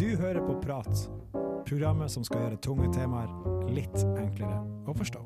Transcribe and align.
Du 0.00 0.16
hører 0.16 0.40
på 0.40 0.54
Prat, 0.62 1.10
programmet 1.68 2.08
som 2.08 2.24
skal 2.24 2.40
gjøre 2.40 2.56
tunge 2.64 2.86
temaer 2.94 3.28
litt 3.68 3.98
enklere 4.16 4.56
å 4.88 4.94
forstå. 4.96 5.20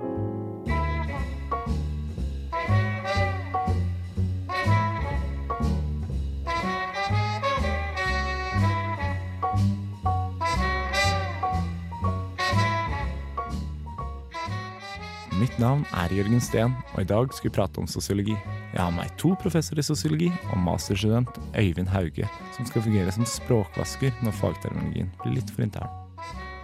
Mitt 15.38 15.54
navn 15.62 15.86
er 15.94 16.18
Jørgen 16.18 16.42
Steen, 16.42 16.74
og 16.96 17.04
i 17.04 17.10
dag 17.14 17.30
skal 17.30 17.52
vi 17.52 17.56
prate 17.60 17.78
om 17.78 17.86
sosiologi. 17.86 18.34
Jeg 18.74 18.82
har 18.82 18.90
med 18.90 19.12
to 19.22 19.36
professorer 19.38 19.78
i 19.78 19.86
sosiologi 19.86 20.28
og 20.50 20.58
masterstudent 20.58 21.36
Øyvind 21.54 21.92
Hauge, 21.94 22.26
som 22.56 22.66
skal 22.66 22.82
fungere 22.82 23.12
som 23.14 23.26
språkvasker 23.28 24.16
når 24.26 24.34
fagterminologien 24.34 25.12
blir 25.20 25.36
litt 25.36 25.52
for 25.54 25.62
intern. 25.62 25.92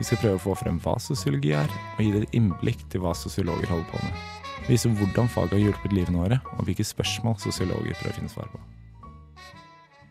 Vi 0.01 0.09
skal 0.09 0.19
prøve 0.19 0.41
å 0.41 0.43
få 0.43 0.57
frem 0.59 0.81
hva 0.83 0.97
sosiologi 0.99 1.53
er, 1.55 1.71
og 1.95 2.01
gi 2.03 2.11
dere 2.17 2.31
innblikk 2.35 2.83
til 2.91 3.05
hva 3.05 3.13
sosiologer 3.15 3.71
holder 3.71 3.87
på 3.93 4.01
med. 4.03 4.25
Vise 4.67 4.91
hvordan 4.91 5.31
faget 5.31 5.55
har 5.55 5.63
hjulpet 5.69 5.95
livene 5.95 6.19
våre, 6.25 6.39
og 6.57 6.67
hvilke 6.67 6.87
spørsmål 6.89 7.37
sosiologer 7.45 7.95
prøver 8.01 8.17
å 8.17 8.19
finne 8.19 8.33
svar 8.33 8.51
på. 8.51 8.63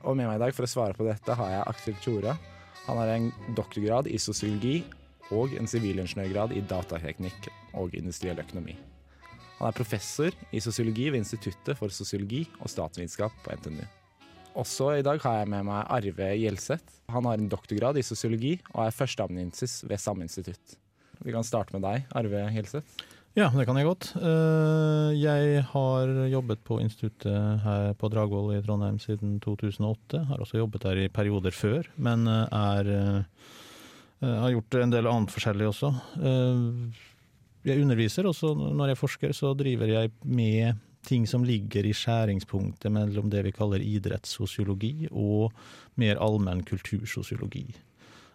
Og 0.07 0.16
med 0.16 0.29
meg 0.29 0.38
i 0.38 0.43
dag 0.45 0.55
for 0.55 0.70
å 0.70 0.71
svare 0.71 0.95
på 0.95 1.07
dette 1.07 1.35
har 1.35 1.52
jeg 1.52 1.66
Aksel 1.73 1.98
Tjora. 2.05 2.38
Han 2.85 3.02
har 3.02 3.12
en 3.18 3.27
doktorgrad 3.57 4.07
i 4.07 4.21
sosiologi 4.23 4.77
og 5.35 5.52
en 5.59 5.68
sivilingeniørgrad 5.68 6.55
i 6.55 6.63
datateknikk 6.63 7.52
og 7.76 7.91
industriell 7.99 8.40
økonomi. 8.40 8.77
Han 9.59 9.68
er 9.68 9.76
professor 9.76 10.36
i 10.55 10.62
sosiologi 10.63 11.09
ved 11.12 11.20
Instituttet 11.20 11.76
for 11.76 11.91
sosiologi 11.91 12.45
og 12.62 12.72
statsvitenskap 12.72 13.34
på 13.44 13.58
NTNU. 13.59 13.84
Også 14.59 14.94
i 14.98 15.04
dag 15.05 15.20
har 15.23 15.41
jeg 15.41 15.49
med 15.52 15.68
meg 15.68 15.84
Arve 15.91 16.29
Gjelseth. 16.40 16.99
Han 17.12 17.27
har 17.27 17.38
en 17.38 17.49
doktorgrad 17.52 17.99
i 17.99 18.05
sosiologi 18.05 18.55
og 18.71 18.85
er 18.85 18.96
førsteamanuensis 18.96 19.82
ved 19.87 19.99
samme 20.02 20.24
institutt. 20.26 20.77
Vi 21.20 21.35
kan 21.35 21.43
starte 21.43 21.76
med 21.76 21.84
deg, 21.84 22.07
Arve 22.15 22.46
Gjelseth. 22.55 23.04
Ja, 23.37 23.49
det 23.54 23.68
kan 23.68 23.77
jeg 23.77 23.85
godt. 23.85 24.10
Eh, 24.18 25.12
Jeg 25.20 25.63
har 25.70 26.15
jobbet 26.32 26.63
på 26.65 26.80
instituttet 26.82 27.62
her 27.63 27.93
på 27.99 28.10
Dragvoll 28.10 28.55
i 28.55 28.63
Trondheim 28.63 28.98
siden 28.99 29.37
2008. 29.43 30.24
Har 30.32 30.41
også 30.41 30.63
jobbet 30.63 30.87
der 30.87 31.04
i 31.04 31.12
perioder 31.13 31.52
før, 31.54 31.87
men 31.96 32.26
eh, 32.27 32.48
er 32.49 32.90
eh, 32.96 33.21
har 34.24 34.55
gjort 34.55 34.80
en 34.82 34.96
del 34.96 35.07
annet 35.07 35.35
forskjellig 35.35 35.68
også. 35.70 35.93
Jeg 37.68 37.84
underviser, 37.84 38.27
og 38.29 38.62
når 38.76 38.93
jeg 38.93 38.99
forsker, 38.99 39.34
så 39.35 39.54
driver 39.57 39.91
jeg 39.91 40.13
med 40.24 40.79
ting 41.07 41.26
som 41.27 41.43
ligger 41.48 41.88
i 41.88 41.96
skjæringspunktet 41.96 42.91
mellom 42.91 43.29
det 43.32 43.43
vi 43.48 43.54
kaller 43.55 43.84
idrettssosiologi 43.84 45.10
og 45.12 45.54
mer 45.99 46.20
allmenn 46.24 46.63
kultursosiologi. 46.68 47.68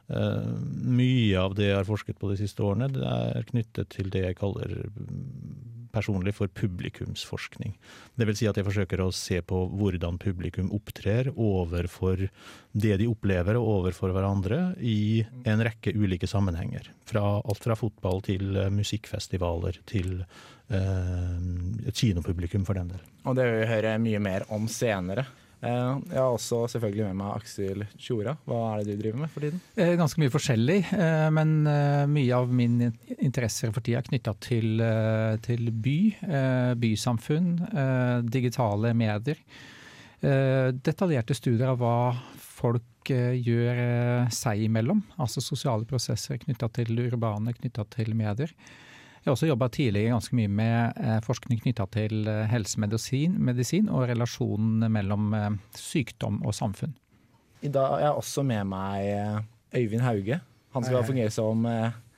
Uh, 0.05 0.53
mye 0.85 1.37
av 1.41 1.55
det 1.57 1.71
jeg 1.71 1.79
har 1.79 1.89
forsket 1.89 2.19
på 2.21 2.29
de 2.29 2.37
siste 2.43 2.61
årene, 2.65 2.91
det 2.93 3.05
er 3.09 3.47
knyttet 3.49 3.89
til 3.95 4.11
det 4.13 4.27
jeg 4.27 4.37
kaller 4.37 4.75
mm, 4.85 5.74
personlig 5.95 6.35
for 6.37 6.51
publikumsforskning. 6.51 7.77
Vil 8.21 8.35
si 8.37 8.49
at 8.51 8.59
jeg 8.59 8.67
forsøker 8.67 9.03
å 9.05 9.13
se 9.15 9.41
på 9.47 9.61
hvordan 9.71 10.19
publikum 10.23 10.73
opptrer 10.75 11.31
overfor 11.35 12.27
det 12.75 12.97
de 13.01 13.09
opplever 13.11 13.59
og 13.61 13.71
overfor 13.79 14.15
hverandre 14.15 14.75
i 14.83 15.23
en 15.47 15.63
rekke 15.65 15.95
ulike 15.95 16.29
sammenhenger. 16.31 16.91
Fra, 17.07 17.23
alt 17.39 17.63
fra 17.63 17.79
fotball 17.79 18.23
til 18.27 18.57
eh, 18.59 18.73
musikkfestivaler 18.75 19.79
til 19.89 20.19
eh, 20.25 21.39
et 21.87 22.03
kinopublikum 22.03 22.67
for 22.67 22.81
den 22.81 22.95
del. 22.95 23.07
Og 23.25 23.39
det 23.39 23.49
vil 23.49 23.61
vi 23.63 23.71
høre 23.71 23.97
mye 24.03 24.23
mer 24.23 24.47
om 24.55 24.69
senere. 24.71 25.29
Eh, 25.65 25.93
Jeg 26.13 26.21
har 26.21 26.35
også 26.35 26.59
selvfølgelig 26.75 27.07
med 27.09 27.17
meg 27.23 27.37
Aksel 27.39 27.85
Tjora. 27.97 28.35
Hva 28.45 28.59
er 28.75 28.85
det 28.85 28.97
du 28.99 29.03
driver 29.05 29.23
med 29.23 29.31
for 29.33 29.41
tiden? 29.47 29.61
Eh, 29.81 29.95
Ganske 29.97 30.21
mye 30.21 30.33
forskjellig, 30.35 30.79
eh, 30.93 31.29
men 31.33 31.55
mye 32.13 32.35
av 32.37 32.53
min 32.53 32.75
in- 32.91 32.99
interesser 33.19 33.73
for 33.73 33.81
tida 33.81 34.03
er 34.03 34.09
knytta 34.11 34.35
til, 34.45 34.83
til 35.43 35.71
by, 35.73 35.97
bysamfunn, 36.77 37.55
digitale 38.31 38.93
medier. 38.95 39.41
Detaljerte 40.25 41.35
studier 41.37 41.69
av 41.73 41.79
hva 41.81 41.97
folk 42.41 43.11
gjør 43.11 44.31
seg 44.33 44.63
imellom, 44.65 45.03
altså 45.21 45.43
sosiale 45.45 45.85
prosesser 45.89 46.39
knytta 46.41 46.71
til 46.73 46.97
urbane, 47.09 47.53
knytta 47.59 47.85
til 47.93 48.15
medier. 48.17 48.53
Jeg 49.25 49.31
har 49.31 49.39
også 49.39 49.47
jobba 49.49 49.71
tidligere 49.73 50.13
ganske 50.13 50.37
mye 50.37 50.51
med 50.53 50.99
eh, 51.01 51.21
forskning 51.25 51.63
knytta 51.63 51.87
til 51.95 52.27
eh, 52.29 52.43
helsemedisin 52.51 53.39
medisin 53.41 53.87
og 53.89 54.11
relasjonen 54.11 54.85
mellom 54.93 55.31
eh, 55.33 55.47
sykdom 55.81 56.43
og 56.45 56.53
samfunn. 56.53 56.93
I 57.65 57.71
dag 57.73 57.95
har 57.95 58.03
jeg 58.03 58.19
også 58.21 58.43
med 58.45 58.67
meg 58.69 59.47
Øyvind 59.73 60.05
Hauge. 60.05 60.37
Han 60.77 60.85
skal 60.85 61.07
fungere 61.09 61.33
som 61.33 61.65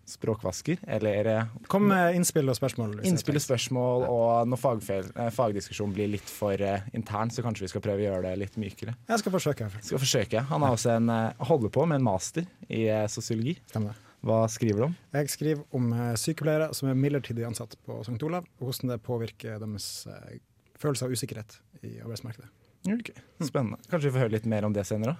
språkvasker, 0.06 0.81
eller 0.97 1.28
Kom 1.71 1.87
med 1.93 2.17
innspill 2.19 2.50
og 2.50 2.56
spørsmål. 2.59 2.97
innspill 3.06 3.38
og 3.38 3.44
spørsmål, 3.44 4.06
og 4.11 4.50
når 4.50 4.61
fagfel, 4.65 5.12
eh, 5.15 5.31
fagdiskusjonen 5.31 5.94
blir 5.94 6.11
litt 6.11 6.27
for 6.31 6.59
intern, 6.91 7.31
så 7.31 7.44
kanskje 7.47 7.69
vi 7.69 7.71
skal 7.71 7.84
prøve 7.87 8.03
å 8.03 8.09
gjøre 8.09 8.25
det 8.27 8.34
litt 8.43 8.59
mykere. 8.59 8.97
Jeg 9.06 9.23
skal 9.23 9.37
forsøke. 9.37 9.71
Skal 9.78 10.03
forsøke. 10.03 10.43
Han 10.50 10.67
har 10.67 10.75
også 10.75 10.97
en, 10.97 11.15
holder 11.38 11.71
på 11.71 11.87
med 11.87 12.00
en 12.03 12.09
master 12.11 12.50
i 12.67 12.88
sosiologi. 13.06 13.61
Stemmer 13.71 13.94
det. 13.94 14.06
Hva 14.25 14.43
skriver 14.50 14.81
du 14.81 14.87
om? 14.88 14.97
Jeg 15.15 15.31
skriver 15.31 15.77
om 15.77 15.93
eh, 15.93 16.12
sykepleiere 16.19 16.71
som 16.75 16.88
er 16.91 16.99
midlertidig 16.99 17.44
ansatt 17.47 17.77
på 17.87 18.00
St. 18.03 18.19
Olav, 18.27 18.47
og 18.59 18.71
hvordan 18.71 18.94
det 18.94 19.00
påvirker 19.06 19.60
deres 19.62 19.88
eh, 20.10 20.38
følelse 20.81 21.06
av 21.06 21.15
usikkerhet 21.15 21.59
i 21.82 21.97
arbeidsmarkedet. 22.00 22.49
Ok, 22.93 23.10
Spennende. 23.43 23.81
Kanskje 23.91 24.09
vi 24.09 24.15
får 24.15 24.25
høre 24.26 24.37
litt 24.37 24.47
mer 24.50 24.66
om 24.66 24.75
det 24.75 24.87
senere? 24.87 25.16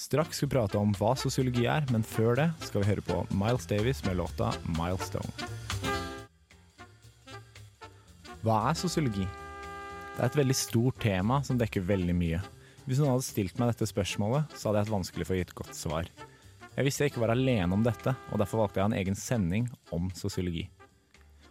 Straks 0.00 0.38
skal 0.40 0.48
vi 0.48 0.54
prate 0.54 0.80
om 0.80 0.94
hva 0.96 1.12
sosiologi 1.20 1.66
er, 1.68 1.84
men 1.92 2.04
før 2.06 2.38
det 2.38 2.48
skal 2.64 2.82
vi 2.82 2.88
høre 2.88 3.04
på 3.04 3.18
Miles 3.36 3.68
Davis 3.68 4.00
med 4.06 4.16
låta 4.16 4.50
'Milestone'. 4.64 5.32
Hva 8.42 8.56
er 8.70 8.74
sosiologi? 8.74 9.26
Det 10.16 10.20
er 10.20 10.26
et 10.26 10.40
veldig 10.40 10.56
stort 10.56 10.98
tema 11.00 11.42
som 11.46 11.60
dekker 11.60 11.84
veldig 11.86 12.16
mye. 12.16 12.40
Hvis 12.88 12.98
noen 12.98 13.12
hadde 13.14 13.24
stilt 13.28 13.60
meg 13.60 13.70
dette 13.70 13.86
spørsmålet, 13.86 14.50
så 14.56 14.68
hadde 14.68 14.80
jeg 14.80 14.88
hatt 14.88 14.96
vanskelig 14.96 15.26
for 15.28 15.34
å 15.34 15.38
gi 15.38 15.44
et 15.46 15.54
godt 15.54 15.78
svar. 15.78 16.08
Jeg 16.72 16.86
visste 16.86 17.04
jeg 17.04 17.12
ikke 17.12 17.20
var 17.20 17.34
alene 17.34 17.76
om 17.76 17.82
dette, 17.84 18.14
og 18.32 18.38
derfor 18.40 18.62
valgte 18.62 18.80
jeg 18.80 18.88
en 18.88 18.96
egen 18.96 19.18
sending 19.18 19.66
om 19.92 20.06
sosiologi. 20.16 20.64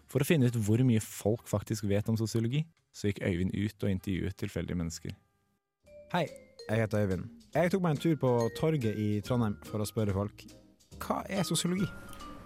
For 0.09 0.23
å 0.23 0.27
finne 0.27 0.49
ut 0.49 0.57
hvor 0.65 0.81
mye 0.87 1.01
folk 1.03 1.45
faktisk 1.47 1.85
vet 1.89 2.09
om 2.09 2.17
sosiologi, 2.17 2.63
så 2.91 3.11
gikk 3.11 3.21
Øyvind 3.27 3.53
ut 3.53 3.85
og 3.85 3.91
intervjuet 3.91 4.35
tilfeldige 4.41 4.79
mennesker. 4.79 5.13
Hei, 6.11 6.25
jeg 6.65 6.81
heter 6.81 7.05
Øyvind. 7.05 7.29
Jeg 7.53 7.71
tok 7.71 7.83
meg 7.85 7.93
en 7.95 8.01
tur 8.01 8.17
på 8.19 8.31
torget 8.57 8.97
i 8.97 9.11
Trondheim 9.21 9.59
for 9.67 9.83
å 9.83 9.87
spørre 9.87 10.15
folk 10.15 10.47
hva 11.01 11.23
er 11.29 11.43
sosiologi? 11.43 11.87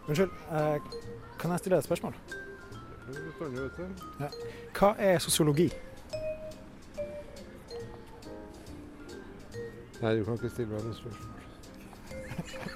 Unnskyld, 0.08 0.32
eh, 0.52 0.80
kan 1.40 1.52
jeg 1.52 1.60
stille 1.60 1.76
deg 1.76 1.84
et 1.84 1.90
spørsmål? 1.90 2.14
Ja. 4.20 4.30
Hva 4.80 4.96
er 5.00 5.20
sosiologi? 5.20 5.70
Nei, 10.02 10.16
du 10.16 10.24
kan 10.24 10.38
ikke 10.38 10.50
stille 10.50 10.72
meg 10.72 10.84
noe 10.84 10.94
spørsmål. 10.96 11.35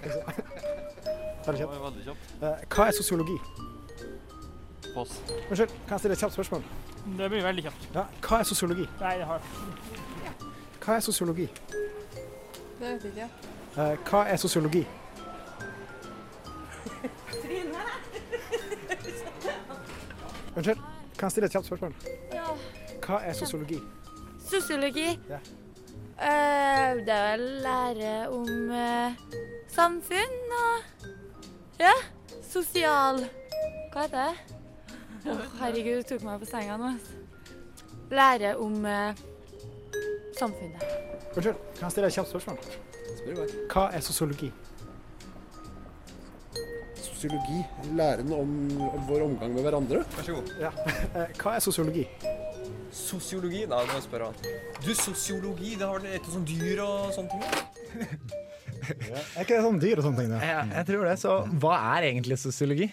Veldig 0.03 1.59
kjapt. 1.61 1.81
Veldig 1.83 2.03
kjapt. 2.05 2.31
Eh, 2.43 2.63
hva 2.75 2.85
er 2.87 2.91
sosiologi? 2.91 3.37
Pass. 4.93 5.21
Unnskyld, 5.49 5.69
kan 5.69 5.91
jeg 5.95 5.99
stille 5.99 6.13
et 6.13 6.19
kjapt 6.23 6.33
spørsmål? 6.33 6.63
Det 7.17 7.29
blir 7.29 7.43
veldig 7.43 7.63
kjapt. 7.63 7.87
Ja, 7.95 8.03
hva 8.27 8.39
er 8.39 8.43
sosiologi? 8.49 8.87
Nei, 9.01 9.13
det 9.17 9.25
har 9.25 9.41
Hva 10.85 10.95
er 10.95 10.99
sosiologi? 11.05 11.45
Det 12.79 12.87
vet 12.87 13.03
jeg 13.03 13.11
ikke. 13.11 13.29
Eh, 13.77 13.97
hva 14.09 14.23
er 14.33 14.35
sosiologi? 14.41 14.87
Trine! 17.29 17.85
Unnskyld, 20.55 20.77
kan 21.17 21.25
jeg 21.27 21.31
stille 21.31 21.45
et 21.45 21.51
kjapt 21.51 21.65
spørsmål? 21.65 21.95
Ja. 22.33 22.45
Hva 23.05 23.21
er 23.23 23.33
sosiologi? 23.33 23.79
Sosiologi? 24.49 25.09
Ja. 25.29 25.39
Eh, 26.19 26.97
det 27.07 27.15
er 27.15 27.39
å 27.39 27.51
lære 27.63 28.13
om 28.35 28.71
uh, 28.75 29.19
samfunn 29.71 30.49
og 30.57 31.05
ja, 31.79 31.93
sosial 32.43 33.21
Hva 33.93 34.03
heter 34.03 34.17
det? 34.17 34.57
Oh, 35.31 35.45
herregud, 35.61 36.01
du 36.01 36.09
tok 36.09 36.25
meg 36.27 36.41
på 36.41 36.49
senga 36.49 36.75
nå. 36.81 36.89
Lære 38.11 38.51
om 38.59 38.75
uh, 38.83 39.15
samfunnet. 40.35 40.83
Unnskyld, 41.37 41.55
kan 41.77 41.85
jeg 41.87 41.95
stille 41.95 42.11
et 42.11 42.17
kjapt 42.17 42.33
spørsmål? 42.33 42.59
Hva 43.71 43.85
er 43.95 44.03
sosiologi? 44.03 44.51
Sosiologi, 46.99 47.63
læren 47.95 48.35
om, 48.35 48.53
om 48.91 49.07
vår 49.07 49.23
omgang 49.29 49.55
med 49.55 49.63
hverandre. 49.63 50.03
Vær 50.17 50.27
så 50.27 50.35
god. 50.35 50.53
Ja. 50.67 50.75
hva 51.39 51.55
er 51.55 51.63
sosiologi? 51.63 52.07
Sosiologi? 52.95 53.65
Nei, 53.69 53.81
det 53.83 53.91
må 53.91 53.97
jeg 53.99 54.05
spørre 54.05 54.29
han. 54.29 54.47
Du, 54.81 54.93
sosiologi, 54.97 55.75
det 55.77 55.85
har 55.85 55.99
vel 55.99 56.15
et 56.17 56.29
sånt 56.33 56.49
dyr 56.49 56.81
og 56.85 57.11
sånne 57.15 57.35
ting? 57.35 57.43
Er 58.89 59.43
ikke 59.43 59.57
det 59.57 59.63
sånn 59.65 59.79
dyr 59.81 59.99
og 59.99 60.05
sånne 60.05 60.21
ting? 60.21 60.29
Da? 60.31 60.39
Jeg, 60.45 60.67
jeg 60.71 60.87
tror 60.87 61.03
det, 61.05 61.15
så 61.21 61.33
hva 61.61 61.73
er 61.97 62.07
egentlig 62.07 62.37
sosiologi? 62.41 62.87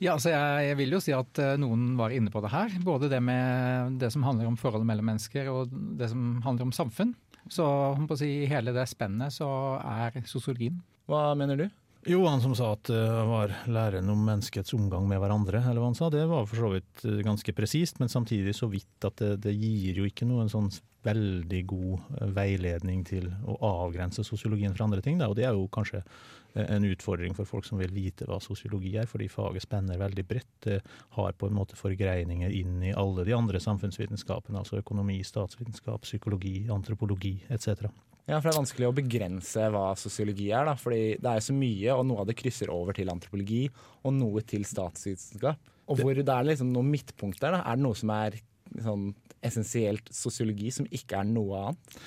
Ja, 0.00 0.14
altså 0.14 0.30
jeg, 0.32 0.68
jeg 0.70 0.76
vil 0.78 0.94
jo 0.94 1.00
si 1.04 1.12
at 1.12 1.40
eh, 1.42 1.56
noen 1.60 1.90
var 1.98 2.14
inne 2.16 2.32
på 2.32 2.40
det 2.40 2.52
her. 2.54 2.72
Både 2.86 3.10
det 3.12 3.18
med 3.24 3.98
det 4.00 4.08
som 4.14 4.24
handler 4.24 4.48
om 4.48 4.56
forholdet 4.56 4.88
mellom 4.88 5.10
mennesker, 5.10 5.50
og 5.52 5.74
det 6.00 6.08
som 6.12 6.38
handler 6.46 6.70
om 6.70 6.72
samfunn. 6.72 7.12
Så 7.52 7.66
om 7.66 8.06
på 8.08 8.16
å 8.16 8.20
si, 8.20 8.30
i 8.44 8.48
hele 8.48 8.72
det 8.72 8.86
spennet 8.88 9.34
så 9.34 9.50
er 9.82 10.22
sosiologien. 10.30 10.78
Hva 11.10 11.34
mener 11.36 11.60
du? 11.60 11.66
Jo, 12.08 12.22
han 12.24 12.40
som 12.40 12.54
sa 12.56 12.70
at 12.72 12.88
det 12.88 13.24
var 13.28 13.52
læren 13.68 14.08
om 14.08 14.20
menneskets 14.24 14.72
omgang 14.72 15.04
med 15.08 15.20
hverandre, 15.20 15.60
eller 15.60 15.82
hva 15.82 15.90
han 15.90 15.98
sa, 15.98 16.08
det 16.08 16.22
var 16.30 16.46
for 16.48 16.62
så 16.62 16.70
vidt 16.72 17.02
eh, 17.04 17.18
ganske 17.26 17.52
presist, 17.52 17.98
men 18.00 18.08
samtidig 18.08 18.54
så 18.56 18.70
vidt 18.72 19.04
at 19.04 19.20
det, 19.20 19.34
det 19.44 19.52
gir 19.52 20.00
jo 20.00 20.06
ikke 20.08 20.28
noen 20.28 20.48
sånn 20.48 20.70
veldig 21.04 21.60
god 21.68 22.16
eh, 22.16 22.32
veiledning 22.38 23.04
til 23.04 23.28
å 23.44 23.58
avgrense 23.84 24.24
sosiologien 24.24 24.72
fra 24.72 24.88
andre 24.88 25.04
ting. 25.04 25.20
Da. 25.20 25.28
Og 25.28 25.36
det 25.36 25.44
er 25.44 25.52
jo 25.52 25.68
kanskje 25.76 26.00
eh, 26.00 26.64
en 26.64 26.88
utfordring 26.88 27.36
for 27.36 27.48
folk 27.48 27.68
som 27.68 27.84
vil 27.84 27.92
vite 27.92 28.24
hva 28.28 28.40
sosiologi 28.40 28.94
er, 28.96 29.08
fordi 29.10 29.28
faget 29.28 29.68
spenner 29.68 30.00
veldig 30.00 30.24
bredt. 30.30 30.52
Det 30.64 30.80
har 31.18 31.36
på 31.36 31.50
en 31.50 31.58
måte 31.60 31.76
forgreininger 31.76 32.56
inn 32.62 32.80
i 32.80 32.96
alle 32.96 33.28
de 33.28 33.36
andre 33.36 33.60
samfunnsvitenskapene, 33.60 34.64
altså 34.64 34.80
økonomi, 34.80 35.20
statsvitenskap, 35.20 36.08
psykologi, 36.08 36.62
antropologi 36.72 37.36
etc. 37.52 37.90
Ja, 38.28 38.38
for 38.38 38.50
Det 38.50 38.54
er 38.54 38.60
vanskelig 38.60 38.88
å 38.88 38.94
begrense 38.94 39.66
hva 39.72 39.86
sosiologi 39.98 40.50
er. 40.52 40.64
da, 40.68 40.74
fordi 40.78 41.18
Det 41.20 41.30
er 41.30 41.40
så 41.40 41.56
mye, 41.56 41.96
og 41.96 42.06
noe 42.06 42.20
av 42.20 42.26
det 42.26 42.36
krysser 42.36 42.70
over 42.70 42.92
til 42.92 43.10
antropologi, 43.10 43.68
og 44.04 44.14
noe 44.14 44.42
til 44.42 44.64
statsvitenskap. 44.64 45.58
Og 45.90 45.98
hvor 45.98 46.14
det 46.14 46.28
er 46.28 46.46
liksom 46.46 46.70
noe 46.72 46.86
midtpunkt 46.86 47.40
der, 47.40 47.56
da, 47.56 47.64
er 47.66 47.76
det 47.76 47.82
noe 47.82 47.98
som 47.98 48.10
er 48.14 48.38
sånn 48.78 49.14
essensielt 49.42 50.10
sosiologi, 50.14 50.70
som 50.70 50.86
ikke 50.86 51.18
er 51.18 51.26
noe 51.26 51.64
annet? 51.64 52.00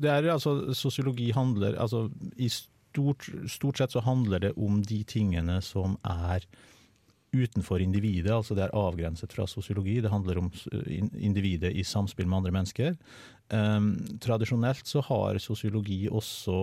Det 0.00 0.08
er 0.08 0.30
altså, 0.32 0.72
Sosiologi 0.72 1.30
handler 1.36 1.76
altså 1.76 2.06
i 2.40 2.48
stort, 2.48 3.26
stort 3.52 3.80
sett 3.80 3.92
så 3.92 4.00
handler 4.04 4.40
det 4.40 4.54
om 4.56 4.80
de 4.82 5.02
tingene 5.04 5.60
som 5.64 5.98
er 6.04 6.46
utenfor 7.34 7.82
individet, 7.82 8.30
altså 8.32 8.54
det 8.54 8.66
er 8.66 8.76
avgrenset 8.78 9.32
fra 9.34 9.46
sosiologi. 9.50 9.98
Det 10.00 10.12
handler 10.12 10.38
om 10.38 10.50
individet 11.18 11.72
i 11.74 11.82
samspill 11.82 12.28
med 12.28 12.38
andre 12.38 12.54
mennesker. 12.54 12.94
Um, 13.52 13.92
tradisjonelt 14.24 14.88
så 14.88 15.02
har 15.04 15.38
sosiologi 15.42 16.06
også 16.08 16.62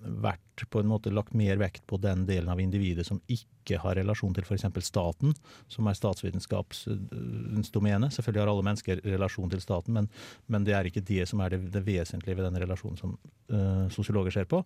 vært 0.00 0.62
på 0.70 0.80
en 0.80 0.88
måte 0.88 1.12
lagt 1.12 1.34
mer 1.36 1.58
vekt 1.60 1.82
på 1.90 1.98
den 2.00 2.22
delen 2.28 2.48
av 2.52 2.60
individet 2.62 3.04
som 3.08 3.18
ikke 3.32 3.80
har 3.82 3.98
relasjon 3.98 4.32
til 4.36 4.46
f.eks. 4.46 4.64
staten, 4.86 5.34
som 5.68 5.88
er 5.88 5.98
statsvitenskapens 5.98 7.72
domene. 7.74 8.08
Selvfølgelig 8.12 8.42
har 8.44 8.52
alle 8.52 8.66
mennesker 8.70 9.02
relasjon 9.04 9.52
til 9.52 9.62
staten, 9.64 9.96
men, 9.96 10.08
men 10.48 10.64
det 10.64 10.76
er 10.76 10.88
ikke 10.88 11.04
det 11.04 11.26
som 11.28 11.42
er 11.44 11.54
det, 11.54 11.62
det 11.74 11.84
vesentlige 11.86 12.38
ved 12.38 12.48
den 12.48 12.60
relasjonen 12.62 13.00
som 13.00 13.16
uh, 13.52 13.86
sosiologer 13.92 14.38
ser 14.38 14.48
på. 14.50 14.62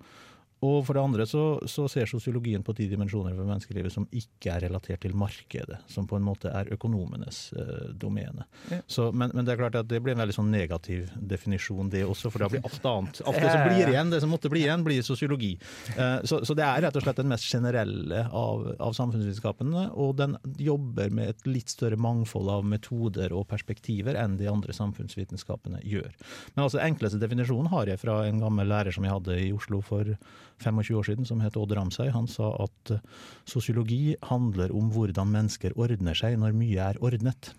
Og 0.64 0.80
for 0.86 0.96
det 0.96 1.02
andre 1.02 1.26
så, 1.28 1.42
så, 1.68 1.86
ser 1.90 2.08
sosiologien 2.08 2.62
på 2.64 2.72
de 2.76 2.86
dimensjoner 2.88 3.34
ved 3.36 3.48
menneskelivet 3.48 3.92
som 3.92 4.06
ikke 4.14 4.52
er 4.54 4.64
relatert 4.68 5.02
til 5.04 5.14
markedet, 5.18 5.80
som 5.90 6.06
på 6.08 6.16
en 6.18 6.24
måte 6.24 6.52
er 6.52 6.70
økonomenes 6.74 7.40
eh, 7.58 7.90
domene. 8.00 8.46
Ja. 8.70 8.80
Så, 8.86 9.10
men, 9.12 9.32
men, 9.34 9.44
det 9.44 9.54
er 9.54 9.60
klart 9.60 9.78
at 9.80 9.90
det 9.90 10.00
blir 10.04 10.14
en 10.14 10.22
veldig 10.22 10.36
sånn 10.36 10.52
negativ 10.52 11.10
definisjon, 11.18 11.90
det 11.92 12.04
også, 12.06 12.32
for 12.32 12.44
da 12.44 12.50
blir 12.52 12.64
alt 12.64 12.88
annet. 12.90 13.20
Alt 13.24 13.40
det 13.42 13.50
som 13.50 13.66
blir 13.66 13.92
igjen, 13.92 14.12
det 14.14 14.22
som 14.24 14.32
måtte 14.32 14.52
bli 14.52 14.64
igjen, 14.64 14.86
blir 14.86 15.04
sosiologi. 15.04 15.52
Eh, 15.96 16.16
så, 16.24 16.40
så, 16.46 16.56
det 16.56 16.66
er 16.66 16.86
rett 16.86 16.98
og 17.00 17.04
slett 17.04 17.20
den 17.20 17.30
mest 17.32 17.50
generelle 17.50 18.24
av, 18.30 18.64
av 18.78 18.96
samfunnsvitenskapene, 18.96 19.88
og 20.00 20.16
den 20.20 20.38
jobber 20.62 21.12
med 21.14 21.34
et 21.34 21.48
litt 21.50 21.72
større 21.72 21.98
mangfold 22.00 22.50
av 22.52 22.64
metoder 22.68 23.34
og 23.36 23.48
perspektiver 23.50 24.16
enn 24.20 24.38
de 24.40 24.48
andre 24.50 24.76
samfunnsvitenskapene 24.76 25.82
gjør. 25.84 26.14
Men 26.54 26.66
altså 26.66 26.80
enkleste 26.84 27.20
definisjonen 27.20 27.70
har 27.74 27.90
jeg 27.90 28.00
fra 28.00 28.22
en 28.28 28.40
gammel 28.42 28.70
lærer 28.70 28.94
som 28.94 29.04
jeg 29.04 29.14
hadde 29.14 29.38
i 29.44 29.52
Oslo 29.54 29.82
for 29.84 30.14
25 30.62 30.98
år 30.98 31.08
siden, 31.08 31.28
som 31.28 31.42
het 31.44 31.56
Odd 31.56 31.74
Ramsøy. 31.76 32.08
Han 32.14 32.28
sa 32.30 32.52
at 32.64 32.94
eh, 32.94 33.02
sosiologi 33.48 34.16
handler 34.30 34.72
om 34.74 34.90
hvordan 34.94 35.30
mennesker 35.32 35.76
ordner 35.80 36.16
seg 36.18 36.38
når 36.40 36.56
mye 36.56 36.88
er 36.92 37.00
ordnet. 37.04 37.52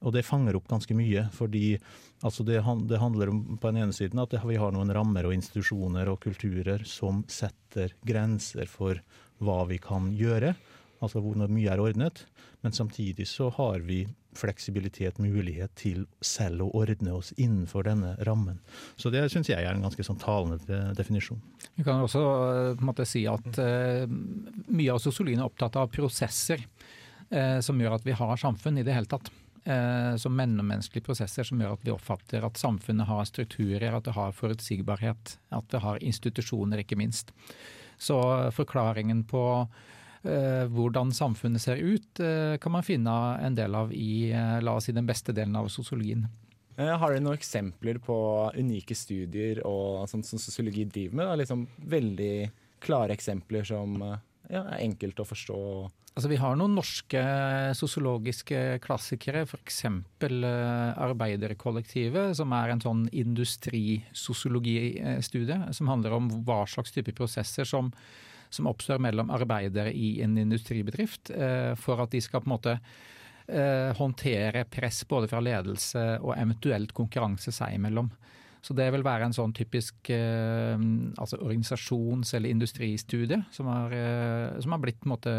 Og 0.00 0.14
det 0.16 0.24
fanger 0.24 0.56
opp 0.56 0.68
ganske 0.70 0.94
mye, 0.96 1.26
fordi 1.36 1.74
altså 2.24 2.44
det, 2.48 2.62
det, 2.88 3.00
handler 3.02 3.32
om 3.32 3.42
på 3.60 3.68
den 3.68 3.82
ene 3.82 3.92
siden 3.96 4.22
at 4.22 4.32
vi 4.32 4.56
har 4.56 4.72
noen 4.72 4.92
rammer 4.96 5.28
og 5.28 5.34
institusjoner 5.36 6.08
og 6.08 6.22
kulturer 6.24 6.86
som 6.88 7.20
setter 7.28 7.92
grenser 8.06 8.70
for 8.70 9.02
hva 9.44 9.62
vi 9.68 9.76
kan 9.80 10.08
gjøre 10.16 10.54
altså 11.00 11.22
hvor 11.24 11.36
mye 11.48 11.72
er 11.72 11.80
ordnet. 11.82 12.24
Men 12.60 12.72
samtidig 12.76 13.26
så 13.28 13.48
har 13.56 13.80
vi 13.86 14.04
fleksibilitet, 14.36 15.18
mulighet 15.18 15.72
til 15.78 16.04
selv 16.22 16.66
å 16.66 16.70
ordne 16.82 17.16
oss 17.16 17.32
innenfor 17.40 17.88
denne 17.88 18.14
rammen. 18.26 18.60
Så 19.00 19.10
det 19.10 19.24
syns 19.32 19.50
jeg 19.50 19.64
er 19.64 19.74
en 19.74 19.84
ganske 19.84 20.04
sånn 20.06 20.20
talende 20.22 20.80
definisjon. 20.96 21.40
Vi 21.74 21.84
kan 21.86 22.04
også 22.04 22.22
uh, 22.22 22.84
måte, 22.84 23.08
si 23.08 23.24
at 23.30 23.58
uh, 23.58 24.04
mye 24.06 24.94
av 24.94 25.02
sosiologien 25.02 25.42
er 25.42 25.50
opptatt 25.50 25.80
av 25.80 25.90
prosesser 25.92 26.62
uh, 26.62 27.58
som 27.64 27.80
gjør 27.80 27.98
at 27.98 28.06
vi 28.06 28.16
har 28.20 28.42
samfunn 28.44 28.80
i 28.80 28.86
det 28.86 28.96
hele 28.96 29.10
tatt. 29.10 29.32
Som 30.18 30.32
mellommenneskelige 30.38 31.04
prosesser 31.04 31.44
som 31.44 31.60
gjør 31.60 31.74
at 31.74 31.82
vi 31.84 31.92
oppfatter 31.92 32.42
at 32.46 32.56
samfunnet 32.58 33.04
har 33.06 33.26
strukturer, 33.28 33.92
at 33.92 34.06
det 34.06 34.14
har 34.16 34.32
forutsigbarhet, 34.32 35.34
at 35.52 35.66
det 35.70 35.82
har 35.84 36.00
institusjoner, 36.00 36.80
ikke 36.80 36.96
minst. 36.98 37.34
Så 38.00 38.16
forklaringen 38.56 39.20
på 39.28 39.42
Eh, 39.68 39.99
hvordan 40.22 41.12
samfunnet 41.16 41.62
ser 41.62 41.76
ut, 41.80 42.20
eh, 42.20 42.58
kan 42.60 42.72
man 42.72 42.82
finne 42.84 43.38
en 43.40 43.54
del 43.56 43.74
av 43.74 43.92
i 43.92 44.30
eh, 44.32 44.60
la 44.60 44.72
oss 44.76 44.84
si, 44.90 44.92
den 44.92 45.06
beste 45.08 45.32
delen 45.32 45.56
av 45.56 45.68
sosiologien. 45.72 46.28
Har 46.80 47.12
dere 47.12 47.20
noen 47.20 47.36
eksempler 47.36 47.98
på 48.00 48.16
unike 48.56 48.96
studier 48.96 49.60
og 49.68 50.08
sånt 50.08 50.24
som 50.24 50.40
sosiologi 50.40 50.88
driver 50.88 51.16
med? 51.18 51.38
Liksom 51.42 51.68
veldig 51.92 52.48
klare 52.80 53.12
eksempler 53.12 53.60
som 53.68 54.00
ja, 54.00 54.16
er 54.62 54.80
enkelt 54.86 55.20
å 55.20 55.28
forstå? 55.28 55.58
Altså, 56.16 56.28
vi 56.32 56.40
har 56.40 56.56
noen 56.56 56.72
norske 56.74 57.20
sosiologiske 57.76 58.80
klassikere, 58.82 59.44
f.eks. 59.44 59.84
Arbeiderkollektivet, 60.24 62.32
som 62.40 62.52
er 62.56 62.72
en 62.72 62.80
sånn 62.82 63.04
industrisosiologistudie 63.12 65.60
som 65.76 65.88
handler 65.92 66.16
om 66.16 66.32
hva 66.48 66.64
slags 66.68 66.92
type 66.96 67.12
prosesser 67.16 67.64
som 67.68 67.92
som 68.50 68.68
oppstår 68.70 69.00
mellom 69.02 69.30
arbeidere 69.32 69.92
i 69.92 70.20
en 70.24 70.36
industribedrift, 70.38 71.30
eh, 71.30 71.74
for 71.78 72.02
at 72.02 72.12
de 72.12 72.20
skal 72.22 72.42
på 72.42 72.50
en 72.50 72.54
måte 72.56 72.76
eh, 73.46 73.90
håndtere 73.96 74.66
press 74.70 75.04
både 75.08 75.30
fra 75.30 75.42
ledelse 75.44 76.04
og 76.20 76.34
eventuelt 76.36 76.94
konkurranse 76.96 77.54
seg 77.54 77.78
imellom. 77.78 78.10
Så 78.60 78.74
det 78.76 78.90
vil 78.92 79.04
være 79.06 79.24
en 79.24 79.32
sånn 79.32 79.54
typisk 79.56 80.10
eh, 80.12 80.74
altså 81.16 81.38
organisasjons- 81.40 82.34
eller 82.36 82.52
industristudie 82.52 83.40
som 83.54 83.70
har, 83.72 83.94
som 84.60 84.74
har 84.76 84.82
blitt 84.82 85.06
måte, 85.08 85.32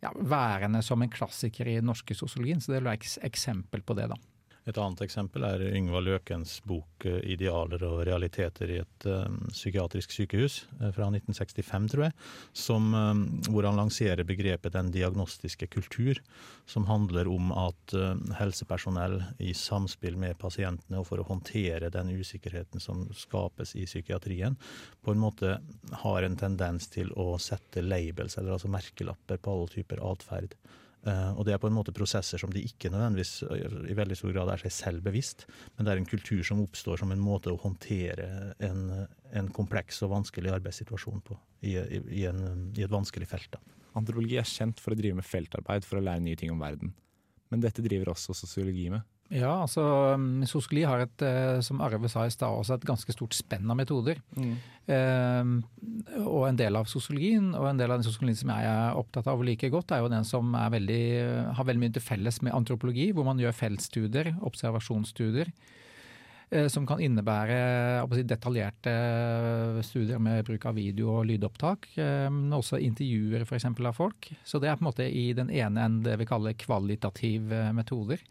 ja, 0.00 0.14
værende 0.16 0.80
som 0.82 1.02
en 1.04 1.12
klassiker 1.12 1.68
i 1.68 1.80
norske 1.84 2.16
sosiologien. 2.16 2.62
Så 2.64 2.72
det 2.72 2.84
være 2.86 3.02
et 3.02 3.18
eksempel 3.28 3.84
på 3.84 3.98
det, 3.98 4.08
da. 4.14 4.20
Et 4.64 4.78
annet 4.80 5.02
eksempel 5.04 5.44
er 5.44 5.60
Yngvald 5.76 6.06
Løkens 6.08 6.54
bok 6.64 7.04
eh, 7.04 7.20
'Idealer 7.34 7.82
og 7.84 7.98
realiteter 8.08 8.70
i 8.72 8.78
et 8.80 9.06
um, 9.12 9.42
psykiatrisk 9.50 10.14
sykehus' 10.14 10.62
uh, 10.80 10.88
fra 10.88 11.10
1965, 11.10 11.90
tror 11.92 12.06
jeg, 12.06 12.14
som, 12.56 12.86
hvor 13.50 13.68
han 13.68 13.76
lanserer 13.76 14.24
begrepet 14.24 14.72
'den 14.72 14.88
diagnostiske 14.94 15.68
kultur', 15.68 16.22
som 16.66 16.86
handler 16.88 17.28
om 17.28 17.52
at 17.52 17.94
helsepersonell 18.38 19.18
i 19.38 19.52
samspill 19.52 20.16
med 20.16 20.38
pasientene 20.40 21.02
og 21.02 21.10
for 21.10 21.20
å 21.20 21.28
håndtere 21.28 21.92
den 21.92 22.14
usikkerheten 22.16 22.80
som 22.80 23.04
skapes 23.12 23.74
i 23.76 23.84
psykiatrien, 23.84 24.56
på 25.04 25.12
en 25.12 25.20
måte 25.20 25.58
har 26.04 26.24
en 26.24 26.38
tendens 26.40 26.88
til 26.88 27.12
å 27.20 27.34
sette 27.36 27.84
labels, 27.84 28.38
eller 28.38 28.56
altså 28.56 28.72
merkelapper, 28.72 29.36
på 29.36 29.52
alle 29.52 29.68
typer 29.76 30.00
atferd. 30.00 30.56
Uh, 31.04 31.36
og 31.36 31.44
det 31.44 31.52
er 31.52 31.60
på 31.60 31.68
en 31.68 31.76
måte 31.76 31.92
prosesser 31.92 32.40
som 32.40 32.52
de 32.52 32.62
ikke 32.64 32.88
nødvendigvis 32.88 33.42
uh, 33.44 33.90
i 33.92 33.96
veldig 33.96 34.16
stor 34.16 34.32
grad 34.32 34.54
er 34.54 34.62
seg 34.62 34.72
selv 34.72 35.04
bevisst, 35.04 35.44
men 35.76 35.84
det 35.84 35.92
er 35.92 36.00
en 36.00 36.08
kultur 36.08 36.40
som 36.48 36.62
oppstår 36.62 37.02
som 37.02 37.12
en 37.12 37.20
måte 37.20 37.52
å 37.52 37.60
håndtere 37.60 38.54
en, 38.64 38.86
en 39.36 39.50
kompleks 39.52 40.00
og 40.06 40.14
vanskelig 40.14 40.54
arbeidssituasjon 40.54 41.20
på 41.26 41.36
i, 41.60 41.74
i, 41.76 42.00
i, 42.22 42.24
en, 42.30 42.70
i 42.72 42.86
et 42.86 42.92
vanskelig 42.92 43.28
felt. 43.28 43.50
Da. 43.52 43.60
Antropologi 44.00 44.40
er 44.40 44.48
kjent 44.48 44.80
for 44.80 44.94
å 44.94 44.98
drive 44.98 45.20
med 45.20 45.28
feltarbeid 45.28 45.84
for 45.84 46.00
å 46.00 46.06
lære 46.06 46.24
nye 46.24 46.40
ting 46.40 46.54
om 46.54 46.64
verden. 46.64 46.94
Men 47.52 47.62
dette 47.62 47.84
driver 47.84 48.14
også 48.14 48.34
sosiologi 48.34 48.88
med. 48.90 49.04
Ja, 49.32 49.62
altså 49.64 49.82
Soskeli 50.44 50.48
sosiologi 50.50 50.82
har 50.84 51.02
et, 51.06 51.22
eh, 51.24 51.60
som 51.64 51.80
Arve 51.80 52.10
sa 52.12 52.26
i 52.26 52.32
stad, 52.32 52.52
også 52.52 52.76
et 52.76 52.86
ganske 52.86 53.14
stort 53.14 53.34
spenn 53.34 53.70
av 53.70 53.78
metoder. 53.78 54.20
Mm. 54.36 54.56
Eh, 54.86 56.20
og 56.24 56.48
en 56.48 56.58
del 56.60 56.76
av 56.76 56.90
sosiologien, 56.90 57.54
og 57.56 57.70
en 57.70 57.80
del 57.80 57.90
av 57.90 57.98
den 57.98 58.06
sosiologien 58.06 58.42
som 58.42 58.52
jeg 58.52 58.68
er 58.68 59.00
opptatt 59.00 59.30
av 59.32 59.42
like 59.42 59.70
godt, 59.72 59.94
er 59.96 60.04
jo 60.04 60.12
den 60.12 60.28
som 60.28 60.52
er 60.58 60.74
veldig, 60.76 61.04
har 61.56 61.64
veldig 61.70 61.84
mye 61.86 61.96
til 61.96 62.04
felles 62.04 62.42
med 62.44 62.54
antropologi, 62.54 63.12
hvor 63.12 63.24
man 63.24 63.40
gjør 63.40 63.56
feltstudier, 63.56 64.34
observasjonsstudier. 64.44 65.54
Eh, 66.54 66.68
som 66.68 66.84
kan 66.86 67.00
innebære 67.02 68.04
si, 68.14 68.24
detaljerte 68.28 68.92
studier 69.86 70.20
med 70.22 70.44
bruk 70.46 70.66
av 70.68 70.76
video 70.78 71.10
og 71.16 71.28
lydopptak. 71.30 71.88
Eh, 71.98 72.28
men 72.30 72.52
også 72.54 72.78
intervjuer 72.82 73.46
f.eks. 73.46 73.66
av 73.72 73.94
folk. 73.96 74.28
Så 74.44 74.60
det 74.62 74.70
er 74.70 74.78
på 74.78 74.84
en 74.84 74.90
måte 74.90 75.08
i 75.08 75.32
den 75.36 75.50
ene 75.50 75.86
enden 75.88 76.04
det 76.04 76.18
vi 76.20 76.28
kaller 76.28 76.56
kvalitative 76.58 77.70
metoder. 77.76 78.22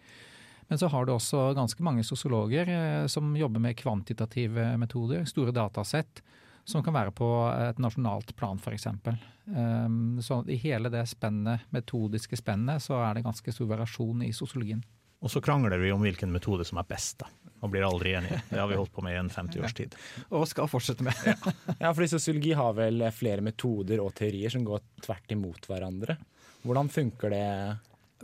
Men 0.67 0.79
så 0.79 0.87
har 0.91 1.05
du 1.05 1.13
også 1.13 1.51
ganske 1.57 1.83
mange 1.85 2.05
sosiologer 2.07 2.69
eh, 2.69 3.05
som 3.11 3.35
jobber 3.37 3.63
med 3.63 3.77
kvantitative 3.79 4.73
metoder, 4.79 5.25
store 5.29 5.53
datasett, 5.55 6.23
som 6.65 6.83
kan 6.83 6.95
være 6.95 7.11
på 7.11 7.27
et 7.51 7.79
nasjonalt 7.83 8.35
plan 8.39 8.59
f.eks. 8.59 8.87
Um, 9.45 10.21
så 10.23 10.39
i 10.47 10.55
hele 10.61 10.87
det 10.87 11.03
spennet, 11.11 11.65
metodiske 11.75 12.39
spennet 12.39 12.83
så 12.83 13.01
er 13.03 13.17
det 13.17 13.25
ganske 13.25 13.51
stor 13.51 13.67
variasjon 13.73 14.23
i 14.23 14.31
sosiologien. 14.31 14.83
Og 15.23 15.31
så 15.31 15.39
krangler 15.43 15.79
vi 15.79 15.91
om 15.91 16.03
hvilken 16.03 16.31
metode 16.31 16.65
som 16.67 16.79
er 16.81 16.87
best, 16.87 17.21
da. 17.23 17.29
Og 17.63 17.71
blir 17.71 17.85
aldri 17.87 18.11
enige. 18.17 18.41
Det 18.49 18.59
har 18.59 18.67
vi 18.67 18.75
holdt 18.75 18.91
på 18.91 19.03
med 19.05 19.15
i 19.15 19.19
en 19.21 19.29
50 19.31 19.63
års 19.63 19.75
tid. 19.77 19.93
Og 20.35 20.43
skal 20.51 20.67
fortsette 20.67 21.05
med. 21.05 21.15
Ja, 21.83 21.93
fordi 21.93 22.09
sosiologi 22.11 22.51
har 22.59 22.75
vel 22.75 23.05
flere 23.15 23.43
metoder 23.43 24.01
og 24.03 24.11
teorier 24.17 24.51
som 24.51 24.65
går 24.67 24.83
tvert 25.03 25.31
imot 25.31 25.69
hverandre. 25.71 26.17
Hvordan 26.63 26.91
funker 26.91 27.31
det? 27.31 27.47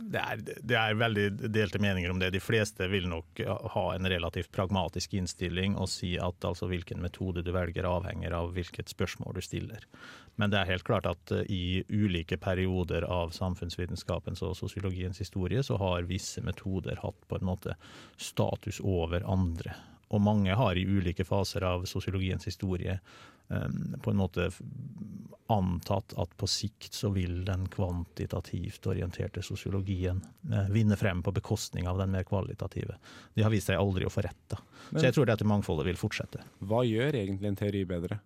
Det 0.00 0.20
er, 0.20 0.40
det 0.40 0.76
er 0.78 0.96
veldig 0.96 1.26
delte 1.52 1.80
meninger 1.82 2.12
om 2.12 2.20
det. 2.22 2.30
De 2.34 2.40
fleste 2.40 2.86
vil 2.88 3.08
nok 3.10 3.42
ha 3.74 3.84
en 3.94 4.08
relativt 4.08 4.50
pragmatisk 4.54 5.14
innstilling 5.18 5.76
og 5.76 5.90
si 5.92 6.14
at 6.20 6.46
altså 6.46 6.70
hvilken 6.70 7.02
metode 7.04 7.44
du 7.44 7.52
velger 7.54 7.88
avhenger 7.88 8.34
av 8.36 8.54
hvilket 8.56 8.92
spørsmål 8.92 9.36
du 9.36 9.44
stiller. 9.44 9.84
Men 10.40 10.52
det 10.52 10.60
er 10.60 10.70
helt 10.72 10.86
klart 10.88 11.08
at 11.10 11.34
eh, 11.34 11.44
i 11.52 11.64
ulike 11.90 12.38
perioder 12.40 13.04
av 13.04 13.34
samfunnsvitenskapens 13.36 14.40
og 14.46 14.56
sosiologiens 14.56 15.20
historie 15.20 15.62
så 15.66 15.76
har 15.80 16.08
visse 16.08 16.40
metoder 16.46 17.02
hatt 17.04 17.28
på 17.28 17.40
en 17.40 17.48
måte 17.50 17.76
status 18.16 18.80
over 18.80 19.26
andre. 19.28 19.76
Og 20.10 20.22
mange 20.22 20.54
har 20.56 20.78
i 20.78 20.86
ulike 20.86 21.24
faser 21.26 21.64
av 21.66 21.86
sosiologiens 21.90 22.46
historie 22.48 22.98
um, 23.48 23.96
på 24.02 24.12
en 24.12 24.20
måte 24.20 24.48
antatt 25.50 26.14
at 26.18 26.34
på 26.38 26.46
sikt 26.50 26.94
så 26.94 27.10
vil 27.14 27.44
den 27.46 27.66
kvantitativt 27.70 28.86
orienterte 28.90 29.42
sosiologien 29.42 30.22
uh, 30.50 30.66
vinne 30.70 30.98
frem 30.98 31.22
på 31.22 31.34
bekostning 31.34 31.88
av 31.90 31.98
den 32.02 32.10
mer 32.14 32.26
kvalitative. 32.26 32.98
De 33.34 33.46
har 33.46 33.54
vist 33.54 33.70
seg 33.70 33.78
aldri 33.78 34.06
å 34.06 34.12
få 34.12 34.26
rett. 34.26 34.42
da. 34.50 34.58
Så 34.90 35.06
jeg 35.06 35.16
tror 35.16 35.30
dette 35.30 35.46
mangfoldet 35.46 35.86
vil 35.90 36.00
fortsette. 36.00 36.42
Hva 36.66 36.82
gjør 36.86 37.22
egentlig 37.22 37.52
en 37.52 37.62
teori 37.62 37.86
bedre? 37.86 38.20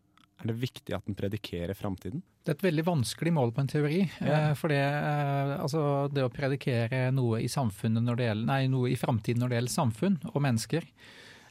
Er 0.45 0.51
det 0.51 0.61
viktig 0.61 0.93
at 0.93 1.07
den 1.09 1.17
predikerer 1.17 1.77
framtiden? 1.79 2.21
Det 2.45 2.53
er 2.53 2.57
et 2.59 2.67
veldig 2.67 2.85
vanskelig 2.85 3.33
mål 3.33 3.53
på 3.57 3.63
en 3.63 3.71
teori. 3.71 4.01
Ja. 4.21 4.51
Eh, 4.51 4.55
for 4.61 4.73
det, 4.73 4.81
eh, 4.83 5.53
altså 5.57 5.85
det 6.13 6.27
å 6.27 6.33
predikere 6.33 7.07
noe 7.17 7.41
i, 7.41 7.49
samfunnet 7.49 8.05
når 8.05 8.19
det 8.19 8.27
gjelder, 8.29 8.49
nei, 8.51 8.63
noe 8.69 8.91
i 8.93 8.99
framtiden 9.01 9.41
når 9.41 9.53
det 9.53 9.61
gjelder 9.61 9.75
samfunn 9.79 10.19
og 10.35 10.43
mennesker, 10.45 10.85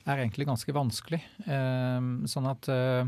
er 0.06 0.20
egentlig 0.20 0.48
ganske 0.50 0.76
vanskelig. 0.76 1.22
Eh, 1.48 2.08
sånn 2.30 2.50
at, 2.50 2.70
eh, 2.72 3.08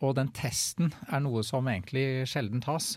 og 0.00 0.16
den 0.16 0.30
testen 0.36 0.92
er 1.10 1.22
noe 1.24 1.42
som 1.46 1.68
egentlig 1.70 2.26
sjelden 2.30 2.62
tas. 2.64 2.94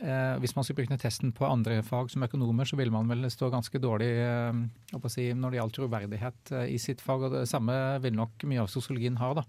Eh, 0.00 0.34
hvis 0.40 0.54
man 0.56 0.64
skulle 0.64 0.80
brukt 0.80 1.02
testen 1.02 1.32
på 1.36 1.44
andre 1.44 1.82
fag 1.84 2.08
som 2.12 2.24
økonomer, 2.24 2.64
så 2.64 2.78
ville 2.78 2.92
man 2.94 3.08
vel 3.10 3.26
stå 3.28 3.50
ganske 3.52 3.80
dårlig 3.82 4.08
eh, 4.24 5.08
si, 5.12 5.26
når 5.36 5.52
det 5.52 5.60
gjaldt 5.60 5.76
troverdighet 5.76 6.52
eh, 6.56 6.70
i 6.72 6.78
sitt 6.80 7.04
fag. 7.04 7.26
og 7.26 7.34
Det 7.36 7.48
samme 7.50 7.74
vil 8.00 8.16
nok 8.16 8.46
mye 8.48 8.62
av 8.64 8.70
sosiologien 8.72 9.18
ha. 9.20 9.34
da. 9.42 9.44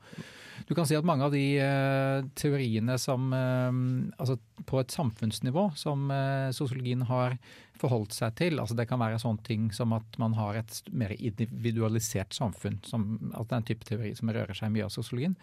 Du 0.67 0.75
kan 0.75 0.85
si 0.87 0.97
at 0.97 1.07
mange 1.07 1.23
av 1.23 1.31
de 1.31 1.45
eh, 1.63 2.27
teoriene 2.35 2.97
som 2.99 3.31
eh, 3.31 3.79
altså 4.19 4.37
på 4.67 4.81
et 4.81 4.91
samfunnsnivå 4.91 5.69
som 5.79 6.11
eh, 6.11 6.51
sosiologien 6.55 7.07
har 7.07 7.39
forholdt 7.81 8.13
seg 8.13 8.35
til, 8.37 8.59
altså 8.61 8.75
det 8.77 8.89
kan 8.91 8.99
være 9.01 9.23
sånne 9.23 9.47
ting 9.47 9.71
som 9.73 9.95
at 9.95 10.19
man 10.21 10.35
har 10.37 10.59
et 10.59 10.83
mer 10.91 11.15
individualisert 11.15 12.35
samfunn, 12.35 12.77
som, 12.85 13.15
at 13.31 13.47
det 13.47 13.55
er 13.55 13.63
en 13.63 13.71
type 13.71 13.87
teori 13.87 14.13
som 14.19 14.29
rører 14.29 14.57
seg 14.57 14.75
mye 14.75 14.85
av 14.85 14.93
sosiologien 14.93 15.39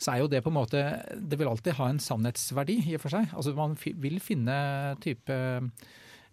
så 0.00 0.14
er 0.14 0.22
jo 0.22 0.30
det 0.32 0.40
på 0.44 0.48
en 0.48 0.56
måte 0.56 0.80
Det 1.12 1.36
vil 1.36 1.50
alltid 1.50 1.76
ha 1.76 1.90
en 1.90 2.00
sannhetsverdi 2.00 2.78
i 2.88 2.96
og 2.96 3.02
for 3.02 3.12
seg. 3.12 3.28
Altså 3.36 3.52
Man 3.56 3.76
vil 3.76 4.16
finne 4.24 4.56
type 5.04 5.36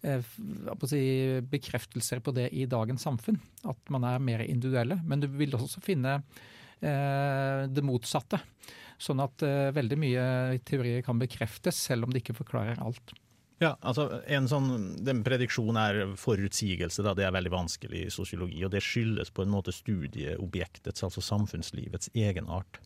eh, 0.00 1.42
bekreftelser 1.52 2.22
på 2.24 2.32
det 2.36 2.48
i 2.56 2.64
dagens 2.70 3.04
samfunn. 3.04 3.40
At 3.68 3.92
man 3.92 4.08
er 4.08 4.24
mer 4.24 4.44
individuelle. 4.46 5.00
Men 5.04 5.20
du 5.20 5.28
vil 5.36 5.56
også 5.58 5.84
finne 5.84 6.20
eh, 6.80 7.68
det 7.68 7.84
motsatte. 7.84 8.40
Sånn 8.98 9.20
at 9.22 9.44
eh, 9.46 9.68
veldig 9.76 10.00
mye 10.00 10.26
teorier 10.66 11.04
kan 11.06 11.20
bekreftes, 11.20 11.84
selv 11.90 12.08
om 12.08 12.14
det 12.14 12.24
ikke 12.24 12.40
forklarer 12.40 12.80
alt. 12.82 13.12
Ja, 13.58 13.72
altså 13.82 14.20
en 14.30 14.46
sånn, 14.46 14.68
den 15.02 15.24
Prediksjon 15.26 15.76
er 15.80 15.96
forutsigelse, 16.18 17.02
da, 17.02 17.14
det 17.18 17.24
er 17.26 17.34
veldig 17.34 17.50
vanskelig 17.50 18.04
i 18.04 18.12
sosiologi. 18.14 18.60
og 18.62 18.70
Det 18.70 18.82
skyldes 18.84 19.32
på 19.34 19.42
en 19.42 19.50
måte 19.50 19.74
studieobjektets, 19.74 21.02
altså 21.02 21.24
samfunnslivets, 21.26 22.12
egenart. 22.14 22.78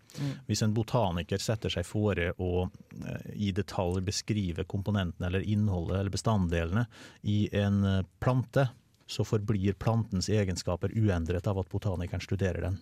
Hvis 0.49 0.65
en 0.65 0.73
botaniker 0.77 1.41
setter 1.45 1.73
seg 1.73 1.85
fore 1.89 2.31
å 2.41 2.65
eh, 2.65 3.29
i 3.49 3.53
detalj 3.53 4.01
beskrive 4.07 4.65
komponentene 4.69 5.29
eller 5.29 5.45
innholdet 5.45 5.99
eller 6.01 6.13
bestanddelene 6.13 6.87
i 7.29 7.45
en 7.53 7.85
eh, 7.85 8.03
plante, 8.25 8.71
så 9.13 9.29
forblir 9.29 9.77
plantens 9.77 10.31
egenskaper 10.33 10.97
uendret 10.97 11.47
av 11.47 11.61
at 11.61 11.69
botanikeren 11.69 12.25
studerer 12.25 12.65
den. 12.71 12.81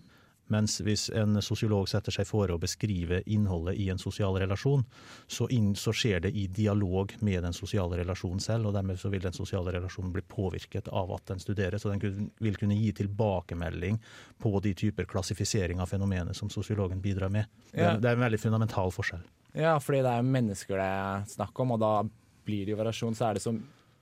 Mens 0.50 0.80
hvis 0.82 1.08
en 1.14 1.38
sosiolog 1.44 1.88
setter 1.90 2.14
seg 2.14 2.26
for 2.28 2.50
å 2.50 2.58
beskrive 2.60 3.20
innholdet 3.30 3.78
i 3.78 3.88
en 3.92 4.00
sosial 4.02 4.36
relasjon, 4.42 4.84
så, 5.30 5.46
inn, 5.54 5.72
så 5.78 5.94
skjer 5.94 6.24
det 6.26 6.32
i 6.34 6.46
dialog 6.50 7.14
med 7.24 7.44
den 7.46 7.56
sosiale 7.56 8.00
relasjonen 8.00 8.42
selv, 8.42 8.70
og 8.70 8.76
dermed 8.76 8.98
så 9.00 9.12
vil 9.12 9.22
den 9.24 9.36
sosiale 9.36 9.74
relasjonen 9.76 10.12
bli 10.14 10.24
påvirket 10.26 10.90
av 10.90 11.12
at 11.14 11.26
den 11.30 11.42
studeres, 11.42 11.86
og 11.86 11.94
den 11.94 12.30
vil 12.42 12.58
kunne 12.58 12.78
gi 12.78 12.92
tilbakemelding 13.02 14.00
på 14.42 14.54
de 14.64 14.74
typer 14.84 15.08
klassifisering 15.10 15.82
av 15.82 15.90
fenomenet 15.90 16.36
som 16.36 16.50
sosiologen 16.50 17.02
bidrar 17.02 17.30
med. 17.30 17.50
Det, 17.70 17.84
er, 17.84 18.00
det 18.02 18.10
er 18.10 18.18
en 18.18 18.26
veldig 18.26 18.42
fundamental 18.42 18.94
forskjell. 18.94 19.22
Ja, 19.54 19.74
fordi 19.82 20.02
det 20.06 20.14
er 20.14 20.32
mennesker 20.34 20.78
det 20.78 20.86
er 20.86 21.28
snakk 21.30 21.62
om, 21.62 21.76
og 21.76 21.82
da 21.82 21.94
blir 22.46 22.66
det 22.66 22.74
jo 22.74 22.80
variasjon. 22.80 23.16
Så 23.18 23.28
er 23.28 23.38
det 23.38 23.44
som 23.44 23.60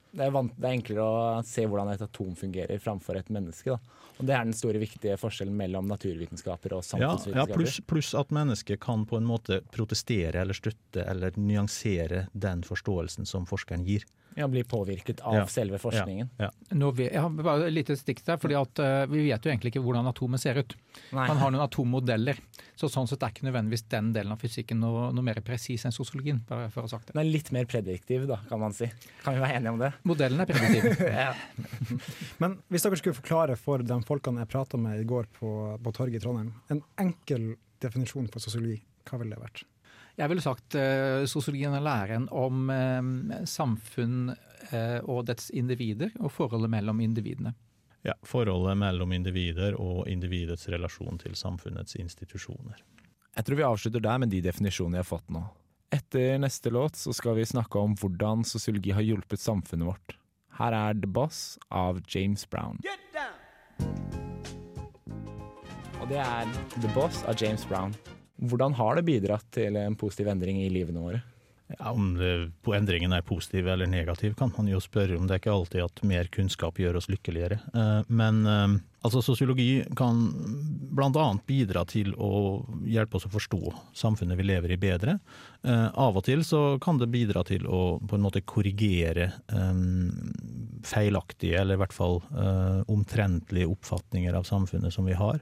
det 0.09 0.25
er, 0.25 0.31
vant, 0.33 0.53
det 0.57 0.65
er 0.65 0.73
enklere 0.73 1.05
å 1.05 1.41
se 1.45 1.65
hvordan 1.69 1.91
et 1.93 2.01
atom 2.01 2.33
fungerer 2.37 2.81
framfor 2.81 3.19
et 3.19 3.27
menneske. 3.33 3.75
Da. 3.75 4.08
Og 4.19 4.27
Det 4.27 4.35
er 4.35 4.43
den 4.43 4.55
store 4.55 4.81
viktige 4.81 5.15
forskjellen 5.17 5.55
mellom 5.55 5.87
naturvitenskaper 5.87 6.75
og 6.75 6.83
samfunnsvitenskaper. 6.83 7.39
ja 7.39 7.55
pluss 7.55 7.79
plus 7.87 8.13
at 8.19 8.33
mennesket 8.35 8.81
kan 8.83 9.05
på 9.07 9.17
en 9.17 9.27
måte 9.27 9.61
protestere 9.71 10.41
eller 10.41 10.57
støtte 10.57 11.05
eller 11.07 11.31
nyansere 11.39 12.25
den 12.33 12.65
forståelsen 12.67 13.25
som 13.25 13.47
forskeren 13.47 13.85
gir. 13.87 14.03
Ja, 14.37 14.47
blir 14.47 14.63
påvirket 14.63 15.21
av 15.25 15.33
Ja. 15.35 15.45
selve 15.49 15.79
forskningen. 15.81 16.29
Ja, 16.37 16.49
Ja. 16.69 16.91
Vi, 16.91 17.07
jeg 17.09 17.21
har 17.21 17.29
bare 17.29 17.67
et 17.67 17.73
lite 17.73 17.95
stikk 17.97 18.21
der, 18.25 18.37
fordi 18.37 18.55
at 18.59 18.79
uh, 18.79 19.05
Vi 19.09 19.23
vet 19.29 19.43
jo 19.45 19.51
egentlig 19.51 19.73
ikke 19.73 19.81
hvordan 19.83 20.07
atomet 20.07 20.39
ser 20.39 20.57
ut. 20.61 20.75
Nei. 21.11 21.27
Man 21.27 21.37
har 21.37 21.51
noen 21.51 21.63
atommodeller. 21.65 22.37
Så 22.75 22.89
Sånn 22.89 23.07
sett 23.09 23.21
er 23.23 23.33
ikke 23.33 23.47
nødvendigvis 23.47 23.83
den 23.89 24.13
delen 24.13 24.31
av 24.31 24.39
fysikken 24.39 24.79
noe, 24.79 25.09
noe 25.13 25.23
mer 25.23 25.41
presis 25.41 25.85
enn 25.85 25.91
sosiologien. 25.91 26.41
bare 26.47 26.69
for 26.69 26.81
å 26.81 26.87
ha 26.87 26.93
sagt 26.93 27.07
det. 27.07 27.13
Den 27.13 27.25
er 27.25 27.31
litt 27.31 27.51
mer 27.51 27.65
prediktiv, 27.65 28.27
da, 28.27 28.37
kan 28.49 28.59
man 28.59 28.73
si. 28.73 28.87
Kan 29.23 29.35
vi 29.35 29.39
være 29.41 29.55
enige 29.59 29.73
om 29.73 29.79
det? 29.79 29.91
Modellen 30.03 30.39
er 30.39 30.45
prediktiv. 30.45 30.99
Men 32.41 32.59
hvis 32.69 32.85
dere 32.85 32.99
skulle 32.99 33.17
forklare 33.17 33.57
for 33.59 33.83
de 33.83 33.99
folkene 34.07 34.45
jeg 34.45 34.51
prata 34.53 34.77
med 34.77 35.01
i 35.01 35.07
går 35.09 35.27
på, 35.39 35.51
på 35.83 35.91
torget 35.95 36.21
i 36.21 36.23
Trondheim, 36.23 36.53
en 36.69 36.81
enkel 37.01 37.55
definisjon 37.83 38.27
på 38.31 38.39
sosiologi, 38.43 38.79
hva 39.09 39.19
ville 39.21 39.35
det 39.35 39.41
vært? 39.43 39.63
Jeg 40.19 40.27
ville 40.27 40.43
sagt 40.43 40.75
uh, 40.75 41.23
sosiologien 41.29 41.77
er 41.77 41.83
læren 41.83 42.27
om 42.35 42.67
eh, 42.73 43.45
samfunn 43.47 44.33
eh, 44.33 44.99
og 45.07 45.23
dets 45.29 45.47
individer, 45.55 46.11
og 46.19 46.33
forholdet 46.35 46.71
mellom 46.73 46.99
individene. 46.99 47.53
Ja, 48.03 48.17
Forholdet 48.27 48.75
mellom 48.79 49.13
individer 49.15 49.77
og 49.79 50.07
individets 50.11 50.67
relasjon 50.71 51.19
til 51.23 51.35
samfunnets 51.39 51.95
institusjoner. 51.99 52.83
Jeg 53.35 53.47
tror 53.47 53.59
vi 53.59 53.67
avslutter 53.67 54.03
der 54.03 54.19
med 54.19 54.31
de 54.33 54.43
definisjonene 54.43 54.99
jeg 54.99 55.07
har 55.07 55.11
fått 55.13 55.31
nå. 55.31 55.45
Etter 55.95 56.35
neste 56.43 56.71
låt 56.73 56.99
så 56.99 57.15
skal 57.15 57.39
vi 57.39 57.47
snakke 57.47 57.79
om 57.79 57.95
hvordan 57.99 58.43
sosiologi 58.47 58.91
har 58.95 59.05
hjulpet 59.07 59.39
samfunnet 59.39 59.87
vårt. 59.87 60.17
Her 60.59 60.75
er 60.75 60.99
The 60.99 61.07
Boss 61.07 61.57
av 61.71 62.03
James 62.11 62.43
Brown. 62.51 62.79
Og 65.99 66.07
det 66.11 66.19
er 66.23 66.55
The 66.75 66.91
Boss 66.95 67.23
av 67.23 67.39
James 67.39 67.63
Brown. 67.71 67.95
Hvordan 68.39 68.77
har 68.79 68.95
det 68.95 69.07
bidratt 69.09 69.45
til 69.55 69.75
en 69.79 69.97
positiv 69.99 70.31
endring 70.31 70.61
i 70.63 70.69
livene 70.71 71.03
våre? 71.03 71.21
Ja, 71.77 71.91
Om 71.91 72.15
det, 72.17 72.51
på 72.65 72.73
endringen 72.73 73.13
er 73.13 73.21
positiv 73.21 73.67
eller 73.69 73.85
negativ, 73.85 74.33
kan 74.39 74.49
man 74.57 74.67
jo 74.71 74.79
spørre 74.81 75.19
om. 75.19 75.27
Det 75.27 75.35
er 75.35 75.41
ikke 75.43 75.53
alltid 75.53 75.83
at 75.83 76.01
mer 76.07 76.29
kunnskap 76.33 76.79
gjør 76.81 76.97
oss 76.97 77.09
lykkeligere. 77.11 77.59
Eh, 77.77 77.99
Men 78.09 78.39
eh, 78.49 78.79
altså, 79.05 79.21
sosiologi 79.21 79.83
kan 79.99 80.23
bl.a. 80.89 81.27
bidra 81.45 81.85
til 81.85 82.15
å 82.17 82.65
hjelpe 82.89 83.19
oss 83.19 83.27
å 83.29 83.33
forstå 83.35 83.61
samfunnet 84.01 84.39
vi 84.39 84.47
lever 84.49 84.73
i 84.73 84.81
bedre. 84.81 85.19
Eh, 85.61 85.87
Av 85.93 86.17
og 86.17 86.25
til 86.25 86.41
så 86.47 86.79
kan 86.81 86.97
det 86.97 87.11
bidra 87.13 87.45
til 87.45 87.67
å 87.69 87.99
på 88.01 88.17
en 88.17 88.25
måte 88.25 88.41
korrigere 88.41 89.29
eh, 89.53 89.83
feilaktige, 90.89 91.59
eller 91.61 91.77
i 91.77 91.83
hvert 91.83 91.93
fall 91.93 92.23
eh, 92.33 92.81
omtrentlige 92.89 93.69
oppfatninger 93.69 94.33
av 94.33 94.49
samfunnet 94.49 94.95
som 94.95 95.05
vi 95.05 95.13
har. 95.13 95.37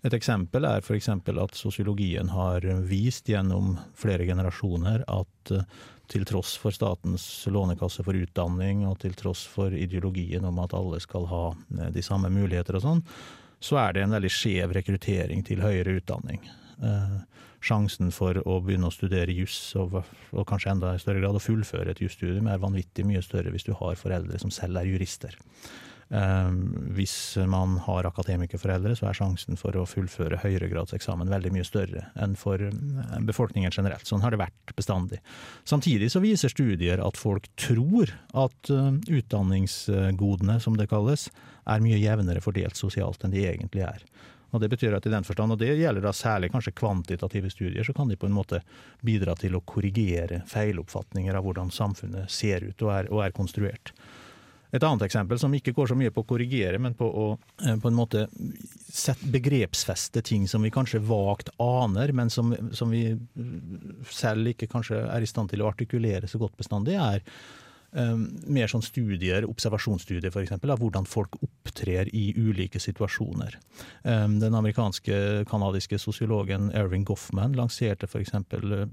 Et 0.00 0.14
eksempel 0.16 0.64
er 0.64 0.80
f.eks. 0.80 1.10
at 1.12 1.56
sosiologien 1.58 2.30
har 2.32 2.64
vist 2.88 3.28
gjennom 3.28 3.74
flere 3.98 4.24
generasjoner 4.28 5.04
at 5.04 5.52
eh, 5.52 5.66
til 6.10 6.24
tross 6.26 6.56
for 6.58 6.74
statens 6.74 7.24
lånekasse 7.46 8.02
for 8.06 8.16
utdanning, 8.16 8.86
og 8.88 8.98
til 9.02 9.14
tross 9.18 9.44
for 9.46 9.74
ideologien 9.76 10.46
om 10.48 10.58
at 10.64 10.74
alle 10.74 10.98
skal 11.04 11.28
ha 11.30 11.44
eh, 11.52 11.90
de 11.92 12.04
samme 12.04 12.32
muligheter 12.32 12.80
og 12.80 12.86
sånn, 12.86 13.04
så 13.60 13.76
er 13.82 13.92
det 13.92 14.06
en 14.06 14.16
veldig 14.16 14.32
skjev 14.32 14.72
rekruttering 14.78 15.44
til 15.44 15.60
høyere 15.60 15.98
utdanning. 16.00 16.48
Eh, 16.80 17.20
sjansen 17.60 18.08
for 18.16 18.40
å 18.48 18.56
begynne 18.64 18.88
å 18.88 18.94
studere 18.94 19.36
juss, 19.36 19.58
og, 19.76 20.00
og 20.32 20.48
kanskje 20.48 20.72
enda 20.72 20.94
i 20.96 21.02
større 21.02 21.20
grad 21.20 21.36
å 21.36 21.44
fullføre 21.44 21.92
et 21.92 22.00
jusstudium, 22.00 22.48
er 22.48 22.62
vanvittig 22.62 23.04
mye 23.04 23.20
større 23.24 23.52
hvis 23.52 23.68
du 23.68 23.74
har 23.76 24.00
foreldre 24.00 24.40
som 24.40 24.52
selv 24.54 24.80
er 24.80 24.88
jurister. 24.88 25.36
Eh, 26.10 26.50
hvis 26.96 27.36
man 27.46 27.76
har 27.86 28.06
akademikerforeldre, 28.08 28.96
så 28.98 29.06
er 29.06 29.18
sjansen 29.18 29.58
for 29.60 29.76
å 29.78 29.86
fullføre 29.86 30.40
høyregradseksamen 30.42 31.30
veldig 31.30 31.52
mye 31.54 31.66
større 31.66 32.08
enn 32.18 32.34
for 32.38 32.62
eh, 32.66 33.20
befolkningen 33.28 33.70
generelt. 33.70 34.08
Sånn 34.08 34.24
har 34.24 34.34
det 34.34 34.40
vært 34.42 34.74
bestandig. 34.74 35.20
Samtidig 35.62 36.10
så 36.10 36.22
viser 36.24 36.50
studier 36.50 37.02
at 37.04 37.20
folk 37.20 37.46
tror 37.60 38.10
at 38.34 38.72
eh, 38.74 38.90
utdanningsgodene, 39.20 40.58
som 40.58 40.80
det 40.80 40.90
kalles, 40.90 41.28
er 41.70 41.84
mye 41.84 42.00
jevnere 42.00 42.42
fordelt 42.42 42.80
sosialt 42.80 43.22
enn 43.22 43.36
de 43.36 43.46
egentlig 43.46 43.86
er. 43.86 44.02
Og 44.50 44.60
Det 44.60 44.68
betyr 44.72 44.96
at 44.96 45.06
i 45.06 45.12
den 45.12 45.22
forstand, 45.22 45.54
og 45.54 45.60
det 45.60 45.76
gjelder 45.78 46.02
da 46.02 46.10
særlig 46.10 46.50
kanskje 46.50 46.74
kvantitative 46.74 47.52
studier, 47.54 47.86
så 47.86 47.94
kan 47.94 48.08
de 48.10 48.16
på 48.18 48.26
en 48.26 48.34
måte 48.34 48.64
bidra 49.06 49.36
til 49.38 49.54
å 49.54 49.62
korrigere 49.62 50.42
feiloppfatninger 50.50 51.38
av 51.38 51.46
hvordan 51.46 51.70
samfunnet 51.70 52.26
ser 52.34 52.66
ut 52.66 52.82
og 52.82 52.90
er, 52.96 53.12
og 53.14 53.22
er 53.22 53.36
konstruert. 53.36 53.94
Et 54.70 54.82
annet 54.82 55.02
eksempel 55.06 55.38
som 55.42 55.54
ikke 55.54 55.74
går 55.74 55.90
så 55.90 55.96
mye 55.98 56.12
på 56.14 56.22
å 56.22 56.28
korrigere, 56.32 56.78
men 56.82 56.94
på 56.98 57.06
å 57.06 57.26
eh, 57.64 57.76
på 57.80 57.90
en 57.90 57.96
måte 57.98 58.26
begrepsfeste 59.32 60.22
ting 60.26 60.46
som 60.50 60.62
vi 60.66 60.72
kanskje 60.74 61.02
vagt 61.06 61.50
aner, 61.62 62.12
men 62.16 62.30
som, 62.30 62.54
som 62.76 62.92
vi 62.94 63.16
selv 64.10 64.52
ikke 64.52 64.70
kanskje 64.70 65.02
er 65.08 65.22
i 65.24 65.30
stand 65.30 65.52
til 65.52 65.64
å 65.64 65.70
artikulere 65.70 66.30
så 66.30 66.40
godt 66.42 66.56
bestandig, 66.60 66.96
er 67.00 67.24
um, 67.92 68.24
mer 68.50 68.70
sånn 68.70 68.84
studier, 68.84 69.46
observasjonsstudier 69.48 70.30
f.eks., 70.30 70.54
av 70.58 70.82
hvordan 70.82 71.08
folk 71.08 71.38
opptrer 71.42 72.10
i 72.16 72.30
ulike 72.38 72.82
situasjoner. 72.82 73.58
Um, 74.04 74.38
den 74.42 74.56
amerikanske 74.56 75.46
kanadiske 75.50 76.00
sosiologen 76.02 76.70
Erving 76.76 77.06
Goffman 77.08 77.56
lanserte 77.58 78.10
f.eks. 78.10 78.36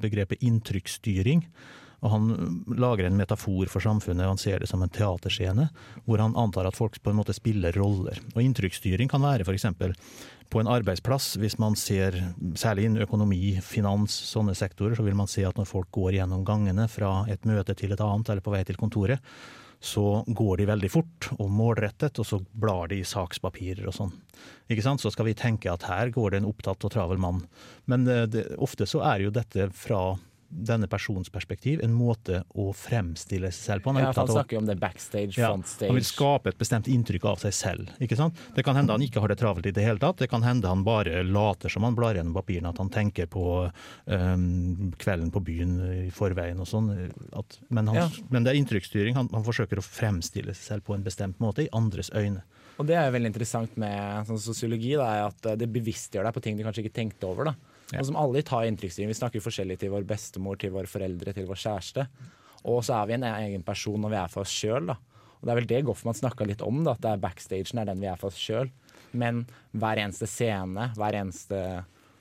begrepet 0.01 0.45
inntrykksstyring. 0.45 1.45
Og 2.05 2.11
Han 2.13 2.63
lager 2.77 3.07
en 3.07 3.17
metafor 3.17 3.69
for 3.71 3.81
samfunnet, 3.81 4.25
og 4.27 4.35
han 4.35 4.41
ser 4.41 4.61
det 4.61 4.69
som 4.69 4.83
en 4.85 4.93
teaterscene, 4.93 5.69
hvor 6.05 6.21
han 6.21 6.35
antar 6.37 6.69
at 6.69 6.77
folk 6.77 6.99
på 7.01 7.09
en 7.09 7.17
måte 7.17 7.33
spiller 7.33 7.73
roller. 7.73 8.19
Og 8.35 8.43
Inntrykksstyring 8.43 9.09
kan 9.09 9.23
være 9.25 9.47
f.eks. 9.47 9.65
på 10.47 10.61
en 10.61 10.69
arbeidsplass, 10.71 11.35
hvis 11.41 11.57
man 11.59 11.75
ser, 11.75 12.19
særlig 12.55 12.85
innen 12.85 13.05
økonomi, 13.07 13.57
finans, 13.65 14.13
sånne 14.29 14.53
sektorer, 14.55 14.95
så 14.95 15.05
vil 15.07 15.17
man 15.17 15.31
se 15.31 15.45
at 15.47 15.57
når 15.57 15.69
folk 15.69 15.89
går 15.97 16.19
gjennom 16.19 16.45
gangene 16.45 16.85
fra 16.91 17.23
et 17.31 17.49
møte 17.49 17.73
til 17.75 17.95
et 17.95 18.03
annet, 18.03 18.29
eller 18.29 18.45
på 18.45 18.53
vei 18.53 18.61
til 18.67 18.77
kontoret, 18.77 19.23
så 19.79 20.23
går 20.27 20.57
de 20.57 20.69
veldig 20.69 20.89
fort 20.89 21.27
og 21.37 21.49
målrettet, 21.53 22.17
og 22.17 22.25
så 22.25 22.39
blar 22.53 22.89
de 22.89 23.01
i 23.01 23.05
sakspapirer 23.05 23.85
og 23.89 23.93
sånn. 23.93 24.13
Ikke 24.73 24.85
sant? 24.85 25.03
Så 25.03 25.11
skal 25.13 25.29
vi 25.29 25.37
tenke 25.37 25.69
at 25.69 25.85
her 25.89 26.09
går 26.13 26.33
det 26.33 26.41
en 26.41 26.49
opptatt 26.49 26.85
og 26.87 26.93
travel 26.93 27.21
mann. 27.21 27.43
Men 27.85 28.07
det, 28.07 28.17
det, 28.33 28.45
ofte 28.57 28.87
så 28.89 29.03
er 29.05 29.27
jo 29.27 29.33
dette 29.33 29.69
fra 29.77 30.17
denne 30.49 30.87
persons 30.87 31.29
perspektiv 31.33 31.81
en 31.83 31.93
måte 31.95 32.41
å 32.55 32.69
fremstille 32.75 33.49
seg 33.51 33.63
selv 33.71 33.83
på. 33.83 33.91
Han, 33.91 34.01
ja, 34.01 34.11
han 34.15 34.29
snakker 34.29 34.57
jo 34.57 34.61
om 34.61 34.69
det 34.69 34.77
backstage, 34.79 35.35
ja, 35.35 35.51
frontstage. 35.51 35.89
Han 35.91 35.99
vil 35.99 36.07
skape 36.07 36.53
et 36.53 36.59
bestemt 36.59 36.87
inntrykk 36.91 37.27
av 37.31 37.41
seg 37.43 37.55
selv. 37.55 37.91
ikke 38.03 38.17
sant? 38.19 38.39
Det 38.55 38.63
kan 38.65 38.77
hende 38.79 38.95
han 38.95 39.03
ikke 39.03 39.23
har 39.23 39.33
det 39.33 39.39
travelt 39.41 39.67
i 39.67 39.73
det 39.75 39.83
hele 39.83 40.01
tatt. 40.01 40.19
Det 40.21 40.29
kan 40.31 40.45
hende 40.45 40.71
han 40.71 40.85
bare 40.87 41.23
later 41.27 41.71
som 41.73 41.87
han 41.87 41.97
blar 41.97 42.17
gjennom 42.17 42.37
papirene, 42.37 42.71
at 42.71 42.81
han 42.81 42.91
tenker 42.93 43.29
på 43.31 43.45
um, 43.67 44.91
kvelden 44.97 45.31
på 45.35 45.43
byen 45.47 45.77
i 46.07 46.11
forveien 46.15 46.63
og 46.63 46.69
sånn. 46.69 46.91
Men, 47.67 47.91
ja. 47.95 48.07
men, 48.29 48.43
det 48.45 48.53
er 48.53 48.61
inntrykksstyring. 48.61 49.17
Han, 49.19 49.31
han, 49.33 49.45
forsøker 49.47 49.81
å 49.81 49.85
fremstille 49.85 50.55
seg 50.55 50.73
selv 50.73 50.87
på 50.87 50.95
en 50.95 51.05
bestemt 51.05 51.41
måte 51.43 51.65
i 51.65 51.71
andres 51.75 52.11
øyne. 52.15 52.43
Og 52.77 52.85
det 52.87 52.95
er 52.95 53.07
jo 53.07 53.15
veldig 53.15 53.31
interessant 53.31 53.79
med 53.81 54.27
sånn 54.29 54.41
sosiologi, 54.41 54.93
da, 54.99 55.27
at 55.27 55.55
det 55.57 55.69
bevisstgjør 55.73 56.27
deg 56.27 56.35
på 56.35 56.43
ting 56.45 56.59
du 56.59 56.63
kanskje 56.65 56.85
ikke 56.85 56.99
tenkte 56.99 57.29
over. 57.29 57.51
da. 57.51 57.76
Ja. 57.93 58.03
Som 58.03 58.17
alle 58.19 58.41
tar 58.43 58.67
inntrykksstyring. 58.67 59.11
Vi 59.13 59.19
snakker 59.19 59.43
forskjellig 59.43 59.77
til 59.79 59.93
vår 59.93 60.07
bestemor, 60.07 60.57
til 60.59 60.73
våre 60.75 60.89
foreldre, 60.91 61.33
til 61.35 61.47
vår 61.47 61.61
kjæreste. 61.61 62.07
Og 62.67 62.81
så 62.83 62.97
er 62.97 63.07
vi 63.07 63.15
en 63.15 63.27
egen 63.29 63.63
person 63.63 64.01
når 64.03 64.13
vi 64.13 64.19
er 64.19 64.33
for 64.33 64.43
oss 64.43 64.51
sjøl. 64.51 64.91
Det 65.37 65.53
er 65.53 65.59
vel 65.59 65.69
det 65.69 65.83
Goffman 65.87 66.17
snakka 66.17 66.47
litt 66.49 66.63
om, 66.65 66.81
da, 66.83 66.95
at 66.97 67.03
det 67.03 67.13
er 67.13 67.21
backstagen 67.23 67.79
er 67.79 67.87
den 67.87 68.01
vi 68.01 68.09
er 68.09 68.19
for 68.19 68.33
oss 68.33 68.41
sjøl. 68.41 68.71
Men 69.17 69.45
hver 69.77 70.01
eneste 70.01 70.27
scene, 70.27 70.89
hver 70.97 71.15
eneste 71.15 71.61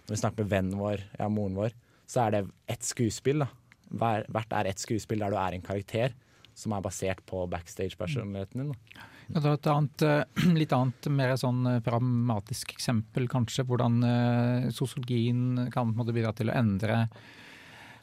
Når 0.07 0.15
vi 0.15 0.19
snakker 0.21 0.45
med 0.45 0.51
vennen 0.53 0.79
vår, 0.79 1.01
ja, 1.19 1.27
moren 1.27 1.57
vår, 1.59 1.73
så 2.07 2.21
er 2.23 2.31
det 2.31 2.41
ett 2.71 2.85
skuespill. 2.87 3.43
da. 3.43 3.49
Hver, 3.91 4.23
hvert 4.31 4.53
er 4.55 4.69
ett 4.71 4.79
skuespill 4.79 5.19
der 5.19 5.35
du 5.35 5.39
er 5.41 5.57
en 5.57 5.65
karakter 5.67 6.15
som 6.55 6.77
er 6.77 6.85
basert 6.85 7.25
på 7.27 7.41
backstage-personligheten 7.51 8.63
din. 8.63 8.71
Da. 8.71 9.09
Et 9.35 9.67
annet, 9.67 10.03
eh, 10.03 10.53
litt 10.61 10.75
annet, 10.75 11.09
mer 11.11 11.35
sånn 11.41 11.65
eh, 11.67 11.81
pragmatisk 11.85 12.77
eksempel, 12.77 13.27
kanskje. 13.31 13.67
Hvordan 13.67 13.99
uh, 14.05 14.69
sosiologien 14.75 15.67
kan 15.75 15.91
bidra 15.97 16.33
til 16.37 16.53
å 16.53 16.57
endre 16.57 17.07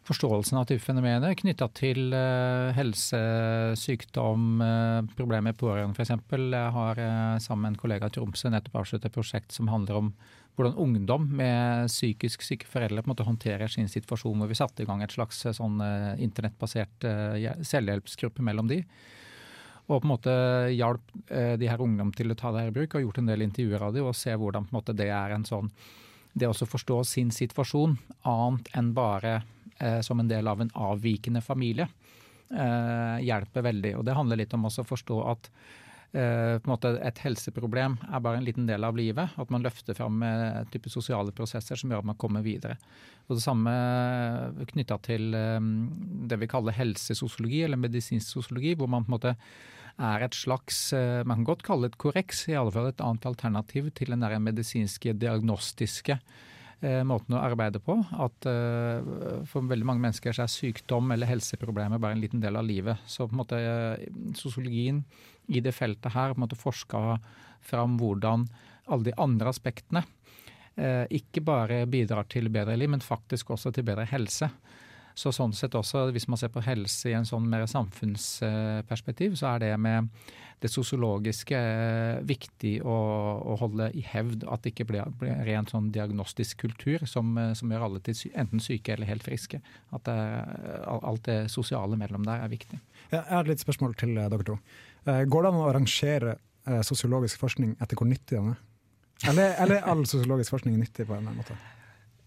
forståelsen 0.03 0.59
av 0.59 0.65
type 0.67 0.83
fenomener 0.83 1.31
knytta 1.39 1.69
til 1.79 2.11
helse, 2.75 3.19
sykdom, 3.79 4.59
problemer 5.15 5.45
med 5.45 5.55
pårørende 5.55 5.95
f.eks. 5.95 6.11
Jeg 6.27 6.73
har 6.75 6.99
sammen 7.39 7.61
med 7.63 7.71
en 7.71 7.77
kollega 7.79 8.09
i 8.11 8.15
Tromsø 8.17 8.51
nettopp 8.51 8.81
avsluttet 8.81 9.07
et 9.07 9.15
prosjekt 9.15 9.55
som 9.55 9.71
handler 9.71 10.01
om 10.01 10.11
hvordan 10.57 10.75
ungdom 10.83 11.29
med 11.39 11.87
psykisk 11.87 12.43
syke 12.43 12.67
foreldre 12.67 12.99
på 12.99 13.07
en 13.07 13.13
måte 13.13 13.29
håndterer 13.29 13.71
sin 13.71 13.87
situasjon, 13.87 14.43
hvor 14.43 14.51
vi 14.51 14.59
satte 14.59 14.83
i 14.83 14.89
gang 14.91 15.07
et 15.07 15.15
slags 15.15 15.39
sånn 15.55 15.79
internettbasert 16.19 17.07
selvhjelpsgruppe 17.63 18.43
mellom 18.43 18.75
de 18.75 18.83
og 19.93 20.03
på 20.03 20.07
en 20.07 20.13
måte 20.13 20.33
hjalp 20.73 21.13
eh, 21.29 21.53
de 21.59 21.69
her 21.69 21.81
ungdom 21.81 22.11
til 22.15 22.33
å 22.33 22.37
ta 22.39 22.51
det 22.53 22.65
her 22.65 22.71
i 22.71 22.75
bruk, 22.75 22.95
og 22.95 23.05
gjort 23.05 23.21
en 23.21 23.29
del 23.29 23.45
intervjuer 23.45 23.85
av 23.87 23.93
dem, 23.95 24.07
og 24.09 24.17
se 24.17 24.33
hvordan 24.33 24.67
på 24.67 24.73
en 24.73 24.79
måte 24.79 24.97
det 24.97 25.09
er 25.13 25.35
en 25.35 25.45
sånn 25.47 25.71
Det 26.33 26.47
å 26.49 26.53
forstå 26.65 27.03
sin 27.05 27.29
situasjon 27.29 27.91
annet 28.25 28.69
enn 28.73 28.93
bare 28.97 29.43
eh, 29.77 30.01
som 30.01 30.19
en 30.19 30.27
del 30.27 30.47
av 30.49 30.61
en 30.61 30.71
avvikende 30.73 31.43
familie, 31.45 31.85
eh, 32.49 33.19
hjelper 33.21 33.61
veldig. 33.61 33.91
Og 33.99 34.05
det 34.05 34.15
handler 34.17 34.41
litt 34.41 34.53
om 34.57 34.65
også 34.65 34.81
å 34.81 34.91
forstå 34.95 35.19
at 35.29 35.51
Uh, 36.13 36.59
på 36.61 36.67
en 36.67 36.71
måte 36.75 36.89
et 37.01 37.19
helseproblem 37.23 37.95
er 38.05 38.19
bare 38.21 38.37
en 38.37 38.45
liten 38.45 38.67
del 38.69 38.85
av 38.85 38.93
livet. 38.93 39.31
At 39.41 39.49
man 39.49 39.63
løfter 39.65 39.97
fram 39.97 40.19
uh, 40.21 40.61
type 40.69 40.91
sosiale 40.93 41.33
prosesser 41.33 41.79
som 41.79 41.89
gjør 41.89 42.03
at 42.03 42.09
man 42.11 42.19
kommer 42.21 42.45
videre. 42.45 42.75
Og 43.25 43.39
Det 43.39 43.41
samme 43.41 43.73
knytta 44.69 44.99
til 45.01 45.31
det 45.33 46.37
vi 46.37 46.49
kaller 46.51 46.75
helsesosiologi, 46.77 47.63
eller 47.65 47.81
medisinsk 47.81 48.35
sosiologi, 48.35 48.75
hvor 48.77 48.91
man 48.91 49.07
på 49.07 49.09
en 49.09 49.15
måte 49.15 49.33
er 50.01 50.25
et 50.25 50.33
slags 50.37 50.87
uh, 50.95 51.21
Man 51.27 51.41
kan 51.41 51.51
godt 51.51 51.65
kalle 51.67 51.87
det 51.87 51.93
et 51.93 52.01
korreks, 52.01 52.47
i 52.49 52.57
alle 52.57 52.73
fall 52.73 52.89
et 52.89 53.03
annet 53.03 53.27
alternativ 53.29 53.91
til 53.97 54.13
den 54.13 54.25
der 54.25 54.39
medisinske, 54.39 55.13
diagnostiske 55.13 56.19
måten 57.07 57.37
å 57.37 57.39
arbeide 57.39 57.79
på. 57.79 57.93
At 58.19 58.43
for 59.47 59.69
veldig 59.69 59.85
mange 59.87 60.03
mennesker 60.03 60.35
så 60.35 60.41
er 60.43 60.51
sykdom 60.51 61.13
eller 61.15 61.29
helseproblemer 61.29 62.01
bare 62.03 62.17
en 62.17 62.19
liten 62.19 62.41
del 62.43 62.57
av 62.59 62.65
livet. 62.67 62.99
Så 63.07 63.23
på 63.23 63.31
en 63.31 63.39
måte 63.39 63.59
sosiologien 64.35 64.99
i 65.47 65.61
det 65.63 65.71
feltet 65.77 66.11
her 66.11 66.33
på 66.33 66.41
en 66.41 66.43
måte 66.43 66.59
forska 66.59 67.21
fram 67.63 67.95
hvordan 68.01 68.43
alle 68.91 69.09
de 69.09 69.15
andre 69.21 69.51
aspektene 69.51 70.03
eh, 70.75 71.05
ikke 71.13 71.43
bare 71.45 71.83
bidrar 71.89 72.27
til 72.31 72.49
bedre 72.53 72.75
liv, 72.79 72.91
men 72.91 73.03
faktisk 73.03 73.53
også 73.55 73.73
til 73.73 73.87
bedre 73.87 74.07
helse. 74.11 74.49
Så 75.15 75.33
sånn 75.35 75.53
sett 75.53 75.75
også, 75.77 76.07
Hvis 76.11 76.27
man 76.27 76.39
ser 76.41 76.49
på 76.53 76.63
helse 76.65 77.11
i 77.11 77.17
en 77.17 77.27
sånn 77.27 77.45
mer 77.49 77.65
samfunnsperspektiv, 77.69 79.35
så 79.37 79.53
er 79.53 79.59
det 79.59 79.73
med 79.79 80.09
det 80.63 80.71
sosiologiske 80.71 81.57
eh, 81.59 82.21
viktig 82.23 82.77
å, 82.87 82.95
å 83.51 83.57
holde 83.59 83.89
i 83.99 84.03
hevd 84.07 84.45
at 84.47 84.63
det 84.63 84.71
ikke 84.71 84.87
blir, 84.93 85.09
blir 85.19 85.41
rent 85.43 85.73
sånn 85.73 85.89
diagnostisk 85.91 86.63
kultur 86.63 87.03
som, 87.09 87.33
eh, 87.37 87.51
som, 87.57 87.71
gjør 87.73 87.83
alle 87.89 87.99
til 88.05 88.15
enten 88.31 88.63
syke 88.63 88.95
eller 88.95 89.09
helt 89.09 89.25
friske. 89.27 89.59
At 89.91 90.07
det, 90.07 90.15
alt 90.87 91.27
det 91.27 91.37
sosiale 91.51 91.99
mellom 91.99 92.23
der 92.27 92.45
er 92.45 92.53
viktig. 92.53 92.79
Jeg 93.11 93.25
har 93.27 93.43
et 93.43 93.51
litt 93.51 93.65
spørsmål 93.65 93.97
til 93.99 94.15
dere 94.15 94.47
to. 94.47 94.57
Eh, 95.03 95.25
går 95.27 95.43
det 95.43 95.51
an 95.51 95.59
å 95.59 95.67
arrangere 95.67 96.37
eh, 96.37 96.81
sosiologisk 96.87 97.43
forskning 97.43 97.75
etter 97.83 97.99
hvor 97.99 98.07
nyttig 98.07 98.39
den 98.39 98.53
er? 98.53 98.63
Eller, 99.33 99.55
eller 99.63 99.85
all 99.87 100.07
sosiologisk 100.07 100.55
forskning 100.55 100.77
er 100.77 100.85
nyttig 100.85 101.07
på 101.09 101.15
en 101.17 101.27
måte? 101.35 101.55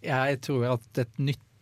Jeg 0.04 0.40
tror 0.44 0.68
at 0.76 1.00
et 1.00 1.16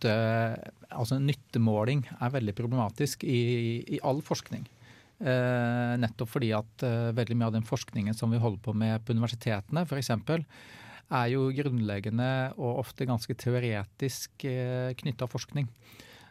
nytte, 0.04 0.72
altså 0.92 1.18
nyttemåling 1.18 2.04
er 2.20 2.32
veldig 2.32 2.54
problematisk 2.54 3.24
i, 3.24 3.82
i 3.88 4.00
all 4.02 4.22
forskning. 4.22 4.66
Eh, 5.20 5.94
nettopp 5.98 6.28
fordi 6.28 6.52
at 6.52 6.84
eh, 6.84 7.12
veldig 7.14 7.36
mye 7.38 7.48
av 7.48 7.54
den 7.54 7.66
forskningen 7.66 8.14
som 8.14 8.30
vi 8.30 8.38
holder 8.42 8.60
på 8.60 8.74
med 8.74 9.04
på 9.04 9.14
universitetene 9.14 9.86
f.eks., 9.86 10.10
er 11.14 11.28
jo 11.28 11.50
grunnleggende 11.52 12.54
og 12.56 12.80
ofte 12.80 13.06
ganske 13.06 13.34
teoretisk 13.36 14.44
eh, 14.48 14.94
knytta 14.96 15.28
forskning. 15.28 15.68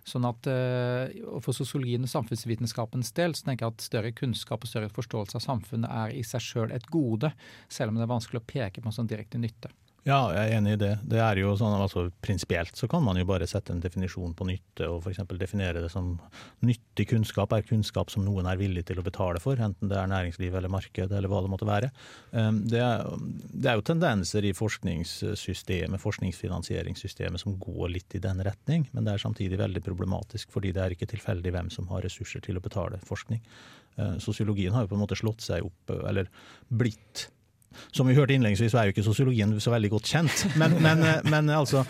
Sånn 0.03 0.25
at 0.27 0.49
eh, 0.51 1.13
For 1.39 1.55
sosiologien 1.55 2.03
og 2.03 2.12
samfunnsvitenskapens 2.12 3.13
del 3.15 3.38
så 3.38 3.47
tenker 3.47 3.69
jeg 3.69 3.75
at 3.75 3.86
større 3.86 4.12
kunnskap 4.12 4.65
og 4.65 4.71
større 4.71 4.91
forståelse 4.91 5.39
av 5.39 5.45
samfunnet 5.45 5.93
er 5.93 6.17
i 6.17 6.25
seg 6.27 6.43
sjøl 6.43 6.75
et 6.75 6.89
gode, 6.91 7.31
selv 7.71 7.93
om 7.93 8.01
det 8.01 8.03
er 8.07 8.12
vanskelig 8.12 8.43
å 8.43 8.49
peke 8.49 8.83
på 8.83 8.91
en 8.91 8.97
sånn 8.97 9.09
direkte 9.09 9.39
nytte. 9.39 9.71
Ja, 10.03 10.17
jeg 10.35 10.49
er 10.49 10.57
enig 10.57 10.73
i 10.75 10.79
det. 10.81 10.91
Det 11.07 11.19
er 11.23 11.39
jo 11.39 11.53
sånn, 11.55 11.77
altså 11.79 12.09
Prinsipielt 12.25 12.75
så 12.75 12.89
kan 12.91 13.05
man 13.05 13.15
jo 13.15 13.23
bare 13.27 13.45
sette 13.47 13.71
en 13.71 13.79
definisjon 13.79 14.33
på 14.35 14.47
nytte, 14.49 14.89
og 14.91 14.97
f.eks. 14.99 15.21
definere 15.39 15.79
det 15.79 15.91
som 15.93 16.09
nyttig 16.67 17.05
kunnskap 17.13 17.53
er 17.55 17.63
kunnskap 17.63 18.11
som 18.11 18.25
noen 18.25 18.49
er 18.51 18.59
villig 18.59 18.83
til 18.89 18.99
å 18.99 19.05
betale 19.05 19.39
for, 19.39 19.55
enten 19.55 19.87
det 19.87 19.95
er 19.95 20.09
næringsliv 20.11 20.57
eller 20.59 20.73
marked 20.73 21.07
eller 21.07 21.31
hva 21.31 21.39
det 21.45 21.51
måtte 21.53 21.67
være. 21.69 21.91
Um, 22.35 22.59
det 22.67 22.81
er, 22.83 23.05
det 23.53 23.71
er 23.71 23.79
jo 23.79 23.85
tendenser 23.87 24.43
i 24.43 24.51
forskningssystemet, 24.57 26.03
forskningsfinansieringssystemet 26.03 27.43
som 27.45 27.55
går 27.63 27.93
litt 27.93 28.17
i 28.19 28.21
den 28.25 28.43
retning, 28.43 28.83
men 28.91 29.07
det 29.07 29.13
er 29.13 29.23
samtidig 29.23 29.61
veldig 29.61 29.85
problematisk, 29.87 30.51
fordi 30.51 30.73
det 30.75 30.83
er 30.83 30.97
ikke 30.97 31.07
tilfeldig 31.13 31.55
hvem 31.55 31.71
som 31.71 31.87
har 31.93 32.03
ressurser 32.03 32.43
til 32.43 32.59
å 32.59 32.65
betale 32.65 32.99
forskning. 33.07 33.39
Uh, 33.95 34.19
sosiologien 34.19 34.75
har 34.75 34.83
jo 34.83 34.91
på 34.91 34.99
en 34.99 35.05
måte 35.05 35.19
slått 35.21 35.47
seg 35.47 35.63
opp, 35.63 35.95
eller 36.03 36.27
blitt 36.67 37.29
som 37.91 38.07
vi 38.09 38.15
hørte 38.17 38.36
innledningsvis, 38.36 38.75
er 38.77 38.88
jo 38.88 38.95
ikke 38.95 39.05
sosiologien 39.05 39.53
så 39.63 39.73
veldig 39.73 39.91
godt 39.93 40.12
kjent. 40.13 40.45
Men, 40.59 40.75
men, 40.83 41.03
men 41.29 41.51
altså, 41.53 41.83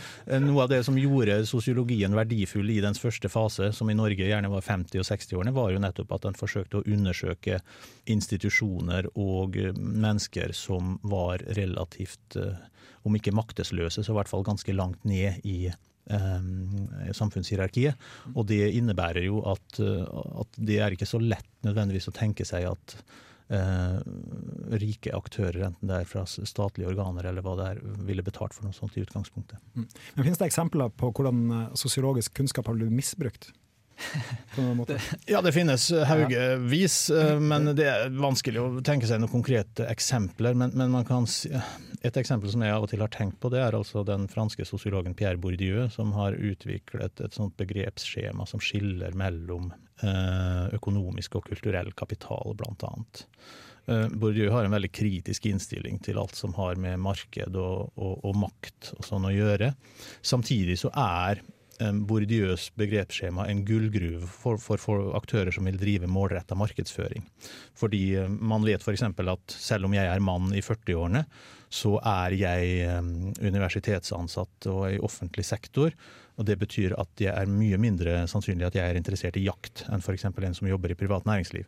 noe 0.44 0.66
av 0.66 0.72
det 0.72 0.82
som 0.88 0.98
gjorde 1.00 1.42
sosiologien 1.50 2.16
verdifull 2.18 2.70
i 2.74 2.82
dens 2.84 3.02
første 3.02 3.32
fase, 3.32 3.72
som 3.76 3.90
i 3.92 3.98
Norge 3.98 4.28
gjerne 4.28 4.52
var 4.52 4.66
50- 4.66 5.02
og 5.02 5.08
60-årene, 5.08 5.56
var 5.56 5.72
jo 5.74 5.82
nettopp 5.84 6.14
at 6.18 6.28
den 6.28 6.38
forsøkte 6.40 6.82
å 6.82 6.86
undersøke 6.86 7.62
institusjoner 8.12 9.10
og 9.14 9.58
mennesker 9.78 10.54
som 10.58 10.98
var 11.08 11.44
relativt, 11.58 12.38
om 13.04 13.18
ikke 13.18 13.36
maktesløse, 13.36 14.04
så 14.04 14.14
i 14.14 14.20
hvert 14.20 14.32
fall 14.32 14.46
ganske 14.48 14.76
langt 14.76 15.04
ned 15.08 15.44
i 15.48 15.68
samfunnshierarkiet. 17.16 18.00
Og 18.36 18.48
det 18.50 18.74
innebærer 18.76 19.28
jo 19.28 19.44
at, 19.48 19.80
at, 19.80 20.58
det 20.58 20.80
er 20.84 20.96
ikke 20.96 21.08
så 21.10 21.22
lett 21.22 21.48
nødvendigvis 21.64 22.10
å 22.12 22.16
tenke 22.16 22.46
seg 22.48 22.68
at 22.74 22.98
eh, 23.50 23.98
rike 24.80 25.14
aktører, 25.16 25.68
enten 25.70 25.90
det 25.90 26.02
er 26.02 26.10
fra 26.10 26.26
statlige 26.28 26.90
organer 26.92 27.28
eller 27.30 27.46
hva 27.46 27.58
det 27.60 27.72
er, 27.74 27.82
ville 28.08 28.26
betalt 28.26 28.56
for 28.56 28.68
noe 28.68 28.76
sånt 28.76 28.98
i 28.98 29.04
utgangspunktet. 29.04 29.60
Mm. 29.76 29.90
Men 30.16 30.30
Finnes 30.30 30.42
det 30.42 30.50
eksempler 30.52 30.94
på 31.00 31.12
hvordan 31.12 31.44
eh, 31.50 31.68
sosiologisk 31.80 32.34
kunnskap 32.40 32.70
har 32.70 32.80
blitt 32.80 32.94
misbrukt? 32.94 33.52
ja, 35.30 35.42
det 35.42 35.52
finnes 35.54 35.86
haugevis, 36.10 36.98
eh, 37.14 37.40
men 37.40 37.74
det 37.78 37.88
er 37.88 38.14
vanskelig 38.16 38.62
å 38.62 38.68
tenke 38.86 39.08
seg 39.10 39.22
noen 39.22 39.32
konkrete 39.32 39.88
eksempler. 39.92 40.58
Men, 40.58 40.74
men 40.76 41.30
si, 41.30 41.52
et 42.02 42.18
eksempel 42.20 42.52
som 42.52 42.66
jeg 42.66 42.74
av 42.74 42.88
og 42.88 42.92
til 42.92 43.06
har 43.06 43.14
tenkt 43.14 43.40
på, 43.40 43.52
det 43.54 43.62
er 43.64 43.78
altså 43.78 44.04
den 44.08 44.28
franske 44.32 44.66
sosiologen 44.68 45.16
Pierre 45.18 45.40
Bourdieu, 45.40 45.88
som 45.94 46.16
har 46.18 46.36
utviklet 46.36 47.24
et 47.24 47.38
sånt 47.38 47.56
begrepsskjema 47.62 48.50
som 48.50 48.64
skiller 48.64 49.16
mellom 49.18 49.72
Eh, 49.72 49.83
økonomisk 50.02 51.36
og 51.38 51.46
kulturell 51.52 51.92
kapital, 51.96 52.56
annet. 52.58 53.26
Eh, 53.86 54.08
Bourdieu 54.08 54.52
har 54.52 54.66
en 54.66 54.76
veldig 54.76 54.92
kritisk 54.96 55.50
innstilling 55.50 56.00
til 56.04 56.20
alt 56.22 56.38
som 56.40 56.56
har 56.56 56.80
med 56.80 57.02
marked 57.04 57.58
og, 57.60 57.92
og, 57.96 58.14
og 58.24 58.38
makt 58.46 58.94
og 58.98 59.08
sånn 59.08 59.28
å 59.28 59.34
gjøre. 59.34 59.74
Samtidig 60.24 60.78
så 60.80 60.92
er 60.96 61.42
eh, 61.82 61.92
Bourdieus 61.92 62.70
begrepsskjema 62.80 63.50
en 63.52 63.66
gullgruve 63.68 64.30
for, 64.30 64.62
for, 64.62 64.80
for, 64.80 65.12
aktører 65.20 65.52
som 65.56 65.68
vil 65.68 65.82
drive 65.82 66.08
målretta 66.08 66.56
markedsføring. 66.60 67.28
Fordi 67.80 68.06
man 68.40 68.64
vet 68.64 68.86
f.eks. 68.86 69.04
at 69.04 69.58
selv 69.58 69.90
om 69.90 69.98
jeg 69.98 70.08
er 70.08 70.24
mann 70.24 70.56
i 70.56 70.64
40-årene, 70.64 71.26
så 71.74 71.98
er 72.06 72.36
jeg 72.38 72.84
universitetsansatt 73.42 74.68
og 74.70 74.84
i 74.94 75.00
offentlig 75.02 75.42
sektor. 75.48 75.90
Og 76.38 76.46
Det 76.48 76.58
betyr 76.60 76.96
at 76.98 77.10
det 77.20 77.30
er 77.30 77.50
mye 77.50 77.78
mindre 77.82 78.24
sannsynlig 78.30 78.68
at 78.68 78.78
jeg 78.78 78.90
er 78.90 78.98
interessert 78.98 79.38
i 79.38 79.46
jakt 79.46 79.84
enn 79.92 80.02
f.eks. 80.02 80.26
en 80.26 80.58
som 80.58 80.70
jobber 80.70 80.94
i 80.94 80.98
privat 80.98 81.28
næringsliv. 81.30 81.68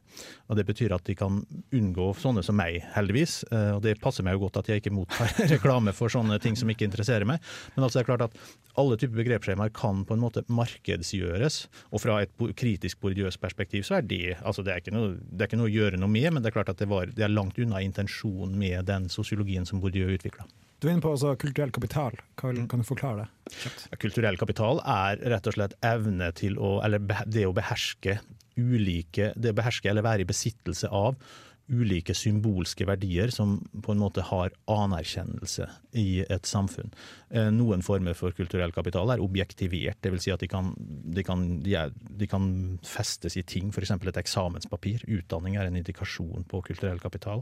Og 0.49 0.57
Det 0.57 0.65
betyr 0.65 0.95
at 0.95 1.05
de 1.05 1.15
kan 1.17 1.43
unngå 1.75 2.07
sånne 2.17 2.43
som 2.45 2.57
meg, 2.57 2.81
heldigvis. 2.95 3.43
Eh, 3.51 3.71
og 3.75 3.83
Det 3.85 3.97
passer 4.01 4.25
meg 4.25 4.37
jo 4.37 4.45
godt 4.45 4.61
at 4.63 4.71
jeg 4.71 4.81
ikke 4.81 4.95
mottar 4.95 5.31
reklame 5.53 5.93
for 5.93 6.11
sånne 6.11 6.39
ting 6.41 6.57
som 6.57 6.69
ikke 6.71 6.87
interesserer 6.87 7.27
meg. 7.29 7.43
Men 7.75 7.85
altså 7.85 7.99
det 7.99 8.05
er 8.05 8.11
klart 8.11 8.27
at 8.29 8.39
alle 8.81 8.97
typer 8.99 9.21
begrepsskjemaer 9.21 9.73
kan 9.75 10.03
på 10.07 10.17
en 10.17 10.23
måte 10.23 10.45
markedsgjøres. 10.49 11.61
Og 11.91 12.03
fra 12.03 12.19
et 12.25 12.33
kritisk 12.57 13.01
bordiøst 13.03 13.41
perspektiv 13.43 13.85
så 13.87 13.99
er 13.99 14.09
det 14.09 14.37
altså 14.41 14.65
det 14.65 14.75
er, 14.75 14.93
noe, 14.95 15.15
det 15.29 15.45
er, 15.45 15.49
ikke 15.49 15.61
noe, 15.61 15.69
å 15.69 15.75
gjøre 15.75 16.01
noe 16.01 16.11
med, 16.11 16.31
men 16.33 16.43
det 16.43 16.51
er 16.51 16.57
klart 16.57 16.73
at 16.73 16.81
det, 16.81 16.89
var, 16.91 17.09
det 17.13 17.25
er 17.25 17.33
langt 17.33 17.59
unna 17.61 17.81
intensjonen 17.85 18.57
med 18.59 18.89
den 18.89 19.09
sosiologien 19.13 19.67
som 19.67 19.81
Bourdieu 19.83 20.09
utvikla. 20.15 20.47
Du 20.85 20.91
er 20.91 20.93
inne 20.93 21.01
på 21.01 21.15
altså, 21.15 21.31
kulturell 21.41 21.71
kapital. 21.73 22.13
Kan, 22.37 22.59
mm. 22.59 22.67
kan 22.69 22.83
du 22.83 22.85
forklare 22.85 23.23
det? 23.23 23.55
Ja, 23.89 23.97
kulturell 23.97 24.37
kapital 24.37 24.83
er 24.85 25.17
rett 25.33 25.47
og 25.49 25.55
slett 25.55 25.73
evne 25.81 26.27
til 26.37 26.59
å 26.61 26.75
Eller 26.85 27.01
det 27.25 27.47
å 27.49 27.55
beherske 27.57 28.19
ulike 28.53 29.31
Det 29.33 29.49
å 29.51 29.57
beherske 29.57 29.89
eller 29.89 30.05
være 30.05 30.23
i 30.23 30.29
besittelse 30.29 30.91
av 30.93 31.17
ulike 31.65 32.13
symbolske 32.13 32.85
verdier 32.85 33.31
som 33.33 33.55
på 33.81 33.95
en 33.95 34.03
måte 34.03 34.21
har 34.27 34.53
anerkjennelse 34.69 35.65
i 35.97 36.21
et 36.21 36.45
samfunn. 36.45 36.91
Eh, 37.33 37.49
noen 37.49 37.81
former 37.81 38.13
for 38.13 38.35
kulturell 38.37 38.69
kapital 38.75 39.09
er 39.09 39.23
objektivert, 39.25 39.97
dvs. 40.05 40.27
Si 40.27 40.33
at 40.35 40.45
de 40.45 40.51
kan, 40.51 40.69
de, 40.77 41.23
kan, 41.25 41.47
de, 41.65 41.73
er, 41.81 41.95
de 42.05 42.29
kan, 42.29 42.45
festes 42.85 43.39
i 43.41 43.41
ting, 43.49 43.73
f.eks. 43.73 43.95
et 43.97 44.21
eksamenspapir. 44.21 45.07
Utdanning 45.17 45.57
er 45.57 45.65
en 45.65 45.81
indikasjon 45.81 46.45
på 46.51 46.61
kulturell 46.69 47.01
kapital. 47.01 47.41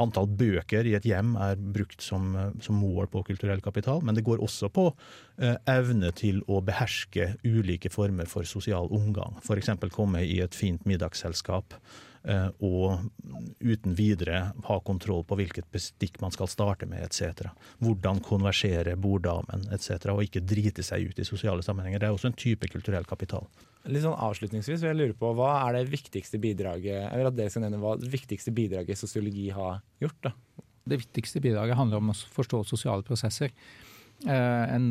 Antall 0.00 0.26
bøker 0.26 0.86
i 0.88 0.94
et 0.98 1.06
hjem 1.06 1.34
er 1.38 1.58
brukt 1.58 2.02
som, 2.02 2.32
som 2.62 2.78
mål 2.80 3.06
på 3.12 3.22
kulturell 3.28 3.62
kapital, 3.62 4.02
men 4.02 4.16
det 4.16 4.24
går 4.26 4.42
også 4.42 4.70
på 4.74 4.88
eh, 5.38 5.54
evne 5.70 6.10
til 6.18 6.40
å 6.50 6.60
beherske 6.64 7.34
ulike 7.46 7.92
former 7.94 8.26
for 8.30 8.46
sosial 8.48 8.90
omgang. 8.94 9.38
F.eks. 9.44 9.70
komme 9.94 10.24
i 10.26 10.40
et 10.42 10.56
fint 10.58 10.82
middagsselskap 10.88 11.76
eh, 12.26 12.48
og 12.58 13.06
uten 13.60 13.94
videre 13.94 14.48
ha 14.66 14.80
kontroll 14.82 15.22
på 15.28 15.38
hvilket 15.38 15.70
bestikk 15.74 16.18
man 16.24 16.34
skal 16.34 16.50
starte 16.50 16.88
med 16.90 17.06
etc. 17.06 17.52
Hvordan 17.78 18.22
konversere 18.24 18.96
borddamen 18.98 19.68
etc. 19.74 20.10
Og 20.16 20.26
ikke 20.26 20.42
drite 20.42 20.82
seg 20.86 21.10
ut 21.10 21.22
i 21.22 21.28
sosiale 21.28 21.62
sammenhenger. 21.62 22.02
Det 22.02 22.10
er 22.10 22.18
også 22.18 22.32
en 22.32 22.42
type 22.46 22.70
kulturell 22.72 23.06
kapital. 23.06 23.46
Litt 23.84 24.04
sånn 24.04 24.16
Avslutningsvis 24.16 24.80
vil 24.80 24.90
jeg 24.90 24.98
lure 25.00 25.16
på, 25.18 25.32
hva 25.36 25.50
er 25.66 25.76
det 25.76 25.90
viktigste 25.92 26.40
bidraget 26.40 27.10
eller 27.10 27.28
at 27.28 27.36
dere 27.36 27.52
skal 27.52 27.66
nevne 27.66 27.82
hva 27.82 27.98
det 28.00 28.08
viktigste 28.12 28.54
bidraget 28.56 29.00
sosiologi 29.00 29.50
har 29.52 29.82
gjort? 30.00 30.20
da? 30.24 30.32
Det 30.88 31.00
viktigste 31.02 31.42
bidraget 31.44 31.76
handler 31.76 32.00
om 32.00 32.12
å 32.12 32.16
forstå 32.36 32.62
sosiale 32.68 33.04
prosesser. 33.04 33.52
Eh, 34.24 34.74
en, 34.76 34.86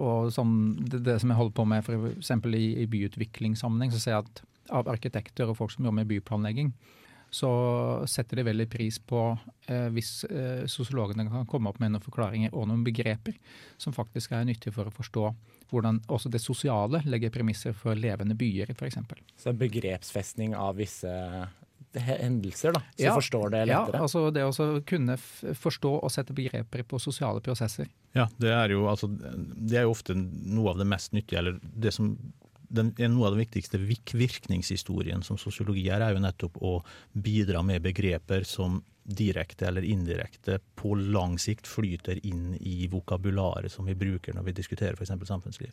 og 0.00 0.30
sånn, 0.32 0.54
det, 0.80 1.02
det, 1.04 1.18
som 1.20 1.32
jeg 1.32 1.40
holder 1.40 1.56
på 1.58 1.66
med 1.68 1.84
f.eks. 1.84 2.32
I, 2.56 2.64
i 2.84 2.86
byutviklingssammenheng, 2.88 3.92
så 3.92 4.00
ser 4.00 4.16
jeg 4.16 4.24
at 4.28 4.42
av 4.78 4.88
arkitekter 4.92 5.48
og 5.48 5.58
folk 5.58 5.72
som 5.72 5.84
jobber 5.84 6.02
med 6.02 6.10
byplanlegging, 6.10 6.72
så 7.28 7.50
setter 8.08 8.40
de 8.40 8.46
veldig 8.48 8.68
pris 8.72 8.96
på 9.04 9.20
eh, 9.68 9.88
hvis 9.92 10.22
eh, 10.30 10.64
sosiologene 10.70 11.28
kan 11.28 11.48
komme 11.48 11.68
opp 11.68 11.80
med 11.82 11.92
noen 11.92 12.04
forklaringer 12.04 12.54
og 12.56 12.70
noen 12.70 12.86
begreper 12.86 13.36
som 13.80 13.96
faktisk 13.96 14.32
er 14.32 14.46
nyttige 14.48 14.72
for 14.72 14.88
å 14.88 14.94
forstå 14.94 15.26
hvordan 15.70 16.00
også 16.08 16.30
det 16.32 16.40
sosiale 16.42 17.02
legger 17.06 17.32
premisser 17.34 17.76
for 17.76 17.98
levende 17.98 18.36
byer, 18.38 18.72
f.eks. 18.74 18.98
Så 19.38 19.54
begrepsfestning 19.56 20.56
av 20.56 20.78
visse 20.80 21.12
hendelser, 21.98 22.74
da, 22.76 22.82
så 22.92 23.04
ja, 23.06 23.14
forstår 23.16 23.52
det 23.54 23.62
lettere? 23.70 23.96
Ja, 23.96 24.02
altså 24.04 24.26
det 24.34 24.44
å 24.44 24.66
kunne 24.86 25.16
forstå 25.18 25.92
og 26.02 26.12
sette 26.12 26.36
begreper 26.36 26.84
på 26.86 27.00
sosiale 27.00 27.40
prosesser. 27.44 27.88
Ja, 28.16 28.28
det 28.40 28.52
er 28.52 28.74
jo, 28.74 28.84
altså, 28.90 29.08
det 29.08 29.80
er 29.80 29.86
jo 29.86 29.94
ofte 29.94 30.16
noe 30.16 30.74
av 30.74 30.82
det 30.82 30.88
mest 30.90 31.16
nyttige, 31.16 31.40
eller 31.40 31.58
det 31.62 31.94
som 31.96 32.12
den, 32.68 32.92
noe 32.98 33.30
av 33.30 33.34
den 33.36 33.40
viktigste 33.40 33.80
virkningshistorien 33.80 35.24
som 35.24 35.40
sosiologi 35.40 35.86
er, 35.88 36.04
er 36.04 36.14
jo 36.14 36.22
nettopp 36.22 36.58
å 36.60 36.74
bidra 37.16 37.62
med 37.64 37.84
begreper 37.86 38.44
som 38.48 38.82
direkte 39.08 39.66
eller 39.66 39.84
indirekte 39.88 40.58
på 40.76 40.92
lang 40.94 41.38
sikt 41.40 41.66
flyter 41.66 42.20
inn 42.26 42.52
i 42.60 42.86
vokabularet 42.92 43.72
som 43.72 43.88
vi 43.88 43.96
bruker 43.96 44.36
når 44.36 44.44
vi 44.50 44.54
diskuterer 44.58 44.98
f.eks. 44.98 45.14
samfunnsliv. 45.28 45.72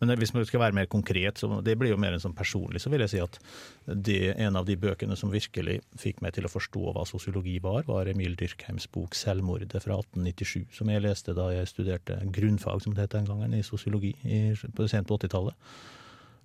Men 0.00 0.10
hvis 0.18 0.34
man 0.34 0.46
skal 0.48 0.64
være 0.64 0.74
mer 0.74 0.88
konkret, 0.90 1.38
så 1.38 1.60
det 1.62 1.76
blir 1.78 1.92
jo 1.94 2.00
mer 2.02 2.16
enn 2.16 2.22
sånn 2.22 2.34
personlig, 2.34 2.82
så 2.82 2.90
vil 2.90 3.04
jeg 3.04 3.12
si 3.14 3.22
at 3.22 3.38
det, 3.86 4.34
en 4.42 4.58
av 4.58 4.66
de 4.66 4.74
bøkene 4.80 5.14
som 5.16 5.30
virkelig 5.30 5.78
fikk 6.00 6.22
meg 6.24 6.34
til 6.34 6.48
å 6.48 6.52
forstå 6.52 6.94
hva 6.96 7.06
sosiologi 7.06 7.60
var, 7.62 7.86
var 7.86 8.10
Emil 8.10 8.34
Dyrkheims 8.40 8.88
bok 8.90 9.14
'Selvmordet' 9.14 9.84
fra 9.86 10.00
1897, 10.02 10.66
som 10.74 10.90
jeg 10.90 11.06
leste 11.06 11.36
da 11.36 11.52
jeg 11.54 11.70
studerte 11.70 12.18
grunnfag, 12.26 12.82
som 12.82 12.94
det 12.94 13.06
het 13.06 13.14
den 13.14 13.30
gangen, 13.30 13.54
i 13.54 13.62
sosiologi 13.62 14.16
i, 14.24 14.40
på, 14.74 14.88
sent 14.90 15.06
på 15.06 15.18
80-tallet 15.20 15.54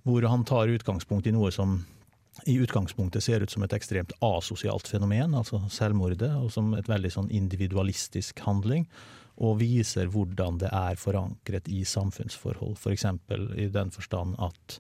hvor 0.08 0.24
han 0.32 0.46
tar 0.48 0.72
utgangspunkt 0.72 1.28
i 1.28 1.34
noe 1.36 1.52
som 1.52 1.82
i 2.45 2.56
utgangspunktet 2.62 3.23
ser 3.23 3.43
ut 3.43 3.52
som 3.52 3.63
et 3.65 3.73
ekstremt 3.75 4.13
asosialt 4.25 4.88
fenomen, 4.88 5.36
altså 5.38 5.62
selvmordet, 5.73 6.32
og 6.39 6.52
som 6.54 6.73
et 6.78 6.89
veldig 6.89 7.12
sånn 7.15 7.32
individualistisk 7.36 8.41
handling, 8.45 8.88
og 9.39 9.60
viser 9.62 10.10
hvordan 10.12 10.60
det 10.60 10.71
er 10.75 10.99
forankret 10.99 11.69
i 11.71 11.86
samfunnsforhold. 11.88 12.75
F.eks. 12.75 13.06
I 13.56 13.69
den 13.71 13.93
forstand 13.95 14.36
at 14.43 14.80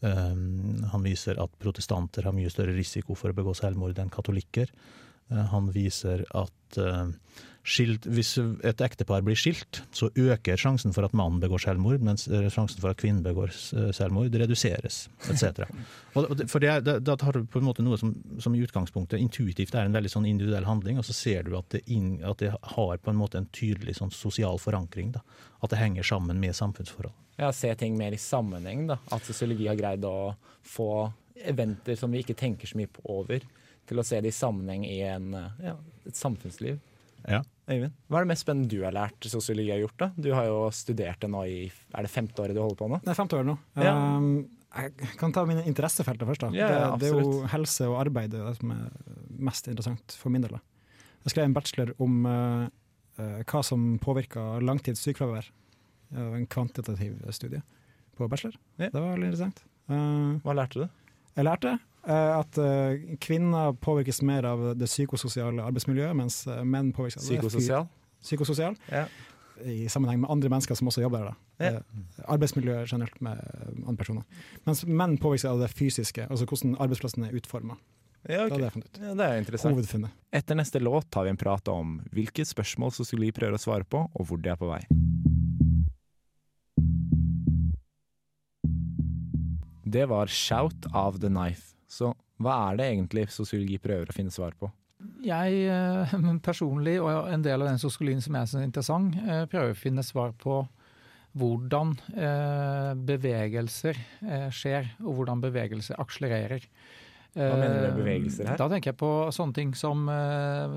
um, 0.00 0.86
han 0.94 1.04
viser 1.04 1.40
at 1.42 1.58
protestanter 1.60 2.24
har 2.24 2.36
mye 2.36 2.52
større 2.52 2.76
risiko 2.76 3.18
for 3.18 3.30
å 3.32 3.36
begå 3.36 3.52
selvmord 3.58 4.00
enn 4.00 4.12
katolikker. 4.12 4.72
Uh, 5.28 5.44
han 5.52 5.68
viser 5.74 6.24
at 6.32 6.80
uh, 6.80 7.12
skilt, 7.68 8.06
hvis 8.08 8.30
et 8.64 8.80
ektepar 8.84 9.20
blir 9.26 9.36
skilt, 9.38 9.82
så 9.94 10.08
øker 10.16 10.56
sjansen 10.60 10.94
for 10.96 11.04
at 11.06 11.12
mannen 11.16 11.40
begår 11.42 11.60
selvmord, 11.66 12.00
mens 12.04 12.24
eh, 12.28 12.48
sjansen 12.50 12.80
for 12.80 12.90
at 12.94 12.98
kvinnen 13.02 13.20
begår 13.26 13.52
eh, 13.52 13.90
selvmord 13.96 14.32
reduseres, 14.40 15.02
etc. 15.28 15.66
For 16.14 16.58
det- 16.64 16.84
det 16.84 16.94
da, 17.04 17.16
tar 17.20 17.32
du 17.36 17.44
på 17.44 17.60
en 17.60 17.66
måte 17.68 17.84
noe 17.84 17.98
som, 18.00 18.14
som 18.40 18.54
i 18.56 18.62
utgangspunktet 18.64 19.20
intuitivt 19.20 19.74
er 19.76 19.84
en 19.86 19.92
veldig 19.94 20.10
sånn 20.10 20.26
individuell 20.26 20.64
handling, 20.64 20.98
og 20.98 21.04
så 21.04 21.12
ser 21.14 21.44
du 21.44 21.54
at 21.58 21.68
det, 21.76 21.82
inn, 21.92 22.18
at 22.24 22.38
det 22.42 22.54
har 22.74 22.96
på 22.98 23.10
en 23.12 23.20
måte 23.20 23.38
en 23.38 23.46
tydelig 23.52 23.98
sånn 24.00 24.10
sosial 24.14 24.58
forankring. 24.58 25.12
Da. 25.14 25.20
At 25.62 25.70
det 25.70 25.78
henger 25.82 26.02
sammen 26.08 26.40
med 26.40 26.56
samfunnsforhold. 26.56 27.14
Ja, 27.38 27.52
se 27.54 27.70
ting 27.78 27.94
mer 27.98 28.10
i 28.16 28.18
sammenheng, 28.18 28.86
da. 28.88 28.96
At 29.14 29.22
sosiologi 29.28 29.68
har 29.70 29.76
greid 29.78 30.02
å 30.08 30.34
få 30.66 31.12
eventer 31.46 31.94
som 32.00 32.10
vi 32.10 32.24
ikke 32.24 32.34
tenker 32.34 32.66
så 32.66 32.78
mye 32.80 32.90
på 32.90 33.04
over, 33.14 33.44
til 33.86 34.00
å 34.00 34.04
se 34.04 34.18
det 34.20 34.32
i 34.32 34.34
sammenheng 34.34 34.82
i 34.84 34.98
en, 35.06 35.30
ja, 35.62 35.76
et 36.06 36.18
samfunnsliv. 36.18 36.80
Ja. 37.28 37.42
Øyvind, 37.68 37.92
hva 38.08 38.20
er 38.20 38.24
det 38.24 38.30
mest 38.30 38.44
spennende 38.46 38.70
du 38.72 38.78
har 38.80 38.94
lært 38.96 39.26
sosiologi 39.28 39.68
har 39.74 39.82
gjort? 39.82 39.98
da? 40.00 40.06
Du 40.16 40.30
har 40.32 40.46
jo 40.48 40.60
studert 40.72 41.20
det 41.20 41.28
nå 41.28 41.42
i 41.44 41.58
Er 41.68 42.06
det 42.06 42.12
femte 42.12 42.40
året 42.40 42.56
du 42.56 42.62
holder 42.62 42.78
på 42.80 42.88
nå? 42.88 43.00
Det 43.04 43.12
er 43.12 43.18
femte 43.18 43.36
året 43.36 43.50
nå. 43.50 43.56
Ja. 43.76 43.92
Um, 44.16 44.48
jeg 44.78 45.16
kan 45.20 45.32
ta 45.36 45.44
mine 45.48 45.64
interessefelter 45.68 46.28
først. 46.28 46.46
da. 46.46 46.50
Ja, 46.56 46.68
ja, 46.72 46.88
det, 46.96 47.00
det 47.02 47.12
er 47.12 47.22
jo 47.22 47.44
helse 47.52 47.88
og 47.88 47.98
arbeid 48.00 48.32
det 48.32 48.42
som 48.60 48.72
er 48.72 48.88
mest 49.48 49.68
interessant 49.68 50.16
for 50.20 50.32
min 50.32 50.44
del. 50.44 50.56
da. 50.56 50.60
Jeg 51.26 51.34
skrev 51.34 51.48
en 51.48 51.56
bachelor 51.56 51.92
om 52.04 52.18
uh, 52.28 52.66
uh, 53.20 53.40
hva 53.44 53.62
som 53.66 53.88
påvirker 54.04 54.64
langtids 54.64 55.04
sykefravær. 55.04 55.52
En 56.16 56.46
kvantitativ 56.48 57.18
studie 57.36 57.60
på 58.16 58.28
bachelor. 58.32 58.54
Ja. 58.80 58.88
Det 58.88 58.96
var 58.96 59.10
veldig 59.12 59.28
interessant. 59.28 59.60
Uh, 59.92 60.40
Hva 60.44 60.54
lærte 60.56 60.86
du? 60.86 60.97
Jeg 61.38 61.46
lærte 61.46 61.76
uh, 61.78 62.40
at 62.40 62.58
uh, 62.58 63.16
kvinner 63.22 63.72
påvirkes 63.84 64.20
mer 64.26 64.46
av 64.50 64.64
det 64.78 64.88
psykososiale 64.90 65.62
arbeidsmiljøet, 65.70 66.16
mens 66.18 66.42
uh, 66.50 66.60
menn 66.66 66.90
påvirkes 66.96 67.20
av 67.22 67.26
det 67.28 67.38
Psykososial? 67.38 67.88
psykososial 68.22 68.78
Ja. 68.90 69.04
i 69.62 69.88
sammenheng 69.90 70.20
med 70.24 70.30
andre 70.30 70.50
mennesker 70.50 70.74
som 70.78 70.90
også 70.90 71.02
jobber 71.04 71.28
der. 71.28 71.36
Ja. 71.58 71.70
Eh, 71.78 72.24
Arbeidsmiljøet 72.30 72.90
generelt 72.92 73.20
med 73.22 73.38
andre 73.86 73.96
personer. 73.98 74.22
Mens 74.66 74.84
menn 74.86 75.16
påvirkes 75.18 75.46
av 75.50 75.58
det 75.62 75.70
fysiske, 75.74 76.26
altså 76.30 76.46
hvordan 76.46 76.76
arbeidsplassen 76.78 77.26
er 77.26 77.34
utforma. 77.38 77.78
Ja, 78.28 78.44
Det 78.48 78.58
er 78.58 78.70
det 78.74 79.00
ja, 79.00 79.14
det 79.14 79.24
er 79.26 79.38
interessant. 79.38 79.74
Hovedfunnet. 79.74 80.10
Etter 80.34 80.58
neste 80.58 80.82
låt 80.82 81.06
tar 81.10 81.24
vi 81.24 81.30
en 81.30 81.38
prat 81.38 81.68
om 81.68 82.00
hvilke 82.12 82.44
spørsmål 82.46 82.92
sosiologi 82.92 83.30
prøver 83.32 83.54
å 83.54 83.62
svare 83.62 83.86
på, 83.86 84.04
og 84.12 84.26
hvor 84.26 84.42
de 84.42 84.50
er 84.50 84.58
på 84.58 84.68
vei. 84.70 84.82
Det 89.88 90.08
var 90.08 90.26
'Shout 90.26 90.86
of 90.94 91.20
the 91.20 91.28
Knife'. 91.28 91.74
Så 91.88 92.12
hva 92.38 92.70
er 92.70 92.76
det 92.78 92.90
egentlig 92.92 93.30
sosiologi 93.34 93.78
prøver 93.82 94.10
å 94.10 94.14
finne 94.14 94.34
svar 94.34 94.54
på? 94.58 94.70
Jeg 95.22 95.62
eh, 95.70 96.14
personlig, 96.48 96.98
og 97.02 97.30
en 97.30 97.44
del 97.44 97.62
av 97.62 97.70
den 97.70 97.80
sosiologien 97.82 98.22
som 98.22 98.38
jeg 98.38 98.50
syns 98.50 98.60
er 98.62 98.68
interessant, 98.68 99.18
eh, 99.24 99.44
prøver 99.50 99.74
å 99.74 99.78
finne 99.78 100.04
svar 100.06 100.34
på 100.38 100.60
hvordan 101.38 101.92
eh, 102.16 102.94
bevegelser 103.06 103.98
skjer, 104.54 104.88
og 105.04 105.18
hvordan 105.18 105.42
bevegelser 105.44 106.00
akselererer. 106.02 106.64
Hva 107.36 107.52
mener 107.60 107.76
du 107.76 107.82
med 107.84 107.98
bevegelser 108.00 108.48
her? 108.48 108.56
Da 108.58 108.66
tenker 108.72 108.90
jeg 108.90 108.98
på 108.98 109.10
sånne 109.34 109.54
ting 109.54 109.74
som, 109.76 110.08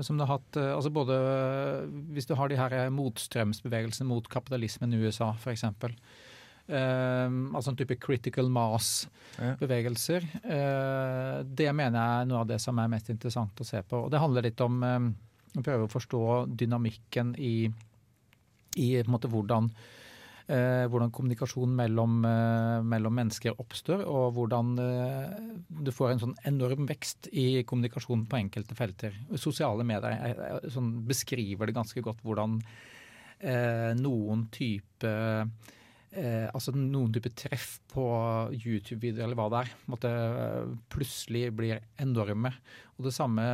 som 0.04 0.18
du 0.18 0.22
har 0.22 0.36
hatt 0.36 0.58
altså 0.60 0.92
både 0.94 1.16
Hvis 2.12 2.28
du 2.28 2.34
har 2.38 2.52
de 2.52 2.58
her 2.60 2.92
motstrømsbevegelsene 2.94 4.06
mot 4.06 4.28
kapitalismen 4.30 4.92
i 4.94 5.00
USA, 5.00 5.32
f.eks. 5.32 5.64
Um, 6.72 7.50
altså 7.52 7.72
en 7.72 7.76
type 7.76 7.98
critical 8.00 8.46
mass-bevegelser. 8.48 10.24
Uh, 10.46 11.42
det 11.44 11.68
mener 11.76 11.98
jeg 11.98 12.22
er 12.22 12.30
noe 12.30 12.40
av 12.40 12.48
det 12.48 12.60
som 12.62 12.78
er 12.80 12.92
mest 12.92 13.10
interessant 13.12 13.60
å 13.60 13.66
se 13.66 13.82
på. 13.84 14.06
Og 14.06 14.12
det 14.12 14.22
handler 14.22 14.46
litt 14.46 14.62
om 14.64 14.78
eh, 14.86 15.08
å 15.58 15.64
prøve 15.64 15.84
å 15.84 15.92
forstå 15.92 16.22
dynamikken 16.62 17.34
i, 17.36 17.56
i 18.80 18.88
måte 19.04 19.28
hvordan 19.32 19.68
eh, 20.48 20.86
hvordan 20.90 21.12
kommunikasjon 21.14 21.74
mellom, 21.76 22.22
eh, 22.28 22.78
mellom 22.94 23.16
mennesker 23.18 23.60
oppstår, 23.60 24.04
og 24.08 24.32
hvordan 24.38 24.72
eh, 24.82 25.36
du 25.84 25.92
får 25.94 26.14
en 26.14 26.24
sånn 26.24 26.38
enorm 26.48 26.88
vekst 26.88 27.28
i 27.32 27.62
kommunikasjon 27.68 28.24
på 28.30 28.40
enkelte 28.40 28.78
felter. 28.78 29.16
Sosiale 29.36 29.86
medier 29.86 30.16
er, 30.16 30.42
er, 30.48 30.72
sånn, 30.72 30.94
beskriver 31.08 31.68
det 31.68 31.76
ganske 31.76 32.04
godt 32.04 32.24
hvordan 32.24 32.58
eh, 33.40 33.92
noen 33.98 34.48
type 34.54 35.14
Eh, 36.12 36.48
altså 36.52 36.74
noen 36.76 37.12
type 37.14 37.30
treff 37.40 37.78
på 37.88 38.02
YouTube-videoer 38.52 39.24
eller 39.24 39.38
hva 39.38 39.46
det 39.52 39.60
er, 39.62 39.70
måtte, 39.88 40.10
eh, 40.12 40.72
plutselig 40.92 41.46
blir 41.56 41.78
enorme. 42.04 42.52
Og 42.98 43.06
det 43.06 43.14
samme 43.16 43.46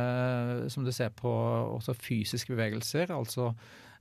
som 0.69 0.83
du 0.83 0.91
ser 0.91 1.13
på 1.15 1.31
også 1.77 1.95
fysiske 1.95 2.51
bevegelser. 2.55 3.13
altså 3.15 3.53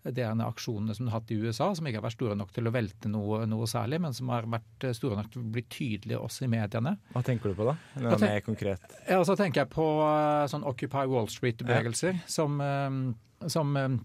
det 0.08 0.22
er 0.22 0.34
de 0.38 0.44
aksjonene 0.46 0.94
som 0.94 1.04
du 1.04 1.10
har 1.10 1.18
hatt 1.20 1.30
i 1.34 1.36
USA, 1.42 1.66
som 1.74 1.86
ikke 1.86 1.98
har 1.98 2.04
vært 2.06 2.16
store 2.16 2.36
nok 2.38 2.52
til 2.54 2.68
å 2.68 2.72
velte 2.72 3.10
noe, 3.10 3.40
noe 3.50 3.66
særlig, 3.68 3.98
men 4.00 4.14
som 4.14 4.30
har 4.32 4.46
vært 4.46 4.86
store 4.96 5.18
nok 5.18 5.30
til 5.34 5.42
å 5.42 5.50
bli 5.52 5.64
tydelige 5.68 6.20
også 6.22 6.46
i 6.46 6.50
mediene. 6.52 6.94
Hva 7.12 7.22
tenker 7.26 7.50
du 7.50 7.58
på 7.58 7.66
da? 7.66 7.74
Noe 8.00 8.14
tenk- 8.14 8.30
mer 8.30 8.44
konkret? 8.46 8.80
Ja, 9.08 9.18
så 9.26 9.36
tenker 9.36 9.64
jeg 9.64 9.70
på 9.74 9.86
eh, 10.06 10.46
sånn 10.48 10.64
Occupy 10.64 11.04
Wall 11.10 11.26
Street-bevegelser, 11.28 12.22
som, 12.30 12.60
eh, 12.62 13.48
som 13.50 13.76
eh, 13.76 13.98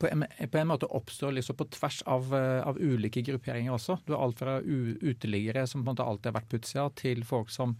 på 0.00 0.08
en, 0.08 0.24
på 0.50 0.58
en 0.58 0.70
måte 0.70 0.88
oppstår 0.88 1.36
liksom 1.36 1.58
på 1.58 1.68
tvers 1.76 2.00
av, 2.08 2.32
eh, 2.34 2.62
av 2.66 2.80
ulike 2.80 3.22
grupperinger 3.26 3.74
også. 3.74 3.98
Du 4.06 4.14
har 4.14 4.24
alt 4.24 4.40
fra 4.40 4.58
uteliggere 4.62 5.66
som 5.66 5.82
på 5.82 5.90
en 5.90 5.92
måte 5.94 6.06
alltid 6.06 6.30
har 6.32 6.38
vært 6.40 6.50
på 6.50 6.60
utsida, 6.60 6.88
til 6.98 7.24
folk 7.28 7.52
som, 7.52 7.76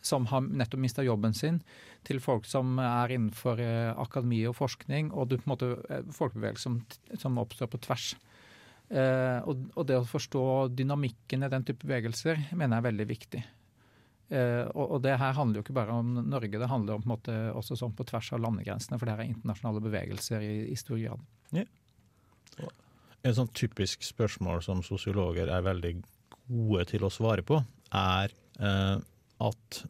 som 0.00 0.26
har 0.32 0.44
nettopp 0.48 0.82
mista 0.82 1.04
jobben 1.04 1.36
sin, 1.36 1.60
til 2.08 2.20
folk 2.24 2.48
som 2.48 2.78
er 2.82 3.14
innenfor 3.14 3.60
eh, 3.62 3.92
akademi 4.00 4.42
og 4.48 4.56
forskning, 4.58 5.12
og 5.12 5.30
du 5.30 5.38
på 5.38 5.46
en 5.46 5.54
måte 5.54 6.02
folkebevegelse 6.16 6.68
som, 6.68 6.82
som 7.20 7.40
oppstår 7.42 7.70
på 7.72 7.82
tvers. 7.84 8.12
Eh, 8.92 9.38
og, 9.48 9.68
og 9.76 9.88
det 9.88 10.00
å 10.00 10.08
forstå 10.08 10.44
dynamikken 10.76 11.46
i 11.46 11.52
den 11.52 11.64
type 11.68 11.86
bevegelser 11.86 12.48
mener 12.52 12.76
jeg 12.76 12.80
er 12.82 12.88
veldig 12.90 13.08
viktig. 13.08 13.42
Eh, 14.32 14.64
og, 14.72 14.96
og 14.96 15.04
det 15.04 15.14
her 15.20 15.36
handler 15.36 15.60
jo 15.60 15.66
ikke 15.66 15.76
bare 15.76 15.94
om 16.00 16.16
Norge, 16.24 16.56
det 16.60 16.68
handler 16.68 16.96
om 16.96 17.04
på 17.04 17.08
en 17.08 17.14
måte 17.14 17.36
også 17.56 17.76
sånn 17.78 17.94
på 17.96 18.06
tvers 18.08 18.32
av 18.32 18.40
landegrensene, 18.44 18.96
for 18.96 19.08
det 19.08 19.16
her 19.16 19.24
er 19.26 19.32
internasjonale 19.32 19.84
bevegelser 19.84 20.44
i, 20.44 20.54
i 20.72 20.76
stor 20.80 21.00
grad. 21.00 21.24
Et 23.22 23.36
sånn 23.36 23.50
typisk 23.54 24.02
spørsmål 24.02 24.62
som 24.66 24.82
sosiologer 24.82 25.50
er 25.52 25.62
veldig 25.62 25.94
gode 26.50 26.86
til 26.90 27.06
å 27.06 27.12
svare 27.12 27.44
på, 27.46 27.60
er 27.94 28.32
eh, 28.58 28.96
at 29.42 29.82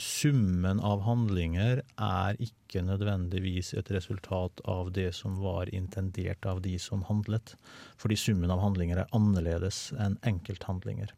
summen 0.00 0.80
av 0.82 1.04
handlinger 1.06 1.80
er 2.02 2.38
ikke 2.42 2.82
nødvendigvis 2.82 3.72
et 3.78 3.90
resultat 3.94 4.60
av 4.68 4.90
det 4.92 5.12
som 5.14 5.36
var 5.38 5.70
intendert 5.74 6.46
av 6.50 6.60
de 6.64 6.74
som 6.82 7.04
handlet. 7.06 7.54
Fordi 8.02 8.18
summen 8.18 8.50
av 8.50 8.62
handlinger 8.64 9.00
er 9.00 9.12
annerledes 9.14 9.92
enn 10.02 10.18
enkelthandlinger. 10.26 11.14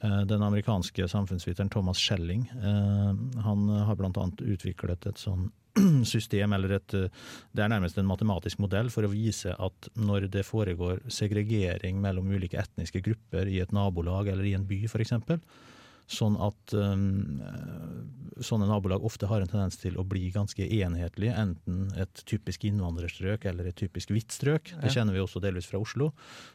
Eh, 0.00 0.20
Den 0.30 0.46
amerikanske 0.46 1.08
samfunnsviteren 1.10 1.72
Thomas 1.74 1.98
Schelling 1.98 2.46
eh, 2.54 3.42
han 3.44 3.68
har 3.68 3.98
bl.a. 3.98 4.30
utviklet 4.40 5.10
et 5.10 5.20
sånn 5.20 5.50
system, 6.12 6.54
eller 6.56 6.76
et 6.78 6.94
eh, 6.98 7.08
Det 7.52 7.64
er 7.64 7.72
nærmest 7.72 7.98
en 7.98 8.08
matematisk 8.08 8.60
modell 8.62 8.90
for 8.90 9.06
å 9.06 9.12
vise 9.12 9.54
at 9.54 9.90
når 9.96 10.28
det 10.32 10.46
foregår 10.46 11.02
segregering 11.08 12.00
mellom 12.02 12.30
ulike 12.30 12.60
etniske 12.60 13.02
grupper 13.04 13.50
i 13.50 13.60
et 13.62 13.74
nabolag 13.74 14.32
eller 14.32 14.46
i 14.50 14.54
en 14.58 14.66
by 14.66 14.84
f.eks., 14.88 15.14
sånn 16.10 16.36
at 16.42 16.74
um, 16.74 17.40
eh, 17.44 18.42
sånne 18.42 18.66
nabolag 18.66 19.04
ofte 19.06 19.28
har 19.30 19.42
en 19.42 19.50
tendens 19.50 19.78
til 19.80 19.96
å 20.00 20.04
bli 20.06 20.30
ganske 20.34 20.64
enhetlige, 20.64 21.34
enten 21.38 21.90
et 22.00 22.22
typisk 22.28 22.64
innvandrerstrøk 22.66 23.46
eller 23.50 23.70
et 23.70 23.78
typisk 23.78 24.10
hvitt 24.14 24.34
strøk, 24.34 24.72
det 24.82 24.92
kjenner 24.94 25.14
vi 25.14 25.22
også 25.22 25.42
delvis 25.44 25.68
fra 25.70 25.80
Oslo, 25.82 26.10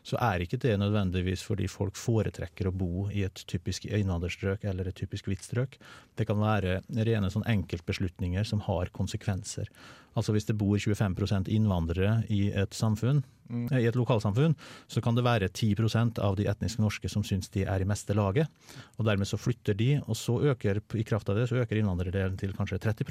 så 0.05 0.19
er 0.23 0.43
ikke 0.43 0.59
det 0.65 0.75
nødvendigvis 0.81 1.45
fordi 1.47 1.69
folk 1.71 1.97
foretrekker 1.99 2.69
å 2.69 2.75
bo 2.75 3.07
i 3.13 3.23
et 3.27 3.45
typisk 3.47 3.87
innvandrerstrøk 3.87 4.65
eller 4.67 4.89
et 4.89 4.99
typisk 4.99 5.29
hvitt 5.31 5.45
strøk. 5.45 5.79
Det 6.17 6.27
kan 6.27 6.41
være 6.41 6.81
rene 7.07 7.31
sånn 7.31 7.47
enkeltbeslutninger 7.55 8.47
som 8.47 8.63
har 8.67 8.91
konsekvenser. 8.95 9.71
Altså 10.15 10.35
hvis 10.35 10.47
det 10.47 10.57
bor 10.59 10.77
25% 10.79 11.49
innvandrere 11.51 12.21
i 12.31 12.47
et 12.55 12.75
samfunn, 12.75 13.23
mm. 13.49 13.65
i 13.77 13.87
et 13.89 13.97
lokalsamfunn, 13.99 14.55
så 14.87 15.03
kan 15.03 15.17
det 15.17 15.25
være 15.27 15.49
10% 15.51 16.21
av 16.23 16.37
de 16.39 16.47
etnisk 16.51 16.79
norske 16.83 17.11
som 17.11 17.25
syns 17.27 17.51
de 17.53 17.65
er 17.67 17.83
i 17.83 17.89
meste 17.89 18.15
laget. 18.15 18.47
Og 18.95 19.07
dermed 19.07 19.27
så 19.29 19.39
flytter 19.39 19.77
de, 19.77 19.91
og 20.05 20.15
så 20.19 20.39
øker 20.53 20.81
i 20.95 21.07
kraft 21.07 21.29
av 21.29 21.39
det 21.39 21.49
så 21.51 21.59
øker 21.63 21.81
innvandrerdelen 21.81 22.39
til 22.39 22.55
kanskje 22.57 22.81
30 22.87 23.05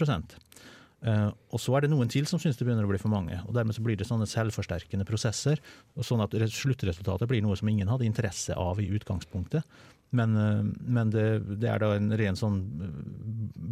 Uh, 1.04 1.28
og 1.52 1.60
så 1.60 1.74
er 1.76 1.84
det 1.84 1.90
noen 1.92 2.08
til 2.08 2.24
som 2.24 2.40
syns 2.40 2.56
det 2.56 2.64
begynner 2.64 2.86
å 2.86 2.88
bli 2.88 2.98
for 3.00 3.12
mange. 3.12 3.36
og 3.44 3.52
Dermed 3.52 3.76
så 3.76 3.82
blir 3.84 3.98
det 4.00 4.06
sånne 4.08 4.24
selvforsterkende 4.24 5.04
prosesser. 5.04 5.60
og 5.98 6.06
Sånn 6.08 6.22
at 6.24 6.32
res- 6.40 6.56
sluttresultatet 6.56 7.28
blir 7.28 7.42
noe 7.44 7.58
som 7.60 7.68
ingen 7.68 7.90
hadde 7.92 8.06
interesse 8.08 8.56
av 8.56 8.80
i 8.80 8.88
utgangspunktet. 8.88 9.68
Men, 10.14 10.36
eh, 10.38 10.62
men 10.86 11.10
det, 11.10 11.24
det 11.60 11.70
er 11.72 11.82
da 11.82 11.92
en 11.96 12.12
ren 12.18 12.38
sånn 12.38 12.60
eh, 12.84 12.98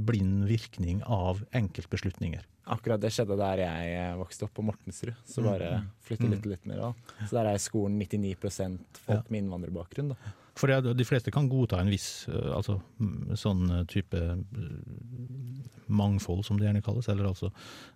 blind 0.08 0.46
virkning 0.50 1.02
av 1.06 1.44
enkeltbeslutninger. 1.54 2.44
Akkurat 2.72 3.02
det 3.02 3.10
skjedde 3.14 3.36
der 3.38 3.62
jeg 3.64 3.94
eh, 3.98 4.12
vokste 4.18 4.46
opp 4.46 4.54
på 4.58 4.64
Mortensrud. 4.66 5.14
Så 5.26 5.42
Mm. 5.42 5.48
bare 5.50 5.70
flytte 6.06 6.30
litt, 6.30 6.46
litt 6.46 6.66
mer 6.70 6.82
av. 6.90 6.94
Så 7.26 7.34
der 7.38 7.52
er 7.52 7.62
skolen 7.62 7.98
99 7.98 8.36
folk 9.06 9.30
med 9.30 9.42
innvandrerbakgrunn. 9.44 10.14
Da. 10.14 10.32
For 10.58 10.68
de 10.68 11.04
fleste 11.08 11.30
kan 11.32 11.46
godta 11.48 11.78
en 11.80 11.88
viss 11.88 12.26
eh, 12.28 12.50
altså, 12.56 12.80
mm, 13.00 13.36
sånn 13.40 13.62
eh, 13.70 13.84
type 13.88 14.18
eh, 14.20 14.42
mangfold, 15.92 16.44
som 16.46 16.56
det 16.60 16.66
gjerne 16.66 16.80
kalles, 16.84 17.08
eller 17.12 17.26
altså 17.28 17.48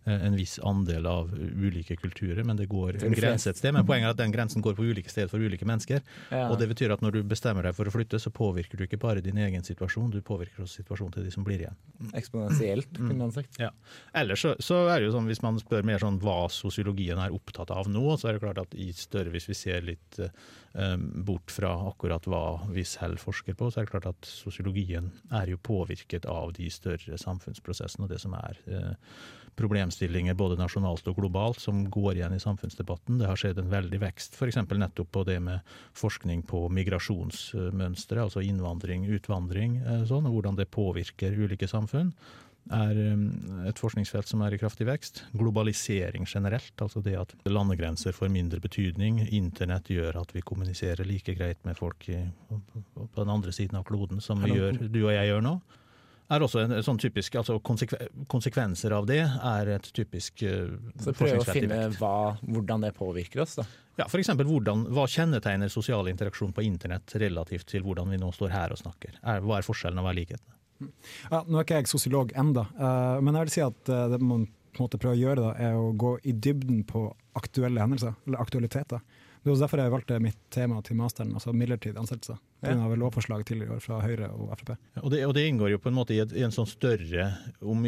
eh, 0.05 0.25
en 0.27 0.35
viss 0.37 0.59
andel 0.67 1.07
av 1.09 1.31
ulike 1.37 1.97
kulturer, 2.01 2.43
men 2.45 2.59
det 2.59 2.67
går 2.69 2.99
en 3.07 3.15
grense 3.17 3.49
et 3.51 3.61
sted. 3.61 3.73
Men 3.77 3.87
poenget 3.89 4.11
er 4.11 4.17
at 4.17 4.21
den 4.21 4.35
grensen 4.35 4.65
går 4.65 4.77
på 4.77 4.85
ulike 4.91 5.13
steder 5.13 5.31
for 5.33 5.41
ulike 5.41 5.69
mennesker. 5.69 6.03
Ja. 6.33 6.47
Og 6.51 6.59
det 6.61 6.69
betyr 6.73 6.93
at 6.97 7.05
når 7.05 7.19
du 7.19 7.21
bestemmer 7.29 7.65
deg 7.69 7.77
for 7.79 7.89
å 7.89 7.95
flytte, 7.95 8.21
så 8.21 8.33
påvirker 8.35 8.77
du 8.81 8.85
ikke 8.87 9.01
bare 9.01 9.23
din 9.25 9.39
egen 9.41 9.65
situasjon, 9.65 10.11
du 10.13 10.21
påvirker 10.27 10.65
også 10.67 10.83
situasjonen 10.83 11.17
til 11.17 11.29
de 11.29 11.33
som 11.37 11.47
blir 11.47 11.65
igjen. 11.65 11.79
Eksponentielt, 12.17 12.89
Mm. 12.97 13.09
kunne 13.09 13.19
man 13.19 13.33
sagt. 13.33 13.57
Ja. 13.61 13.71
Ellers 14.17 14.41
så, 14.45 14.55
så 14.63 14.83
er 14.93 15.01
det 15.01 15.09
jo 15.11 15.15
sånn, 15.17 15.27
hvis 15.31 15.43
man 15.45 15.59
spør 15.61 15.85
mer 15.85 15.99
sånn 16.03 16.19
hva 16.23 16.47
sosiologien 16.53 17.19
er 17.21 17.33
opptatt 17.37 17.71
av 17.75 17.89
nå, 17.93 18.05
så 18.21 18.29
er 18.31 18.37
det 18.37 18.45
klart 18.45 18.61
at 18.63 18.75
i 18.77 18.91
større, 18.97 19.33
hvis 19.35 19.49
vi 19.51 19.57
ser 19.59 19.85
litt 19.85 20.21
bort 21.27 21.53
fra 21.53 21.71
akkurat 21.89 22.27
hva 22.29 22.43
vi 22.69 22.85
selv 22.85 23.23
forsker 23.23 23.57
på, 23.57 23.71
så 23.71 23.81
er 23.81 23.87
det 23.87 23.95
klart 23.95 24.11
at 24.11 24.29
sosiologien 24.29 25.09
er 25.35 25.49
jo 25.53 25.61
påvirket 25.63 26.29
av 26.29 26.53
de 26.57 26.69
større 26.73 27.17
samfunnsprosessene 27.21 28.05
og 28.05 28.13
det 28.13 28.21
som 28.21 28.37
er 28.37 28.61
eh, 28.69 28.95
problemstillinger 29.57 30.37
både 30.37 30.59
nasjonalt 30.61 31.07
og 31.09 31.17
globalt 31.17 31.63
som 31.63 31.87
går 31.93 32.19
igjen 32.19 32.37
i 32.37 32.43
samfunnsdebatten. 32.43 33.21
Det 33.21 33.29
har 33.31 33.41
skjedd 33.41 33.61
en 33.63 33.73
veldig 33.73 34.01
vekst 34.03 34.37
f.eks. 34.37 34.61
nettopp 34.69 35.13
på 35.17 35.25
det 35.29 35.39
med 35.43 35.77
forskning 35.97 36.45
på 36.49 36.67
migrasjonsmønstre, 36.77 38.27
altså 38.27 38.45
innvandring, 38.45 39.09
utvandring, 39.17 39.81
eh, 39.81 40.05
sånn, 40.09 40.29
og 40.29 40.39
hvordan 40.39 40.61
det 40.61 40.69
påvirker 40.77 41.39
ulike 41.41 41.69
samfunn 41.71 42.13
er 42.75 42.99
um, 43.15 43.25
et 43.69 43.79
forskningsfelt 43.79 44.29
som 44.31 44.43
er 44.45 44.57
i 44.57 44.61
kraftig 44.61 44.89
vekst. 44.89 45.23
Globalisering 45.37 46.27
generelt, 46.27 46.75
altså 46.83 47.03
det 47.05 47.17
at 47.21 47.35
landegrenser 47.49 48.17
får 48.17 48.33
mindre 48.33 48.61
betydning. 48.63 49.23
Internett 49.37 49.91
gjør 49.93 50.23
at 50.23 50.35
vi 50.35 50.45
kommuniserer 50.47 51.07
like 51.07 51.37
greit 51.39 51.63
med 51.69 51.79
folk 51.79 52.09
i, 52.11 52.21
på 52.51 53.09
den 53.17 53.33
andre 53.33 53.55
siden 53.55 53.79
av 53.79 53.87
kloden 53.89 54.23
som 54.25 54.45
gjør, 54.47 54.81
du 54.89 55.03
og 55.05 55.13
jeg 55.15 55.33
gjør 55.33 55.45
nå. 55.47 55.59
Er 56.27 56.43
også 56.43 56.65
en 56.65 56.75
sånn 56.83 56.99
typisk, 56.99 57.37
altså 57.39 57.61
konsekve, 57.63 58.09
Konsekvenser 58.27 58.91
av 58.97 59.05
det 59.07 59.21
er 59.23 59.69
et 59.77 59.85
typisk 59.95 60.43
uh, 60.43 60.73
Så 60.99 61.15
prøve 61.15 61.39
å 61.39 61.47
finne 61.47 61.85
hva, 62.01 62.35
hvordan 62.43 62.83
det 62.83 62.97
påvirker 62.97 63.45
oss, 63.45 63.61
da. 63.61 63.67
Ja, 63.97 64.09
for 64.11 64.19
eksempel, 64.19 64.49
hvordan, 64.51 64.89
Hva 64.93 65.07
kjennetegner 65.09 65.71
sosial 65.73 66.11
interaksjon 66.11 66.51
på 66.57 66.67
internett 66.67 67.15
relativt 67.23 67.71
til 67.71 67.87
hvordan 67.87 68.11
vi 68.11 68.19
nå 68.21 68.33
står 68.35 68.53
her 68.53 68.75
og 68.75 68.83
snakker? 68.83 69.21
Er, 69.23 69.45
hva 69.47 69.61
er 69.61 69.69
forskjellen 69.69 70.03
og 70.03 70.09
hva 70.09 70.17
er 70.17 70.21
likheten? 70.25 70.56
Ja, 70.81 71.43
nå 71.47 71.59
er 71.59 71.67
ikke 71.67 71.81
jeg 71.81 71.91
sosiolog 71.91 72.33
enda, 72.39 72.67
eh, 72.77 73.19
men 73.25 73.39
jeg 73.39 73.49
vil 73.49 73.55
si 73.55 73.65
at 73.65 73.93
eh, 73.93 74.09
det 74.13 74.21
man 74.23 74.49
på 74.77 74.83
en 74.83 74.89
måte 74.89 75.01
prøver 75.01 75.17
å 75.17 75.23
gjøre, 75.23 75.45
da, 75.45 75.53
er 75.69 75.79
å 75.81 75.93
gå 75.97 76.17
i 76.29 76.35
dybden 76.37 76.83
på 76.89 77.09
aktuelle 77.39 77.81
hendelser, 77.81 78.17
eller 78.27 78.43
aktualiteter. 78.45 79.01
Det 79.47 79.53
er 79.53 79.61
derfor 79.61 79.79
jeg 79.79 79.93
valgte 79.93 80.17
mitt 80.19 80.39
tema 80.51 80.81
til 80.83 80.97
masteren, 80.99 81.31
altså 81.39 81.53
midlertidige 81.55 82.03
ansettelse 82.03 82.35
Ja. 82.65 82.73
Det 82.73 82.89
var 82.89 82.99
lovforslag 82.99 83.45
tidligere 83.47 83.71
i 83.71 83.77
år 83.77 83.83
fra 83.85 83.99
Høyre 84.03 84.31
og 84.33 84.49
Frp. 84.59 84.73
Ja, 84.97 85.03
Og 85.05 85.11
det, 85.13 85.21
og 85.27 85.35
det 85.37 85.45
inngår 85.47 85.71
jo 85.71 85.79
på 85.79 85.91
en 85.91 85.95
måte 85.95 86.17
i, 86.17 86.19
et, 86.19 86.33
i 86.35 86.43
en 86.43 86.51
sånn 86.51 86.67
større, 86.67 87.29
om, 87.61 87.85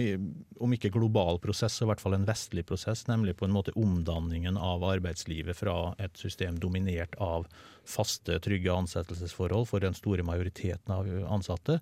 om 0.61 0.77
ikke 0.77 0.93
global 0.95 1.41
prosess, 1.43 1.75
så 1.75 1.87
i 1.87 1.89
hvert 1.91 2.05
fall 2.05 2.15
en 2.15 2.29
vestlig 2.29 2.63
prosess, 2.69 3.07
nemlig 3.09 3.35
på 3.41 3.49
en 3.49 3.57
måte 3.57 3.75
omdanningen 3.75 4.61
av 4.61 4.85
arbeidslivet 4.87 5.59
fra 5.59 5.97
et 5.99 6.15
system 6.21 6.61
dominert 6.63 7.17
av 7.19 7.49
faste, 7.89 8.39
trygge 8.45 8.71
ansettelsesforhold 8.71 9.67
for 9.73 9.83
den 9.83 9.97
store 9.99 10.23
majoriteten 10.23 10.95
av 10.95 11.11
ansatte, 11.27 11.81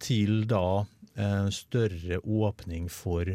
til 0.00 0.44
da 0.50 0.84
en 1.20 1.50
større 1.52 2.20
åpning 2.24 2.88
for 2.92 3.28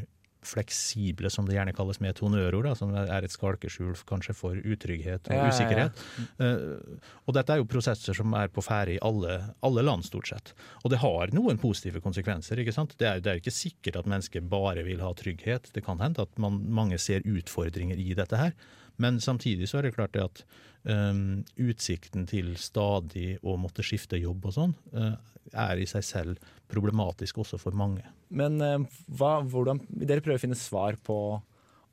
fleksible, 0.48 1.30
som 1.34 1.48
det 1.48 1.58
gjerne 1.58 1.74
kalles 1.76 2.00
med 2.00 2.16
da, 2.16 2.72
som 2.78 2.94
er 2.96 3.26
et 3.26 3.34
skalkeskjul 3.34 3.98
kanskje 4.08 4.36
for 4.38 4.56
utrygghet 4.56 5.28
og 5.28 5.34
Ja, 5.34 5.42
ja, 5.42 5.44
ja. 5.44 5.52
usikkerhet. 5.52 6.04
Eh, 6.40 7.04
og 7.28 7.36
dette 7.36 7.54
er 7.54 7.58
jo 7.62 7.68
prosesser 7.68 8.16
som 8.16 8.34
er 8.38 8.48
på 8.48 8.64
ferde 8.64 8.96
i 8.96 9.02
alle, 9.04 9.54
alle 9.62 9.84
land, 9.84 10.06
stort 10.08 10.30
sett. 10.32 10.54
Og 10.84 10.94
det 10.94 11.02
har 11.04 11.34
noen 11.36 11.60
positive 11.60 12.00
konsekvenser. 12.02 12.60
ikke 12.64 12.76
sant? 12.76 12.96
Det 12.98 13.08
er, 13.10 13.20
det 13.20 13.32
er 13.34 13.42
ikke 13.42 13.52
sikkert 13.52 14.00
at 14.00 14.08
mennesker 14.08 14.42
bare 14.42 14.84
vil 14.88 15.04
ha 15.04 15.12
trygghet. 15.14 15.72
Det 15.74 15.84
kan 15.84 16.00
hende 16.00 16.24
at 16.24 16.40
man, 16.40 16.62
mange 16.70 16.98
ser 16.98 17.26
utfordringer 17.28 17.98
i 18.00 18.14
dette 18.18 18.38
her. 18.40 18.56
Men 19.04 19.20
samtidig 19.24 19.70
så 19.70 19.80
er 19.80 19.88
det 19.88 19.96
klart 19.98 20.16
det 20.16 20.26
at 20.26 20.44
um, 20.90 21.44
utsikten 21.62 22.26
til 22.30 22.56
stadig 22.62 23.38
å 23.46 23.58
måtte 23.62 23.86
skifte 23.86 24.20
jobb 24.20 24.50
og 24.50 24.56
sånn, 24.56 24.74
uh, 24.98 25.14
er 25.54 25.80
i 25.80 25.88
seg 25.90 26.06
selv 26.06 26.50
problematisk 26.72 27.44
også 27.44 27.60
for 27.62 27.78
mange. 27.78 28.06
Men 28.30 28.58
uh, 28.64 28.82
hva, 29.20 29.38
hvordan, 29.46 29.84
dere 29.88 30.24
prøver 30.24 30.42
å 30.42 30.46
finne 30.48 30.60
svar 30.60 30.98
på 31.00 31.20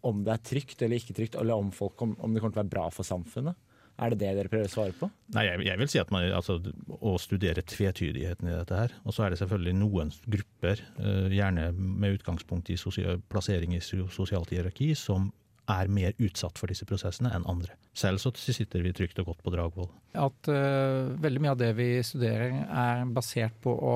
om 0.05 0.25
det 0.25 0.35
er 0.35 0.43
trygt 0.45 0.83
eller 0.85 1.01
ikke 1.01 1.17
trygt, 1.17 1.37
eller 1.41 1.57
om, 1.57 1.71
folk, 1.73 1.97
om, 2.05 2.17
om 2.21 2.35
det 2.35 2.43
kommer 2.43 2.57
til 2.57 2.61
å 2.61 2.65
være 2.65 2.75
bra 2.75 2.89
for 2.93 3.09
samfunnet. 3.09 3.57
Er 3.95 4.11
det 4.11 4.19
det 4.25 4.33
dere 4.35 4.51
prøver 4.51 4.67
å 4.67 4.73
svare 4.73 4.95
på? 4.99 5.07
Nei, 5.37 5.45
jeg, 5.47 5.61
jeg 5.69 5.79
vil 5.79 5.91
si 5.93 6.01
at 6.03 6.11
man, 6.11 6.25
altså, 6.35 6.57
Å 6.99 7.13
studere 7.23 7.63
tvetydigheten 7.63 8.51
i 8.51 8.57
dette 8.57 8.79
her. 8.79 8.95
Og 9.07 9.15
så 9.15 9.25
er 9.25 9.33
det 9.33 9.39
selvfølgelig 9.39 9.75
noen 9.79 10.11
grupper, 10.35 10.83
eh, 10.99 11.37
gjerne 11.39 11.69
med 11.79 12.19
utgangspunkt 12.19 12.73
i 12.75 12.79
sosial, 12.81 13.23
plassering 13.31 13.77
i 13.77 13.83
sosialt 13.85 14.51
hierarki, 14.51 14.91
som 14.99 15.31
er 15.71 15.91
mer 15.93 16.15
utsatt 16.23 16.59
for 16.61 16.71
disse 16.71 16.87
prosessene 16.89 17.33
enn 17.35 17.47
andre. 17.49 17.75
Selv 17.95 18.19
så 18.19 18.33
sitter 18.35 18.83
vi 18.83 18.93
trygt 18.95 19.21
og 19.23 19.31
godt 19.31 19.43
på 19.45 19.53
Dragvoll. 19.55 19.91
At 20.19 20.49
uh, 20.51 21.15
veldig 21.23 21.43
mye 21.43 21.53
av 21.55 21.61
det 21.61 21.71
vi 21.79 21.89
studerer 22.07 22.65
er 22.67 23.05
basert 23.15 23.55
på 23.63 23.75
å 23.75 23.95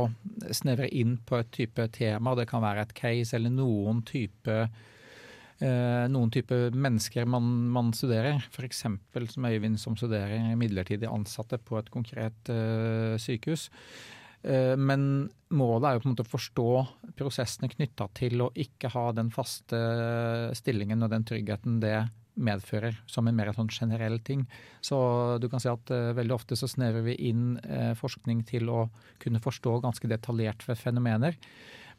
snevre 0.55 0.87
inn 0.95 1.17
på 1.27 1.41
et 1.41 1.51
type 1.55 1.89
tema. 1.97 2.37
Det 2.39 2.47
kan 2.51 2.63
være 2.63 2.87
et 2.87 2.95
case 2.99 3.35
eller 3.37 3.53
noen 3.55 4.05
type, 4.07 4.59
eh, 5.59 6.05
noen 6.11 6.31
type 6.35 6.61
mennesker 6.75 7.27
man, 7.27 7.49
man 7.75 7.91
studerer. 7.97 8.39
F.eks. 8.53 8.85
som 9.35 9.49
Øyvind 9.51 9.81
som 9.83 9.99
studerer 9.99 10.55
midlertidig 10.59 11.11
ansatte 11.11 11.59
på 11.59 11.81
et 11.81 11.91
konkret 11.95 12.55
uh, 12.55 13.19
sykehus. 13.19 13.69
Eh, 14.43 14.77
Men 14.77 15.31
målet 15.51 15.89
er 15.89 15.97
jo 15.97 16.03
på 16.05 16.09
en 16.09 16.15
måte 16.15 16.27
å 16.27 16.33
forstå 16.35 16.69
prosessene 17.19 17.71
knytta 17.73 18.09
til 18.15 18.45
å 18.45 18.53
ikke 18.55 18.91
ha 18.93 19.11
den 19.17 19.31
faste 19.35 19.79
stillingen 20.59 21.03
og 21.03 21.13
den 21.15 21.25
tryggheten 21.29 21.81
det 21.81 22.09
medfører, 22.39 22.95
som 23.11 23.27
en 23.27 23.35
mer 23.35 23.51
sånn 23.57 23.71
generell 23.73 24.21
ting. 24.23 24.45
Så 24.85 24.97
du 25.43 25.49
kan 25.51 25.63
si 25.63 25.71
at 25.71 25.91
eh, 25.95 26.13
veldig 26.17 26.37
ofte 26.37 26.59
så 26.59 26.69
snevrer 26.71 27.07
vi 27.09 27.17
inn 27.31 27.59
eh, 27.65 27.95
forskning 27.99 28.45
til 28.49 28.71
å 28.71 28.87
kunne 29.23 29.43
forstå 29.43 29.81
ganske 29.83 30.11
detaljert 30.11 30.63
ved 30.69 30.79
fenomener. 30.79 31.39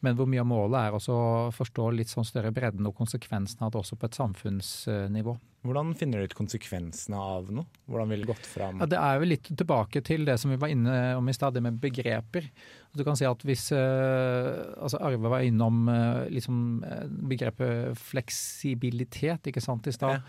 Men 0.00 0.16
hvor 0.16 0.28
mye 0.30 0.40
av 0.42 0.48
målet 0.48 0.78
er 0.80 0.96
også 0.96 1.14
å 1.14 1.30
forstå 1.52 1.90
litt 1.92 2.10
sånn 2.12 2.26
større 2.28 2.52
bredden 2.56 2.86
og 2.88 2.96
konsekvensene 2.96 3.66
av 3.66 3.74
det 3.74 3.82
også 3.82 3.98
på 4.00 4.08
et 4.08 4.18
samfunnsnivå. 4.18 5.36
Hvordan 5.60 5.90
finner 5.92 6.22
du 6.22 6.30
ut 6.30 6.36
konsekvensene 6.38 7.18
av 7.20 7.50
noe? 7.52 7.68
Hvordan 7.90 8.08
ville 8.08 8.24
det 8.24 8.30
gått 8.30 8.46
fram? 8.48 8.78
Ja, 8.80 8.86
Det 8.88 8.96
er 8.96 9.18
jo 9.20 9.28
litt 9.28 9.50
tilbake 9.60 10.00
til 10.00 10.24
det 10.24 10.38
som 10.40 10.54
vi 10.54 10.56
var 10.60 10.72
inne 10.72 10.94
om 11.18 11.28
i 11.28 11.34
stad, 11.36 11.52
det 11.52 11.60
med 11.66 11.76
begreper. 11.82 12.48
Du 12.96 13.04
kan 13.04 13.18
si 13.18 13.28
at 13.28 13.44
hvis 13.44 13.66
eh, 13.76 14.48
altså 14.80 15.02
Arve 15.04 15.28
var 15.28 15.44
innom 15.44 15.84
eh, 15.92 16.30
liksom, 16.32 16.80
eh, 16.80 17.04
begrepet 17.28 17.92
fleksibilitet 18.00 19.52
ikke 19.52 19.60
sant, 19.60 19.84
i 19.84 19.92
stad. 19.92 20.24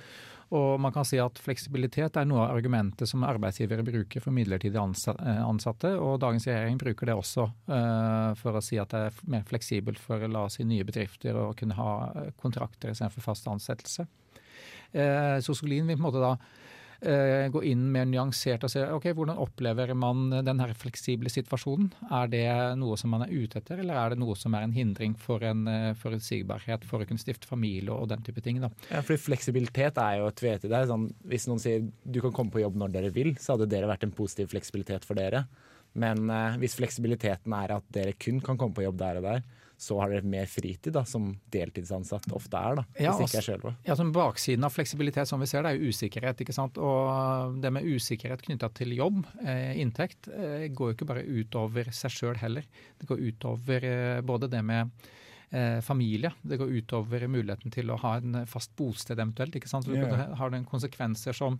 Og 0.52 0.80
man 0.84 0.92
kan 0.92 1.06
si 1.08 1.16
at 1.22 1.40
fleksibilitet 1.40 2.18
er 2.20 2.26
noe 2.28 2.44
av 2.44 2.58
argumentet 2.58 3.08
som 3.08 3.24
arbeidsgivere 3.24 3.86
bruker 3.88 4.24
for 4.24 4.36
midlertidig 4.36 4.76
eh, 4.76 5.44
ansatte, 5.46 5.94
og 5.96 6.20
dagens 6.20 6.48
regjering 6.50 6.80
bruker 6.82 7.08
det 7.08 7.16
også 7.16 7.46
uh, 7.72 8.34
for 8.40 8.60
å 8.60 8.64
si 8.64 8.80
at 8.82 8.92
det 8.92 9.06
er 9.08 9.22
mer 9.32 9.46
fleksibelt 9.48 10.02
for 10.02 10.28
la 10.28 10.44
oss 10.50 10.60
si, 10.60 10.68
nye 10.68 10.84
bedrifter 10.88 11.40
å 11.40 11.54
kunne 11.58 11.78
ha 11.80 11.94
eh, 12.10 12.34
kontrakter 12.42 12.92
istedenfor 12.92 13.24
fast 13.30 13.48
ansettelse. 13.48 14.08
Uh, 14.92 15.40
vil 15.40 15.88
på 15.88 15.96
en 15.96 16.04
måte 16.04 16.24
da 16.24 16.36
gå 17.02 17.64
inn 17.66 17.88
mer 17.94 18.06
nyansert 18.06 18.62
og 18.68 18.70
se 18.70 18.84
ok, 18.86 19.08
hvordan 19.18 19.40
opplever 19.42 19.94
man 19.98 20.30
den 20.46 20.60
her 20.62 20.74
fleksible 20.78 21.32
situasjonen. 21.34 21.90
Er 22.14 22.30
det 22.30 22.46
noe 22.78 22.98
som 23.00 23.14
man 23.14 23.26
er 23.26 23.34
ute 23.34 23.58
etter, 23.58 23.82
eller 23.82 23.98
er 23.98 24.14
det 24.14 24.20
noe 24.22 24.36
som 24.38 24.54
er 24.58 24.68
en 24.68 24.76
hindring 24.76 25.16
for 25.20 25.44
en 25.46 25.66
eh, 25.70 25.92
forutsigbarhet 25.98 26.86
for 26.88 27.02
å 27.02 27.08
kunne 27.10 27.22
stifte 27.22 27.50
familie 27.50 27.94
og 27.94 28.12
den 28.12 28.22
type 28.26 28.44
ting? 28.46 28.62
da. 28.62 28.70
Ja, 28.92 29.02
fordi 29.02 29.22
Fleksibilitet 29.22 29.98
er 30.02 30.20
jo 30.20 30.30
et 30.30 30.44
vete 30.44 30.70
der. 30.70 30.86
er 30.86 30.92
sånn, 30.92 31.10
hvis 31.28 31.48
noen 31.50 31.62
sier 31.64 31.84
du 32.04 32.22
kan 32.24 32.36
komme 32.36 32.54
på 32.54 32.64
jobb 32.64 32.78
når 32.80 32.96
dere 32.96 33.14
vil, 33.16 33.34
så 33.42 33.56
hadde 33.56 33.70
dere 33.72 33.90
vært 33.90 34.06
en 34.06 34.16
positiv 34.16 34.52
fleksibilitet 34.54 35.08
for 35.08 35.20
dere. 35.20 35.46
Men 35.98 36.30
eh, 36.30 36.60
hvis 36.62 36.78
fleksibiliteten 36.80 37.58
er 37.58 37.76
at 37.78 37.90
dere 37.94 38.16
kun 38.20 38.40
kan 38.44 38.60
komme 38.60 38.78
på 38.78 38.86
jobb 38.86 39.02
der 39.02 39.20
og 39.20 39.28
der, 39.28 39.44
så 39.82 39.98
har 39.98 40.12
dere 40.14 40.28
mer 40.30 40.46
fritid, 40.46 40.94
da, 40.94 41.02
som 41.10 41.32
deltidsansatt 41.54 42.28
ofte 42.38 42.60
er. 42.60 42.76
da, 42.76 42.84
Ja, 43.02 43.14
Hvis 43.18 43.32
ikke 43.34 43.42
er 43.42 43.58
altså- 43.58 43.76
Ja, 43.88 43.96
som 43.96 44.12
Baksiden 44.14 44.64
av 44.64 44.74
fleksibilitet 44.76 45.28
som 45.28 45.40
vi 45.40 45.48
ser, 45.48 45.64
det 45.64 45.72
er 45.72 45.80
jo 45.80 45.90
usikkerhet. 45.90 46.38
ikke 46.42 46.54
sant? 46.54 46.78
Og 46.78 47.60
det 47.62 47.72
med 47.74 47.84
usikkerhet 47.84 48.44
knytta 48.44 48.70
til 48.74 48.90
jobb, 48.96 49.26
eh, 49.44 49.74
inntekt, 49.82 50.28
eh, 50.28 50.68
går 50.70 50.92
jo 50.92 50.94
ikke 50.94 51.08
bare 51.08 51.26
utover 51.26 51.86
seg 51.92 52.12
sjøl 52.12 52.38
heller. 52.38 52.64
Det 53.00 53.08
går 53.08 53.18
utover 53.32 53.84
eh, 53.84 54.22
både 54.22 54.50
det 54.50 54.64
med 54.64 54.92
eh, 55.52 55.82
familie, 55.82 56.32
det 56.46 56.60
går 56.60 56.70
utover 56.82 57.28
muligheten 57.28 57.72
til 57.72 57.88
å 57.88 57.98
ha 58.00 58.16
en 58.18 58.46
fast 58.46 58.74
bosted 58.78 59.18
eventuelt. 59.18 59.52
ikke 59.56 59.68
sant? 59.68 59.86
Så 59.86 59.92
det 59.94 60.38
har 60.38 60.50
den 60.50 60.64
konsekvenser 60.64 61.34
som, 61.36 61.60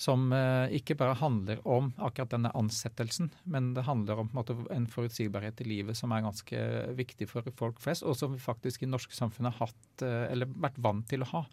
som 0.00 0.32
eh, 0.34 0.74
ikke 0.78 0.96
bare 0.98 1.16
handler 1.20 1.60
om 1.68 1.92
akkurat 1.98 2.32
denne 2.32 2.52
ansettelsen, 2.58 3.30
men 3.44 3.72
det 3.76 3.86
handler 3.86 4.22
om 4.22 4.30
en, 4.30 4.36
måte, 4.36 4.56
en 4.74 4.88
forutsigbarhet 4.90 5.60
i 5.62 5.68
livet 5.68 5.98
som 5.98 6.12
er 6.14 6.24
ganske 6.24 6.62
viktig 6.98 7.28
for 7.30 7.46
folk 7.58 7.80
flest, 7.82 8.06
og 8.06 8.16
som 8.18 8.34
vi 8.34 8.42
faktisk 8.42 8.82
i 8.82 8.88
det 8.88 8.94
norske 8.94 9.16
samfunnet 9.16 9.54
har 9.54 9.68
hatt, 9.68 10.04
eh, 10.06 10.26
eller 10.32 10.50
vært 10.52 10.80
vant 10.82 11.06
til 11.10 11.24
å 11.24 11.30
ha. 11.34 11.44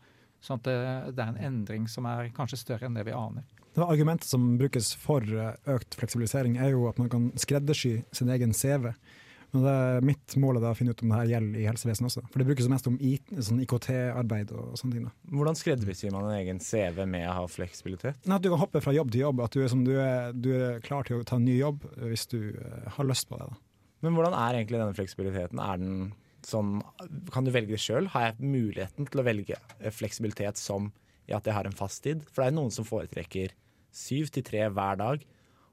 Sånn 0.44 0.62
at 0.62 0.68
det, 0.70 0.78
det 1.18 1.24
er 1.24 1.34
en 1.34 1.46
endring 1.50 1.88
som 1.92 2.08
er 2.08 2.32
kanskje 2.36 2.62
større 2.62 2.88
enn 2.88 2.96
det 2.96 3.06
vi 3.10 3.16
aner. 3.16 3.48
Det 3.76 3.86
argumentet 3.86 4.30
som 4.30 4.46
brukes 4.60 4.94
for 4.98 5.24
eh, 5.24 5.56
økt 5.72 5.98
fleksibilisering, 6.00 6.58
er 6.58 6.74
jo 6.74 6.88
at 6.90 7.00
man 7.02 7.12
kan 7.12 7.30
skreddersy 7.40 8.00
sin 8.16 8.32
egen 8.34 8.56
CV. 8.56 8.94
Men 9.54 9.64
det 9.66 9.72
er 9.74 10.06
mitt 10.06 10.36
mål 10.38 10.60
er 10.60 10.64
da 10.64 10.72
å 10.74 10.78
finne 10.78 10.94
ut 10.94 11.02
om 11.02 11.10
det 11.12 11.18
her 11.18 11.32
gjelder 11.32 11.62
i 11.62 11.66
helsevesenet 11.66 12.10
også. 12.12 12.24
For 12.30 12.42
det 12.42 12.48
brukes 12.50 12.68
mest 12.70 12.90
om 12.90 13.00
sånn 13.00 13.62
IKT-arbeid 13.64 14.54
og 14.54 14.76
sånne 14.78 14.96
ting. 14.96 15.08
da. 15.08 15.14
Hvordan 15.34 15.58
skreddersyr 15.58 16.14
man 16.14 16.28
en 16.30 16.38
egen 16.38 16.62
CV 16.62 17.02
med 17.10 17.26
å 17.32 17.38
ha 17.40 17.48
fleksibilitet? 17.50 18.20
Nei, 18.30 18.38
At 18.38 18.46
du 18.46 18.52
kan 18.54 18.62
hoppe 18.62 18.84
fra 18.86 18.94
jobb 18.94 19.10
til 19.16 19.26
jobb, 19.26 19.42
at 19.46 19.58
du 19.58 19.64
er, 19.64 19.72
som, 19.72 19.82
du 19.88 19.96
er, 19.98 20.36
du 20.38 20.52
er 20.54 20.84
klar 20.86 21.08
til 21.08 21.18
å 21.18 21.26
ta 21.26 21.40
en 21.40 21.48
ny 21.50 21.58
jobb 21.58 21.88
hvis 22.04 22.28
du 22.30 22.40
eh, 22.54 22.90
har 22.96 23.10
lyst 23.10 23.30
på 23.32 23.40
det. 23.42 23.50
da. 23.50 23.60
Men 24.06 24.16
hvordan 24.16 24.38
er 24.38 24.60
egentlig 24.60 24.80
denne 24.80 24.98
fleksibiliteten? 24.98 25.64
Er 25.64 25.82
den 25.82 26.12
sånn, 26.46 26.78
kan 27.34 27.48
du 27.48 27.52
velge 27.52 27.74
det 27.74 27.82
sjøl? 27.84 28.08
Har 28.14 28.30
jeg 28.30 28.52
muligheten 28.54 29.10
til 29.10 29.22
å 29.22 29.26
velge 29.28 29.58
eh, 29.58 29.90
fleksibilitet 29.94 30.62
som 30.62 30.92
i 31.30 31.34
at 31.36 31.46
jeg 31.50 31.58
har 31.58 31.68
en 31.68 31.76
fast 31.78 32.04
tid? 32.06 32.22
For 32.30 32.44
det 32.44 32.52
er 32.52 32.58
noen 32.60 32.74
som 32.74 32.88
foretrekker 32.88 33.58
syv 33.96 34.30
til 34.34 34.46
tre 34.46 34.68
hver 34.70 35.02
dag, 35.02 35.26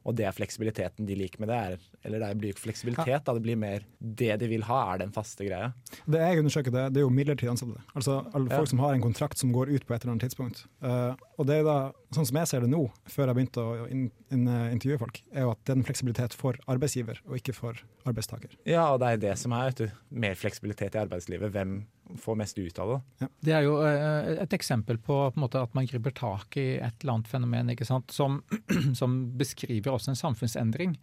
og 0.06 0.14
det 0.14 0.26
er 0.28 0.34
fleksibiliteten 0.36 1.06
de 1.08 1.16
liker 1.18 1.40
med 1.42 1.50
det. 1.50 1.56
Er, 1.58 1.86
eller 2.06 2.22
det 2.22 2.28
blir 2.38 2.52
ikke 2.54 2.62
fleksibilitet, 2.68 3.24
da 3.26 3.34
det 3.34 3.42
blir 3.42 3.58
mer 3.58 3.82
det 3.98 4.36
de 4.38 4.48
vil 4.52 4.62
ha, 4.68 4.78
er 4.92 5.00
den 5.02 5.10
faste 5.14 5.42
greia. 5.46 5.72
Det 6.06 6.20
jeg 6.22 6.42
undersøker, 6.44 6.74
det, 6.74 6.84
det 6.94 7.00
er 7.02 7.06
jo 7.06 7.10
midlertidig 7.10 7.50
ansatte. 7.56 7.82
Altså 7.98 8.20
alle 8.30 8.46
Ja. 8.52 8.60
folk 8.60 8.70
som 8.70 8.82
har 8.84 8.94
en 8.94 9.02
kontrakt 9.02 9.42
som 9.42 9.50
går 9.52 9.72
ut 9.74 9.86
på 9.88 9.96
et 9.96 10.04
eller 10.04 10.14
annet 10.14 10.28
tidspunkt. 10.28 10.62
Uh, 10.78 11.18
og 11.36 11.48
det 11.50 11.58
er 11.58 11.66
da, 11.66 11.76
sånn 12.14 12.28
som 12.30 12.38
jeg 12.38 12.52
ser 12.52 12.62
det 12.62 12.70
nå, 12.70 12.84
før 13.10 13.32
jeg 13.32 13.38
begynte 13.40 13.64
å 13.66 13.88
in, 13.90 14.06
in, 14.30 14.46
uh, 14.46 14.70
intervjue 14.70 15.02
folk, 15.02 15.20
er 15.34 15.42
jo 15.48 15.50
at 15.56 15.64
det 15.66 15.74
er 15.74 15.80
en 15.80 15.88
fleksibilitet 15.90 16.38
for 16.38 16.60
arbeidsgiver, 16.70 17.18
og 17.26 17.40
ikke 17.40 17.56
for 17.56 17.82
arbeidstaker. 18.06 18.54
Ja, 18.64 18.86
og 18.94 19.02
det 19.02 19.10
er 19.10 19.22
det 19.26 19.34
som 19.42 19.52
er, 19.58 19.72
vet 19.72 19.82
du. 19.88 20.00
Mer 20.22 20.38
fleksibilitet 20.38 20.94
i 20.94 21.02
arbeidslivet. 21.02 21.50
Hvem 21.50 21.80
får 22.18 22.38
mest 22.38 22.58
ut 22.58 22.78
av 22.78 22.90
det? 22.92 23.28
Det 23.48 23.54
er 23.56 23.66
jo 23.66 23.76
eh, 23.84 24.32
et 24.44 24.56
eksempel 24.56 24.98
på, 25.02 25.18
på 25.32 25.42
måte, 25.42 25.62
at 25.62 25.74
man 25.76 25.88
griper 25.88 26.14
tak 26.16 26.58
i 26.60 26.76
et 26.78 27.02
eller 27.02 27.18
annet 27.18 27.30
fenomen? 27.30 27.72
Som, 28.12 28.42
som 29.00 29.16
beskriver 29.38 29.94
også 29.94 30.12
en 30.12 30.20
samfunnsendring. 30.22 30.96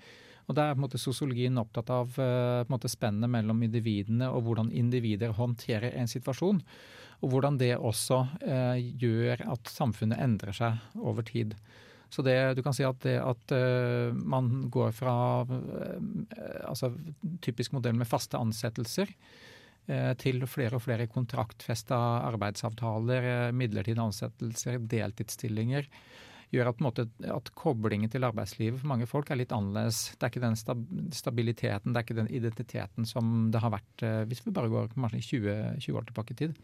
Og 0.47 0.57
Der 0.57 0.73
er 0.73 0.79
måte 0.79 0.99
sosiologien 0.99 1.59
opptatt 1.59 1.91
av 1.93 2.17
eh, 2.19 2.65
måte 2.71 2.91
spennet 2.91 3.31
mellom 3.31 3.63
individene 3.63 4.27
og 4.31 4.43
hvordan 4.47 4.73
individer 4.75 5.35
håndterer 5.37 5.95
en 5.99 6.11
situasjon. 6.11 6.59
Og 7.23 7.31
hvordan 7.31 7.57
det 7.61 7.77
også 7.77 8.25
eh, 8.43 8.83
gjør 8.99 9.45
at 9.55 9.71
samfunnet 9.71 10.19
endrer 10.23 10.55
seg 10.55 10.99
over 10.99 11.23
tid. 11.27 11.55
Så 12.13 12.21
det, 12.21 12.35
du 12.53 12.61
kan 12.61 12.75
si 12.75 12.83
at 12.85 12.99
det 13.01 13.15
at 13.17 13.53
uh, 13.57 14.13
man 14.13 14.67
går 14.69 14.91
fra 14.93 15.15
uh, 15.49 15.95
altså 16.69 16.91
typisk 17.41 17.73
modell 17.73 17.95
med 17.97 18.05
faste 18.05 18.37
ansettelser 18.37 19.09
til 20.19 20.43
flere 20.47 20.77
og 20.77 20.83
flere 20.85 21.09
kontraktfesta 21.11 21.97
arbeidsavtaler, 22.29 23.29
eh, 23.29 23.55
midlertidige 23.55 24.05
ansettelser, 24.05 24.79
deltidsstillinger, 24.91 25.89
gjør 26.53 26.69
at, 26.69 26.83
måte, 26.85 27.07
at 27.33 27.49
koblingen 27.57 28.11
til 28.13 28.25
arbeidslivet 28.27 28.77
for 28.79 28.91
mange 28.91 29.07
folk 29.09 29.31
er 29.33 29.39
litt 29.41 29.53
annerledes. 29.55 30.13
Det 30.13 30.27
er 30.27 30.33
ikke 30.33 30.43
den 30.43 31.11
stabiliteten, 31.17 31.93
det 31.93 31.99
er 31.99 32.05
ikke 32.05 32.19
den 32.21 32.29
identiteten 32.29 33.09
som 33.09 33.49
det 33.53 33.63
har 33.63 33.73
vært 33.73 34.05
eh, 34.05 34.21
hvis 34.29 34.45
vi 34.45 34.53
bare 34.55 34.71
går 34.71 34.93
kanskje 34.93 35.23
20, 35.33 35.59
20 35.87 35.99
år 35.99 36.09
tilbake 36.09 36.35
i 36.35 36.41
tid. 36.45 36.57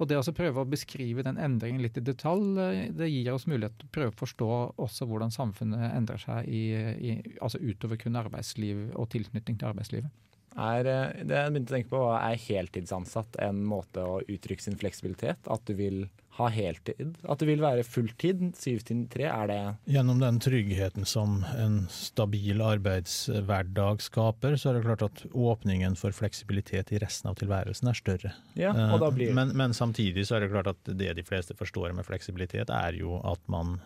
Og 0.00 0.08
det 0.08 0.16
å 0.16 0.32
prøve 0.32 0.62
å 0.62 0.68
beskrive 0.68 1.24
den 1.26 1.36
endringen 1.36 1.82
litt 1.84 1.98
i 2.00 2.04
detalj, 2.06 2.54
eh, 2.62 2.86
det 2.96 3.10
gir 3.10 3.34
oss 3.34 3.48
mulighet 3.50 3.76
til 3.82 3.90
å 3.90 3.94
prøve 3.98 4.14
å 4.14 4.20
forstå 4.22 4.50
også 4.86 5.10
hvordan 5.10 5.34
samfunnet 5.34 5.90
endrer 5.90 6.22
seg 6.22 6.48
i, 6.48 6.64
i, 7.10 7.14
altså 7.42 7.60
utover 7.60 8.00
kun 8.00 8.16
arbeidsliv 8.20 8.88
og 8.94 9.10
tilknytning 9.12 9.60
til 9.60 9.72
arbeidslivet. 9.74 10.29
Er, 10.56 10.86
eh, 10.86 11.24
det 11.24 11.36
jeg 11.36 11.52
begynte 11.54 11.72
å 11.72 11.76
tenke 11.76 11.92
på, 11.92 12.06
er 12.16 12.40
heltidsansatt 12.46 13.38
en 13.44 13.62
måte 13.66 14.02
å 14.02 14.20
uttrykke 14.26 14.64
sin 14.64 14.78
fleksibilitet? 14.80 15.46
At 15.50 15.66
du 15.68 15.76
vil 15.78 16.04
ha 16.38 16.48
heltid? 16.52 17.16
At 17.28 17.42
du 17.42 17.46
vil 17.48 17.62
være 17.62 17.84
fulltid? 17.86 18.42
Syv 18.58 18.84
til 18.88 19.02
tre? 19.12 19.26
Er 19.28 19.50
det 19.50 19.58
Gjennom 19.92 20.20
den 20.22 20.38
tryggheten 20.42 21.06
som 21.08 21.40
en 21.58 21.82
stabil 21.92 22.62
arbeidshverdag 22.64 24.04
skaper, 24.04 24.56
så 24.60 24.70
er 24.70 24.78
det 24.78 24.86
klart 24.86 25.04
at 25.06 25.24
åpningen 25.30 25.98
for 26.00 26.14
fleksibilitet 26.16 26.94
i 26.94 27.02
resten 27.02 27.32
av 27.32 27.38
tilværelsen 27.40 27.90
er 27.90 27.98
større. 27.98 28.32
Ja, 28.58 28.72
og 28.90 29.02
da 29.04 29.10
blir 29.14 29.30
Eh, 29.30 29.36
men, 29.36 29.52
men 29.58 29.76
samtidig 29.76 30.26
så 30.26 30.38
er 30.38 30.46
det 30.46 30.54
klart 30.54 30.70
at 30.72 30.94
det 30.98 31.12
de 31.18 31.26
fleste 31.26 31.56
forstår 31.58 31.94
med 31.96 32.06
fleksibilitet, 32.08 32.70
er 32.72 32.96
jo 32.98 33.20
at 33.26 33.42
man 33.52 33.78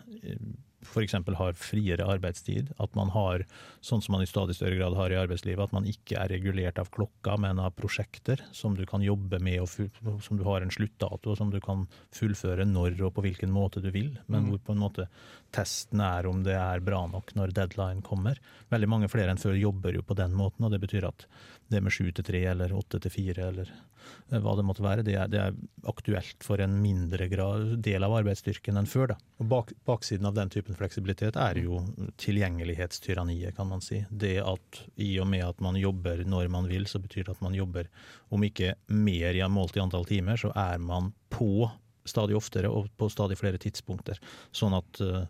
f.eks. 0.85 1.17
har 1.39 1.57
friere 1.59 2.07
arbeidstid. 2.07 2.73
At 2.79 2.95
man 2.95 3.11
har, 3.15 3.45
sånn 3.85 4.03
som 4.05 4.15
man 4.17 4.25
i 4.25 4.29
stadig 4.31 4.57
større 4.59 4.79
grad 4.79 4.97
har 4.99 5.13
i 5.15 5.19
arbeidslivet, 5.21 5.63
at 5.69 5.75
man 5.77 5.89
ikke 5.89 6.19
er 6.21 6.33
regulert 6.35 6.79
av 6.79 6.91
klokka, 6.95 7.37
men 7.41 7.59
av 7.63 7.75
prosjekter 7.79 8.41
som 8.53 8.77
du 8.79 8.85
kan 8.87 9.03
jobbe 9.05 9.41
med, 9.43 9.61
og 9.65 10.23
som 10.23 10.39
du 10.39 10.45
har 10.45 10.63
en 10.63 10.73
sluttdato, 10.75 11.33
og 11.33 11.41
som 11.41 11.51
du 11.51 11.61
kan 11.65 11.87
fullføre 12.15 12.67
når 12.69 13.01
og 13.05 13.15
på 13.17 13.25
hvilken 13.27 13.53
måte 13.55 13.83
du 13.83 13.91
vil. 13.91 14.19
Men 14.29 14.45
Mm. 14.45 14.51
hvor 14.51 14.59
på 14.67 14.73
en 14.73 14.83
måte 14.83 15.09
testen 15.53 16.01
er 16.01 16.27
om 16.27 16.43
det 16.43 16.55
er 16.55 16.81
bra 16.81 17.07
nok 17.07 17.35
når 17.35 17.53
deadline 17.55 18.03
kommer. 18.03 18.39
Veldig 18.71 18.89
mange 18.89 19.09
flere 19.09 19.31
enn 19.31 19.39
før 19.41 19.55
jobber 19.59 19.95
jo 19.95 20.03
på 20.03 20.17
den 20.17 20.33
måten, 20.35 20.65
og 20.65 20.71
det 20.73 20.81
betyr 20.81 21.07
at 21.09 21.27
det 21.73 21.81
med 21.85 21.95
sju 21.95 22.11
til 22.13 22.27
tre 22.27 22.43
eller 22.51 22.75
åtte 22.77 23.01
til 23.03 23.13
fire 23.13 23.49
eller 23.49 23.71
eh, 23.71 24.41
hva 24.43 24.55
det 24.59 24.65
måtte 24.67 24.85
være, 24.85 25.05
det 25.07 25.17
er, 25.17 25.31
det 25.33 25.41
er 25.41 25.57
aktuelt 25.91 26.45
for 26.45 26.61
en 26.63 26.77
mindre 26.83 27.29
grad, 27.33 27.77
del 27.85 28.05
av 28.07 28.17
arbeidsstyrken 28.21 28.81
enn 28.81 28.91
før. 28.91 29.15
Da. 29.15 29.19
Og 29.43 29.49
bak, 29.51 29.73
baksiden 29.89 30.29
av 30.29 30.37
den 30.37 30.53
typen 30.53 30.79
fleksibilitet 30.79 31.39
er 31.41 31.61
jo 31.63 31.81
tilgjengelighetstyranniet, 32.21 33.57
kan 33.57 33.71
man 33.71 33.85
si. 33.85 34.05
Det 34.11 34.37
at 34.45 34.83
i 35.01 35.15
og 35.23 35.31
med 35.31 35.47
at 35.49 35.65
man 35.65 35.79
jobber 35.81 36.25
når 36.29 36.53
man 36.53 36.69
vil, 36.71 36.89
så 36.91 37.01
betyr 37.03 37.29
det 37.29 37.39
at 37.39 37.45
man 37.45 37.57
jobber 37.57 37.89
om 38.35 38.45
ikke 38.45 38.75
mer 38.93 39.41
målt 39.53 39.79
i 39.79 39.85
antall 39.85 40.07
timer, 40.09 40.41
så 40.41 40.53
er 40.55 40.79
man 40.83 41.13
på 41.33 41.69
stadig 42.05 42.37
oftere 42.37 42.71
og 42.71 42.89
på 42.99 43.09
stadig 43.13 43.39
flere 43.41 43.61
tidspunkter. 43.61 44.21
Sånn 44.55 44.77
at 44.77 45.01
uh, 45.05 45.25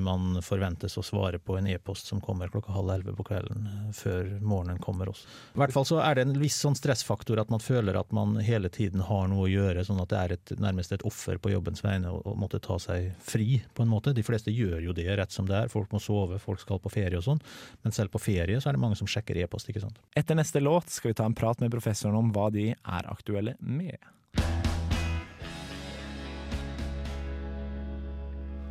man 0.00 0.40
forventes 0.42 0.96
å 0.98 1.04
svare 1.06 1.38
på 1.38 1.54
en 1.58 1.68
e-post 1.70 2.08
som 2.10 2.18
kommer 2.24 2.50
klokka 2.50 2.72
halv 2.74 2.90
elleve 2.96 3.14
på 3.18 3.26
kvelden 3.28 3.68
uh, 3.68 3.90
før 3.94 4.32
morgenen 4.40 4.80
kommer 4.82 5.12
også. 5.12 5.28
I 5.54 5.62
hvert 5.62 5.74
fall 5.76 5.86
så 5.86 6.00
er 6.02 6.16
det 6.16 6.24
en 6.26 6.38
viss 6.40 6.58
sånn 6.64 6.78
stressfaktor 6.78 7.42
at 7.42 7.52
man 7.52 7.62
føler 7.62 7.98
at 8.00 8.10
man 8.16 8.38
hele 8.42 8.72
tiden 8.72 9.04
har 9.06 9.28
noe 9.30 9.46
å 9.46 9.50
gjøre, 9.50 9.84
sånn 9.86 10.00
at 10.02 10.12
det 10.12 10.20
er 10.20 10.36
et, 10.36 10.54
nærmest 10.62 10.96
et 10.96 11.06
offer 11.06 11.38
på 11.38 11.52
jobbens 11.52 11.84
vegne 11.84 12.12
å 12.16 12.34
måtte 12.38 12.62
ta 12.64 12.78
seg 12.82 13.12
fri, 13.24 13.60
på 13.76 13.84
en 13.84 13.92
måte. 13.92 14.16
De 14.16 14.26
fleste 14.26 14.54
gjør 14.54 14.80
jo 14.88 14.96
det 14.96 15.08
rett 15.20 15.34
som 15.34 15.48
det 15.48 15.58
er. 15.58 15.72
Folk 15.72 15.92
må 15.94 16.00
sove, 16.02 16.40
folk 16.42 16.62
skal 16.62 16.80
på 16.82 16.92
ferie 16.92 17.20
og 17.20 17.26
sånn. 17.26 17.44
Men 17.84 17.94
selv 17.96 18.14
på 18.14 18.22
ferie 18.22 18.60
så 18.60 18.70
er 18.70 18.78
det 18.78 18.82
mange 18.82 18.98
som 18.98 19.10
sjekker 19.10 19.38
e-post, 19.44 19.70
ikke 19.70 19.84
sant. 19.84 20.00
Etter 20.16 20.38
neste 20.38 20.62
låt 20.64 20.90
skal 20.90 21.12
vi 21.12 21.20
ta 21.20 21.28
en 21.28 21.36
prat 21.36 21.60
med 21.62 21.72
professoren 21.72 22.18
om 22.18 22.32
hva 22.34 22.48
de 22.54 22.70
er 22.74 23.12
aktuelle 23.12 23.56
med. 23.60 23.98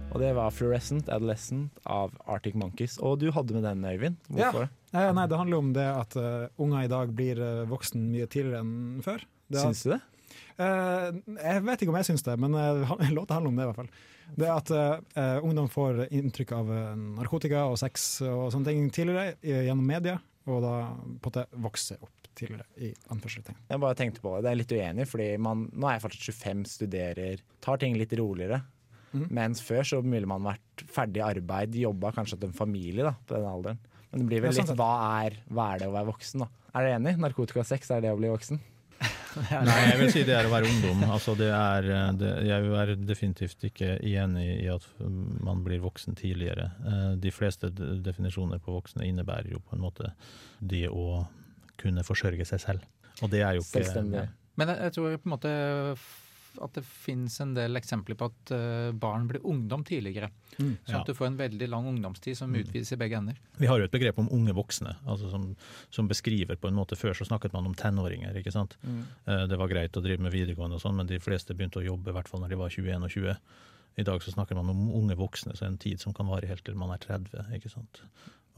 Og 0.10 0.18
det 0.22 0.30
var 0.34 0.50
'Fluorescent 0.50 1.10
Adolescent' 1.14 1.70
av 1.86 2.14
Arctic 2.26 2.56
Monkeys. 2.58 2.98
Og 2.98 3.20
du 3.22 3.30
hadde 3.32 3.54
med 3.54 3.64
den, 3.64 3.86
Øyvind. 3.86 4.16
Hvorfor? 4.28 4.70
Ja, 4.94 5.12
nei, 5.14 5.28
det 5.30 5.38
handler 5.38 5.58
om 5.58 5.74
det 5.74 5.86
at 5.86 6.16
uh, 6.18 6.48
unger 6.58 6.84
i 6.84 6.90
dag 6.90 7.12
blir 7.14 7.38
uh, 7.38 7.70
voksen 7.70 8.10
mye 8.10 8.26
tidligere 8.26 8.64
enn 8.66 9.04
før. 9.06 9.22
Det 9.50 9.62
Syns 9.62 9.84
du 9.86 9.92
det? 9.94 10.00
Uh, 10.60 11.14
jeg 11.38 11.66
vet 11.68 11.84
ikke 11.84 11.94
om 11.94 12.00
jeg 12.00 12.10
syns 12.10 12.26
det, 12.26 12.36
men 12.42 12.56
uh, 12.58 13.12
låta 13.14 13.38
handler 13.38 13.52
om 13.52 13.60
det 13.60 13.68
i 13.68 13.70
hvert 13.70 13.82
fall. 13.84 13.92
Det 14.40 14.50
at 14.50 14.72
uh, 14.74 15.38
ungdom 15.46 15.70
får 15.70 16.08
inntrykk 16.10 16.56
av 16.58 16.74
narkotika 17.20 17.68
og 17.70 17.78
sex 17.82 18.10
og 18.26 18.50
sånne 18.54 18.72
ting 18.74 18.90
tidligere 18.94 19.38
gjennom 19.42 19.86
media, 19.86 20.18
og 20.50 20.62
da 20.66 20.74
på 21.22 21.30
en 21.30 21.30
måte 21.30 21.46
vokser 21.54 22.02
opp 22.02 22.30
tidligere, 22.40 22.66
i 22.82 22.92
anførselstegn. 23.14 23.58
Jeg 23.70 23.82
bare 23.84 23.98
tenkte 23.98 24.22
på 24.24 24.36
det. 24.36 24.44
Det 24.46 24.52
er 24.52 24.60
litt 24.60 24.74
uenig 24.74 25.08
fordi 25.10 25.30
man, 25.42 25.68
nå 25.74 25.90
er 25.90 25.98
jeg 25.98 26.06
fortsatt 26.06 26.28
25, 26.30 26.68
studerer, 26.74 27.48
tar 27.62 27.82
ting 27.82 27.98
litt 28.00 28.14
roligere. 28.18 28.62
Mhm. 29.12 29.28
Mens 29.34 29.62
før 29.66 29.84
så 29.88 30.02
ville 30.06 30.28
man 30.30 30.44
vært 30.46 30.84
ferdig 30.88 31.22
i 31.22 31.26
arbeid, 31.26 31.76
jobba 31.76 32.12
kanskje 32.14 32.40
til 32.40 32.50
en 32.52 32.58
familie 32.58 33.04
da, 33.08 33.16
på 33.26 33.36
den 33.36 33.48
alderen. 33.50 33.80
Men 34.12 34.22
det 34.22 34.28
blir 34.30 34.42
vel 34.44 34.52
Ja, 34.54 34.58
sånn 34.62 34.70
litt 34.72 34.78
hva 34.80 34.92
er, 35.26 35.38
hva 35.50 35.66
er 35.74 35.80
det 35.80 35.88
å 35.90 35.94
være 35.96 36.10
voksen, 36.12 36.44
da? 36.44 36.50
Er 36.74 36.86
dere 36.86 37.00
enig? 37.00 37.16
Narkotika 37.22 37.64
og 37.64 37.66
sex, 37.70 37.90
er 37.92 38.02
det 38.06 38.12
å 38.14 38.18
bli 38.20 38.30
voksen? 38.30 38.60
Nei, 39.40 39.76
jeg 39.92 39.98
vil 40.00 40.10
si 40.12 40.24
det 40.28 40.34
er 40.36 40.48
å 40.50 40.52
være 40.52 40.68
ungdom. 40.70 41.04
Altså 41.14 41.36
det 41.38 41.48
er, 41.54 41.86
det, 42.20 42.30
jeg 42.50 42.72
er 42.82 42.94
definitivt 43.08 43.64
ikke 43.70 43.94
enig 44.04 44.48
i 44.66 44.68
at 44.74 44.86
man 45.46 45.62
blir 45.64 45.80
voksen 45.84 46.18
tidligere. 46.20 46.72
Eh, 46.84 47.12
De 47.22 47.32
fleste 47.32 47.70
definisjoner 47.72 48.60
på 48.60 48.74
voksne 48.76 49.06
innebærer 49.08 49.54
jo 49.54 49.62
på 49.64 49.78
en 49.78 49.84
måte 49.86 50.12
det 50.60 50.88
å 50.92 51.24
kunne 51.80 52.04
forsørge 52.04 52.46
seg 52.50 52.60
selv. 52.66 52.88
Og 53.24 53.30
det 53.32 53.42
er 53.46 53.56
jo 53.58 53.64
ikke 53.64 53.84
Selvstendig. 53.86 54.26
Men 54.60 54.74
jeg, 54.74 54.82
jeg 54.90 54.96
tror 54.98 55.16
på 55.16 55.30
en 55.30 55.36
måte 55.38 55.54
at 56.62 56.74
det 56.74 56.84
finnes 56.86 57.36
en 57.42 57.54
del 57.54 57.76
eksempler 57.80 58.18
på 58.20 58.26
at 58.32 58.52
eh, 58.56 58.92
barn 58.92 59.28
blir 59.30 59.40
ungdom 59.46 59.84
tidligere. 59.88 60.30
Mm. 60.58 60.74
Sånn 60.86 61.00
at 61.02 61.08
du 61.08 61.14
får 61.14 61.28
en 61.30 61.38
veldig 61.38 61.68
lang 61.70 61.86
ungdomstid 61.88 62.36
som 62.38 62.52
Mm. 62.52 62.60
utvides 62.66 62.92
i 62.92 62.98
begge 62.98 63.18
ender. 63.18 63.38
Vi 63.58 63.68
har 63.70 63.78
jo 63.80 63.86
et 63.86 63.92
begrep 63.94 64.18
om 64.20 64.28
unge 64.32 64.54
voksne, 64.58 64.96
altså 65.06 65.30
som, 65.32 65.56
som 65.92 66.08
beskriver 66.10 66.56
på 66.58 66.68
en 66.68 66.76
måte 66.76 66.98
Før 67.00 67.14
så 67.14 67.26
snakket 67.30 67.54
man 67.54 67.66
om 67.70 67.76
tenåringer, 67.76 68.36
ikke 68.36 68.52
sant. 68.52 68.76
Eh, 69.28 69.46
Det 69.48 69.58
var 69.58 69.68
greit 69.70 69.96
å 69.96 70.02
drive 70.04 70.20
med 70.20 70.34
videregående 70.34 70.76
og 70.76 70.82
sånn, 70.82 70.96
men 70.96 71.08
de 71.08 71.20
fleste 71.20 71.54
begynte 71.56 71.80
å 71.80 71.86
jobbe 71.86 72.10
i 72.10 72.14
hvert 72.14 72.28
fall 72.28 72.42
når 72.42 72.50
de 72.50 72.56
var 72.56 72.70
21 72.70 73.04
og 73.04 73.10
20. 73.10 73.38
I 73.98 74.04
dag 74.04 74.22
så 74.22 74.32
snakker 74.32 74.56
man 74.56 74.70
om 74.70 74.90
unge 74.96 75.16
voksne, 75.16 75.56
så 75.58 75.66
en 75.68 75.78
tid 75.78 76.00
som 76.00 76.14
kan 76.14 76.28
vare 76.28 76.48
helt 76.48 76.64
til 76.64 76.76
man 76.76 76.92
er 76.92 76.98
30. 76.98 77.46
ikke 77.56 77.70
sant? 77.72 78.02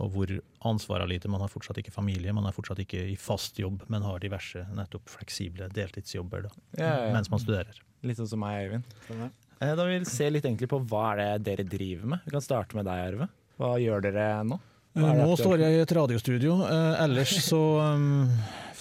Og 0.01 0.09
hvor 0.15 0.31
ansvaret 0.65 1.05
er 1.05 1.11
lite. 1.13 1.29
Man 1.29 1.41
har 1.43 1.51
fortsatt 1.51 1.77
ikke 1.77 1.93
familie, 1.93 2.33
man 2.33 2.47
er 2.49 2.55
fortsatt 2.55 2.79
ikke 2.81 3.03
i 3.11 3.15
fast 3.21 3.59
jobb, 3.61 3.83
men 3.91 4.01
har 4.05 4.17
diverse 4.23 4.63
nettopp 4.73 5.09
fleksible 5.13 5.67
deltidsjobber 5.75 6.47
da, 6.47 6.51
Ja, 6.79 6.87
ja, 6.87 7.05
ja. 7.07 7.13
mens 7.13 7.29
man 7.29 7.39
studerer. 7.43 7.77
Litt 8.03 8.17
sånn 8.17 8.31
som 8.31 8.41
meg, 8.41 8.65
Øyvind. 8.71 8.83
Eh, 9.61 9.75
Da 9.77 9.85
vil 9.85 9.99
vi 10.01 10.05
se 10.09 10.29
litt 10.33 10.43
egentlig 10.47 10.69
på 10.71 10.79
hva 10.89 11.11
er 11.13 11.21
det 11.37 11.43
dere 11.45 11.63
driver 11.69 12.07
med. 12.15 12.19
Vi 12.25 12.31
kan 12.33 12.41
starte 12.41 12.73
med 12.75 12.85
deg, 12.89 13.13
Arve. 13.13 13.27
Hva 13.61 13.75
gjør 13.77 14.01
dere 14.07 14.27
nå? 14.49 14.57
Det 14.93 15.11
Nå 15.21 15.35
står 15.39 15.61
jeg 15.61 15.77
i 15.77 15.83
et 15.85 15.93
radiostudio. 15.95 16.57
Eh, 16.67 17.03
ellers 17.05 17.37
så 17.45 17.61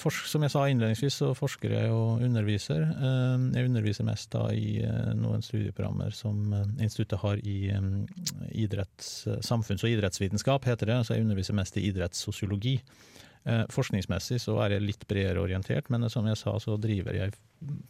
forsk, 0.01 0.27
Som 0.31 0.43
jeg 0.47 0.53
sa 0.55 0.65
innledningsvis, 0.67 1.19
så 1.21 1.29
forsker 1.37 1.75
jeg 1.75 1.91
og 1.93 2.23
underviser. 2.25 2.83
Eh, 2.89 3.47
jeg 3.59 3.69
underviser 3.69 4.07
mest 4.09 4.31
da 4.33 4.47
i 4.55 4.81
eh, 4.83 5.13
noen 5.19 5.45
studieprogrammer 5.45 6.15
som 6.17 6.55
eh, 6.57 6.67
instituttet 6.87 7.21
har 7.21 7.43
i 7.45 7.59
idretts, 8.51 9.29
samfunns- 9.47 9.85
og 9.85 9.93
idrettsvitenskap, 9.93 10.65
heter 10.65 10.95
det. 10.95 11.01
Så 11.05 11.15
jeg 11.15 11.27
underviser 11.27 11.59
mest 11.59 11.77
i 11.77 11.87
idrettssosiologi. 11.91 12.79
Eh, 13.49 13.65
forskningsmessig 13.73 14.41
så 14.43 14.59
er 14.65 14.75
jeg 14.75 14.85
litt 14.85 15.07
bredere 15.09 15.41
orientert, 15.41 15.89
men 15.93 16.09
som 16.13 16.27
jeg 16.29 16.37
sa 16.37 16.59
så 16.61 16.77
driver 16.81 17.17
jeg 17.17 17.37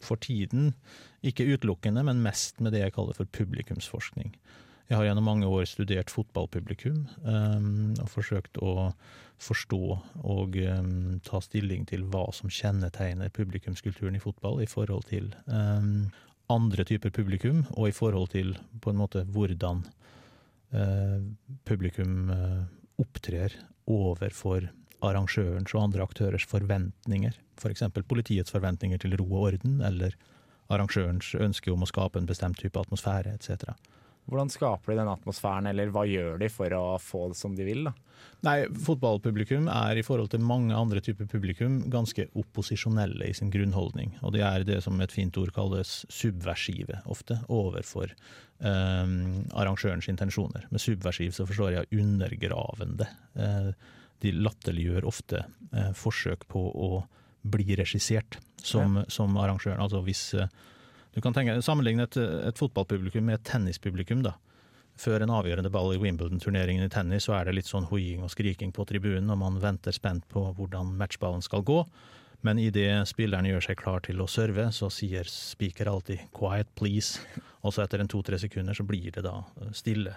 for 0.03 0.19
tiden, 0.21 0.71
ikke 1.23 1.47
utelukkende, 1.55 2.03
men 2.07 2.23
mest 2.23 2.61
med 2.63 2.75
det 2.75 2.85
jeg 2.85 2.95
kaller 2.95 3.17
for 3.17 3.27
publikumsforskning. 3.35 4.31
Jeg 4.91 4.99
har 4.99 5.05
gjennom 5.07 5.23
mange 5.23 5.47
år 5.47 5.63
studert 5.71 6.11
fotballpublikum 6.11 7.05
um, 7.23 7.93
og 7.95 8.09
forsøkt 8.11 8.57
å 8.59 8.89
forstå 9.39 9.79
og 10.27 10.57
um, 10.67 11.21
ta 11.23 11.39
stilling 11.39 11.85
til 11.87 12.03
hva 12.11 12.25
som 12.35 12.51
kjennetegner 12.51 13.31
publikumskulturen 13.31 14.17
i 14.19 14.21
fotball 14.21 14.59
i 14.59 14.67
forhold 14.67 15.07
til 15.07 15.29
um, 15.47 16.09
andre 16.51 16.83
typer 16.83 17.13
publikum, 17.15 17.63
og 17.79 17.87
i 17.87 17.95
forhold 17.95 18.33
til 18.33 18.51
på 18.83 18.91
en 18.91 18.99
måte 18.99 19.23
hvordan 19.31 19.85
uh, 20.75 21.23
publikum 21.63 22.27
uh, 22.35 22.67
opptrer 22.99 23.55
overfor 23.87 24.67
arrangørens 24.99 25.71
og 25.71 25.85
andre 25.85 26.03
aktørers 26.03 26.43
forventninger. 26.51 27.39
F.eks. 27.55 27.87
For 27.95 28.11
politiets 28.11 28.51
forventninger 28.51 28.99
til 28.99 29.15
ro 29.15 29.29
og 29.31 29.53
orden, 29.53 29.79
eller 29.87 30.19
arrangørens 30.67 31.31
ønske 31.39 31.71
om 31.71 31.87
å 31.87 31.89
skape 31.89 32.19
en 32.19 32.27
bestemt 32.27 32.59
type 32.59 32.83
atmosfære 32.83 33.39
etc. 33.39 33.71
Hvordan 34.29 34.51
skaper 34.53 34.93
de 34.93 35.01
den 35.01 35.11
atmosfæren, 35.11 35.67
eller 35.71 35.91
hva 35.93 36.05
gjør 36.07 36.39
de 36.41 36.49
for 36.51 36.73
å 36.77 36.85
få 37.01 37.27
det 37.31 37.39
som 37.39 37.55
de 37.57 37.65
vil? 37.67 37.87
da? 37.89 37.93
Nei, 38.45 38.55
fotballpublikum 38.85 39.67
er 39.69 39.99
i 39.99 40.03
forhold 40.05 40.31
til 40.33 40.41
mange 40.45 40.73
andre 40.77 41.01
typer 41.03 41.27
publikum 41.29 41.79
ganske 41.93 42.27
opposisjonelle 42.37 43.29
i 43.29 43.35
sin 43.37 43.51
grunnholdning. 43.53 44.15
Og 44.25 44.33
det 44.33 44.41
er 44.45 44.65
det 44.65 44.79
som 44.85 44.97
et 45.01 45.13
fint 45.13 45.37
ord 45.41 45.53
kalles 45.53 45.99
subversive, 46.09 47.01
ofte, 47.11 47.37
overfor 47.53 48.09
eh, 48.09 49.15
arrangørens 49.53 50.09
intensjoner. 50.09 50.65
Med 50.73 50.81
subversiv 50.81 51.35
så 51.37 51.45
forstår 51.49 51.77
jeg 51.77 52.01
undergravende. 52.01 53.09
Eh, 53.37 53.71
de 54.21 54.33
latterliggjør 54.37 55.09
ofte 55.09 55.43
eh, 55.73 55.91
forsøk 55.97 56.47
på 56.49 56.65
å 56.69 56.91
bli 57.41 57.75
regissert 57.77 58.37
som, 58.61 59.01
som 59.09 59.37
arrangøren. 59.41 59.81
Altså 59.81 60.01
hvis 60.05 60.27
eh, 60.37 60.49
du 61.15 61.21
kan 61.21 61.35
tenke, 61.35 61.57
Sammenligne 61.65 62.07
et, 62.07 62.17
et 62.17 62.57
fotballpublikum 62.57 63.27
med 63.27 63.39
et 63.39 63.45
tennispublikum. 63.51 64.23
da. 64.23 64.37
Før 64.99 65.23
en 65.23 65.33
avgjørende 65.33 65.71
ball 65.73 65.95
i 65.95 65.99
Wimbledon-turneringen 66.01 66.85
i 66.85 66.91
tennis, 66.91 67.25
så 67.27 67.37
er 67.37 67.47
det 67.47 67.55
litt 67.57 67.69
sånn 67.69 67.87
hoiing 67.89 68.23
og 68.25 68.31
skriking 68.33 68.73
på 68.75 68.85
tribunen, 68.87 69.29
og 69.33 69.39
man 69.41 69.59
venter 69.63 69.95
spent 69.95 70.27
på 70.29 70.43
hvordan 70.57 70.93
matchballen 70.99 71.43
skal 71.43 71.63
gå. 71.67 71.81
Men 72.45 72.59
idet 72.59 73.05
spilleren 73.09 73.45
gjør 73.45 73.67
seg 73.67 73.77
klar 73.77 74.01
til 74.05 74.21
å 74.21 74.29
serve, 74.29 74.67
så 74.73 74.89
sier 74.89 75.27
speaker 75.29 75.89
alltid 75.91 76.27
'quiet, 76.33 76.69
please'. 76.75 77.19
Og 77.61 77.73
så 77.73 77.83
etter 77.83 78.01
en 78.01 78.09
to-tre 78.09 78.39
sekunder 78.41 78.73
så 78.73 78.83
blir 78.83 79.11
det 79.11 79.23
da 79.23 79.43
stille. 79.73 80.15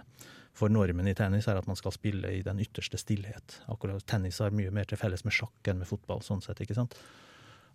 For 0.55 0.71
normen 0.71 1.09
i 1.11 1.15
tennis 1.15 1.49
er 1.51 1.59
at 1.59 1.67
man 1.67 1.77
skal 1.77 1.93
spille 1.93 2.31
i 2.31 2.43
den 2.47 2.61
ytterste 2.63 2.97
stillhet. 2.97 3.61
Akkurat 3.69 4.07
Tennis 4.07 4.39
har 4.39 4.55
mye 4.55 4.71
mer 4.71 4.85
til 4.85 5.01
felles 5.01 5.25
med 5.27 5.35
sjakk 5.35 5.69
enn 5.69 5.81
med 5.83 5.91
fotball, 5.91 6.23
sånn 6.23 6.41
sett, 6.45 6.61
ikke 6.63 6.77
sant. 6.79 6.95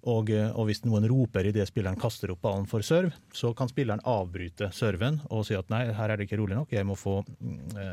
Og, 0.08 0.30
og, 0.32 0.62
hvis 0.70 0.80
noen 0.86 1.04
roper 1.12 1.50
idet 1.50 1.66
spilleren 1.68 2.00
kaster 2.00 2.32
opp 2.32 2.40
ballen 2.46 2.68
for 2.70 2.86
serve, 2.86 3.12
så 3.36 3.52
kan 3.58 3.68
spilleren 3.68 4.00
avbryte 4.08 4.70
serven 4.72 5.20
og 5.28 5.44
si 5.48 5.58
at 5.60 5.68
nei, 5.74 5.90
her 5.96 6.14
er 6.14 6.20
det 6.20 6.30
ikke 6.30 6.40
rolig 6.40 6.56
nok, 6.56 6.72
jeg 6.72 6.88
må 6.88 6.96
få, 6.96 7.18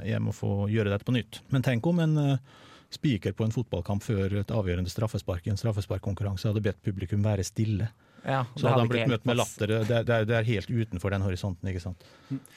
jeg 0.06 0.22
må 0.22 0.34
få 0.36 0.68
gjøre 0.70 0.92
dette 0.92 1.06
på 1.06 1.16
nytt. 1.16 1.40
Men 1.50 1.66
tenk 1.66 1.86
om 1.90 2.04
en 2.04 2.14
uh, 2.20 2.62
spiker 2.94 3.34
på 3.34 3.48
en 3.48 3.54
fotballkamp 3.54 4.06
før 4.06 4.38
et 4.38 4.54
avgjørende 4.54 4.92
straffespark 4.92 5.48
i 5.48 5.54
en 5.56 5.58
straffesparkkonkurranse 5.58 6.46
hadde 6.52 6.62
bedt 6.62 6.82
publikum 6.86 7.26
være 7.26 7.46
stille. 7.46 7.90
Ja, 8.22 8.44
så 8.54 8.68
hadde 8.68 8.84
han 8.84 8.90
blitt 8.90 9.10
møtt 9.10 9.26
med 9.26 9.38
latter. 9.38 9.70
Det, 9.86 10.02
det, 10.06 10.16
det, 10.30 10.34
er 10.34 10.46
helt 10.46 10.70
utenfor 10.70 11.14
den 11.14 11.22
horisonten, 11.26 11.68
ikke 11.70 11.82
sant. 11.82 12.06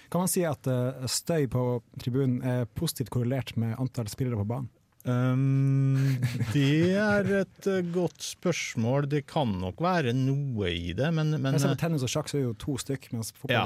Kan 0.10 0.24
man 0.24 0.32
si 0.32 0.41
at 0.45 0.66
støy 1.10 1.45
på 1.50 1.66
tribunen 2.02 2.41
er 2.41 2.70
positivt 2.78 3.12
korrelert 3.14 3.54
med 3.58 3.76
antall 3.78 4.10
spillere 4.10 4.39
på 4.41 4.47
banen? 4.50 4.70
Um, 5.08 6.18
det 6.52 6.91
er 7.00 7.30
et 7.39 7.68
uh, 7.72 7.78
godt 7.93 8.20
spørsmål. 8.26 9.08
Det 9.12 9.22
kan 9.32 9.54
nok 9.62 9.80
være 9.84 10.12
noe 10.16 10.72
i 10.74 10.91
det, 10.97 11.08
men, 11.16 11.32
men 11.39 11.56
Jeg 11.56 11.64
ser 11.64 11.76
på 11.78 11.80
tennis 11.86 12.04
og 12.04 12.12
sjakk 12.12 12.28
så 12.28 12.36
er 12.38 12.41
det 12.41 12.50
jo 12.50 12.58
to 12.66 12.76
stykk. 12.84 13.08
Mens 13.16 13.32
Ja, 13.52 13.64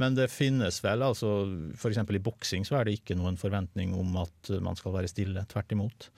men 0.00 0.16
det 0.16 0.30
finnes 0.32 0.80
vel 0.84 1.04
altså 1.04 1.34
F.eks. 1.76 2.00
i 2.00 2.22
boksing 2.24 2.64
så 2.68 2.80
er 2.80 2.88
det 2.88 2.96
ikke 3.00 3.18
noen 3.20 3.36
forventning 3.40 3.92
om 3.98 4.16
at 4.24 4.54
man 4.64 4.78
skal 4.80 4.96
være 4.96 5.12
stille. 5.12 5.44
Tvert 5.52 5.76
imot. 5.76 6.08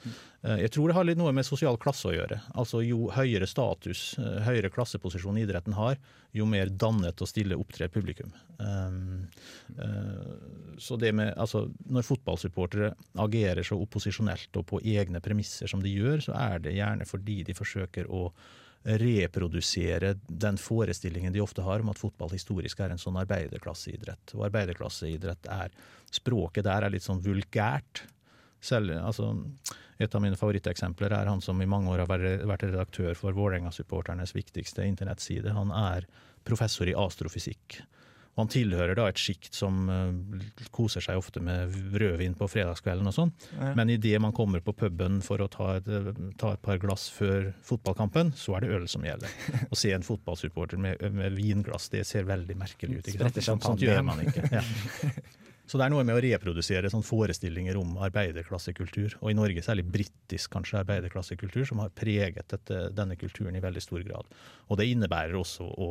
Uh, 0.44 0.58
jeg 0.60 0.72
tror 0.74 0.90
det 0.90 0.96
har 0.98 1.06
litt 1.08 1.20
noe 1.20 1.32
med 1.36 1.46
sosial 1.46 1.78
klasse 1.80 2.10
å 2.10 2.14
gjøre. 2.14 2.40
Altså 2.60 2.82
Jo 2.84 3.08
høyere 3.14 3.48
status, 3.48 4.02
uh, 4.20 4.42
høyere 4.44 4.70
klasseposisjon 4.72 5.40
idretten 5.40 5.76
har, 5.78 5.96
jo 6.36 6.46
mer 6.50 6.68
dannet 6.68 7.22
og 7.22 7.30
stille 7.30 7.56
opptrer 7.56 7.92
publikum. 7.94 8.32
Um, 8.58 9.26
så 10.78 10.96
det 10.98 11.10
med, 11.14 11.32
altså 11.38 11.64
Når 11.90 12.06
fotballsupportere 12.06 12.92
agerer 13.22 13.66
så 13.66 13.78
opposisjonelt 13.82 14.56
og 14.58 14.66
på 14.70 14.82
egne 14.82 15.22
premisser 15.22 15.70
som 15.70 15.82
de 15.82 15.92
gjør, 15.94 16.26
så 16.28 16.36
er 16.38 16.62
det 16.64 16.76
gjerne 16.76 17.06
fordi 17.08 17.42
de 17.46 17.56
forsøker 17.56 18.10
å 18.10 18.28
reprodusere 18.84 20.14
den 20.28 20.58
forestillingen 20.60 21.32
de 21.32 21.40
ofte 21.40 21.62
har 21.64 21.80
om 21.80 21.88
at 21.88 22.00
fotball 22.00 22.34
historisk 22.34 22.82
er 22.84 22.92
en 22.92 23.00
sånn 23.00 23.16
arbeiderklasseidrett. 23.22 24.34
Og 24.36 24.44
arbeiderklasseidrett 24.50 25.48
er 25.48 25.72
Språket 26.14 26.66
der 26.66 26.84
er 26.84 26.92
litt 26.94 27.02
sånn 27.02 27.22
vulgært. 27.24 28.04
Selv, 28.62 28.92
altså, 29.00 29.32
et 30.02 30.14
av 30.14 30.22
mine 30.24 30.38
favoritteksempler 30.38 31.14
er 31.14 31.30
han 31.30 31.42
som 31.44 31.60
i 31.62 31.70
mange 31.70 31.92
år 31.92 32.04
har 32.04 32.10
vært 32.10 32.66
redaktør 32.66 33.14
for 33.18 33.36
Vålerenga-supporternes 33.36 34.34
viktigste 34.34 34.86
internettside. 34.88 35.54
Han 35.54 35.70
er 35.74 36.08
professor 36.44 36.88
i 36.90 36.96
astrofysikk. 36.98 37.82
Og 38.34 38.42
han 38.42 38.50
tilhører 38.50 38.96
da 38.98 39.06
et 39.06 39.20
sjikt 39.20 39.54
som 39.54 39.84
uh, 39.86 40.64
koser 40.74 41.04
seg 41.04 41.20
ofte 41.20 41.38
med 41.44 41.70
rødvin 41.94 42.34
på 42.34 42.48
fredagskvelden 42.50 43.06
og 43.06 43.14
sånn. 43.14 43.30
Ja. 43.52 43.70
Men 43.78 43.92
idet 43.94 44.18
man 44.22 44.34
kommer 44.34 44.64
på 44.64 44.74
puben 44.74 45.20
for 45.22 45.44
å 45.44 45.46
ta 45.50 45.76
et, 45.78 45.86
ta 46.40 46.56
et, 46.56 46.62
par 46.64 46.80
glass 46.82 47.06
før 47.14 47.52
fotballkampen, 47.62 48.34
så 48.34 48.56
er 48.58 48.66
det 48.66 48.72
øl 48.74 48.88
som 48.90 49.06
gjelder. 49.06 49.30
Å 49.70 49.78
se 49.78 49.94
en 49.94 50.06
fotballsupporter 50.06 50.82
med, 50.82 51.06
med, 51.14 51.38
vinglass, 51.38 51.86
det 51.94 52.02
ser 52.10 52.26
veldig 52.26 52.58
merkelig 52.58 52.98
ut. 52.98 53.12
Ikke 53.12 53.22
sant? 53.22 53.40
Sånt, 53.46 53.68
sånt 53.70 53.86
gjør 53.86 54.02
man 54.10 54.26
ikke. 54.26 54.50
Ja. 54.54 54.62
Så 55.64 55.80
det 55.80 55.86
er 55.86 55.94
noe 55.94 56.04
med 56.04 56.18
å 56.18 56.20
reprodusere 56.20 56.90
sånn 56.92 57.06
forestillinger 57.06 57.78
om 57.80 57.96
arbeiderklassekultur, 58.04 59.16
og 59.22 59.30
i 59.30 59.36
Norge 59.38 59.64
særlig 59.64 59.86
britisk 59.88 60.52
kanskje 60.52 60.82
arbeiderklassekultur, 60.82 61.64
som 61.70 61.80
har 61.80 61.94
preget 61.96 62.50
dette, 62.52 62.82
denne 62.92 63.16
kulturen 63.16 63.56
i 63.56 63.64
veldig 63.64 63.82
stor 63.82 64.04
grad. 64.04 64.28
Og 64.68 64.80
det 64.80 64.90
innebærer 64.92 65.38
også 65.40 65.64
å 65.64 65.90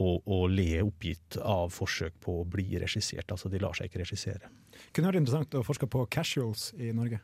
å, 0.00 0.14
å 0.24 0.38
le 0.48 0.80
oppgitt 0.84 1.36
av 1.44 1.72
forsøk 1.72 2.14
på 2.24 2.38
å 2.40 2.46
bli 2.48 2.78
regissert. 2.80 3.28
Altså, 3.32 3.50
de 3.52 3.60
lar 3.62 3.76
seg 3.76 3.90
ikke 3.90 4.02
regissere. 4.02 4.48
Kunne 4.92 5.10
vært 5.10 5.20
interessant 5.20 5.58
å 5.58 5.64
forske 5.66 5.88
på 5.90 6.06
casuals 6.12 6.70
i 6.80 6.94
Norge. 6.96 7.20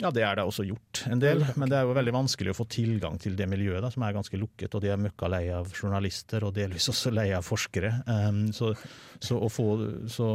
Ja, 0.00 0.08
det 0.14 0.22
er 0.24 0.38
det 0.38 0.44
også 0.48 0.64
gjort 0.64 1.02
en 1.12 1.20
del, 1.20 1.42
men 1.60 1.68
det 1.68 1.76
er 1.76 1.84
jo 1.84 1.96
veldig 1.96 2.14
vanskelig 2.16 2.54
å 2.54 2.56
få 2.56 2.64
tilgang 2.72 3.18
til 3.20 3.34
det 3.36 3.44
miljøet, 3.50 3.82
da, 3.84 3.90
som 3.92 4.04
er 4.06 4.14
ganske 4.16 4.38
lukket. 4.40 4.72
Og 4.72 4.80
de 4.80 4.88
er 4.88 5.00
møkka 5.00 5.28
lei 5.28 5.42
av 5.52 5.68
journalister, 5.76 6.46
og 6.46 6.54
delvis 6.56 6.88
også 6.88 7.12
lei 7.12 7.28
av 7.36 7.44
forskere. 7.44 7.90
Um, 8.08 8.46
så, 8.56 8.72
så, 9.20 9.36
få, 9.52 9.66
så, 10.08 10.28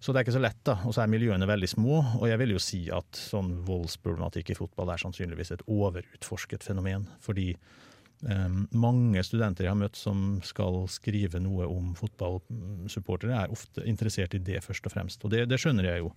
så, 0.00 0.12
det 0.12 0.16
er 0.16 0.24
ikke 0.24 0.36
så 0.38 0.44
lett, 0.46 0.62
da. 0.64 0.78
Og 0.88 0.96
så 0.96 1.04
er 1.04 1.12
miljøene 1.12 1.48
veldig 1.50 1.68
små. 1.74 1.98
Og 2.22 2.24
jeg 2.30 2.40
vil 2.40 2.56
jo 2.56 2.62
si 2.62 2.86
at 2.94 3.20
sånn 3.20 3.58
voldsproblematikk 3.68 4.54
i 4.54 4.58
fotball 4.62 4.94
er 4.94 5.04
sannsynligvis 5.04 5.52
et 5.58 5.66
overutforsket 5.68 6.64
fenomen. 6.64 7.10
fordi 7.20 7.52
Um, 8.24 8.62
mange 8.72 9.20
studenter 9.26 9.66
jeg 9.66 9.74
har 9.74 9.76
møtt 9.76 9.98
som 10.00 10.38
skal 10.46 10.86
skrive 10.88 11.36
noe 11.42 11.66
om 11.68 11.90
fotballsupportere, 11.98 13.42
er 13.42 13.52
ofte 13.52 13.84
interessert 13.84 14.32
i 14.34 14.40
det 14.40 14.62
først 14.64 14.88
og 14.88 14.94
fremst. 14.94 15.26
Og 15.26 15.34
det, 15.34 15.44
det, 15.50 15.58
skjønner 15.60 15.90
jeg 15.90 16.00
jo, 16.00 16.14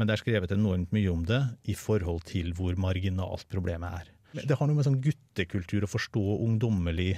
men 0.00 0.08
det 0.08 0.16
er 0.16 0.22
skrevet 0.22 0.54
enormt 0.56 0.94
mye 0.96 1.12
om 1.12 1.26
det 1.28 1.42
i 1.68 1.76
forhold 1.76 2.24
til 2.30 2.54
hvor 2.56 2.78
marginalt 2.80 3.44
problemet 3.52 4.00
er. 4.00 4.08
Det 4.30 4.54
har 4.54 4.68
noe 4.68 4.78
med 4.78 4.86
sånn 4.86 5.00
guttekultur 5.02 5.84
å 5.84 5.90
forstå 5.90 6.20
ungdommelig, 6.46 7.16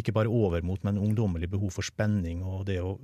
ikke 0.00 0.14
bare 0.16 0.32
overmot, 0.32 0.82
men 0.88 0.98
ungdommelig 0.98 1.50
behov 1.52 1.74
for 1.76 1.84
spenning 1.84 2.40
og 2.48 2.64
det 2.70 2.78
å, 2.80 2.94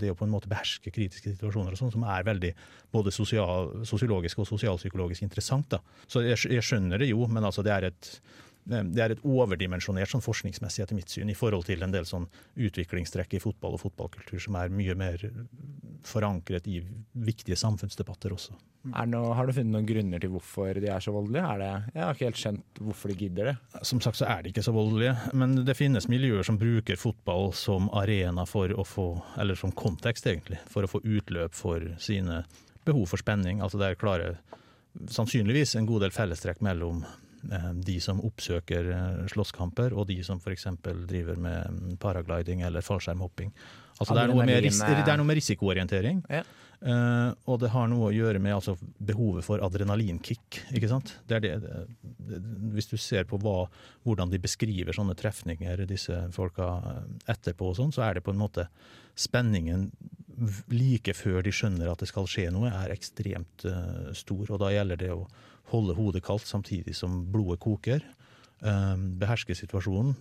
det 0.00 0.10
å 0.10 0.16
på 0.16 0.24
en 0.24 0.32
måte 0.32 0.48
beherske 0.50 0.92
kritiske 0.94 1.34
situasjoner 1.34 1.76
og 1.76 1.80
sånn, 1.80 1.92
som 1.92 2.06
er 2.08 2.24
veldig 2.26 2.54
både 2.90 3.12
sosiologisk 3.12 4.40
og 4.40 4.48
sosialpsykologisk 4.48 5.28
interessant. 5.28 5.68
da. 5.76 5.82
Så 6.08 6.24
jeg, 6.24 6.40
jeg 6.56 6.64
skjønner 6.64 7.04
det 7.04 7.12
jo, 7.12 7.28
men 7.28 7.44
altså 7.44 7.64
det 7.66 7.76
er 7.76 7.90
et 7.92 8.14
eh, 8.16 8.49
det 8.70 9.02
er 9.02 9.14
et 9.14 9.22
overdimensjonert 9.26 10.12
sånn 10.12 10.24
forskningsmessig 10.24 10.84
etter 10.84 10.98
mitt 10.98 11.12
syn 11.12 11.30
i 11.32 11.36
forhold 11.36 11.66
til 11.68 11.82
en 11.84 11.94
del 11.94 12.06
sånn 12.08 12.28
utviklingstrekk 12.54 13.36
i 13.36 13.42
fotball 13.42 13.76
og 13.76 13.84
fotballkultur 13.84 14.42
som 14.42 14.58
er 14.60 14.72
mye 14.72 14.96
mer 14.98 15.24
forankret 16.06 16.68
i 16.70 16.80
viktige 17.12 17.58
samfunnsdebatter 17.60 18.32
også. 18.34 18.56
Er 18.94 19.04
det 19.04 19.12
noe, 19.12 19.34
har 19.36 19.44
du 19.44 19.52
funnet 19.52 19.74
noen 19.74 19.88
grunner 19.88 20.22
til 20.22 20.32
hvorfor 20.32 20.78
de 20.80 20.88
er 20.88 21.02
så 21.04 21.12
voldelige? 21.12 21.44
Er 21.44 21.60
det, 21.60 21.72
jeg 21.92 22.04
har 22.04 22.14
ikke 22.16 22.28
helt 22.30 22.40
skjønt 22.40 22.80
hvorfor 22.80 23.12
de 23.12 23.16
gidder 23.20 23.50
det. 23.50 23.56
Som 23.90 24.00
sagt 24.00 24.20
så 24.20 24.28
er 24.32 24.42
de 24.42 24.52
ikke 24.54 24.64
så 24.64 24.72
voldelige, 24.72 25.12
men 25.36 25.58
det 25.68 25.76
finnes 25.76 26.08
miljøer 26.08 26.46
som 26.46 26.58
bruker 26.60 27.00
fotball 27.00 27.52
som 27.56 27.90
arena 28.00 28.46
for 28.48 28.72
å 28.72 28.86
få, 28.88 29.10
eller 29.42 29.58
som 29.60 29.74
kontekst 29.76 30.30
egentlig, 30.30 30.62
for 30.70 30.86
å 30.86 30.90
få 30.90 31.02
utløp 31.04 31.56
for 31.58 31.84
sine 32.00 32.44
behov 32.88 33.10
for 33.12 33.20
spenning. 33.20 33.60
Altså 33.60 33.80
det 33.80 33.90
er 33.90 34.00
klare, 34.00 34.32
sannsynligvis 35.12 35.76
en 35.76 35.88
god 35.90 36.06
del 36.06 36.16
fellestrekk 36.16 36.64
mellom 36.64 37.04
eh, 37.04 37.29
de 37.42 37.96
som 38.04 38.20
oppsøker 38.24 38.90
eh, 38.94 39.20
slåsskamper, 39.32 39.94
og 39.96 40.08
de 40.10 40.18
som 40.26 40.40
f.eks. 40.40 40.66
driver 41.08 41.38
med 41.40 41.76
mm, 41.76 41.94
paragliding 42.02 42.64
eller 42.66 42.84
fallskjermhopping. 42.84 43.52
Altså 44.00 44.16
det, 44.16 44.22
er 44.22 44.32
noe 44.32 44.46
med, 44.48 44.64
det 44.64 45.12
er 45.12 45.20
noe 45.20 45.28
med 45.28 45.36
risikoorientering. 45.36 46.22
Ja. 46.32 46.40
uh, 46.80 47.32
og 47.44 47.58
det 47.60 47.68
har 47.74 47.88
noe 47.92 48.08
å 48.08 48.14
gjøre 48.14 48.40
med 48.40 48.54
altså, 48.56 48.76
behovet 48.96 49.44
for 49.44 49.60
adrenalinkick. 49.64 50.62
ikke 50.72 50.88
sant? 50.88 51.12
Det 51.28 51.36
er 51.36 51.44
det, 51.44 51.50
det, 51.60 52.40
hvis 52.76 52.88
du 52.88 52.96
ser 52.96 53.28
på 53.28 53.40
hva, 53.44 53.66
hvordan 54.08 54.32
de 54.32 54.40
beskriver 54.40 54.96
sånne 54.96 55.16
trefninger, 55.20 55.84
disse 55.90 56.16
folka 56.32 56.70
eh, 56.80 57.04
etterpå, 57.34 57.72
og 57.72 57.76
sånn, 57.76 57.92
så 57.92 58.06
er 58.08 58.16
det 58.16 58.24
på 58.24 58.32
en 58.32 58.40
måte 58.40 58.70
spenningen 59.20 59.90
like 60.72 61.12
før 61.12 61.42
de 61.44 61.52
skjønner 61.52 61.90
at 61.92 62.00
det 62.00 62.08
skal 62.08 62.28
skje 62.30 62.48
noe, 62.54 62.72
er 62.72 62.94
ekstremt 62.94 63.68
uh, 63.68 64.08
stor. 64.16 64.46
Og 64.48 64.60
da 64.62 64.72
gjelder 64.72 65.00
det 65.04 65.12
å 65.12 65.26
holde 65.70 65.96
hodet 65.98 66.24
kaldt 66.26 66.48
samtidig 66.48 66.96
som 66.98 67.22
blodet 67.32 67.60
koker. 67.62 68.02
eh, 68.60 68.96
beherske 69.20 69.54
situasjonen, 69.56 70.14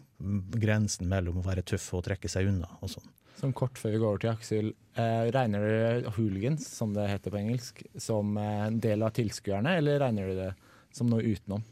grensen 0.56 1.10
mellom 1.12 1.42
å 1.42 1.44
være 1.44 1.66
tøff 1.68 1.94
og 1.98 2.06
trekke 2.06 2.30
seg 2.32 2.48
unna. 2.48 2.70
og 2.82 2.90
sånn. 2.94 3.10
Som 3.40 3.54
kort 3.54 3.78
før 3.80 3.92
vi 3.92 4.00
går 4.00 4.08
over 4.08 4.20
til 4.20 4.32
Aksel, 4.32 4.70
eh, 4.96 5.32
regner 5.32 5.60
du 6.04 6.10
hooligans, 6.18 6.68
som 6.68 6.94
det 6.94 7.08
heter 7.10 7.32
på 7.32 7.40
engelsk, 7.40 7.84
som 7.98 8.38
eh, 8.38 8.68
en 8.68 8.80
del 8.80 9.04
av 9.04 9.12
tilskuerne, 9.12 9.78
eller 9.80 10.00
regner 10.00 10.28
du 10.28 10.36
det 10.36 10.54
som 10.96 11.08
noe 11.12 11.24
utenom? 11.24 11.64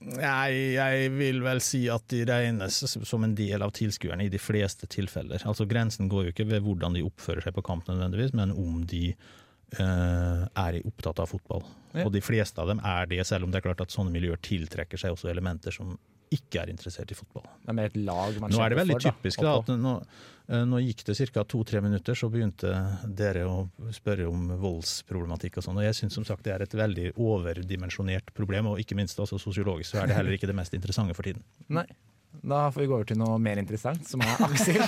Nei, 0.00 0.76
jeg 0.78 1.10
vil 1.12 1.42
vel 1.44 1.60
si 1.60 1.82
at 1.92 2.06
de 2.08 2.22
regnes 2.24 2.78
som 2.88 3.24
en 3.26 3.34
del 3.36 3.60
av 3.60 3.74
tilskuerne 3.76 4.24
i 4.24 4.32
de 4.32 4.40
fleste 4.40 4.88
tilfeller. 4.88 5.42
Altså 5.44 5.66
Grensen 5.68 6.08
går 6.08 6.24
jo 6.24 6.32
ikke 6.32 6.48
ved 6.48 6.64
hvordan 6.64 6.96
de 6.96 7.04
oppfører 7.04 7.44
seg 7.44 7.52
på 7.56 7.64
kamp 7.66 7.84
nødvendigvis, 7.90 8.32
men 8.32 8.54
om 8.56 8.86
de 8.88 9.10
er 9.78 10.80
opptatt 10.82 11.20
av 11.22 11.30
fotball. 11.30 11.62
Ja. 11.94 12.04
Og 12.06 12.12
de 12.14 12.22
fleste 12.22 12.62
av 12.62 12.70
dem 12.70 12.80
er 12.86 13.06
det, 13.10 13.20
selv 13.26 13.46
om 13.46 13.52
det 13.52 13.60
er 13.60 13.68
klart 13.68 13.82
at 13.82 13.94
sånne 13.94 14.12
miljøer 14.14 14.40
tiltrekker 14.42 15.00
seg 15.00 15.14
også 15.14 15.30
elementer 15.30 15.74
som 15.74 15.96
ikke 16.30 16.60
er 16.62 16.70
interessert 16.70 17.10
i 17.10 17.16
fotball. 17.18 17.46
Det 17.64 17.74
er 17.74 17.88
et 17.88 17.96
lag 18.06 18.36
man 18.42 18.52
Nå 18.54 18.60
er 18.62 18.70
det 18.70 18.78
veldig 18.78 18.96
for, 18.96 19.06
typisk 19.08 19.42
da, 19.42 19.54
at 19.58 19.72
nå, 19.82 19.94
eh, 20.46 20.62
nå 20.68 20.82
gikk 20.84 21.02
det 21.08 21.16
ca. 21.34 21.42
to-tre 21.42 21.80
minutter, 21.82 22.14
så 22.14 22.30
begynte 22.30 22.70
dere 23.18 23.48
å 23.50 23.64
spørre 23.94 24.28
om 24.30 24.52
voldsproblematikk 24.62 25.58
og 25.58 25.66
sånn. 25.66 25.80
Og 25.82 25.88
jeg 25.88 25.98
syns 25.98 26.20
som 26.20 26.26
sagt 26.28 26.46
det 26.46 26.54
er 26.54 26.62
et 26.66 26.76
veldig 26.78 27.08
overdimensjonert 27.18 28.30
problem, 28.36 28.70
og 28.70 28.82
ikke 28.82 28.98
minst 28.98 29.18
altså 29.18 29.40
sosiologisk 29.42 29.90
så 29.90 30.04
er 30.04 30.12
det 30.12 30.20
heller 30.20 30.38
ikke 30.38 30.50
det 30.50 30.58
mest 30.60 30.76
interessante 30.78 31.18
for 31.18 31.26
tiden. 31.26 31.42
Nei. 31.66 31.88
Da 32.30 32.70
får 32.72 32.80
vi 32.80 32.86
gå 32.88 32.96
over 32.96 33.08
til 33.08 33.18
noe 33.20 33.36
mer 33.42 33.58
interessant, 33.60 34.06
som 34.08 34.22
er 34.24 34.40
Aksel. 34.46 34.80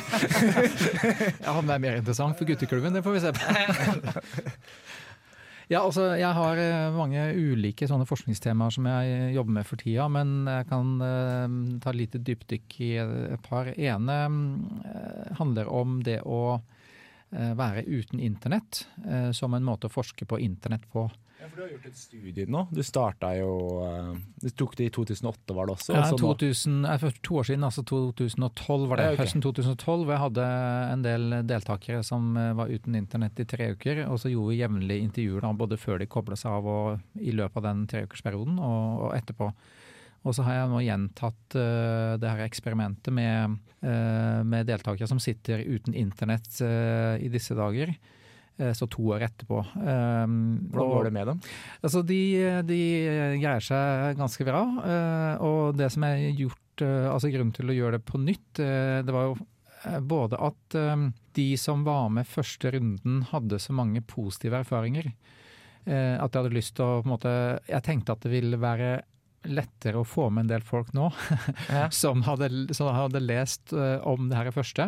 Ja, 1.44 1.56
om 1.58 1.66
det 1.66 1.74
er 1.74 1.82
mer 1.82 1.98
interessant 1.98 2.38
for 2.38 2.48
gutteklubben, 2.48 2.94
det 2.94 3.02
får 3.04 3.18
vi 3.18 3.22
se 3.26 3.32
på. 3.36 3.42
Ja, 5.70 5.80
altså, 5.86 6.10
jeg 6.18 6.28
har 6.36 6.58
eh, 6.60 6.92
mange 6.92 7.22
ulike 7.32 7.86
sånne 7.88 8.04
forskningstemaer 8.04 8.74
som 8.74 8.84
jeg 8.90 9.30
jobber 9.36 9.54
med 9.56 9.64
for 9.64 9.80
tida, 9.80 10.04
men 10.12 10.42
jeg 10.50 10.66
kan 10.68 10.90
uh, 11.00 11.54
ta 11.80 11.92
et 11.92 12.00
lite 12.00 12.20
dypdykk 12.20 12.76
i 12.84 12.90
et 13.00 13.46
par. 13.46 13.70
ene 13.72 14.18
uh, 14.28 15.30
handler 15.38 15.70
om 15.72 16.02
det 16.04 16.18
å 16.28 16.42
uh, 16.58 17.52
være 17.56 17.86
uten 17.86 18.20
internett 18.20 18.84
eh, 19.06 19.30
som 19.32 19.54
en 19.54 19.64
måte 19.64 19.88
å 19.88 19.92
forske 19.92 20.28
på 20.28 20.40
internett 20.42 20.84
på. 20.92 21.06
Ja, 21.42 21.48
for 21.50 21.58
Du 21.58 21.62
har 21.64 21.70
gjort 21.72 21.86
et 21.88 21.98
studie 21.98 22.46
nå. 22.46 22.60
Du 22.70 22.80
starta 22.86 23.32
jo 23.34 23.50
eh, 23.82 24.10
Du 24.44 24.48
tok 24.62 24.76
det 24.78 24.86
i 24.86 24.92
2008, 24.94 25.56
var 25.56 25.66
det 25.66 25.74
også? 25.74 25.96
Ja, 25.96 26.04
og 26.04 26.12
så 26.12 26.18
nå- 26.20 26.34
2000, 26.38 26.76
nei, 26.84 26.96
for 27.02 27.18
to 27.26 27.38
år 27.40 27.48
siden, 27.50 27.66
altså 27.66 27.82
2012 27.90 28.86
var 28.86 29.00
det. 29.00 29.08
Ja, 29.08 29.16
okay. 29.16 29.24
Høsten 29.24 29.42
2012. 29.42 30.04
hvor 30.04 30.14
Jeg 30.14 30.22
hadde 30.22 30.46
en 30.92 31.04
del 31.06 31.36
deltakere 31.50 32.02
som 32.06 32.36
eh, 32.38 32.52
var 32.58 32.70
uten 32.70 32.98
internett 32.98 33.42
i 33.42 33.48
tre 33.48 33.72
uker. 33.74 34.04
Og 34.06 34.22
så 34.22 34.30
gjorde 34.30 34.54
vi 34.54 34.60
jevnlige 34.62 35.08
intervjuer 35.08 35.42
da, 35.42 35.52
både 35.64 35.80
før 35.82 35.98
de 35.98 36.10
kobla 36.10 36.38
seg 36.38 36.54
av 36.54 36.72
og 36.76 37.18
i 37.18 37.34
løpet 37.34 37.58
av 37.58 37.68
den 37.72 37.86
treukersperioden 37.90 38.62
og, 38.62 39.08
og 39.08 39.16
etterpå. 39.18 39.50
Og 40.22 40.36
så 40.36 40.44
har 40.46 40.60
jeg 40.60 40.70
nå 40.70 40.80
gjentatt 40.84 41.56
uh, 41.58 42.14
det 42.22 42.30
her 42.30 42.44
eksperimentet 42.44 43.10
med, 43.14 43.56
uh, 43.82 44.40
med 44.46 44.68
deltakere 44.70 45.08
som 45.10 45.18
sitter 45.18 45.64
uten 45.66 45.96
internett 45.98 46.46
uh, 46.62 47.18
i 47.18 47.26
disse 47.32 47.56
dager. 47.58 47.90
Eh, 48.58 48.72
Så 48.76 48.88
to 48.90 49.02
år 49.14 49.24
etterpå. 49.28 49.60
Um, 49.76 50.68
Hvordan 50.72 50.90
går 50.92 51.04
det 51.08 51.12
med 51.16 51.26
dem? 51.32 51.40
Altså, 51.82 52.02
de, 52.06 52.18
de 52.68 52.80
greier 53.42 53.64
seg 53.64 54.18
ganske 54.20 54.44
bra. 54.48 54.62
eh, 54.86 55.34
Og 55.46 55.76
det 55.78 55.90
som 55.94 56.04
er 56.08 56.24
gjort, 56.38 56.82
eh, 56.84 57.08
altså 57.12 57.30
grunnen 57.32 57.54
til 57.56 57.70
å 57.72 57.76
gjøre 57.76 57.98
det 57.98 58.04
på 58.08 58.20
nytt, 58.22 58.52
det 58.62 59.12
var 59.12 59.30
jo 59.32 59.38
både 60.06 60.38
at 60.38 60.74
de 61.34 61.46
som 61.58 61.80
var 61.82 62.04
med 62.14 62.28
første 62.30 62.70
runden 62.70 63.24
hadde 63.32 63.58
så 63.58 63.74
mange 63.74 63.98
positive 64.06 64.60
erfaringer. 64.62 65.08
At 65.82 66.28
jeg 66.30 66.38
hadde 66.38 66.52
lyst 66.54 66.76
til 66.78 66.84
å 66.86 67.00
på 67.02 67.08
en 67.08 67.10
måte 67.16 67.32
Jeg 67.66 67.82
tenkte 67.82 68.14
at 68.14 68.22
det 68.22 68.30
ville 68.30 68.60
være 68.62 68.92
lettere 69.50 69.98
å 69.98 70.06
få 70.06 70.28
med 70.30 70.44
en 70.44 70.52
del 70.52 70.62
folk 70.62 70.92
nå 70.94 71.08
Ja. 71.66 71.88
som, 72.02 72.22
hadde, 72.22 72.52
som 72.70 72.92
hadde 72.94 73.24
lest 73.26 73.74
om 74.06 74.28
det 74.30 74.38
her 74.38 74.52
første. 74.54 74.86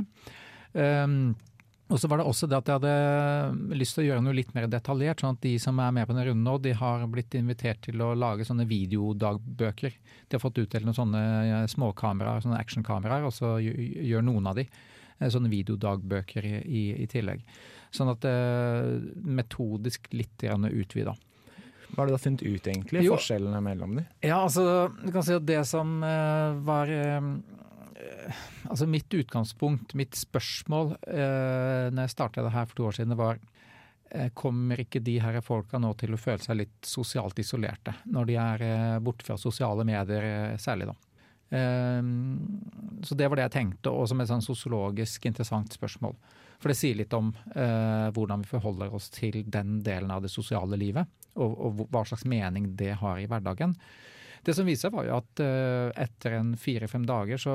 Um, 0.79 1.35
og 1.93 2.01
så 2.01 2.09
var 2.09 2.21
det 2.21 2.25
også 2.25 2.49
det 2.49 2.57
at 2.57 2.71
jeg 2.71 2.79
hadde 2.79 3.75
lyst 3.77 3.97
til 3.97 4.05
å 4.05 4.07
gjøre 4.07 4.25
noe 4.25 4.37
litt 4.37 4.55
mer 4.57 4.67
detaljert, 4.73 5.21
sånn 5.21 5.37
at 5.37 5.43
de 5.45 5.53
som 5.61 5.81
er 5.85 5.93
med 5.93 6.09
på 6.09 6.15
denne 6.15 6.25
runden 6.31 6.47
nå, 6.49 6.57
de 6.65 6.73
har 6.79 7.05
blitt 7.13 7.37
invitert 7.37 7.83
til 7.85 8.01
å 8.01 8.15
lage 8.17 8.47
sånne 8.49 8.65
videodagbøker. 8.71 9.99
De 10.25 10.39
har 10.39 10.43
fått 10.43 10.63
utdelt 10.63 10.89
noen 10.89 10.97
sånne 10.97 11.23
eh, 11.43 11.67
småkameraer, 11.75 12.41
sånne 12.45 12.63
actionkameraer, 12.63 13.29
og 13.29 13.37
så 13.37 13.59
gjør 13.61 14.25
noen 14.25 14.49
av 14.49 14.57
de 14.57 14.65
eh, 14.65 15.29
sånne 15.29 15.53
videodagbøker 15.53 16.49
i, 16.49 16.57
i, 16.65 16.85
i 17.05 17.11
tillegg. 17.11 17.45
Sånn 17.95 18.15
at 18.15 18.25
eh, 18.33 18.95
metodisk 19.21 20.09
litt 20.17 20.49
utvida. 20.49 21.13
Hva 21.95 22.03
har 22.03 22.09
du 22.09 22.15
da 22.17 22.19
funnet 22.19 22.43
ut, 22.43 22.65
egentlig? 22.67 23.05
Jo. 23.07 23.19
Forskjellene 23.19 23.61
mellom 23.63 23.99
dem? 23.99 24.07
Ja, 24.25 24.41
altså, 24.43 24.89
du 25.05 25.13
kan 25.15 25.27
si 25.27 25.37
at 25.37 25.45
det 25.47 25.61
som 25.69 26.01
eh, 26.03 26.57
var 26.67 26.91
eh, 26.91 27.29
Altså 28.69 28.87
mitt 28.91 29.13
utgangspunkt, 29.15 29.95
mitt 29.99 30.17
spørsmål 30.19 30.95
eh, 31.09 31.91
når 31.93 32.07
jeg 32.07 32.15
starta 32.15 32.45
det 32.45 32.55
her 32.55 32.69
for 32.69 32.79
to 32.79 32.87
år 32.89 32.99
siden, 32.99 33.17
var 33.19 33.41
eh, 34.11 34.31
Kommer 34.37 34.81
ikke 34.81 35.03
de 35.05 35.19
her 35.23 35.41
folka 35.45 35.81
nå 35.81 35.93
til 36.01 36.15
å 36.17 36.21
føle 36.21 36.43
seg 36.45 36.61
litt 36.63 36.89
sosialt 36.89 37.39
isolerte, 37.43 37.97
når 38.11 38.31
de 38.31 38.39
er 38.41 38.65
eh, 38.69 39.01
borte 39.05 39.27
fra 39.27 39.39
sosiale 39.41 39.87
medier 39.89 40.29
eh, 40.31 40.57
særlig, 40.61 40.91
da? 40.93 40.97
Eh, 41.55 42.01
så 43.05 43.19
det 43.19 43.29
var 43.29 43.41
det 43.41 43.49
jeg 43.49 43.57
tenkte, 43.59 43.93
og 43.93 44.09
som 44.11 44.23
et 44.23 44.31
sånn 44.31 44.45
sosiologisk 44.45 45.29
interessant 45.31 45.77
spørsmål. 45.77 46.17
For 46.63 46.73
det 46.73 46.79
sier 46.79 46.97
litt 46.97 47.13
om 47.17 47.33
eh, 47.53 48.09
hvordan 48.15 48.45
vi 48.45 48.53
forholder 48.55 48.95
oss 48.97 49.11
til 49.13 49.43
den 49.45 49.81
delen 49.85 50.13
av 50.15 50.25
det 50.25 50.33
sosiale 50.33 50.79
livet, 50.81 51.11
og 51.35 51.81
hva 51.91 52.05
slags 52.07 52.23
mening 52.31 52.77
det 52.79 52.93
har 53.01 53.19
i 53.19 53.27
hverdagen. 53.27 53.73
Det 54.45 54.53
som 54.57 54.67
viser 54.69 54.89
seg 54.89 54.97
var 54.97 55.07
jo 55.09 55.15
at 55.17 55.41
eh, 55.41 55.89
etter 56.05 56.37
en 56.37 56.51
fire-fem 56.61 57.07
dager 57.09 57.41
så 57.41 57.55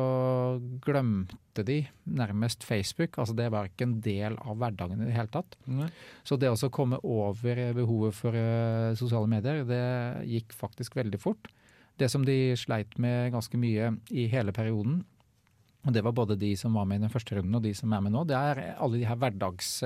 glemte 0.81 1.63
de 1.65 1.83
nærmest 2.09 2.65
Facebook. 2.65 3.19
Altså 3.21 3.35
det 3.37 3.49
var 3.53 3.69
ikke 3.69 3.85
en 3.85 3.99
del 4.05 4.37
av 4.41 4.57
hverdagen 4.57 5.03
i 5.03 5.09
det 5.09 5.13
hele 5.17 5.31
tatt. 5.33 5.57
Så 6.25 6.39
det 6.41 6.49
å 6.49 6.71
komme 6.73 6.97
over 7.05 7.61
behovet 7.77 8.17
for 8.17 8.37
eh, 8.37 8.97
sosiale 8.97 9.29
medier, 9.29 9.61
det 9.69 9.83
gikk 10.29 10.55
faktisk 10.57 10.97
veldig 10.97 11.21
fort. 11.21 11.51
Det 11.99 12.09
som 12.09 12.25
de 12.25 12.55
sleit 12.57 12.97
med 13.01 13.35
ganske 13.35 13.59
mye 13.59 13.93
i 14.09 14.25
hele 14.31 14.55
perioden, 14.55 15.03
og 15.87 15.95
det 15.95 16.03
var 16.03 16.15
både 16.15 16.39
de 16.39 16.51
som 16.59 16.73
var 16.75 16.87
med 16.89 16.99
i 16.99 17.05
den 17.05 17.13
første 17.13 17.37
runden 17.37 17.55
og 17.55 17.63
de 17.63 17.71
som 17.77 17.93
er 17.95 18.01
med 18.03 18.15
nå, 18.15 18.25
det 18.27 18.37
er 18.39 18.65
alle 18.77 18.99
de 18.99 19.07
her 19.07 19.19
hverdags... 19.19 19.79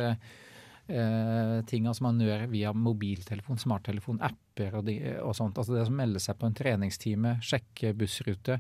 eh, 0.88 1.59
tinga 1.69 1.93
som 1.93 2.09
man 2.09 2.23
gjør 2.23 2.47
via 2.51 2.73
mobiltelefon, 2.75 3.61
smarttelefon, 3.61 4.21
apper 4.23 4.79
og, 4.79 4.88
de, 4.89 4.97
og 5.23 5.36
sånt. 5.38 5.57
Altså 5.57 5.77
det 5.77 5.86
som 5.89 5.97
melder 5.99 6.23
seg 6.23 6.39
på 6.39 6.49
en 6.49 6.57
treningstime, 6.57 7.38
sjekke 7.43 7.93
bussrute. 7.97 8.59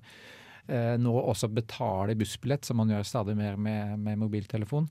Eh, 0.67 0.93
nå 0.99 1.13
også 1.19 1.51
betale 1.51 2.15
bussbillett, 2.19 2.65
som 2.65 2.79
man 2.79 2.93
gjør 2.93 3.05
stadig 3.07 3.35
mer 3.39 3.59
med, 3.59 3.99
med 3.99 4.21
mobiltelefon. 4.21 4.87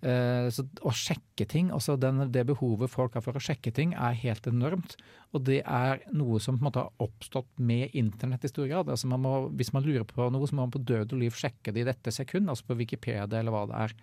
Eh, 0.00 0.46
så 0.48 0.64
å 0.86 0.92
sjekke 0.96 1.44
ting, 1.44 1.68
altså 1.76 1.92
den, 2.00 2.22
det 2.32 2.46
behovet 2.48 2.88
folk 2.88 3.18
har 3.18 3.24
for 3.24 3.36
å 3.36 3.42
sjekke 3.42 3.72
ting, 3.76 3.92
er 3.92 4.16
helt 4.22 4.46
enormt. 4.48 4.96
Og 5.36 5.44
det 5.46 5.60
er 5.60 6.00
noe 6.16 6.40
som 6.40 6.56
på 6.56 6.64
en 6.64 6.68
måte 6.70 6.84
har 6.86 7.04
oppstått 7.04 7.50
med 7.60 7.92
internett 7.98 8.46
i 8.46 8.52
stor 8.52 8.70
grad. 8.70 8.92
Altså 8.92 9.10
man 9.10 9.22
må, 9.24 9.34
hvis 9.58 9.74
man 9.76 9.84
lurer 9.84 10.06
på 10.08 10.30
noe, 10.32 10.48
så 10.48 10.56
må 10.56 10.64
man 10.64 10.74
på 10.74 10.82
død 10.88 11.12
og 11.12 11.20
liv 11.20 11.36
sjekke 11.36 11.74
det 11.74 11.84
i 11.84 11.90
dette 11.90 12.14
sekund, 12.14 12.48
altså 12.48 12.70
på 12.70 12.78
Wikipedia 12.80 13.42
eller 13.42 13.54
hva 13.54 13.66
det 13.68 13.84
er. 13.84 13.96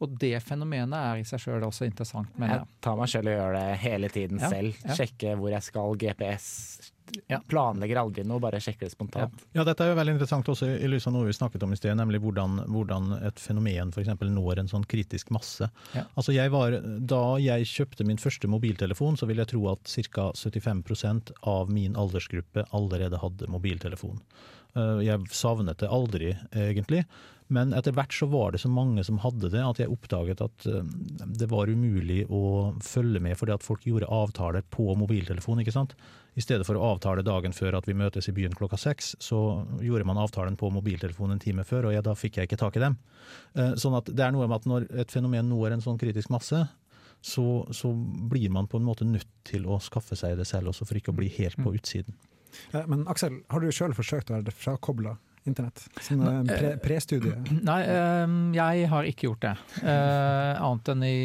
Og 0.00 0.14
det 0.18 0.38
fenomenet 0.42 0.94
er 0.96 1.18
i 1.20 1.24
seg 1.28 1.40
sjøl 1.42 1.62
også 1.66 1.84
interessant, 1.84 2.30
mener 2.38 2.54
Jeg 2.54 2.62
jeg. 2.64 2.78
tar 2.86 2.96
meg 2.96 3.08
selv 3.12 3.28
og 3.28 3.34
gjør 3.36 3.52
det 3.58 3.78
hele 3.82 4.08
tiden 4.08 4.38
Ja, 4.40 4.48
selv. 4.48 4.74
ja. 4.86 4.94
Sjekke 4.96 5.36
hvor 5.36 5.50
jeg 5.52 5.62
skal, 5.62 5.96
GPS. 6.00 6.46
Ja. 7.28 7.40
planlegger 7.50 7.98
aldri 7.98 8.22
noe, 8.22 8.38
bare 8.38 8.60
sjekker 8.62 8.86
det 8.86 8.92
spontant. 8.92 9.32
Ja, 9.52 9.64
dette 9.66 9.82
er 9.82 9.88
jo 9.90 9.96
veldig 9.98 10.12
interessant 10.14 10.46
også 10.46 10.68
i 10.78 10.86
lys 10.86 11.08
av 11.08 11.12
noe 11.16 11.26
vi 11.26 11.32
snakket 11.34 11.64
om 11.66 11.72
i 11.74 11.76
sted, 11.76 11.96
nemlig 11.98 12.20
hvordan, 12.22 12.60
hvordan 12.70 13.16
et 13.26 13.34
fenomen 13.42 13.90
f.eks. 13.90 14.06
når 14.30 14.60
en 14.62 14.68
sånn 14.70 14.86
kritisk 14.86 15.32
masse. 15.34 15.66
Ja. 15.92 16.04
Altså 16.14 16.32
jeg 16.32 16.52
var, 16.54 16.70
Da 16.80 17.36
jeg 17.42 17.66
kjøpte 17.66 18.06
min 18.06 18.16
første 18.16 18.46
mobiltelefon, 18.46 19.18
så 19.18 19.26
vil 19.26 19.38
jeg 19.42 19.48
tro 19.48 19.72
at 19.72 19.90
ca. 20.12 20.30
75% 20.38 21.32
av 21.42 21.68
min 21.68 21.94
aldersgruppe 21.98 22.64
allerede 22.72 23.18
hadde 23.18 23.50
mobiltelefon. 23.50 24.20
Eh, 24.76 25.02
Jeg 25.10 25.26
savnet 25.34 25.78
det 25.82 25.88
aldri, 25.90 26.36
egentlig. 26.54 27.04
Men 27.50 27.72
etter 27.74 27.94
hvert 27.96 28.14
så 28.14 28.28
var 28.30 28.52
det 28.54 28.60
så 28.62 28.68
mange 28.70 29.02
som 29.06 29.18
hadde 29.24 29.48
det, 29.50 29.60
at 29.66 29.80
jeg 29.82 29.90
oppdaget 29.90 30.40
at 30.44 30.66
eh, 30.70 30.84
det 31.40 31.48
var 31.50 31.70
umulig 31.72 32.22
å 32.30 32.42
følge 32.84 33.18
med, 33.22 33.34
fordi 33.40 33.56
at 33.56 33.64
folk 33.66 33.82
gjorde 33.88 34.06
avtaler 34.06 34.62
på 34.70 34.86
mobiltelefon. 35.00 35.62
ikke 35.64 35.74
sant? 35.74 35.96
I 36.38 36.44
stedet 36.44 36.62
for 36.68 36.78
å 36.78 36.92
avtale 36.92 37.24
dagen 37.26 37.50
før 37.56 37.74
at 37.80 37.88
vi 37.90 37.96
møtes 37.98 38.30
i 38.30 38.34
byen 38.36 38.54
klokka 38.54 38.78
seks, 38.78 39.16
så 39.18 39.40
gjorde 39.82 40.06
man 40.06 40.20
avtalen 40.22 40.54
på 40.60 40.70
mobiltelefonen 40.70 41.34
en 41.36 41.42
time 41.42 41.64
før, 41.66 41.88
og 41.90 41.96
ja, 41.96 42.04
da 42.06 42.14
fikk 42.14 42.38
jeg 42.38 42.46
ikke 42.50 42.60
tak 42.62 42.78
i 42.78 42.84
dem. 42.86 42.96
Eh, 43.58 43.74
Sånn 43.80 43.98
at 43.98 44.06
det 44.14 44.22
er 44.28 44.36
noe 44.36 44.46
med 44.46 44.60
at 44.60 44.68
når 44.70 44.86
et 45.02 45.10
fenomen 45.10 45.50
når 45.50 45.74
en 45.74 45.82
sånn 45.84 45.98
kritisk 45.98 46.30
masse, 46.30 46.62
så, 47.20 47.46
så 47.76 47.90
blir 48.30 48.48
man 48.54 48.70
på 48.70 48.78
en 48.78 48.86
måte 48.86 49.04
nødt 49.04 49.26
til 49.44 49.66
å 49.68 49.76
skaffe 49.82 50.16
seg 50.16 50.38
det 50.38 50.46
selv 50.48 50.70
også, 50.70 50.86
for 50.88 50.96
ikke 50.96 51.12
å 51.12 51.18
bli 51.18 51.28
helt 51.34 51.58
på 51.60 51.74
utsiden. 51.76 52.14
Eh, 52.72 52.86
Men 52.86 53.02
Aksel, 53.10 53.42
har 53.50 53.60
du 53.60 53.68
sjøl 53.74 53.92
forsøkt 53.98 54.30
å 54.30 54.38
være 54.38 54.54
frakobla 54.54 55.16
internett? 55.48 55.82
Som 56.00 56.22
en 56.26 56.48
pre 56.48 56.74
prestudie? 56.82 57.36
Nei, 57.70 57.78
eh, 57.84 58.34
jeg 58.56 58.90
har 58.92 59.08
ikke 59.08 59.28
gjort 59.28 59.46
det. 59.46 59.54
Eh, 59.80 60.60
annet 60.60 60.92
enn 60.94 61.06
i, 61.08 61.16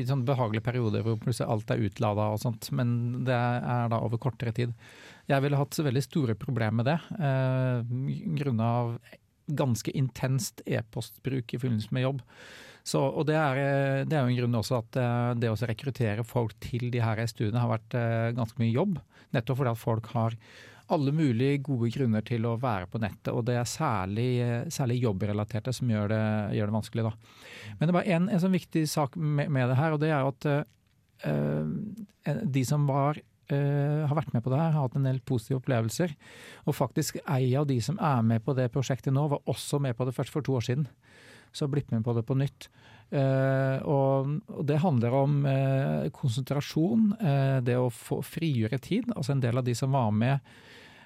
i 0.00 0.06
sånn 0.08 0.24
behagelige 0.28 0.66
perioder 0.70 1.04
hvor 1.06 1.20
plutselig 1.22 1.50
alt 1.52 1.74
er 1.74 1.84
utlada 1.88 2.30
og 2.34 2.42
sånt. 2.42 2.70
Men 2.74 3.22
det 3.28 3.36
er 3.36 3.92
da 3.92 4.02
over 4.04 4.20
kortere 4.22 4.54
tid. 4.56 4.74
Jeg 5.28 5.44
ville 5.44 5.60
hatt 5.60 5.76
veldig 5.76 6.04
store 6.04 6.34
problemer 6.40 6.78
med 6.80 6.86
det, 6.88 7.00
grunna 8.38 8.68
ganske 9.48 9.92
intenst 9.96 10.62
e-postbruk 10.66 11.54
i 11.54 11.60
forbindelse 11.60 11.92
med 11.92 12.04
jobb. 12.04 12.24
Så, 12.88 13.00
og 13.00 13.26
det 13.28 13.36
er, 13.36 13.60
eh, 13.60 14.06
det 14.08 14.16
er 14.16 14.24
jo 14.24 14.32
en 14.32 14.40
grunn 14.40 14.58
også 14.62 14.80
at 14.80 14.98
eh, 15.00 15.34
det 15.42 15.50
å 15.52 15.58
rekruttere 15.68 16.24
folk 16.24 16.54
til 16.62 16.88
de 16.92 17.02
her 17.04 17.20
studiene 17.28 17.60
har 17.60 17.72
vært 17.74 17.96
eh, 17.98 18.30
ganske 18.36 18.60
mye 18.62 18.72
jobb. 18.72 18.96
Nettopp 19.36 19.60
fordi 19.60 19.74
at 19.74 19.82
folk 19.82 20.08
har 20.14 20.36
alle 20.94 21.12
mulige 21.12 21.60
gode 21.66 21.90
grunner 21.92 22.24
til 22.26 22.46
å 22.48 22.56
være 22.60 22.88
på 22.88 23.00
nettet, 23.02 23.30
og 23.34 23.44
det 23.48 23.58
er 23.60 23.68
særlig, 23.68 24.28
særlig 24.72 25.00
jobbrelaterte 25.02 25.74
som 25.76 25.90
gjør 25.92 26.12
det, 26.12 26.24
gjør 26.56 26.70
det 26.70 26.76
vanskelig. 26.78 27.06
Da. 27.08 27.72
Men 27.76 27.82
det 27.82 27.92
er 27.92 27.98
bare 27.98 28.18
en, 28.18 28.28
en 28.32 28.42
sånn 28.44 28.56
viktig 28.56 28.84
sak 28.88 29.18
med, 29.20 29.52
med 29.52 29.68
det 29.68 29.78
her, 29.78 29.96
og 29.96 30.00
det 30.02 30.12
er 30.14 30.28
at 30.28 30.48
eh, 31.28 32.38
de 32.44 32.64
som 32.68 32.88
var 32.88 33.20
Uh, 33.48 34.04
har 34.04 34.12
vært 34.12 34.34
med 34.34 34.42
på 34.44 34.50
det 34.52 34.58
her, 34.60 34.74
har 34.74 34.84
hatt 34.84 34.96
en 34.98 35.06
del 35.08 35.22
positive 35.24 35.62
opplevelser. 35.62 36.12
Og 36.68 36.76
faktisk 36.76 37.16
ei 37.32 37.54
av 37.56 37.64
de 37.70 37.78
som 37.80 37.96
er 37.96 38.20
med 38.20 38.42
på 38.44 38.52
det 38.52 38.66
prosjektet 38.74 39.14
nå, 39.16 39.22
var 39.32 39.48
også 39.48 39.80
med 39.80 39.96
på 39.96 40.04
det 40.04 40.12
først 40.12 40.34
for 40.34 40.44
to 40.44 40.58
år 40.58 40.66
siden. 40.66 40.84
Så 41.56 41.64
har 41.64 41.72
blitt 41.72 41.88
med 41.94 42.04
på 42.04 42.12
det 42.12 42.26
på 42.28 42.36
nytt. 42.36 42.68
Uh, 43.08 43.80
og, 43.88 44.34
og 44.52 44.66
det 44.68 44.82
handler 44.84 45.16
om 45.16 45.38
uh, 45.48 46.10
konsentrasjon, 46.12 47.14
det 47.64 47.78
å 47.80 47.88
få 47.88 48.20
frigjøre 48.20 48.82
tid. 48.84 49.08
Altså 49.16 49.32
en 49.32 49.40
del 49.46 49.62
av 49.62 49.64
de 49.64 49.72
som 49.80 49.96
var 49.96 50.12
med, 50.12 50.44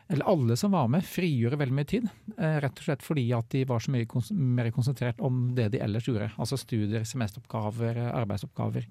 eller 0.08 0.28
alle 0.28 0.56
som 0.56 0.74
var 0.74 0.88
med, 0.92 1.04
frigjorde 1.06 1.58
veldig 1.60 1.76
mye 1.76 1.88
tid. 1.88 2.08
Eh, 2.36 2.56
rett 2.64 2.80
og 2.80 2.86
slett 2.86 3.04
fordi 3.04 3.26
at 3.36 3.48
de 3.54 3.62
var 3.68 3.82
så 3.82 3.92
mye 3.94 4.08
kons 4.10 4.32
mer 4.34 4.70
konsentrert 4.74 5.20
om 5.24 5.44
det 5.56 5.70
de 5.74 5.82
ellers 5.84 6.08
gjorde. 6.08 6.32
Altså 6.36 6.58
studier, 6.60 7.06
semesteroppgaver, 7.08 8.00
arbeidsoppgaver. 8.10 8.88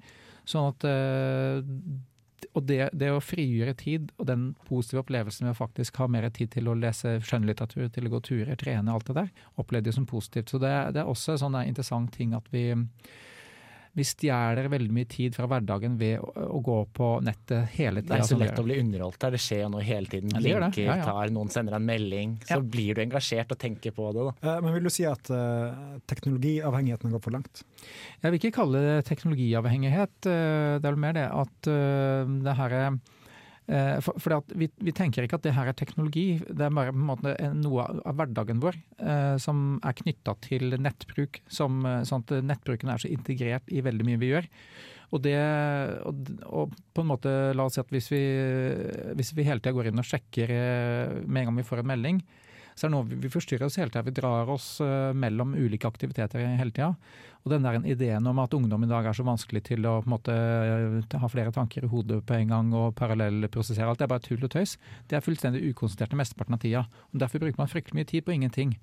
Sånn 0.50 0.72
at 0.72 0.88
eh, 0.90 1.62
og 2.58 2.66
det, 2.68 2.90
det 2.98 3.12
å 3.14 3.22
frigjøre 3.24 3.76
tid 3.78 4.10
og 4.18 4.26
den 4.28 4.48
positive 4.68 5.04
opplevelsen 5.04 5.46
med 5.46 5.54
å 5.54 5.60
faktisk 5.60 6.00
ha 6.02 6.08
mer 6.12 6.28
tid 6.34 6.52
til 6.56 6.68
å 6.68 6.76
lese 6.78 7.20
skjønnlitteratur, 7.24 7.88
til 7.94 8.08
å 8.08 8.14
gå 8.16 8.22
turer, 8.28 8.56
trene, 8.60 8.92
alt 8.92 9.08
det 9.12 9.18
der, 9.20 9.30
opplevde 9.62 9.92
jeg 9.92 10.00
som 10.00 10.08
positivt. 10.10 10.52
Så 10.52 10.60
det, 10.62 10.74
det 10.96 11.04
er 11.04 11.12
også 11.12 11.36
en 11.36 11.44
sånn 11.46 11.60
interessant 11.62 12.12
ting 12.16 12.34
at 12.38 12.50
vi, 12.54 12.66
vi 13.94 14.04
stjeler 14.08 14.70
veldig 14.72 14.94
mye 14.96 15.08
tid 15.12 15.36
fra 15.36 15.48
hverdagen 15.52 15.98
ved 16.00 16.22
å, 16.24 16.30
å 16.56 16.60
gå 16.64 16.78
på 16.96 17.08
nettet 17.28 17.74
hele 17.76 18.02
Det 18.06 18.16
er 18.16 18.24
så 18.24 18.38
lett 18.40 18.60
å 18.60 18.64
bli 18.64 18.78
underholdt 18.80 19.20
der. 19.20 19.34
Det 19.36 19.42
skjer 19.44 19.66
jo 19.66 19.70
noe 19.74 19.84
hele 19.84 20.08
tiden. 20.08 20.32
Ja, 20.32 20.40
det 20.40 20.54
det. 20.54 20.60
Blinker, 20.62 20.86
Ja, 20.88 20.96
ja. 21.02 21.06
tar, 21.10 21.34
noen 21.36 21.52
sender 21.52 21.76
en 21.76 21.86
melding. 21.90 22.38
Så 22.48 22.56
Ja. 22.56 22.60
blir 22.76 22.96
du 22.96 23.02
engasjert 23.04 23.52
og 23.52 23.60
tenker 23.60 23.92
på 23.92 24.12
det. 24.16 24.24
da. 24.30 24.56
Eh, 24.56 24.62
Men 24.62 24.74
vil 24.78 24.84
du 24.84 24.90
si 24.90 25.04
at 25.06 25.30
uh, 25.30 26.00
teknologiavhengigheten 26.08 27.10
har 27.10 27.18
gått 27.18 27.24
for 27.28 27.36
langt? 27.36 27.64
Jeg 28.24 28.32
vil 28.32 28.40
ikke 28.40 28.56
kalle 28.62 28.80
det 28.88 29.06
teknologiavhengighet. 29.12 30.16
eh, 30.26 30.80
Det 30.80 30.86
er 30.86 30.92
vel 30.96 30.96
mer 31.08 31.14
det 31.14 31.28
at 31.28 31.68
uh, 31.68 32.44
det 32.48 32.56
her 32.58 32.72
er 32.72 33.00
eh, 33.72 33.98
for, 34.04 34.36
at 34.36 34.54
vi, 34.58 34.68
vi 34.84 34.94
tenker 34.96 35.26
ikke 35.26 35.40
at 35.40 35.46
det 35.46 35.56
her 35.56 35.72
er 35.72 35.78
teknologi, 35.78 36.26
det 36.44 36.68
er 36.68 36.74
bare 36.76 36.94
måte 36.96 37.34
noe 37.58 37.88
av 37.88 38.18
hverdagen 38.20 38.62
vår 38.64 38.78
eh, 39.00 39.36
som 39.42 39.80
er 39.88 39.98
knytta 40.02 40.36
til 40.44 40.76
nettbruk. 40.78 41.42
Som, 41.52 41.82
eh, 41.88 42.02
sånn 42.08 42.26
at 42.26 42.36
nettbruken 42.46 42.92
er 42.92 43.02
så 43.02 43.12
integrert 43.12 43.72
i 43.72 43.84
veldig 43.86 44.08
mye 44.08 44.22
vi 44.22 44.34
gjør. 44.34 44.52
Og, 45.12 45.20
det, 45.26 45.40
og, 46.08 46.30
og 46.48 46.78
på 46.96 47.04
en 47.04 47.10
måte, 47.10 47.34
la 47.58 47.66
oss 47.68 47.76
si 47.76 47.84
at 47.84 47.90
hvis 47.92 48.08
vi, 48.14 48.22
hvis 49.20 49.34
vi 49.36 49.48
hele 49.48 49.60
tida 49.60 49.76
går 49.76 49.90
inn 49.90 50.04
og 50.04 50.08
sjekker 50.08 50.56
eh, 50.56 51.18
med 51.26 51.44
en 51.44 51.52
gang 51.52 51.60
vi 51.60 51.68
får 51.68 51.84
en 51.84 51.92
melding, 51.92 52.22
så 52.72 52.88
er 52.88 52.92
det 52.92 52.96
noe 52.96 53.20
vi, 53.20 53.32
forstyrrer 53.34 53.68
oss 53.68 53.76
hele 53.82 53.92
tida. 53.92 54.06
Vi 54.08 54.16
drar 54.16 54.50
oss 54.50 54.78
mellom 54.80 55.52
ulike 55.60 55.90
aktiviteter 55.90 56.46
hele 56.56 56.72
tida. 56.72 56.94
Og 57.42 57.54
den 57.54 57.66
der 57.66 57.80
ideen 57.90 58.28
om 58.30 58.40
at 58.44 58.54
ungdom 58.54 58.84
i 58.86 58.90
dag 58.90 59.08
er 59.10 59.18
så 59.18 59.26
vanskelig 59.26 59.64
til 59.72 59.88
å 59.90 59.96
på 60.04 60.10
en 60.10 60.14
måte, 60.14 60.36
eh, 60.36 61.18
ha 61.22 61.30
flere 61.32 61.54
tanker 61.56 61.88
i 61.88 61.90
hodet 61.90 62.22
på 62.26 62.38
en 62.38 62.54
gang 62.54 62.74
og 62.78 62.94
parallellprosessere 63.00 63.90
alt, 63.90 64.02
det 64.02 64.06
er 64.06 64.14
bare 64.14 64.26
tull 64.26 64.46
og 64.46 64.54
tøys. 64.54 64.78
Det 65.10 65.18
er 65.18 65.26
fullstendig 65.26 65.64
ukonsentrert 65.72 66.14
mesteparten 66.18 66.58
av 66.58 66.62
tida. 66.62 66.86
Og 67.14 67.20
Derfor 67.20 67.42
bruker 67.42 67.58
man 67.58 67.72
fryktelig 67.72 67.98
mye 67.98 68.12
tid 68.12 68.26
på 68.26 68.36
ingenting. 68.36 68.78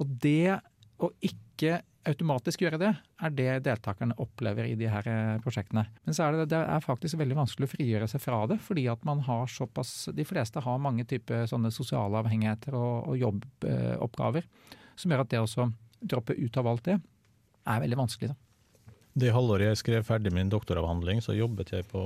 Og 0.00 0.08
det 0.20 0.60
å 1.00 1.10
ikke 1.20 1.82
automatisk 2.08 2.62
gjøre 2.64 2.78
det, 2.80 2.90
er 3.20 3.32
det 3.36 3.48
deltakerne 3.66 4.16
opplever 4.22 4.64
i 4.64 4.76
de 4.80 4.88
her 4.88 5.04
eh, 5.04 5.40
prosjektene. 5.44 5.84
Men 6.06 6.16
så 6.16 6.24
er 6.24 6.38
det, 6.38 6.48
det 6.54 6.60
er 6.62 6.84
faktisk 6.84 7.18
veldig 7.20 7.36
vanskelig 7.42 7.68
å 7.68 7.72
frigjøre 7.74 8.08
seg 8.08 8.24
fra 8.24 8.40
det, 8.48 8.56
fordi 8.64 8.86
at 8.88 9.04
man 9.04 9.20
har 9.26 9.50
såpass 9.52 10.08
De 10.16 10.24
fleste 10.24 10.62
har 10.64 10.80
mange 10.80 11.04
typer 11.04 11.44
sånne 11.50 11.72
sosiale 11.74 12.22
avhengigheter 12.22 12.76
og, 12.78 13.12
og 13.12 13.20
jobboppgaver 13.20 14.48
som 14.96 15.12
gjør 15.12 15.24
at 15.24 15.32
det 15.32 15.40
å 15.44 15.68
droppe 16.00 16.36
ut 16.36 16.56
av 16.56 16.68
alt 16.70 16.86
det, 16.88 16.96
er 17.66 17.82
veldig 17.84 17.98
vanskelig. 18.00 18.32
Da. 18.32 18.38
Det 19.20 19.32
halvåret 19.34 19.66
jeg 19.66 19.78
skrev 19.80 20.04
ferdig 20.06 20.30
min 20.32 20.50
doktoravhandling, 20.52 21.18
så 21.24 21.34
jobbet 21.34 21.72
jeg 21.74 21.86
på, 21.90 22.02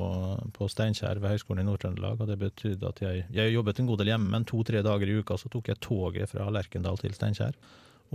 på 0.57 0.69
Steinkjer 0.73 1.21
ved 1.21 1.35
Høgskolen 1.35 1.61
i 1.61 1.69
Nord-Trøndelag. 1.69 2.23
og 2.23 2.31
Det 2.31 2.39
betydde 2.41 2.89
at 2.89 3.03
jeg, 3.05 3.27
jeg 3.35 3.53
jobbet 3.53 3.81
en 3.81 3.91
god 3.91 4.01
del 4.01 4.15
hjemme, 4.15 4.31
men 4.33 4.47
to-tre 4.49 4.81
dager 4.85 5.11
i 5.11 5.19
uka 5.21 5.37
så 5.41 5.51
tok 5.53 5.69
jeg 5.69 5.83
toget 5.85 6.33
fra 6.33 6.49
Lerkendal 6.53 6.99
til 7.03 7.13
Steinkjer. 7.17 7.59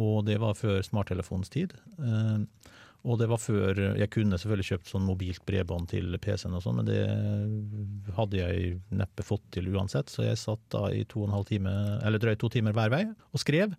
Og 0.02 0.24
det 0.26 0.40
var 0.42 0.58
før 0.58 0.82
smarttelefonens 0.86 1.54
tid. 1.54 1.76
Eh, 2.02 2.74
og 3.08 3.20
det 3.22 3.30
var 3.32 3.40
før 3.40 3.78
Jeg 3.96 4.10
kunne 4.12 4.38
selvfølgelig 4.38 4.68
kjøpt 4.74 4.90
sånn 4.92 5.06
mobilt 5.08 5.46
bredbånd 5.48 5.88
til 5.94 6.18
PC-en 6.20 6.58
og 6.58 6.66
sånn, 6.66 6.82
men 6.82 6.90
det 6.90 8.16
hadde 8.18 8.42
jeg 8.42 8.74
neppe 8.92 9.24
fått 9.24 9.46
til 9.56 9.70
uansett. 9.72 10.12
Så 10.12 10.26
jeg 10.26 10.42
satt 10.42 10.66
da 10.74 10.90
i 10.92 11.06
to 11.08 11.22
og 11.24 11.30
en 11.30 11.38
halv 11.38 11.48
time, 11.48 11.76
eller 12.04 12.20
drøyt 12.20 12.42
to 12.42 12.50
timer 12.58 12.76
hver 12.76 12.92
vei 12.92 13.06
og 13.08 13.44
skrev. 13.44 13.78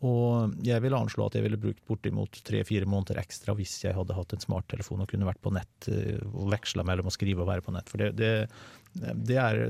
Og 0.00 0.54
jeg 0.64 0.80
vil 0.80 0.96
anslå 0.96 1.26
at 1.28 1.34
jeg 1.36 1.44
ville 1.44 1.60
brukt 1.60 1.82
bortimot 1.88 2.38
tre-fire 2.46 2.88
måneder 2.88 3.18
ekstra 3.20 3.52
hvis 3.58 3.74
jeg 3.82 3.92
hadde 3.96 4.16
hatt 4.16 4.32
en 4.32 4.40
smarttelefon 4.40 5.04
og 5.04 5.10
kunne 5.10 5.28
vært 5.28 5.42
på 5.44 5.52
nett 5.52 5.90
eh, 5.92 6.22
og 6.30 6.48
veksla 6.54 6.86
mellom 6.88 7.10
å 7.10 7.12
skrive 7.12 7.44
og 7.44 7.50
være 7.50 7.64
på 7.66 7.74
nett. 7.76 7.92
For 7.92 8.00
det, 8.00 8.14
det, 8.16 9.12
det 9.28 9.36
er 9.42 9.60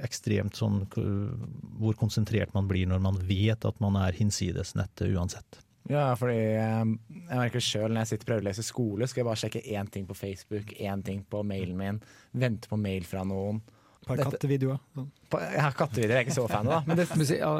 ekstremt 0.00 0.56
sånn 0.56 0.86
hvor 0.94 2.00
konsentrert 2.00 2.56
man 2.56 2.70
blir 2.70 2.88
når 2.88 3.04
man 3.04 3.20
vet 3.28 3.68
at 3.68 3.84
man 3.84 4.00
er 4.00 4.16
hinsides 4.16 4.72
nettet 4.78 5.12
uansett. 5.12 5.60
Ja, 5.92 6.14
fordi 6.16 6.38
eh, 6.56 6.82
jeg 7.28 7.36
merker 7.36 7.60
sjøl 7.60 7.90
når 7.92 8.06
jeg 8.06 8.14
sitter 8.14 8.24
og 8.24 8.30
prøver 8.30 8.46
å 8.46 8.48
lese 8.48 8.64
skole, 8.64 9.08
skal 9.10 9.20
jeg 9.20 9.28
bare 9.28 9.42
sjekke 9.42 9.64
én 9.76 9.90
ting 9.92 10.08
på 10.08 10.16
Facebook, 10.16 10.72
én 10.80 11.04
ting 11.04 11.20
på 11.28 11.44
mailen 11.44 11.76
min, 11.76 12.00
vente 12.32 12.70
på 12.70 12.80
mail 12.80 13.04
fra 13.08 13.26
noen. 13.28 13.60
Dette- 14.06 14.26
kattevideoer? 14.30 14.78
Sånn. 14.94 15.10
Jeg 15.34 15.62
har 15.64 15.74
kattevideoer, 15.78 16.14
jeg 16.14 16.20
er 16.20 16.28
ikke 16.28 16.36
så 16.36 16.46
fan 16.50 16.68
av 16.68 16.72
da. 16.72 16.78
Men 16.86 17.00
det, 17.00 17.06
ja, 17.40 17.52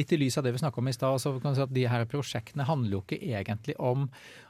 litt 0.00 0.12
i 0.12 0.18
lys 0.20 0.38
av 0.40 0.46
det 0.46 0.52
vi 0.56 0.60
snakka 0.62 0.82
om 0.82 0.88
i 0.90 0.94
stad, 0.96 1.20
så 1.22 1.32
kan 1.38 1.52
vi 1.52 1.60
si 1.60 1.64
at 1.66 1.74
de 1.76 1.86
her 1.92 2.04
prosjektene 2.10 2.66
handler 2.68 2.96
jo 2.98 3.02
ikke 3.04 3.20
egentlig 3.20 3.76
om, 3.78 4.08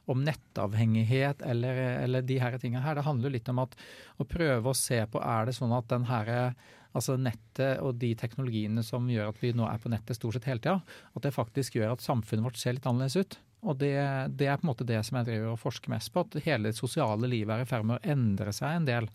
om 0.09 0.25
nettavhengighet 0.25 1.43
eller, 1.43 1.81
eller 2.05 2.23
de 2.27 2.39
her 2.41 2.59
tingene 2.63 2.85
her. 2.85 2.99
Det 2.99 3.07
handler 3.09 3.31
jo 3.31 3.37
litt 3.39 3.51
om 3.53 3.63
at, 3.65 3.77
å 4.19 4.27
prøve 4.29 4.73
å 4.73 4.77
se 4.77 5.03
på 5.11 5.23
er 5.23 5.49
det 5.51 5.57
sånn 5.59 5.75
at 5.77 5.89
den 5.91 6.07
her, 6.09 6.55
altså 6.93 7.19
nettet 7.21 7.83
og 7.85 7.99
de 8.01 8.15
teknologiene 8.19 8.83
som 8.87 9.09
gjør 9.11 9.33
at 9.35 9.43
vi 9.43 9.53
nå 9.57 9.67
er 9.69 9.83
på 9.83 9.93
nettet 9.93 10.17
stort 10.17 10.39
sett 10.39 10.49
hele 10.49 10.63
tida, 10.65 10.81
at 11.15 11.27
det 11.27 11.35
faktisk 11.37 11.77
gjør 11.79 11.97
at 11.97 12.05
samfunnet 12.05 12.49
vårt 12.49 12.61
ser 12.61 12.79
litt 12.79 12.89
annerledes 12.89 13.19
ut. 13.21 13.39
Og 13.67 13.75
det, 13.81 13.91
det 14.39 14.47
er 14.47 14.59
på 14.61 14.69
en 14.69 14.71
måte 14.71 14.87
det 14.87 15.01
som 15.07 15.19
jeg 15.19 15.27
driver 15.33 15.53
og 15.57 15.59
forsker 15.59 15.91
mest 15.91 16.13
på, 16.15 16.23
at 16.23 16.37
hele 16.45 16.71
det 16.71 16.79
sosiale 16.79 17.27
livet 17.27 17.57
er 17.57 17.65
i 17.65 17.69
ferd 17.69 17.89
med 17.89 17.99
å 17.99 18.13
endre 18.15 18.53
seg 18.55 18.77
en 18.79 18.87
del. 18.87 19.09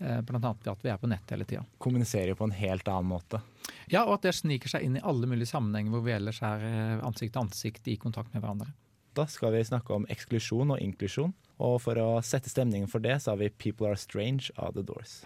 Eh, 0.00 0.18
annet 0.18 0.64
ved 0.64 0.72
at 0.72 0.84
vi 0.84 0.90
er 0.92 1.00
på 1.00 1.10
nett 1.10 1.30
hele 1.30 1.44
tida. 1.44 1.64
kommuniserer 1.78 2.34
på 2.34 2.44
en 2.44 2.56
helt 2.56 2.88
annen 2.88 3.10
måte. 3.10 3.40
Ja, 3.86 4.04
og 4.04 4.18
at 4.18 4.28
det 4.28 4.34
sniker 4.34 4.68
seg 4.68 4.84
inn 4.84 4.96
i 4.96 5.04
alle 5.04 5.26
mulige 5.26 5.50
sammenhenger 5.50 5.90
hvor 5.94 6.04
vi 6.06 6.14
ellers 6.16 6.42
er 6.42 6.64
eh, 6.64 7.06
ansikt 7.06 7.34
til 7.34 7.42
ansikt 7.42 7.88
i 7.88 7.96
kontakt 7.96 8.34
med 8.34 8.42
hverandre. 8.42 8.72
Da 9.18 9.26
skal 9.26 9.52
vi 9.56 9.64
snakke 9.66 9.94
om 9.94 10.06
eksklusjon 10.12 10.70
og 10.76 10.82
inklusjon. 10.82 11.32
Og 11.58 11.80
for 11.82 11.98
å 11.98 12.20
sette 12.22 12.52
stemningen 12.52 12.90
for 12.90 13.02
det, 13.02 13.16
så 13.22 13.32
har 13.32 13.40
vi 13.40 13.48
'People 13.50 13.88
Are 13.88 13.98
Strange' 13.98 14.50
av 14.56 14.74
The 14.74 14.82
Doors. 14.82 15.22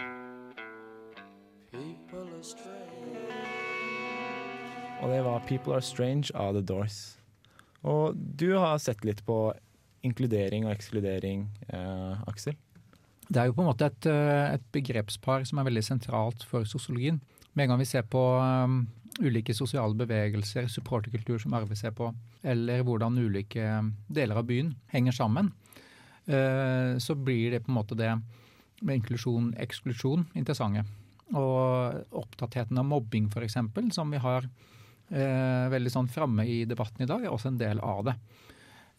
People 1.73 2.25
are 2.33 2.43
strange. 2.43 2.93
Og 5.03 5.11
det 5.11 5.25
var 5.25 5.41
'People 5.41 5.75
Are 5.75 5.81
Strange' 5.83 6.31
av 6.35 6.55
The 6.55 6.62
Doors. 6.62 7.18
Og 7.83 8.14
du 8.16 8.55
har 8.57 8.79
sett 8.79 9.05
litt 9.05 9.25
på 9.27 9.53
inkludering 10.03 10.66
og 10.66 10.73
ekskludering, 10.77 11.49
eh, 11.68 12.23
Aksel. 12.27 12.55
Det 13.33 13.41
er 13.41 13.49
jo 13.49 13.55
på 13.57 13.62
en 13.64 13.70
måte 13.70 13.89
et, 13.89 14.07
eh, 14.11 14.55
et 14.59 14.64
begrepspar 14.74 15.47
som 15.49 15.61
er 15.61 15.68
veldig 15.70 15.85
sentralt 15.87 16.43
for 16.45 16.68
sosiologien. 16.68 17.20
Med 17.55 17.64
en 17.64 17.72
gang 17.72 17.80
vi 17.80 17.89
ser 17.89 18.05
på 18.09 18.20
um, 18.41 18.83
ulike 19.20 19.55
sosiale 19.57 19.97
bevegelser, 19.97 20.68
supporterkultur 20.72 21.39
som 21.41 21.55
Arve 21.57 21.76
ser 21.76 21.95
på, 21.97 22.11
eller 22.45 22.85
hvordan 22.85 23.20
ulike 23.20 23.64
deler 24.09 24.41
av 24.41 24.49
byen 24.49 24.74
henger 24.93 25.16
sammen, 25.16 25.53
uh, 26.28 26.99
så 27.01 27.16
blir 27.16 27.53
det 27.53 27.62
på 27.64 27.72
en 27.72 27.78
måte 27.78 27.97
det 27.97 28.11
med 28.83 29.01
inklusjon, 29.01 29.53
eksklusjon, 29.61 30.26
interessante. 30.37 30.85
Og 31.33 32.05
opptattheten 32.24 32.80
av 32.80 32.89
mobbing 32.89 33.30
f.eks., 33.33 33.61
som 33.97 34.12
vi 34.12 34.20
har 34.20 34.49
uh, 34.49 35.66
veldig 35.72 35.93
sånn 35.93 36.12
framme 36.12 36.49
i 36.49 36.64
debatten 36.68 37.05
i 37.05 37.09
dag, 37.09 37.24
er 37.24 37.33
også 37.33 37.53
en 37.53 37.61
del 37.61 37.80
av 37.80 38.09
det. 38.11 38.18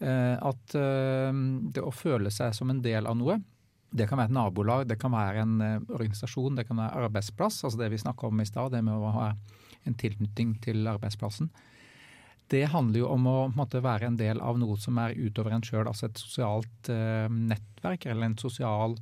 Uh, 0.03 0.38
at 0.41 0.73
det 0.73 1.81
å 1.86 1.93
føle 1.93 2.34
seg 2.34 2.53
som 2.57 2.73
en 2.73 2.81
del 2.81 3.05
av 3.09 3.17
noe, 3.17 3.38
det 3.93 4.07
kan 4.09 4.17
være 4.17 4.31
et 4.31 4.35
nabolag, 4.35 4.87
det 4.89 4.97
kan 5.01 5.13
være 5.13 5.43
en 5.43 5.59
organisasjon, 5.93 6.55
det 6.57 6.65
kan 6.65 6.79
være 6.81 7.05
arbeidsplass. 7.05 7.59
Altså 7.63 7.77
det 7.77 7.91
vi 7.93 8.01
snakka 8.01 8.27
om 8.27 8.41
i 8.41 8.47
stad, 8.49 8.73
det 8.73 8.81
med 8.81 8.97
å 8.97 9.11
ha 9.13 9.27
en 9.85 9.97
tilknytning 9.99 10.55
til 10.63 10.87
arbeidsplassen. 10.89 11.51
Det 12.51 12.65
handler 12.69 13.03
jo 13.03 13.09
om 13.13 13.27
å 13.29 13.37
måtte, 13.55 13.81
være 13.83 14.09
en 14.09 14.19
del 14.19 14.41
av 14.43 14.59
noe 14.61 14.77
som 14.81 14.97
er 15.01 15.15
utover 15.17 15.55
en 15.55 15.63
sjøl, 15.65 15.87
altså 15.87 16.09
et 16.09 16.19
sosialt 16.21 16.89
eh, 16.91 17.29
nettverk 17.31 18.05
eller 18.09 18.29
en 18.29 18.37
sosial 18.39 18.97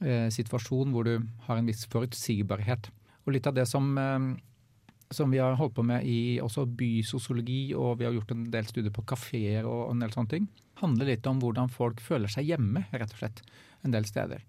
eh, 0.00 0.28
situasjon 0.32 0.94
hvor 0.94 1.08
du 1.08 1.26
har 1.48 1.60
en 1.60 1.68
viss 1.68 1.84
forutsigbarhet. 1.90 2.88
Og 3.26 3.34
litt 3.34 3.48
av 3.50 3.58
det 3.58 3.66
som, 3.68 3.90
eh, 4.00 4.30
som 5.12 5.34
vi 5.34 5.42
har 5.42 5.58
holdt 5.58 5.76
på 5.76 5.84
med 5.86 6.06
i 6.08 6.38
også 6.42 6.64
bysosiologi, 6.78 7.74
og 7.74 7.98
vi 8.00 8.08
har 8.08 8.16
gjort 8.16 8.36
en 8.36 8.48
del 8.54 8.70
studier 8.70 8.94
på 8.94 9.04
kafeer 9.12 9.68
og 9.68 9.90
en 9.90 10.06
del 10.06 10.14
sånne 10.14 10.36
ting, 10.36 10.48
handler 10.80 11.10
litt 11.10 11.26
om 11.28 11.42
hvordan 11.42 11.68
folk 11.68 12.00
føler 12.00 12.30
seg 12.32 12.48
hjemme, 12.48 12.86
rett 12.94 13.12
og 13.12 13.20
slett, 13.20 13.42
en 13.84 13.94
del 13.94 14.06
steder. 14.08 14.42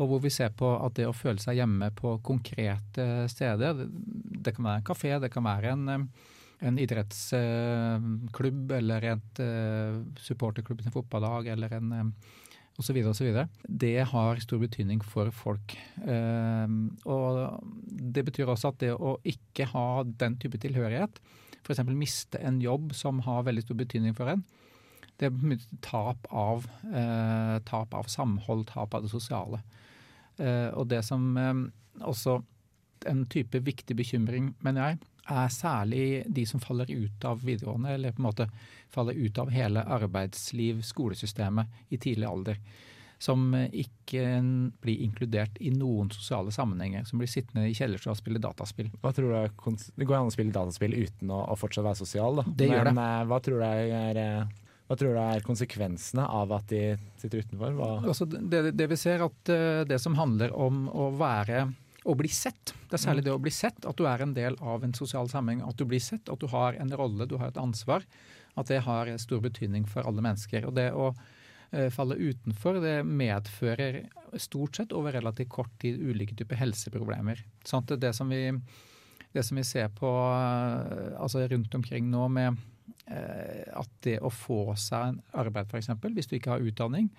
Og 0.00 0.08
hvor 0.08 0.20
vi 0.24 0.32
ser 0.32 0.52
på 0.56 0.68
at 0.80 0.96
det 0.96 1.06
å 1.08 1.16
føle 1.16 1.40
seg 1.42 1.58
hjemme 1.60 1.90
på 1.96 2.16
konkrete 2.24 3.06
steder, 3.28 3.86
det 3.90 4.54
kan 4.56 4.64
være 4.68 4.80
en 4.80 4.90
kafé, 4.90 5.14
det 5.20 5.32
kan 5.32 5.44
være 5.44 5.74
en, 5.74 6.06
en 6.70 6.78
idrettsklubb 6.80 8.76
eller 8.78 9.08
et 9.12 9.42
supporterklubb 10.24 10.80
til 10.84 10.94
fotballag 10.94 11.50
eller 11.52 11.76
en 11.76 12.14
osv. 12.80 12.96
osv. 13.10 13.42
Det 13.68 13.98
har 14.12 14.40
stor 14.42 14.62
betydning 14.62 15.02
for 15.04 15.30
folk. 15.34 15.76
Og 17.04 17.40
det 18.16 18.24
betyr 18.30 18.48
også 18.48 18.72
at 18.72 18.80
det 18.82 18.94
å 18.94 19.18
ikke 19.28 19.68
ha 19.74 20.02
den 20.04 20.38
type 20.40 20.60
tilhørighet, 20.62 21.20
f.eks. 21.60 21.84
miste 21.92 22.40
en 22.40 22.60
jobb 22.62 22.94
som 22.96 23.20
har 23.26 23.44
veldig 23.48 23.66
stor 23.66 23.78
betydning 23.82 24.16
for 24.16 24.32
en, 24.32 24.44
det 25.20 25.28
er 25.28 25.60
tap 25.84 26.26
av, 26.30 26.66
eh, 26.88 27.58
tap 27.68 27.94
av 27.94 28.08
samhold, 28.08 28.66
tap 28.72 28.94
av 28.94 29.04
det 29.04 29.12
sosiale. 29.12 29.60
Eh, 30.38 30.68
og 30.72 30.88
det 30.88 31.02
som 31.04 31.36
eh, 31.36 31.54
også 32.00 32.40
en 33.10 33.24
type 33.26 33.60
viktig 33.64 33.96
bekymring, 33.96 34.54
mener 34.64 34.86
jeg, 34.86 35.00
er 35.30 35.48
særlig 35.52 36.04
de 36.26 36.44
som 36.48 36.60
faller 36.60 36.90
ut 36.90 37.24
av 37.28 37.42
videregående, 37.44 37.94
eller 37.94 38.12
på 38.12 38.22
en 38.22 38.28
måte 38.30 38.46
faller 38.90 39.14
ut 39.14 39.38
av 39.38 39.52
hele 39.52 39.84
arbeidsliv, 39.84 40.80
skolesystemet, 40.82 41.68
i 41.88 42.00
tidlig 42.00 42.26
alder. 42.28 42.58
Som 43.20 43.52
ikke 43.52 44.40
blir 44.80 45.02
inkludert 45.04 45.58
i 45.60 45.68
noen 45.76 46.08
sosiale 46.10 46.50
sammenhenger. 46.56 47.04
Som 47.04 47.20
blir 47.20 47.28
sittende 47.28 47.66
i 47.68 47.74
kjellerstua 47.76 48.14
og 48.14 48.18
spille 48.18 48.40
dataspill. 48.40 48.88
Hva 49.02 49.12
tror 49.12 49.28
du 49.28 49.36
er, 49.36 49.52
Det 49.92 50.08
går 50.08 50.16
an 50.16 50.30
å 50.30 50.32
spille 50.32 50.56
dataspill 50.56 50.96
uten 50.96 51.30
å, 51.30 51.42
å 51.52 51.56
fortsatt 51.60 51.84
være 51.84 52.00
sosial, 52.00 52.40
da. 52.40 52.46
Det 52.48 52.70
gjør 52.70 52.88
det. 52.88 52.94
Men 52.96 53.28
hva 53.28 53.40
tror 53.44 53.60
du 53.60 53.66
er 53.68 54.48
hva 54.90 54.96
tror 54.98 55.14
du 55.14 55.20
er 55.22 55.44
konsekvensene 55.46 56.24
av 56.26 56.50
at 56.56 56.66
de 56.72 56.96
sitter 57.20 57.44
utenfor? 57.44 57.76
Altså 58.02 58.26
det, 58.26 58.72
det, 58.74 58.88
vi 58.90 58.98
ser 58.98 59.22
at 59.22 59.52
det 59.86 60.00
som 60.02 60.16
handler 60.18 60.50
om 60.50 60.88
å 60.90 61.12
være 61.14 61.68
å 62.08 62.16
bli 62.18 62.30
sett. 62.32 62.72
Det 62.88 62.96
er 62.96 63.02
særlig 63.04 63.22
det 63.26 63.34
å 63.34 63.38
bli 63.38 63.52
sett, 63.54 63.84
at 63.86 63.98
du 63.98 64.06
er 64.08 64.24
en 64.24 64.32
del 64.34 64.56
av 64.58 64.82
en 64.82 64.94
sosial 64.96 65.28
sammenheng. 65.30 65.62
At 65.68 65.78
du 65.78 65.84
blir 65.86 66.02
sett, 66.02 66.26
at 66.32 66.42
du 66.42 66.48
har 66.50 66.74
en 66.80 66.90
rolle, 66.96 67.28
du 67.28 67.36
har 67.38 67.52
et 67.52 67.60
ansvar. 67.60 68.02
At 68.58 68.72
det 68.72 68.80
har 68.86 69.12
stor 69.22 69.44
betydning 69.44 69.86
for 69.86 70.08
alle 70.08 70.24
mennesker. 70.24 70.66
Og 70.66 70.74
det 70.74 70.88
å 70.90 71.12
falle 71.94 72.18
utenfor, 72.18 72.80
det 72.82 72.96
medfører 73.06 74.02
stort 74.42 74.80
sett 74.80 74.94
over 74.96 75.14
relativt 75.14 75.52
kort 75.52 75.70
tid 75.82 76.00
ulike 76.02 76.34
typer 76.38 76.58
helseproblemer. 76.58 77.44
Sånn 77.66 77.86
det, 77.92 78.10
som 78.16 78.32
vi, 78.32 78.48
det 79.30 79.44
som 79.46 79.60
vi 79.60 79.66
ser 79.66 79.92
på 79.94 80.10
altså 80.10 81.46
rundt 81.46 81.74
omkring 81.78 82.10
nå 82.10 82.26
med 82.32 82.58
at 83.10 83.90
det 84.04 84.18
å 84.22 84.30
få 84.32 84.74
seg 84.78 85.12
en 85.12 85.20
arbeid, 85.42 85.70
f.eks., 85.70 85.92
hvis 86.14 86.30
du 86.30 86.36
ikke 86.38 86.56
har 86.56 86.66
utdanning, 86.66 87.10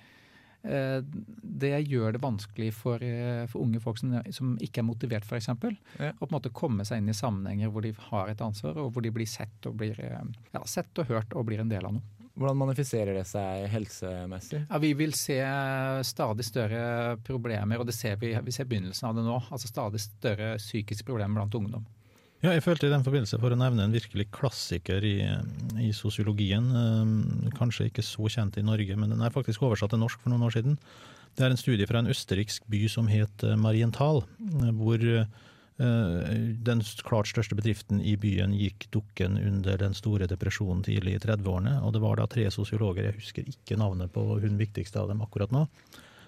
det 0.62 1.72
gjør 1.90 2.14
det 2.14 2.22
vanskelig 2.22 2.70
for, 2.78 3.02
for 3.50 3.64
unge 3.64 3.80
folk 3.82 3.98
som, 3.98 4.14
som, 4.30 4.54
ikke 4.62 4.84
er 4.84 4.86
motivert, 4.86 5.26
f.eks. 5.26 5.50
Ja. 5.98 6.12
Å 6.14 6.22
på 6.22 6.30
en 6.30 6.36
måte 6.36 6.54
komme 6.54 6.86
seg 6.86 7.02
inn 7.02 7.10
i 7.10 7.18
sammenhenger 7.18 7.74
hvor 7.74 7.86
de 7.86 7.96
har 8.12 8.30
et 8.30 8.44
ansvar, 8.46 8.78
og 8.78 8.94
hvor 8.94 9.06
de 9.06 9.14
blir 9.16 9.30
sett 9.30 9.66
og, 9.66 9.80
blir, 9.82 9.98
ja, 9.98 10.64
sett 10.70 11.02
og 11.02 11.10
hørt 11.10 11.34
og 11.34 11.48
blir 11.50 11.64
en 11.64 11.72
del 11.72 11.90
av 11.90 11.98
noe. 11.98 12.22
Hvordan 12.32 12.62
manifiserer 12.62 13.18
det 13.18 13.26
seg 13.28 13.66
helsemessig? 13.74 14.62
Ja, 14.70 14.78
Vi 14.80 14.94
vil 14.98 15.14
se 15.18 15.38
stadig 16.08 16.46
større 16.48 17.18
problemer, 17.28 17.82
og 17.82 17.90
det 17.90 17.96
ser 17.98 18.16
vi, 18.22 18.32
vi 18.34 18.54
ser 18.56 18.70
begynnelsen 18.70 19.10
av 19.10 19.18
det 19.18 19.26
nå. 19.26 19.36
altså 19.52 19.68
Stadig 19.68 20.00
større 20.02 20.54
psykiske 20.62 21.06
problemer 21.08 21.42
blant 21.42 21.58
ungdom. 21.60 21.84
Ja, 22.42 22.56
jeg 22.56 22.64
følte 22.66 22.88
i 22.88 22.92
den 22.92 23.04
forbindelse, 23.06 23.38
for 23.38 23.54
å 23.54 23.60
nevne 23.60 23.86
en 23.86 23.94
virkelig 23.94 24.26
klassiker 24.34 25.04
i, 25.06 25.18
i 25.78 25.92
sosiologien, 25.94 26.72
eh, 26.74 27.52
kanskje 27.58 27.92
ikke 27.92 28.06
så 28.06 28.26
kjent 28.34 28.58
i 28.58 28.66
Norge, 28.66 28.98
men 28.98 29.14
den 29.14 29.22
er 29.22 29.34
faktisk 29.34 29.62
oversatt 29.68 29.94
til 29.94 30.02
norsk 30.02 30.24
for 30.24 30.34
noen 30.34 30.48
år 30.48 30.56
siden. 30.58 30.80
Det 31.38 31.46
er 31.46 31.54
en 31.54 31.62
studie 31.62 31.86
fra 31.88 32.02
en 32.02 32.10
østerriksk 32.12 32.66
by 32.72 32.82
som 32.92 33.08
het 33.12 33.46
Marienthal, 33.62 34.24
hvor 34.80 35.06
eh, 35.06 35.30
den 36.66 36.82
klart 37.06 37.30
største 37.30 37.56
bedriften 37.58 38.02
i 38.02 38.18
byen 38.20 38.58
gikk 38.58 38.90
dukken 38.94 39.38
under 39.38 39.78
den 39.78 39.94
store 39.98 40.28
depresjonen 40.30 40.82
tidlig 40.86 41.20
i 41.20 41.24
30-årene. 41.24 41.78
Og 41.86 41.94
det 41.94 42.02
var 42.04 42.18
da 42.18 42.28
tre 42.30 42.50
sosiologer, 42.54 43.12
jeg 43.12 43.20
husker 43.22 43.54
ikke 43.54 43.78
navnet 43.80 44.12
på 44.18 44.26
hun 44.42 44.58
viktigste 44.60 44.98
av 45.02 45.14
dem 45.14 45.22
akkurat 45.22 45.54
nå. 45.54 45.68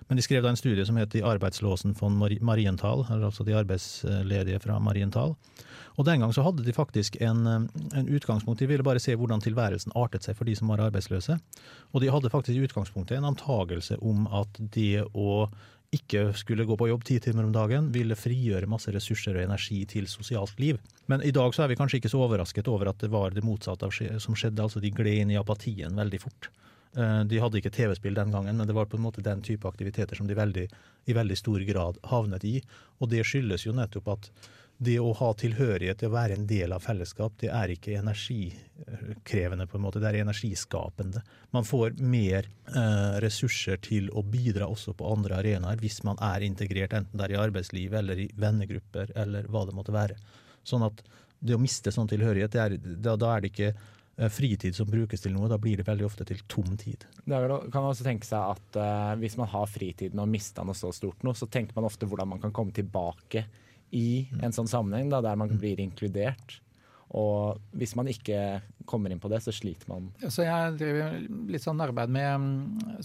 Men 0.08 0.20
de 0.20 0.26
skrev 0.26 0.44
da 0.44 0.52
en 0.52 0.60
studie 0.60 0.86
som 0.86 0.98
het 1.00 1.12
De 1.14 1.24
arbeidslåsen 1.26 1.96
von 2.00 2.18
Marienthal, 2.20 3.06
altså 3.10 3.44
de 3.44 3.56
arbeidsledige 3.58 4.60
fra 4.64 4.80
Marienthal. 4.80 5.36
Og 5.98 6.06
den 6.06 6.24
gang 6.24 6.34
så 6.34 6.42
hadde 6.42 6.66
de 6.66 6.74
faktisk 6.74 7.20
en, 7.22 7.46
en, 7.94 8.08
utgangspunkt. 8.10 8.60
De 8.60 8.68
ville 8.68 8.86
bare 8.86 9.00
se 9.00 9.16
hvordan 9.16 9.44
tilværelsen 9.44 9.94
artet 9.96 10.26
seg 10.26 10.38
for 10.38 10.50
de 10.50 10.56
som 10.58 10.72
var 10.74 10.82
arbeidsløse. 10.88 11.38
Og 11.94 12.02
de 12.02 12.10
hadde 12.10 12.32
faktisk 12.34 12.58
i 12.58 12.66
utgangspunktet 12.66 13.18
en 13.18 13.30
antagelse 13.30 14.00
om 14.02 14.26
at 14.34 14.58
det 14.74 15.06
å 15.14 15.46
ikke 15.94 16.32
skulle 16.34 16.66
gå 16.66 16.74
på 16.78 16.88
jobb 16.90 17.04
ti 17.06 17.20
timer 17.22 17.46
om 17.46 17.54
dagen, 17.54 17.92
ville 17.94 18.18
frigjøre 18.18 18.70
masse 18.70 18.90
ressurser 18.96 19.38
og 19.38 19.46
energi 19.46 19.84
til 19.90 20.08
sosialt 20.10 20.58
liv. 20.58 20.80
Men 21.12 21.22
i 21.22 21.34
dag 21.36 21.54
så 21.54 21.66
er 21.66 21.70
vi 21.70 21.78
kanskje 21.78 22.00
ikke 22.02 22.10
så 22.10 22.24
overrasket 22.26 22.70
over 22.72 22.90
at 22.90 23.04
det 23.04 23.12
var 23.14 23.36
det 23.36 23.46
motsatte 23.46 23.92
som 23.94 24.34
skjedde. 24.34 24.64
Altså 24.66 24.82
de 24.82 24.94
gled 24.96 25.22
inn 25.22 25.36
i 25.36 25.38
apatien 25.38 25.94
veldig 26.00 26.22
fort. 26.26 26.50
De 26.94 27.40
hadde 27.42 27.58
ikke 27.58 27.72
TV-spill 27.74 28.14
den 28.14 28.30
gangen, 28.30 28.58
men 28.60 28.70
det 28.70 28.76
var 28.78 28.86
på 28.86 29.00
en 29.00 29.06
måte 29.08 29.24
den 29.26 29.40
type 29.42 29.66
aktiviteter 29.66 30.20
som 30.20 30.28
de 30.30 30.36
veldig, 30.38 30.68
i 31.10 31.16
veldig 31.18 31.38
stor 31.40 31.64
grad 31.66 31.98
havnet 32.12 32.46
i. 32.46 32.60
Og 33.02 33.10
det 33.10 33.24
skyldes 33.26 33.66
jo 33.66 33.74
nettopp 33.74 34.12
at 34.14 34.30
det 34.84 34.98
å 35.00 35.12
ha 35.16 35.30
tilhørighet 35.38 36.02
til 36.02 36.10
å 36.10 36.16
være 36.16 36.38
en 36.38 36.46
del 36.50 36.74
av 36.76 36.84
fellesskap, 36.84 37.36
det 37.42 37.50
er 37.54 37.72
ikke 37.74 37.96
energikrevende, 38.00 39.68
på 39.70 39.78
en 39.78 39.84
måte, 39.86 40.02
det 40.02 40.10
er 40.10 40.20
energiskapende. 40.24 41.22
Man 41.56 41.68
får 41.68 41.98
mer 42.02 42.48
eh, 42.50 43.18
ressurser 43.24 43.80
til 43.86 44.10
å 44.12 44.26
bidra 44.26 44.68
også 44.72 44.96
på 44.98 45.10
andre 45.14 45.40
arenaer 45.42 45.82
hvis 45.82 46.02
man 46.08 46.20
er 46.24 46.46
integrert, 46.48 46.96
enten 46.98 47.20
det 47.20 47.28
er 47.28 47.36
i 47.36 47.42
arbeidsliv 47.44 47.96
eller 48.02 48.26
i 48.26 48.30
vennegrupper 48.40 49.14
eller 49.24 49.50
hva 49.52 49.66
det 49.70 49.78
måtte 49.78 49.96
være. 49.96 50.18
Sånn 50.68 50.86
at 50.88 51.04
det 51.44 51.58
å 51.58 51.62
miste 51.62 51.92
sånn 51.92 52.10
tilhørighet, 52.10 52.56
er, 52.56 52.78
da, 52.80 53.18
da, 53.20 53.36
er 53.36 53.44
det 53.44 53.54
ikke 53.54 53.72
eh, 53.74 53.90
fritid 54.30 54.76
som 54.78 54.90
brukes 54.90 55.24
til 55.24 55.34
noe, 55.34 55.50
da 55.50 55.58
blir 55.62 55.80
det 55.80 55.88
veldig 55.88 56.06
ofte 56.06 56.26
til 56.30 56.44
tom 56.52 56.76
tid. 56.78 57.06
Det 57.26 57.40
kan 57.74 57.82
man 57.82 57.92
også 57.92 58.06
tenke 58.06 58.28
seg 58.28 58.54
at 58.56 58.78
uh, 58.78 59.14
Hvis 59.18 59.38
man 59.40 59.50
har 59.50 59.70
fritiden 59.70 60.22
og 60.22 60.30
mista 60.30 60.66
noe 60.66 60.78
så 60.78 60.92
stort 60.94 61.26
nå, 61.26 61.34
så 61.34 61.50
tenker 61.50 61.74
man 61.78 61.90
ofte 61.90 62.10
hvordan 62.10 62.30
man 62.36 62.44
kan 62.44 62.54
komme 62.54 62.76
tilbake 62.76 63.48
i 63.94 64.26
en 64.42 64.54
sånn 64.54 64.70
sammenheng 64.70 65.10
da, 65.14 65.22
der 65.22 65.38
man 65.38 65.54
mm. 65.54 65.58
blir 65.62 65.82
inkludert. 65.82 66.60
Og 67.14 67.60
hvis 67.78 67.94
man 67.98 68.10
ikke 68.10 68.64
kommer 68.90 69.14
inn 69.14 69.22
på 69.22 69.30
det, 69.30 69.44
så 69.46 69.54
sliter 69.54 69.90
man. 69.92 70.10
Så 70.34 70.48
jeg 70.48 70.78
driver 70.80 71.20
litt 71.54 71.66
sånn 71.66 71.82
arbeid 71.84 72.10
med, 72.14 72.48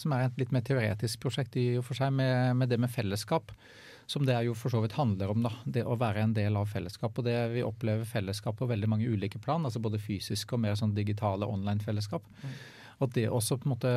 som 0.00 0.14
er 0.16 0.26
et 0.26 0.40
litt 0.40 0.54
mer 0.54 0.64
teoretisk 0.64 1.20
prosjekt 1.26 1.58
i 1.60 1.74
og 1.76 1.84
for 1.84 1.98
seg, 1.98 2.14
med, 2.16 2.56
med, 2.56 2.72
det 2.72 2.80
med 2.80 2.92
fellesskap. 2.92 3.52
Som 4.08 4.24
det 4.24 4.38
jo 4.46 4.54
for 4.56 4.72
så 4.72 4.80
vidt 4.80 4.94
handler 4.96 5.28
om, 5.34 5.42
da. 5.44 5.50
Det 5.68 5.82
å 5.84 5.92
være 6.00 6.22
en 6.24 6.32
del 6.32 6.56
av 6.56 6.70
fellesskap. 6.70 7.18
Og 7.20 7.26
det 7.26 7.36
vi 7.52 7.60
opplever 7.66 8.08
fellesskap 8.08 8.56
på 8.56 8.68
veldig 8.70 8.88
mange 8.88 9.04
ulike 9.10 9.38
plan, 9.44 9.66
altså 9.68 9.82
både 9.84 10.00
fysiske 10.00 10.56
og 10.56 10.62
mer 10.64 10.78
sånn 10.80 10.94
digitale 10.96 11.44
online-fellesskap. 11.44 12.24
Mm. 12.40 12.54
Og 13.04 13.12
det 13.14 13.26
også 13.30 13.58
på 13.60 13.68
en 13.68 13.74
måte 13.76 13.90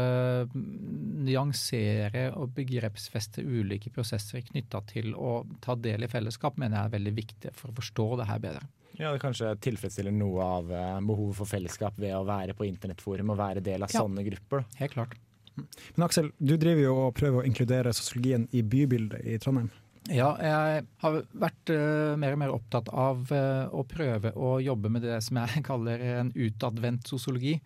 nyansere 1.26 2.28
og 2.38 2.52
begrepsfeste 2.58 3.42
ulike 3.44 3.90
prosesser 3.94 4.44
knytta 4.46 4.84
til 4.90 5.14
å 5.16 5.42
ta 5.64 5.76
del 5.80 6.06
i 6.06 6.12
fellesskap, 6.12 6.60
mener 6.62 6.78
jeg 6.78 6.90
er 6.92 6.96
veldig 6.98 7.14
viktig 7.18 7.54
for 7.58 7.72
å 7.72 7.78
forstå 7.80 8.08
det 8.22 8.28
her 8.30 8.44
bedre. 8.44 8.64
Ja, 9.00 9.12
Det 9.14 9.22
kanskje 9.24 9.56
tilfredsstiller 9.64 10.12
noe 10.14 10.44
av 10.44 10.72
eh, 10.72 11.00
behovet 11.08 11.38
for 11.40 11.50
fellesskap 11.50 11.98
ved 11.98 12.14
å 12.14 12.26
være 12.28 12.54
på 12.54 12.68
internettforum 12.68 13.32
og 13.34 13.40
være 13.40 13.64
del 13.64 13.82
av 13.88 13.90
Ja. 13.94 14.02
sånne 14.04 14.26
grupper. 14.28 14.62
Da. 14.66 14.78
Helt 14.84 14.94
klart. 14.94 15.16
Men 15.56 16.06
Aksel, 16.06 16.32
du 16.40 16.58
driver 16.58 16.82
jo 16.82 16.96
og 17.08 17.16
prøver 17.16 17.42
å 17.42 17.46
inkludere 17.48 17.94
sosiologien 17.94 18.48
i 18.52 18.62
bybildet 18.62 19.26
i 19.26 19.38
Trondheim. 19.38 19.72
Ja, 20.12 20.34
jeg 20.44 20.84
har 21.04 21.18
vært 21.40 21.72
uh, 21.72 22.18
mer 22.20 22.36
og 22.36 22.42
mer 22.42 22.52
opptatt 22.52 22.90
av 22.92 23.32
uh, 23.32 23.72
å 23.72 23.86
prøve 23.88 24.34
å 24.36 24.58
jobbe 24.60 24.92
med 24.92 25.06
det 25.08 25.22
som 25.24 25.40
jeg 25.40 25.64
kaller 25.70 26.04
en 26.20 26.34
utadvendt 26.36 27.08
sosiologi. 27.12 27.58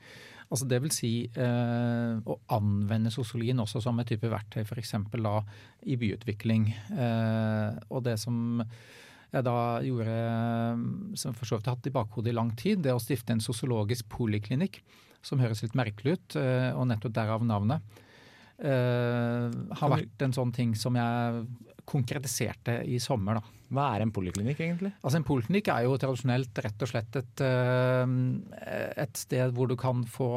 Altså 0.45 0.67
det 0.69 0.77
vil 0.83 0.93
si 0.93 1.09
eh, 1.25 2.17
å 2.21 2.35
anvende 2.53 3.09
sosiologien 3.13 3.61
også 3.63 3.81
som 3.81 3.97
et 4.01 4.11
type 4.11 4.29
verktøy, 4.29 4.61
f.eks. 4.61 4.93
da 5.09 5.39
i 5.89 5.97
byutvikling. 5.97 6.67
Eh, 6.93 7.79
og 7.89 8.03
det 8.05 8.13
som 8.21 8.61
jeg 8.61 9.43
da 9.43 9.57
gjorde, 9.83 10.17
som 11.17 11.31
jeg 11.31 11.39
for 11.39 11.49
så 11.49 11.57
vidt 11.57 11.71
har 11.71 11.79
hatt 11.79 11.89
i 11.89 11.95
bakhodet 11.95 12.31
i 12.31 12.37
lang 12.37 12.53
tid, 12.55 12.83
det 12.85 12.93
å 12.93 13.01
stifte 13.01 13.33
en 13.33 13.43
sosiologisk 13.43 14.07
poliklinikk, 14.13 14.83
som 15.25 15.41
høres 15.41 15.65
litt 15.65 15.75
merkelig 15.75 16.19
ut, 16.19 16.37
og 16.77 16.85
nettopp 16.91 17.15
derav 17.17 17.43
navnet. 17.43 17.81
eh, 18.61 19.49
har 19.81 19.91
vært 19.91 20.21
en 20.21 20.33
sånn 20.37 20.53
ting 20.53 20.75
som 20.77 20.95
jeg 20.95 21.41
konkretiserte 21.86 22.79
i 22.89 22.99
sommer. 22.99 23.39
da. 23.39 23.55
Hva 23.75 23.88
er 23.95 24.03
en 24.05 24.13
poliklinikk, 24.13 24.59
egentlig? 24.61 24.91
Altså 25.01 25.19
En 25.19 25.25
poliklinikk 25.25 25.71
er 25.73 25.86
jo 25.88 25.97
tradisjonelt 26.01 26.61
rett 26.65 26.86
og 26.86 26.91
slett 26.91 27.17
et, 27.21 27.41
eh, 27.45 28.13
et 29.05 29.17
sted 29.17 29.53
hvor 29.55 29.69
du 29.69 29.75
kan 29.79 30.03
få 30.05 30.29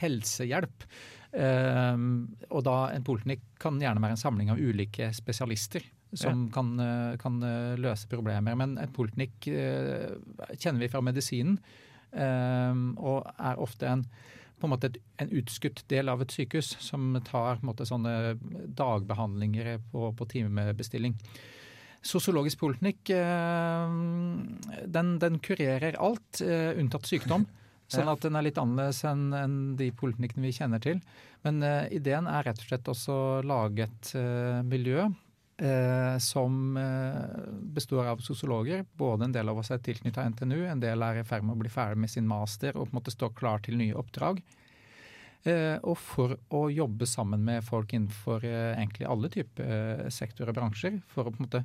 helsehjelp. 0.00 0.86
Eh, 1.36 1.96
og 2.50 2.64
da 2.64 2.76
En 2.94 3.04
poliklinikk 3.04 3.42
kan 3.58 3.80
gjerne 3.80 4.00
være 4.00 4.16
en 4.16 4.24
samling 4.24 4.50
av 4.50 4.58
ulike 4.58 5.12
spesialister 5.12 5.84
som 6.16 6.48
kan, 6.48 6.78
eh, 6.80 7.16
kan 7.16 7.40
løse 7.76 8.06
problemer. 8.08 8.56
Men 8.56 8.78
en 8.78 8.92
poliklinikk 8.92 9.40
kjenner 10.56 10.80
vi 10.80 10.88
fra 10.88 11.00
medisinen, 11.02 11.58
og 12.16 13.26
er 13.38 13.58
ofte 13.58 13.84
en 13.84 14.06
på 14.60 14.66
en 14.66 14.72
måte 14.72 14.90
et, 14.90 14.96
en 15.20 15.32
utskutt 15.36 15.82
del 15.92 16.08
av 16.08 16.22
et 16.24 16.32
sykehus 16.32 16.76
som 16.82 17.16
tar 17.26 17.60
måte, 17.66 17.86
sånne 17.88 18.36
dagbehandlinger 18.78 19.76
på, 19.92 20.10
på 20.16 20.28
timebestilling. 20.32 21.16
Sosiologisk 22.06 22.60
poliklinikk 22.60 23.10
eh, 23.16 23.94
den, 24.96 25.12
den 25.22 25.38
kurerer 25.42 25.98
alt, 25.98 26.40
eh, 26.44 26.72
unntatt 26.78 27.08
sykdom. 27.08 27.46
Sånn 27.92 28.08
at 28.10 28.24
den 28.24 28.34
er 28.34 28.42
litt 28.42 28.56
annerledes 28.58 29.04
enn 29.06 29.76
de 29.78 29.92
poliklinikkene 29.94 30.48
vi 30.48 30.56
kjenner 30.56 30.82
til. 30.82 30.98
Men 31.46 31.60
eh, 31.62 31.92
ideen 31.94 32.26
er 32.30 32.46
rett 32.48 32.62
og 32.62 32.70
slett 32.70 32.90
også 32.90 33.14
å 33.14 33.44
lage 33.46 33.86
et 33.86 34.12
miljø 34.66 35.06
eh, 35.58 36.18
som 36.18 36.76
eh, 36.76 37.48
består 37.76 38.06
av 38.06 38.22
sosiologer. 38.24 38.84
Både 38.92 39.24
en 39.24 39.34
del 39.34 39.48
av 39.48 39.58
oss 39.58 39.70
er 39.70 39.82
tilknytta 39.84 40.24
NTNU, 40.30 40.60
en 40.66 40.82
del 40.82 41.02
er 41.02 41.20
i 41.20 41.26
ferd 41.26 41.46
med 41.46 41.56
å 41.56 41.64
bli 41.64 41.72
ferdig 41.72 42.02
med 42.04 42.12
sin 42.12 42.28
master 42.28 42.76
og 42.76 42.88
på 42.88 42.94
en 42.94 43.00
måte 43.00 43.14
stå 43.14 43.32
klar 43.36 43.64
til 43.64 43.78
nye 43.80 43.96
oppdrag. 43.96 44.42
Eh, 45.46 45.76
og 45.86 45.94
for 46.02 46.34
å 46.54 46.66
jobbe 46.74 47.06
sammen 47.06 47.44
med 47.46 47.64
folk 47.64 47.92
innenfor 47.94 48.44
eh, 48.44 48.72
egentlig 48.74 49.06
alle 49.06 49.30
typer 49.30 49.76
eh, 49.76 50.08
sektorer 50.10 50.50
og 50.50 50.58
bransjer. 50.58 50.98
For 51.12 51.26
å 51.26 51.34
på 51.34 51.40
en 51.40 51.46
måte 51.46 51.62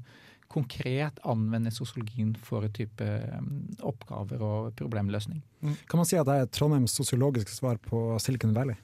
konkret 0.52 1.22
anvende 1.24 1.72
sosiologien 1.72 2.36
for 2.44 2.68
type 2.76 3.08
eh, 3.08 3.42
oppgaver 3.88 4.44
og 4.46 4.72
problemløsning. 4.78 5.42
Kan 5.90 6.02
man 6.02 6.10
si 6.10 6.20
at 6.20 6.30
det 6.30 6.38
er 6.38 6.54
Trondheims 6.54 6.94
sosiologiske 6.98 7.56
svar 7.56 7.82
på 7.82 8.04
Silicon 8.22 8.54
Valley? 8.58 8.78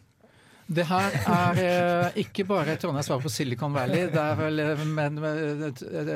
Det 0.67 0.83
her 0.89 1.13
er 1.31 1.59
eh, 1.63 2.17
ikke 2.25 2.43
bare 2.47 2.75
Trondheims 2.79 3.07
svar 3.07 3.21
på 3.23 3.31
Silicon 3.31 3.71
Valley, 3.75 4.09
det 4.11 4.19
er 4.19 4.35
vel 4.35 4.59
eh, 4.59 4.81
men, 4.83 5.19
eh, 5.23 5.61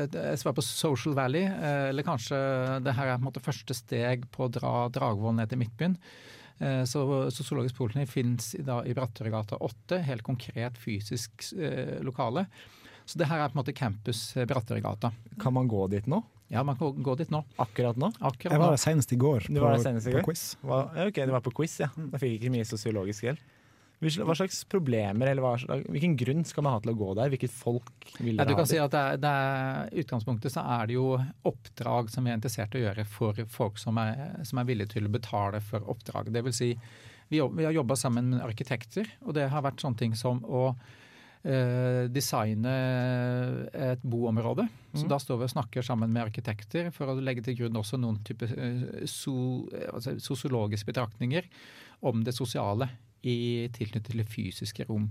et, 0.01 0.17
svar 0.41 0.55
på 0.57 0.63
Social 0.65 1.15
Valley. 1.15 1.45
Eh, 1.47 1.87
eller 1.91 2.03
kanskje 2.03 2.35
det 2.83 2.95
her 2.97 3.13
er 3.13 3.15
på 3.15 3.23
en 3.23 3.29
måte 3.29 3.43
første 3.43 3.75
steg 3.77 4.27
på 4.33 4.47
å 4.47 4.51
dra 4.51 4.73
Dragvoll 4.91 5.37
ned 5.37 5.53
til 5.53 5.61
Midtbyen. 5.61 5.95
Eh, 6.59 6.83
så 6.83 7.05
Sosiologisk 7.31 7.79
poliklinikk 7.79 8.11
finnes 8.11 8.51
i, 8.59 8.65
da, 8.67 8.81
i 8.83 8.95
Bratterøygata 8.97 9.61
8, 9.63 10.01
helt 10.09 10.27
konkret 10.27 10.81
fysisk 10.81 11.47
lokale. 12.03 12.43
Så 13.07 13.19
det 13.19 13.31
her 13.31 13.39
er 13.39 13.49
på 13.53 13.55
en 13.55 13.61
måte 13.63 13.75
campus 13.75 14.33
Brattøregata. 14.35 15.13
Kan 15.41 15.55
man 15.55 15.71
gå 15.71 15.87
dit 15.95 16.11
nå? 16.11 16.19
Ja, 16.51 16.65
man 16.67 16.75
kan 16.75 16.91
gå 16.99 17.15
dit 17.15 17.31
nå. 17.31 17.39
Akkurat 17.55 17.95
nå? 17.95 18.11
Akkurat 18.19 18.51
Jeg 18.51 18.59
var 18.59 18.75
der 18.75 18.83
senest 18.83 19.15
i 19.15 19.17
går 19.19 19.47
på, 19.47 19.71
senest 19.79 20.11
i 20.11 20.17
går? 20.17 20.25
på 20.25 20.33
quiz. 20.33 20.45
Hva, 20.59 20.83
ja, 20.97 21.07
ok, 21.07 21.23
du 21.23 21.31
var 21.39 21.43
på 21.47 21.55
quiz, 21.55 21.79
ja. 21.79 21.87
Da 21.95 22.19
fikk 22.19 22.35
jeg 22.35 22.41
ikke 22.41 22.55
mye 22.59 22.67
sosiologisk 22.67 23.29
hjelp. 23.29 23.49
Hva 24.01 24.33
slags 24.33 24.63
problemer, 24.65 25.29
eller 25.29 25.59
slags- 25.61 25.85
hvilken 25.85 26.15
grunn 26.17 26.45
skal 26.45 26.63
man 26.65 26.73
ha 26.73 26.79
til 26.81 26.91
å 26.95 26.97
gå 26.97 27.09
der? 27.19 27.29
Hvilket 27.29 27.53
folk 27.53 27.91
vil 28.17 28.33
Ja, 28.33 28.41
dere 28.41 28.49
du 28.49 28.53
ha 28.55 28.61
kan 28.63 28.69
si 28.71 28.79
at 28.81 28.91
det 28.95 29.01
er, 29.01 29.19
det 29.21 29.29
er, 29.29 29.91
utgangspunktet 30.01 30.55
så 30.55 30.63
er 30.65 30.87
det 30.89 30.95
jo 30.95 31.19
oppdrag 31.45 32.09
som 32.09 32.25
vi 32.25 32.31
er 32.31 32.39
interessert 32.39 32.73
i 32.73 32.81
å 32.81 32.87
gjøre 32.87 33.05
for 33.05 33.43
folk 33.45 33.77
som 33.77 33.99
er, 34.01 34.41
som 34.47 34.57
er 34.57 34.65
villige 34.65 34.95
til 34.95 35.05
å 35.05 35.13
betale 35.13 35.61
for 35.61 35.85
oppdrag. 35.85 36.31
Det 36.33 36.41
vil 36.47 36.55
si, 36.57 36.71
vi, 37.29 37.37
vi 37.37 37.67
har 37.67 37.77
jobba 37.77 37.95
sammen 37.95 38.33
med 38.33 38.41
arkitekter, 38.41 39.05
og 39.21 39.37
det 39.37 39.51
har 39.53 39.61
vært 39.61 39.85
sånne 39.85 40.01
ting 40.01 40.17
som 40.17 40.41
å 40.49 40.63
eh, 41.45 42.09
designe 42.09 42.73
et 43.69 44.01
boområde. 44.01 44.65
Så 44.95 45.05
mm. 45.05 45.11
da 45.13 45.21
står 45.21 45.43
vi 45.43 45.49
og 45.51 45.53
snakker 45.53 45.85
sammen 45.85 46.09
med 46.09 46.25
arkitekter 46.25 46.89
for 46.89 47.13
å 47.13 47.19
legge 47.21 47.45
til 47.45 47.59
grunn 47.61 47.77
også 47.77 48.01
noen 48.01 48.17
type 48.25 48.49
eh, 48.49 49.05
so, 49.05 49.69
altså 49.93 50.17
sosiologiske 50.17 50.89
betraktninger 50.89 51.45
om 52.09 52.25
det 52.25 52.33
sosiale 52.33 52.89
i 53.23 53.67
tilknytning 53.73 54.03
til 54.09 54.21
det 54.23 54.29
fysiske 54.31 54.85
rom. 54.89 55.09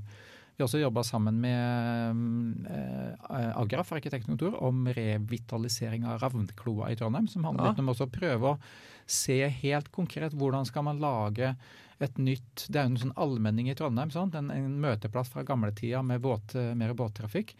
Vi 0.56 0.62
har 0.62 0.68
også 0.68 0.80
jobba 0.82 1.02
sammen 1.06 1.38
med 1.40 2.16
mm, 2.16 2.66
eh, 2.68 3.52
Agraf 3.56 3.92
arkitektkontor 3.96 4.58
om 4.62 4.82
revitalisering 4.92 6.04
av 6.04 6.18
Ravnkloa 6.20 6.90
i 6.92 6.96
Trondheim. 7.00 7.28
Som 7.32 7.44
handler 7.48 7.70
Ja. 7.70 7.74
om 7.78 7.88
å 7.88 8.10
prøve 8.12 8.50
å 8.50 8.58
se 9.06 9.38
helt 9.48 9.90
konkret 9.90 10.32
hvordan 10.36 10.66
skal 10.68 10.84
man 10.84 11.00
lage 11.00 11.54
et 12.00 12.16
nytt 12.16 12.66
Det 12.68 12.76
er 12.76 12.86
jo 12.88 12.90
en 12.94 12.96
sånn 12.96 13.16
allmenning 13.16 13.68
i 13.70 13.74
Trondheim. 13.74 14.10
Sant? 14.10 14.34
En, 14.34 14.50
en 14.50 14.80
møteplass 14.80 15.28
fra 15.32 15.42
gamletida 15.44 16.02
med 16.02 16.20
båt, 16.20 16.54
mer 16.76 16.92
båttrafikk. 16.94 17.54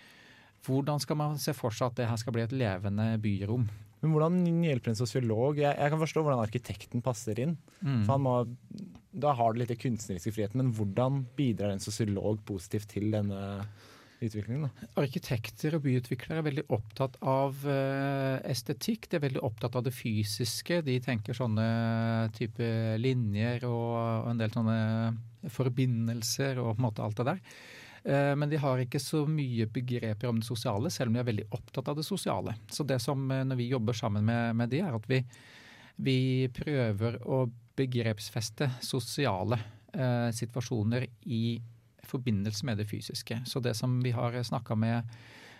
Hvordan 0.66 1.01
skal 1.01 1.16
man 1.16 1.38
se 1.38 1.53
for 1.57 1.70
seg 1.70 1.86
at 1.90 1.96
det 1.96 2.09
her 2.09 2.16
skal 2.20 2.32
bli 2.36 2.42
et 2.42 2.53
levende 2.53 3.14
byrom? 3.20 3.68
Men 4.01 4.14
hvordan 4.14 4.64
hjelper 4.64 4.92
en 4.92 4.98
sosiolog? 4.98 5.61
Jeg, 5.61 5.76
jeg 5.76 5.92
kan 5.92 6.01
forstå 6.01 6.24
hvordan 6.24 6.42
arkitekten 6.42 7.05
passer 7.05 7.40
inn. 7.42 7.57
Mm. 7.84 8.03
For 8.07 8.14
han 8.14 8.24
må, 8.24 8.34
da 9.12 9.34
har 9.36 9.53
du 9.53 9.61
litt 9.61 9.72
den 9.72 9.80
kunstneriske 9.80 10.32
friheten, 10.34 10.62
men 10.62 10.74
hvordan 10.76 11.24
bidrar 11.36 11.74
en 11.74 11.82
sosiolog 11.82 12.40
positivt 12.48 12.90
til 12.94 13.11
denne 13.12 13.40
utviklingen? 14.20 14.68
Da? 14.68 14.88
Arkitekter 15.03 15.76
og 15.76 15.84
byutviklere 15.84 16.40
er 16.40 16.46
veldig 16.48 16.66
opptatt 16.76 17.18
av 17.20 17.61
eh, 17.68 18.38
estetikk. 18.53 19.11
De 19.11 19.18
er 19.18 19.26
veldig 19.26 19.44
opptatt 19.46 19.76
av 19.76 19.84
det 19.86 19.94
fysiske. 19.96 20.80
De 20.86 20.96
tenker 21.05 21.36
sånne 21.36 21.66
type 22.36 22.70
linjer 23.01 23.68
og, 23.68 23.90
og 24.24 24.32
en 24.32 24.40
del 24.40 24.55
sånne 24.55 24.80
forbindelser 25.53 26.61
og 26.61 26.74
på 26.74 26.80
en 26.80 26.88
måte 26.88 27.05
alt 27.05 27.20
det 27.20 27.30
der. 27.32 27.44
Eh, 28.05 28.34
men 28.36 28.51
de 28.51 28.61
har 28.61 28.80
ikke 28.80 29.01
så 29.03 29.24
mye 29.28 29.66
begreper 29.70 30.30
om 30.30 30.40
det 30.40 30.48
sosiale, 30.48 30.90
selv 30.90 31.11
om 31.11 31.18
de 31.18 31.22
er 31.22 31.30
veldig 31.30 31.48
opptatt 31.57 31.90
av 31.92 31.98
det 31.98 32.07
sosiale. 32.07 32.57
Så 32.70 32.86
det 32.88 33.01
som 33.05 33.26
eh, 33.30 33.44
når 33.44 33.61
vi 33.61 33.70
jobber 33.72 33.96
sammen 33.96 34.24
med, 34.24 34.57
med 34.57 34.72
de, 34.72 34.80
er 34.84 34.96
at 34.96 35.11
vi, 35.11 35.20
vi 36.01 36.20
prøver 36.55 37.20
å 37.28 37.44
begrepsfeste 37.80 38.70
sosiale 38.84 39.61
eh, 39.92 40.30
situasjoner 40.36 41.07
i 41.28 41.61
forbindelse 42.11 42.66
med 42.66 42.80
det 42.80 42.88
fysiske. 42.90 43.42
Så 43.46 43.61
det 43.61 43.76
som 43.78 44.01
vi 44.03 44.11
har 44.11 44.34
snakka 44.42 44.74
med, 44.74 45.11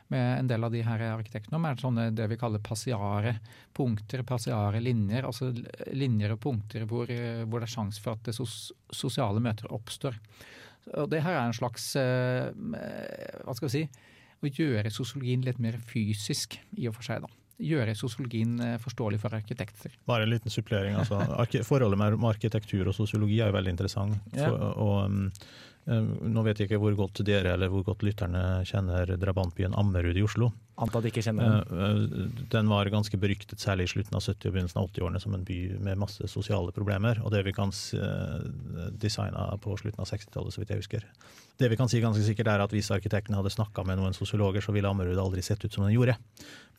med 0.09 0.39
en 0.39 0.49
del 0.51 0.65
av 0.65 0.73
de 0.73 0.83
her 0.83 1.05
arkitektene 1.13 1.61
om, 1.61 1.67
er 1.69 1.81
sånne 1.81 2.09
det 2.17 2.27
vi 2.33 2.39
kaller 2.41 2.63
passiare 2.65 3.37
punkter, 3.77 4.25
passiare 4.27 4.81
linjer. 4.83 5.29
Altså 5.29 5.53
linjer 5.93 6.35
og 6.35 6.41
punkter 6.43 6.89
hvor, 6.91 7.11
eh, 7.11 7.45
hvor 7.45 7.61
det 7.61 7.71
er 7.71 7.77
sjanse 7.77 8.03
for 8.03 8.17
at 8.17 8.25
det 8.27 8.37
sos 8.37 8.73
sosiale 8.91 9.43
møter 9.43 9.71
oppstår. 9.73 10.19
Og 10.97 11.11
det 11.13 11.21
her 11.25 11.37
er 11.37 11.45
en 11.45 11.57
slags 11.57 11.93
eh, 12.01 12.49
Hva 13.45 13.55
skal 13.55 13.69
vi 13.69 13.73
si 13.75 13.83
Å 14.41 14.51
gjøre 14.51 14.93
sosiologien 14.95 15.45
litt 15.45 15.61
mer 15.61 15.77
fysisk, 15.85 16.57
i 16.81 16.89
og 16.89 16.97
for 16.97 17.07
seg. 17.07 17.27
da. 17.27 17.29
Gjøre 17.61 17.93
sosiologien 17.99 18.55
eh, 18.65 18.77
forståelig 18.81 19.21
for 19.21 19.37
arkitekter. 19.37 19.93
Bare 20.09 20.25
en 20.25 20.33
liten 20.33 20.53
supplering. 20.53 20.97
Altså. 20.97 21.21
Forholdet 21.69 22.01
mellom 22.01 22.25
arkitektur 22.31 22.89
og 22.89 22.97
sosiologi 22.97 23.43
er 23.43 23.53
jo 23.53 23.59
veldig 23.59 23.75
interessant. 23.77 24.17
For, 24.33 24.65
og, 24.71 24.95
um, 25.05 25.29
nå 25.91 26.43
vet 26.47 26.61
jeg 26.61 26.71
ikke 26.71 26.81
hvor 26.83 26.95
godt 26.99 27.23
dere 27.27 27.55
eller 27.57 27.71
hvor 27.73 27.83
godt 27.87 28.05
lytterne 28.07 28.63
kjenner 28.69 29.11
drabantbyen 29.19 29.75
Ammerud 29.79 30.19
i 30.19 30.25
Oslo. 30.27 30.51
Antar 30.81 31.03
de 31.05 31.11
ikke 31.11 31.25
kjenner 31.25 31.61
den. 31.67 31.77
Eh, 31.77 32.05
eh, 32.25 32.47
Den 32.53 32.71
var 32.71 32.89
ganske 32.93 33.19
beryktet, 33.21 33.61
særlig 33.61 33.89
i 33.89 33.93
slutten 33.95 34.17
av 34.17 34.25
70- 34.25 34.49
og 34.49 34.55
begynnelsen 34.55 34.81
av 34.81 34.89
80-årene, 34.89 35.21
som 35.21 35.35
en 35.37 35.45
by 35.45 35.59
med 35.83 36.01
masse 36.01 36.31
sosiale 36.33 36.73
problemer. 36.73 37.21
Og 37.25 37.35
det 37.35 37.45
vi 37.45 37.53
kan 37.57 37.73
eh, 37.75 38.49
designa 39.03 39.51
på 39.61 39.77
slutten 39.77 40.01
av 40.01 40.09
60-tallet, 40.09 40.55
så 40.55 40.63
vidt 40.63 40.73
jeg 40.73 40.85
husker. 40.85 41.09
Det 41.61 41.69
vi 41.69 41.77
kan 41.77 41.91
si 41.93 41.99
ganske 42.01 42.25
sikkert, 42.25 42.49
er 42.49 42.63
at 42.65 42.73
hvis 42.73 42.89
arkitektene 42.95 43.37
hadde 43.37 43.53
snakka 43.53 43.83
med 43.85 43.99
noen 44.01 44.15
sosiologer, 44.17 44.65
så 44.65 44.73
ville 44.73 44.89
Ammerud 44.89 45.19
aldri 45.21 45.43
sett 45.45 45.61
ut 45.61 45.75
som 45.75 45.85
den 45.85 45.93
gjorde. 45.93 46.15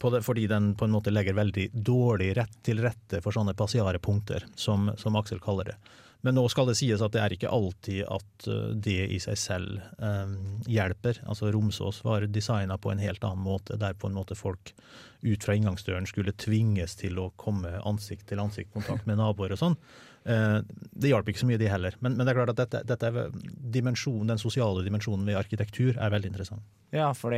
Det, 0.01 0.21
fordi 0.25 0.47
den 0.49 0.71
på 0.73 0.87
en 0.87 0.95
måte 0.95 1.13
legger 1.13 1.37
veldig 1.37 1.67
dårlig 1.71 2.31
rett 2.39 2.55
til 2.65 2.81
rette 2.81 3.19
for 3.21 3.35
sånne 3.35 3.53
passiare 3.53 4.01
punkter, 4.01 4.47
som, 4.57 4.89
som 4.97 5.19
Aksel 5.21 5.43
kaller 5.43 5.69
det. 5.69 5.77
Men 6.25 6.37
nå 6.37 6.43
skal 6.53 6.69
det 6.69 6.77
sies 6.77 7.01
at 7.01 7.13
det 7.13 7.21
er 7.21 7.33
ikke 7.33 7.53
alltid 7.53 8.01
at 8.09 8.49
eh, 8.49 8.73
det 8.87 8.99
i 9.13 9.21
seg 9.21 9.37
selv 9.41 9.79
eh, 10.01 10.35
hjelper. 10.69 11.21
Altså 11.29 11.49
Romsås 11.53 12.03
var 12.05 12.25
designa 12.29 12.77
på 12.81 12.93
en 12.93 13.01
helt 13.01 13.25
annen 13.25 13.45
måte, 13.45 13.77
der 13.81 13.97
på 13.97 14.09
en 14.09 14.17
måte 14.17 14.37
folk 14.37 14.73
ut 15.21 15.45
fra 15.45 15.53
inngangsdøren 15.57 16.09
skulle 16.09 16.33
tvinges 16.33 16.97
til 16.97 17.21
å 17.21 17.31
komme 17.41 17.73
ansikt 17.85 18.29
til 18.29 18.41
ansikt-kontakt 18.41 19.09
med 19.09 19.21
naboer 19.21 19.53
og 19.53 19.61
sånn. 19.61 19.77
Eh, 20.25 20.59
det 21.01 21.09
hjalp 21.09 21.31
ikke 21.31 21.41
så 21.41 21.49
mye, 21.49 21.59
de 21.61 21.71
heller. 21.71 21.97
Men, 21.99 22.15
men 22.17 22.27
det 22.27 22.33
er 22.33 22.39
klart 22.41 22.53
at 22.53 22.61
dette, 22.61 22.83
dette 22.91 23.09
er 23.09 23.33
den 23.33 24.41
sosiale 24.41 24.85
dimensjonen 24.85 25.25
ved 25.27 25.39
arkitektur 25.39 25.97
er 25.97 26.13
veldig 26.13 26.31
interessant. 26.33 26.65
Ja, 26.93 27.11
for 27.17 27.33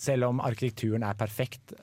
selv 0.00 0.28
om 0.28 0.42
arkitekturen 0.44 1.06
er 1.06 1.18
perfekt, 1.18 1.74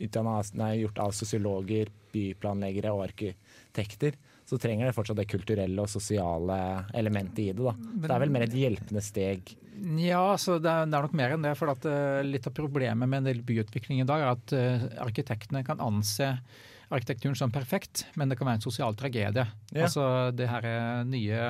utdannet, 0.00 0.54
nei, 0.58 0.72
gjort 0.82 1.00
av 1.04 1.12
sosiologer, 1.16 1.90
byplanleggere 2.14 2.92
og 2.94 3.04
arkitekter, 3.08 4.16
så 4.44 4.58
trenger 4.60 4.88
det 4.88 4.96
fortsatt 4.96 5.18
det 5.18 5.28
kulturelle 5.30 5.84
og 5.84 5.90
sosiale 5.90 6.58
elementet 6.96 7.40
i 7.46 7.52
det. 7.52 7.64
da. 7.64 7.72
Det 8.04 8.10
er 8.10 8.24
vel 8.26 8.34
mer 8.34 8.44
et 8.46 8.56
hjelpende 8.58 9.02
steg. 9.04 9.54
Ja, 9.98 10.36
så 10.38 10.58
det 10.62 10.70
er, 10.70 10.84
det 10.86 10.98
er 10.98 11.06
nok 11.08 11.16
mer 11.16 11.34
enn 11.34 11.46
det. 11.46 11.54
for 11.58 11.72
at 11.72 11.86
uh, 11.88 12.20
Litt 12.26 12.46
av 12.46 12.54
problemet 12.56 13.08
med 13.08 13.22
en 13.22 13.30
del 13.30 13.40
byutvikling 13.46 14.02
i 14.02 14.08
dag 14.08 14.22
er 14.22 14.34
at 14.36 14.54
uh, 14.54 14.86
arkitektene 15.06 15.64
kan 15.66 15.80
anse 15.82 16.34
arkitekturen 16.92 17.36
som 17.38 17.52
perfekt, 17.52 18.06
men 18.14 18.28
det 18.28 18.38
kan 18.38 18.48
være 18.48 18.60
en 18.60 18.66
sosial 18.66 18.96
tragedie. 18.98 19.46
Ja. 19.72 19.86
Altså 19.86 20.30
det 20.36 20.48
her 20.50 20.66
eh, 20.68 21.04
nye 21.08 21.42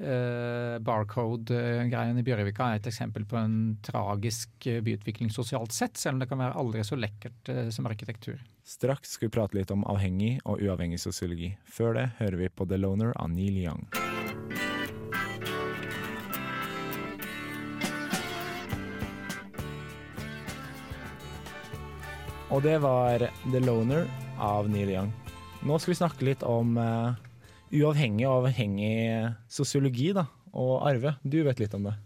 uh, 0.00 0.76
barcode-greien 0.84 2.18
i 2.18 2.24
Bjørvika 2.26 2.70
er 2.70 2.80
et 2.80 2.88
eksempel 2.90 3.26
på 3.28 3.38
en 3.40 3.56
tragisk 3.84 4.68
eh, 4.70 4.80
byutvikling 4.84 5.32
sosialt 5.34 5.74
sett, 5.76 6.00
selv 6.00 6.16
om 6.16 6.24
det 6.24 6.30
kan 6.30 6.40
være 6.40 6.56
aldri 6.60 6.84
så 6.86 6.98
lekkert 6.98 7.52
uh, 7.52 7.66
som 7.74 7.88
arkitektur. 7.90 8.40
Straks 8.64 9.16
skal 9.16 9.28
vi 9.28 9.34
prate 9.34 9.58
litt 9.58 9.72
om 9.74 9.84
avhengig 9.90 10.38
og 10.44 10.62
uavhengig 10.62 11.00
sosiologi. 11.02 11.54
Før 11.66 11.96
det 11.98 12.06
hører 12.20 12.44
vi 12.44 12.52
på 12.54 12.68
The 12.70 12.80
Loner 12.80 13.12
av 13.18 13.32
Neil 13.32 13.58
Young. 13.64 13.88
Og 22.50 22.64
det 22.66 22.80
var 22.82 23.22
The 23.52 23.60
Loner 23.62 24.08
av 24.40 24.68
Neil 24.72 24.90
Young. 24.96 25.10
Nå 25.68 25.78
skal 25.78 25.92
vi 25.92 25.98
snakke 26.00 26.26
litt 26.26 26.44
om 26.48 26.76
uh, 26.80 27.12
uavhengig 27.70 28.26
og 28.26 28.46
avhengig 28.46 28.94
sosiologi, 29.52 30.10
da. 30.16 30.26
Og 30.56 30.80
Arve, 30.88 31.14
du 31.22 31.42
vet 31.46 31.60
litt 31.62 31.76
om 31.76 31.86
det. 31.86 31.96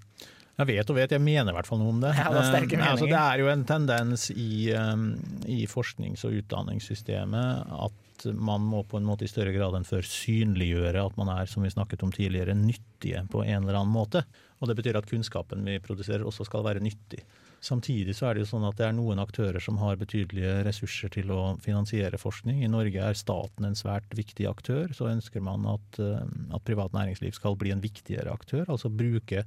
Jeg 0.54 0.68
vet 0.68 0.90
og 0.90 0.98
vet, 0.98 1.12
jeg 1.16 1.22
mener 1.22 1.50
i 1.50 1.56
hvert 1.56 1.66
fall 1.66 1.80
noe 1.80 1.90
om 1.90 2.00
det. 2.02 2.12
Ja, 2.14 2.28
det 2.30 2.44
er 2.44 2.66
Eh, 2.78 2.86
altså, 2.86 3.08
det 3.10 3.18
er 3.18 3.40
jo 3.42 3.48
en 3.50 3.64
tendens 3.66 4.28
i, 4.30 4.70
um, 4.70 5.08
i 5.50 5.64
forsknings- 5.66 6.22
og 6.28 6.36
utdanningssystemet 6.38 7.72
at 7.74 8.26
man 8.38 8.62
må 8.62 8.84
på 8.86 9.00
en 9.00 9.06
måte 9.08 9.26
i 9.26 9.30
større 9.30 9.52
grad 9.52 9.74
enn 9.74 9.86
før 9.88 10.06
synliggjøre 10.06 11.02
at 11.02 11.16
man 11.18 11.32
er, 11.34 11.50
som 11.50 11.66
vi 11.66 11.72
snakket 11.74 12.04
om 12.06 12.12
tidligere, 12.14 12.54
nyttige 12.54 13.24
på 13.32 13.42
en 13.42 13.64
eller 13.64 13.80
annen 13.80 13.94
måte. 13.94 14.22
Og 14.62 14.70
det 14.70 14.78
betyr 14.78 15.00
at 15.00 15.10
kunnskapen 15.10 15.66
vi 15.66 15.80
produserer 15.82 16.22
også 16.22 16.46
skal 16.46 16.64
være 16.66 16.84
nyttig. 16.84 17.24
Samtidig 17.64 18.12
så 18.18 18.28
er 18.28 18.36
det 18.36 18.42
jo 18.42 18.50
sånn 18.50 18.66
at 18.68 18.76
det 18.76 18.84
er 18.84 18.96
noen 18.96 19.22
aktører 19.22 19.62
som 19.62 19.78
har 19.80 19.96
betydelige 19.96 20.58
ressurser 20.66 21.12
til 21.14 21.30
å 21.32 21.54
finansiere 21.64 22.20
forskning. 22.20 22.60
I 22.60 22.68
Norge 22.68 23.00
er 23.00 23.16
staten 23.16 23.64
en 23.64 23.78
svært 23.78 24.12
viktig 24.16 24.44
aktør. 24.50 24.92
Så 24.92 25.08
ønsker 25.08 25.40
man 25.44 25.64
at, 25.72 26.00
eh, 26.02 26.26
at 26.52 26.66
privat 26.68 26.92
næringsliv 26.92 27.32
skal 27.38 27.56
bli 27.56 27.72
en 27.72 27.80
viktigere 27.80 28.34
aktør. 28.34 28.66
Altså 28.68 28.92
bruke, 28.92 29.46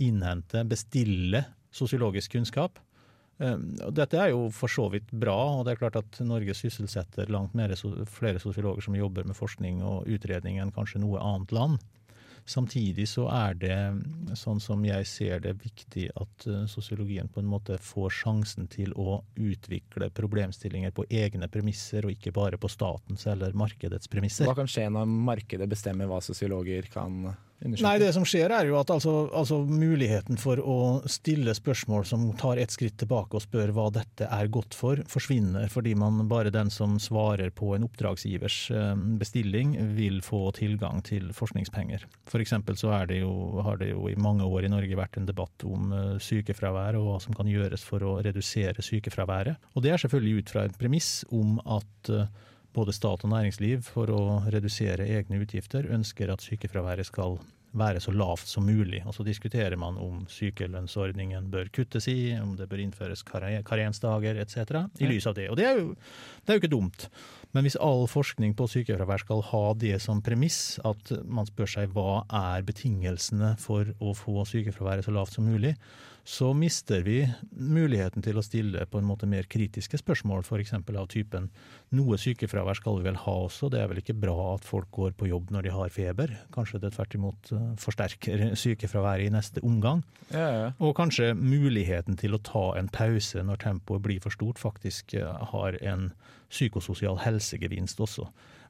innhente, 0.00 0.64
bestille 0.64 1.44
sosiologisk 1.74 2.38
kunnskap. 2.38 2.80
Eh, 3.38 3.58
Dette 3.92 4.16
er 4.16 4.32
jo 4.32 4.48
for 4.50 4.72
så 4.72 4.88
vidt 4.90 5.12
bra, 5.12 5.36
og 5.58 5.66
det 5.66 5.74
er 5.74 5.82
klart 5.82 6.00
at 6.00 6.20
Norge 6.24 6.56
sysselsetter 6.56 7.28
langt 7.28 7.52
mer, 7.54 7.76
flere 8.08 8.40
sosiologer 8.40 8.88
som 8.88 8.96
jobber 8.96 9.28
med 9.28 9.36
forskning 9.36 9.82
og 9.84 10.08
utredning 10.08 10.56
enn 10.58 10.72
kanskje 10.72 11.04
noe 11.04 11.20
annet 11.20 11.52
land. 11.52 11.84
Samtidig 12.48 13.04
så 13.10 13.26
er 13.28 13.56
det, 13.60 13.78
sånn 14.38 14.60
som 14.62 14.84
jeg 14.86 15.06
ser 15.08 15.42
det, 15.44 15.52
viktig 15.60 16.06
at 16.16 16.46
eh, 16.48 16.62
sosiologien 16.70 17.28
på 17.28 17.42
en 17.42 17.50
måte 17.50 17.76
får 17.82 18.14
sjansen 18.22 18.70
til 18.72 18.94
å 18.96 19.18
utvikle 19.36 20.08
problemstillinger 20.16 20.94
på 20.96 21.04
egne 21.12 21.50
premisser, 21.52 22.08
og 22.08 22.14
ikke 22.16 22.32
bare 22.36 22.60
på 22.60 22.70
statens 22.72 23.26
eller 23.28 23.56
markedets 23.58 24.08
premisser. 24.08 24.48
Hva 24.48 24.56
kan 24.56 24.70
skje 24.70 24.86
når 24.94 25.12
markedet 25.28 25.68
bestemmer 25.68 26.08
hva 26.08 26.22
sosiologer 26.24 26.88
kan 26.94 27.20
undersøke? 27.20 27.47
Nei, 27.58 27.96
det 27.98 28.12
som 28.14 28.22
skjer 28.28 28.52
er 28.54 28.68
jo 28.68 28.76
at 28.78 28.90
altså, 28.94 29.12
altså 29.34 29.56
muligheten 29.66 30.38
for 30.38 30.60
å 30.62 30.76
stille 31.10 31.50
spørsmål 31.56 32.04
som 32.06 32.28
tar 32.38 32.60
et 32.62 32.70
skritt 32.70 32.94
tilbake 33.02 33.34
og 33.34 33.42
spør 33.42 33.72
hva 33.74 33.88
dette 33.96 34.28
er 34.30 34.50
godt 34.54 34.76
for, 34.78 35.00
forsvinner 35.10 35.66
fordi 35.72 35.96
man 35.98 36.28
bare 36.30 36.52
den 36.54 36.70
som 36.70 36.96
svarer 37.02 37.50
på 37.50 37.72
en 37.74 37.88
oppdragsgivers 37.88 38.58
eh, 38.70 38.92
bestilling, 39.18 39.74
vil 39.98 40.20
få 40.22 40.44
tilgang 40.54 41.02
til 41.06 41.32
forskningspenger. 41.34 42.06
For 42.30 42.44
eksempel 42.44 42.78
så 42.78 42.94
det 43.10 43.20
jo, 43.24 43.32
har 43.66 43.80
det 43.82 43.90
jo 43.90 44.06
i 44.06 44.14
mange 44.18 44.46
år 44.46 44.68
i 44.68 44.72
Norge 44.72 44.98
vært 44.98 45.18
en 45.18 45.26
debatt 45.26 45.66
om 45.66 45.90
eh, 45.90 46.14
sykefravær 46.22 47.00
og 47.00 47.08
hva 47.08 47.18
som 47.26 47.34
kan 47.34 47.50
gjøres 47.50 47.82
for 47.86 48.06
å 48.06 48.20
redusere 48.22 48.86
sykefraværet. 48.86 49.58
Og 49.74 49.82
det 49.82 49.96
er 49.96 50.04
selvfølgelig 50.04 50.44
ut 50.44 50.54
fra 50.54 50.68
et 50.68 50.78
premiss 50.78 51.24
om 51.34 51.58
at 51.66 52.14
eh, 52.14 52.30
både 52.78 52.94
stat 52.94 53.26
og 53.26 53.32
næringsliv 53.32 53.82
for 53.86 54.10
å 54.14 54.24
redusere 54.54 55.08
egne 55.18 55.42
utgifter 55.42 55.88
ønsker 55.94 56.30
at 56.30 56.44
sykefraværet 56.44 57.10
skal 57.10 57.38
være 57.76 58.00
så 58.00 58.12
lavt 58.16 58.48
som 58.48 58.66
mulig. 58.66 59.02
Og 59.06 59.14
så 59.16 59.24
diskuterer 59.26 59.76
man 59.80 59.98
om 60.00 60.22
sykelønnsordningen 60.32 61.50
bør 61.52 61.68
kuttes 61.74 62.08
i, 62.08 62.32
om 62.40 62.54
det 62.56 62.68
bør 62.70 62.82
innføres 62.84 63.24
kare- 63.26 63.62
karensdager 63.66 64.40
etc. 64.40 64.86
i 64.98 65.10
lys 65.10 65.28
av 65.28 65.36
det. 65.36 65.48
Og 65.50 65.58
det 65.60 65.66
er, 65.68 65.82
jo, 65.82 65.92
det 66.44 66.52
er 66.52 66.58
jo 66.58 66.62
ikke 66.62 66.72
dumt. 66.72 67.08
Men 67.52 67.64
hvis 67.64 67.78
all 67.80 68.06
forskning 68.10 68.54
på 68.56 68.68
sykefravær 68.70 69.24
skal 69.24 69.44
ha 69.50 69.64
det 69.80 69.96
som 70.04 70.22
premiss, 70.24 70.78
at 70.88 71.12
man 71.24 71.48
spør 71.48 71.74
seg 71.76 71.92
hva 71.96 72.22
er 72.28 72.64
betingelsene 72.68 73.54
for 73.60 73.92
å 74.00 74.14
få 74.16 74.44
sykefraværet 74.48 75.08
så 75.08 75.14
lavt 75.16 75.36
som 75.36 75.48
mulig, 75.48 75.74
så 76.28 76.50
mister 76.52 77.00
vi 77.06 77.22
muligheten 77.56 78.20
til 78.20 78.36
å 78.36 78.42
stille 78.44 78.82
på 78.92 79.00
en 79.00 79.06
måte 79.08 79.24
mer 79.24 79.46
kritiske 79.48 79.96
spørsmål, 80.02 80.42
f.eks. 80.44 80.74
av 80.76 81.06
typen 81.08 81.46
noe 81.96 82.18
sykefravær 82.20 82.76
skal 82.76 82.98
vi 82.98 83.06
vel 83.06 83.16
ha 83.22 83.36
også, 83.46 83.70
det 83.72 83.80
er 83.80 83.88
vel 83.88 84.02
ikke 84.02 84.18
bra 84.26 84.34
at 84.50 84.66
folk 84.68 84.90
går 84.92 85.14
på 85.16 85.30
jobb 85.30 85.54
når 85.54 85.64
de 85.64 85.72
har 85.72 85.94
feber? 85.94 86.34
Kanskje 86.52 86.82
det 86.82 86.92
tvert 86.98 87.16
imot 87.16 87.52
eh, 87.56 87.64
forsterker 87.80 88.44
sykefraværet 88.62 89.30
i 89.30 89.32
neste 89.32 89.64
omgang? 89.64 90.04
Ja, 90.28 90.44
ja. 90.52 90.68
Og 90.84 90.92
kanskje 91.00 91.32
muligheten 91.32 92.20
til 92.20 92.36
å 92.36 92.42
ta 92.44 92.66
en 92.76 92.92
pause 92.92 93.40
når 93.48 93.64
tempoet 93.64 94.04
blir 94.04 94.20
for 94.20 94.36
stort, 94.36 94.60
faktisk 94.60 95.16
eh, 95.16 95.48
har 95.54 95.80
en 95.80 96.10
psykososial 96.52 97.22
helsegevinst 97.24 98.04
også. 98.04 98.28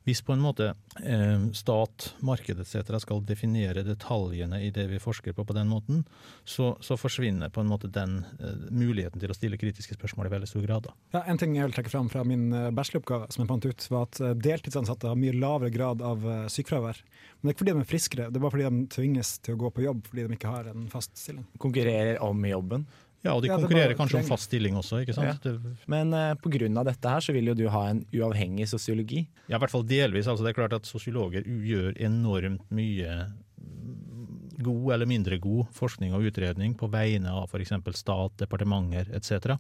Hvis 0.09 0.23
på 0.25 0.33
en 0.33 0.41
måte 0.41 0.71
eh, 1.05 1.43
stat, 1.53 2.15
marked 2.25 2.63
etc. 2.63 2.95
skal 3.03 3.19
definere 3.29 3.83
detaljene 3.85 4.63
i 4.65 4.71
det 4.73 4.87
vi 4.89 5.01
forsker 5.03 5.35
på 5.37 5.45
på 5.45 5.53
den 5.53 5.69
måten, 5.69 6.07
så, 6.49 6.71
så 6.81 6.97
forsvinner 6.97 7.53
på 7.53 7.61
en 7.61 7.69
måte 7.69 7.91
den 7.93 8.23
eh, 8.41 8.63
muligheten 8.73 9.21
til 9.21 9.29
å 9.29 9.37
stille 9.37 9.59
kritiske 9.61 9.99
spørsmål 9.99 10.31
i 10.31 10.33
veldig 10.33 10.49
stor 10.49 10.65
grad. 10.65 10.89
Da. 10.89 10.95
Ja, 11.19 11.23
en 11.29 11.41
ting 11.43 11.59
jeg 11.59 11.69
vil 11.69 11.77
trekke 11.77 11.93
fram 11.93 12.09
fra 12.09 12.23
min 12.25 12.47
eh, 12.57 12.71
bacheloroppgave, 12.73 13.29
som 13.35 13.45
jeg 13.45 13.51
fant 13.51 13.69
ut, 13.69 13.89
var 13.93 14.07
at 14.09 14.23
eh, 14.25 14.33
deltidsansatte 14.49 15.13
har 15.13 15.21
mye 15.21 15.37
lavere 15.37 15.75
grad 15.77 16.01
av 16.01 16.25
eh, 16.25 16.47
sykefravær. 16.57 17.03
Men 17.05 17.43
det 17.43 17.53
er 17.53 17.59
ikke 17.59 17.65
fordi 17.67 17.77
de 17.77 17.85
er 17.85 17.93
friskere, 17.93 18.31
det 18.31 18.41
er 18.41 18.47
bare 18.47 18.57
fordi 18.57 18.71
de 18.71 18.87
tvinges 18.97 19.35
til 19.45 19.59
å 19.59 19.63
gå 19.67 19.75
på 19.77 19.85
jobb 19.85 20.09
fordi 20.09 20.25
de 20.25 20.41
ikke 20.41 20.55
har 20.57 20.73
en 20.73 20.89
fast 20.89 21.21
stilling. 21.21 21.45
Konkurrerer 21.61 22.17
om 22.25 22.49
jobben. 22.49 22.89
Ja, 23.25 23.35
og 23.35 23.43
de 23.43 23.51
er 23.51 23.59
konkurrerer 23.59 23.97
kanskje 23.99 24.21
om 24.21 24.29
fast 24.29 24.47
stilling 24.47 24.77
også, 24.79 25.01
ikke 25.03 25.17
sant? 25.17 25.47
Ja. 25.49 25.75
Men 25.91 26.15
uh, 26.15 26.37
på 26.39 26.53
grunn 26.55 26.79
av 26.79 26.87
dette 26.87 27.11
her 27.11 27.25
så 27.25 27.35
vil 27.35 27.51
jo 27.51 27.57
du 27.59 27.65
ha 27.73 27.83
en 27.91 28.05
uavhengig 28.15 28.69
sosiologi. 28.71 29.25
Ja, 29.49 29.57
i 29.57 29.63
hvert 29.63 29.75
fall 29.75 29.87
delvis. 29.89 30.31
Altså, 30.31 30.47
det 30.47 30.53
er 30.53 30.61
klart 30.61 30.77
at 30.77 30.87
sosiologer 30.89 31.47
gjør 31.47 31.99
enormt 31.99 32.69
mye 32.75 33.17
mm, 33.27 34.59
god 34.63 34.93
eller 34.97 35.11
mindre 35.11 35.41
god 35.43 35.73
forskning 35.75 36.15
og 36.15 36.31
utredning 36.31 36.79
på 36.79 36.91
vegne 36.95 37.35
av 37.35 37.51
f.eks. 37.51 37.75
stat, 37.99 38.39
departementer 38.45 39.11
etc. 39.19 39.59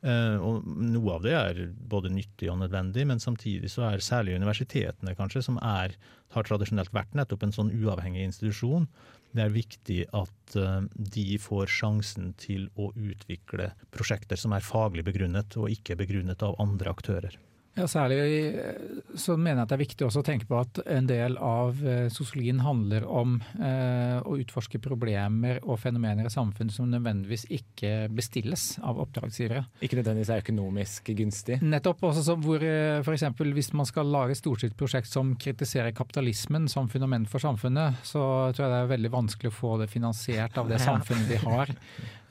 Eh, 0.00 0.36
og 0.40 0.64
noe 0.64 1.16
av 1.18 1.24
det 1.24 1.34
er 1.36 1.58
både 1.92 2.12
nyttig 2.12 2.48
og 2.48 2.60
nødvendig, 2.62 3.04
men 3.08 3.20
samtidig 3.20 3.68
så 3.72 3.84
er 3.90 4.04
særlig 4.04 4.38
universitetene 4.40 5.14
kanskje, 5.18 5.42
som 5.44 5.58
er, 5.60 5.94
har 6.34 6.46
tradisjonelt 6.48 6.94
vært 6.96 7.12
nettopp 7.18 7.44
en 7.44 7.52
sånn 7.54 7.72
uavhengig 7.76 8.24
institusjon, 8.24 8.88
det 9.36 9.44
er 9.44 9.52
viktig 9.54 9.98
at 10.16 10.56
eh, 10.58 10.80
de 11.16 11.26
får 11.42 11.70
sjansen 11.70 12.32
til 12.40 12.66
å 12.74 12.90
utvikle 12.96 13.70
prosjekter 13.94 14.40
som 14.40 14.54
er 14.56 14.66
faglig 14.66 15.04
begrunnet, 15.06 15.56
og 15.60 15.70
ikke 15.70 15.98
begrunnet 16.00 16.42
av 16.46 16.58
andre 16.62 16.90
aktører. 16.90 17.38
Ja, 17.78 17.86
Særlig 17.86 18.18
eh, 18.58 18.78
så 19.14 19.36
mener 19.38 19.60
jeg 19.60 19.62
at 19.62 19.70
det 19.70 19.76
er 19.76 19.82
viktig 19.84 20.06
også 20.06 20.22
å 20.24 20.26
tenke 20.26 20.46
på 20.48 20.58
at 20.58 20.80
en 20.90 21.06
del 21.06 21.36
av 21.38 21.78
eh, 21.86 22.08
sosiologien 22.10 22.58
handler 22.64 23.06
om 23.06 23.36
eh, 23.62 24.18
å 24.26 24.34
utforske 24.42 24.80
problemer 24.82 25.60
og 25.62 25.78
fenomener 25.78 26.26
i 26.26 26.32
samfunnet 26.32 26.74
som 26.74 26.90
nødvendigvis 26.90 27.46
ikke 27.54 28.08
bestilles 28.14 28.72
av 28.82 28.98
oppdragsgivere. 29.04 29.62
Ikke 29.86 30.00
nødvendigvis 30.00 30.32
er 30.34 30.42
økonomisk 30.42 31.12
gunstig. 31.20 31.60
Nettopp. 31.62 32.02
også 32.10 32.24
så 32.26 32.36
hvor 32.42 32.64
eh, 32.66 33.00
for 33.06 33.14
eksempel 33.14 33.54
Hvis 33.54 33.72
man 33.76 33.86
skal 33.88 34.10
lage 34.10 34.34
et 34.34 34.42
storstilt 34.42 34.76
prosjekt 34.78 35.10
som 35.10 35.36
kritiserer 35.38 35.94
kapitalismen 35.94 36.66
som 36.70 36.90
fundament 36.90 37.30
for 37.30 37.42
samfunnet, 37.42 38.02
så 38.02 38.22
tror 38.50 38.66
jeg 38.66 38.74
det 38.74 38.80
er 38.82 38.94
veldig 38.96 39.14
vanskelig 39.14 39.52
å 39.52 39.58
få 39.60 39.76
det 39.80 39.90
finansiert 39.92 40.58
av 40.58 40.70
det 40.70 40.82
samfunnet 40.88 41.30
vi 41.30 41.38
har. 41.46 41.70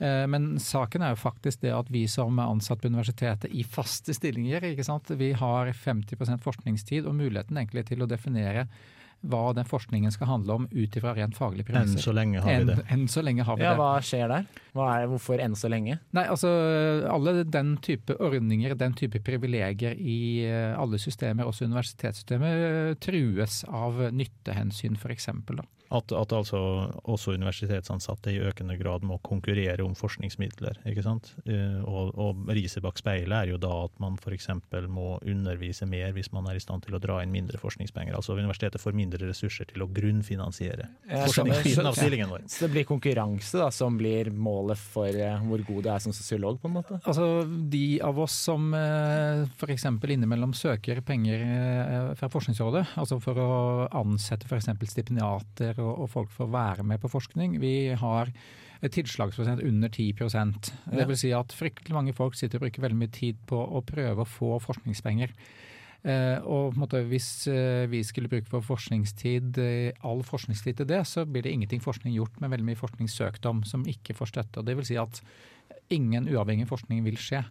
Eh, 0.00 0.26
Men 0.28 0.52
saken 0.60 1.04
er 1.04 1.16
jo 1.16 1.22
faktisk 1.24 1.64
det 1.64 1.72
at 1.76 1.88
vi 1.92 2.04
som 2.12 2.36
er 2.38 2.52
ansatt 2.52 2.84
på 2.84 2.92
universitetet 2.92 3.50
i 3.56 3.64
faste 3.64 4.12
stillinger, 4.16 4.68
ikke 4.72 4.84
sant? 4.86 5.08
vi 5.10 5.29
har 5.38 5.70
50% 5.74 6.42
forskningstid 6.44 7.06
og 7.06 7.18
muligheten 7.18 7.58
egentlig 7.60 7.86
til 7.90 8.02
å 8.02 8.08
definere 8.10 8.66
hva 9.20 9.50
den 9.52 9.66
forskningen 9.68 10.12
skal 10.14 10.30
handle 10.30 10.54
om 10.56 10.66
ut 10.72 10.94
ifra 10.96 11.12
rent 11.16 11.36
faglige 11.36 11.74
Enn 11.76 11.98
så 12.00 12.12
lenge 12.16 12.40
har 12.40 12.62
vi 12.62 12.68
det. 12.70 12.76
Enn, 12.86 13.02
enn 13.02 13.10
så 13.12 13.20
lenge 13.24 13.44
har 13.44 13.58
vi 13.58 13.66
Ja, 13.66 13.74
det. 13.74 13.80
Hva 13.82 13.90
skjer 14.04 14.30
der? 14.32 14.46
Hva 14.76 14.86
er, 14.94 15.08
hvorfor 15.12 15.42
enn 15.44 15.56
så 15.58 15.68
lenge? 15.72 15.98
Nei, 16.16 16.24
altså 16.24 16.48
alle 17.10 17.42
den 17.44 17.74
type 17.84 18.16
ordninger, 18.16 18.74
den 18.80 18.96
type 18.96 19.20
privilegier 19.26 19.98
i 19.98 20.46
eh, 20.48 20.72
alle 20.72 21.00
systemer, 21.02 21.44
også 21.50 21.68
universitetssystemet, 21.68 22.96
trues 23.04 23.60
av 23.68 24.00
nyttehensyn 24.16 24.96
f.eks. 24.96 25.28
At, 25.90 26.12
at 26.14 26.32
altså 26.32 26.58
også 27.10 27.32
universitetsansatte 27.34 28.30
i 28.30 28.38
økende 28.46 28.76
grad 28.78 29.02
må 29.02 29.16
konkurrere 29.26 29.82
om 29.82 29.96
forskningsmidler. 29.98 30.76
ikke 30.86 31.02
sant? 31.02 31.32
Eh, 31.46 31.80
Og, 31.90 32.12
og 32.14 32.46
riset 32.54 32.82
bak 32.84 32.98
speilet 33.00 33.34
er 33.34 33.50
jo 33.50 33.58
da 33.58 33.72
at 33.88 33.96
man 33.98 34.14
f.eks. 34.20 34.46
må 34.86 35.16
undervise 35.26 35.86
mer 35.90 36.12
hvis 36.14 36.30
man 36.32 36.46
er 36.46 36.60
i 36.60 36.62
stand 36.62 36.84
til 36.84 36.94
å 36.94 37.00
dra 37.02 37.18
inn 37.24 37.32
mindre 37.34 37.58
forskningspenger. 37.58 38.14
Altså 38.14 38.36
universitetet 38.38 38.80
får 38.80 38.94
mindre 38.94 39.26
ressurser 39.32 39.66
til 39.66 39.82
å 39.82 39.88
grunnfinansiere 39.90 40.86
forskningsbiten 41.10 41.90
av 41.90 41.98
stillingen 41.98 42.30
vår. 42.30 42.46
Så 42.46 42.66
det 42.66 42.70
blir 42.76 42.86
konkurranse 42.86 43.58
da, 43.58 43.70
som 43.74 43.98
blir 43.98 44.30
målet 44.30 44.78
for 44.78 45.10
eh, 45.10 45.42
hvor 45.48 45.64
god 45.66 45.82
du 45.88 45.90
er 45.90 46.04
som 46.06 46.14
sosiolog, 46.14 46.60
på 46.62 46.70
en 46.70 46.76
måte? 46.78 47.00
Altså 47.02 47.42
De 47.72 47.84
av 48.06 48.18
oss 48.22 48.36
som 48.46 48.70
eh, 48.78 49.42
f.eks. 49.58 49.88
innimellom 49.90 50.54
søker 50.54 51.02
penger 51.02 51.42
fra 52.18 52.28
Forskningsrådet, 52.30 52.84
altså 53.00 53.18
for 53.22 53.38
å 53.42 53.50
ansette 54.00 54.46
f.eks. 54.46 54.70
stipendiater 54.90 55.79
og, 55.80 56.04
og 56.04 56.10
folk 56.12 56.34
får 56.34 56.50
være 56.52 56.86
med 56.86 57.00
på 57.02 57.10
forskning, 57.12 57.58
vi 57.62 57.92
har 57.98 58.32
et 58.80 58.94
tilslagsprosent 58.94 59.60
under 59.66 59.90
10% 59.92 60.70
Det 60.96 61.06
vil 61.08 61.18
si 61.20 61.32
at 61.36 61.52
fryktelig 61.52 61.96
mange 61.96 62.14
folk 62.16 62.36
sitter 62.38 62.58
og 62.58 62.66
bruker 62.66 62.86
veldig 62.86 63.00
mye 63.02 63.12
tid 63.12 63.40
på 63.48 63.58
å 63.58 63.82
prøve 63.84 64.24
å 64.24 64.28
få 64.28 64.54
forskningspenger. 64.64 65.34
Uh, 66.00 66.40
og 66.48 66.78
måte, 66.80 67.02
hvis 67.10 67.28
uh, 67.52 67.84
vi 67.92 68.00
skulle 68.08 68.30
bruke 68.32 68.48
vår 68.48 68.62
forskningstid, 68.64 69.58
uh, 69.60 70.06
all 70.08 70.22
forskningstid 70.24 70.78
til 70.78 70.88
det, 70.88 71.02
så 71.04 71.26
blir 71.28 71.44
det 71.44 71.52
ingenting 71.52 71.82
forskning 71.84 72.14
gjort 72.16 72.40
med 72.40 72.54
veldig 72.54 72.70
mye 72.70 72.80
forskning 72.80 73.10
søkt 73.12 73.44
om 73.50 73.60
som 73.68 73.84
ikke 73.84 74.16
får 74.16 74.32
støtte. 74.32 74.62
Og 74.62 74.68
det 74.68 74.78
vil 74.78 74.88
si 74.88 74.96
at 74.96 75.20
ingen 75.92 76.30
uavhengig 76.30 76.70
forskning 76.70 77.04
vil 77.04 77.20
skje. 77.20 77.42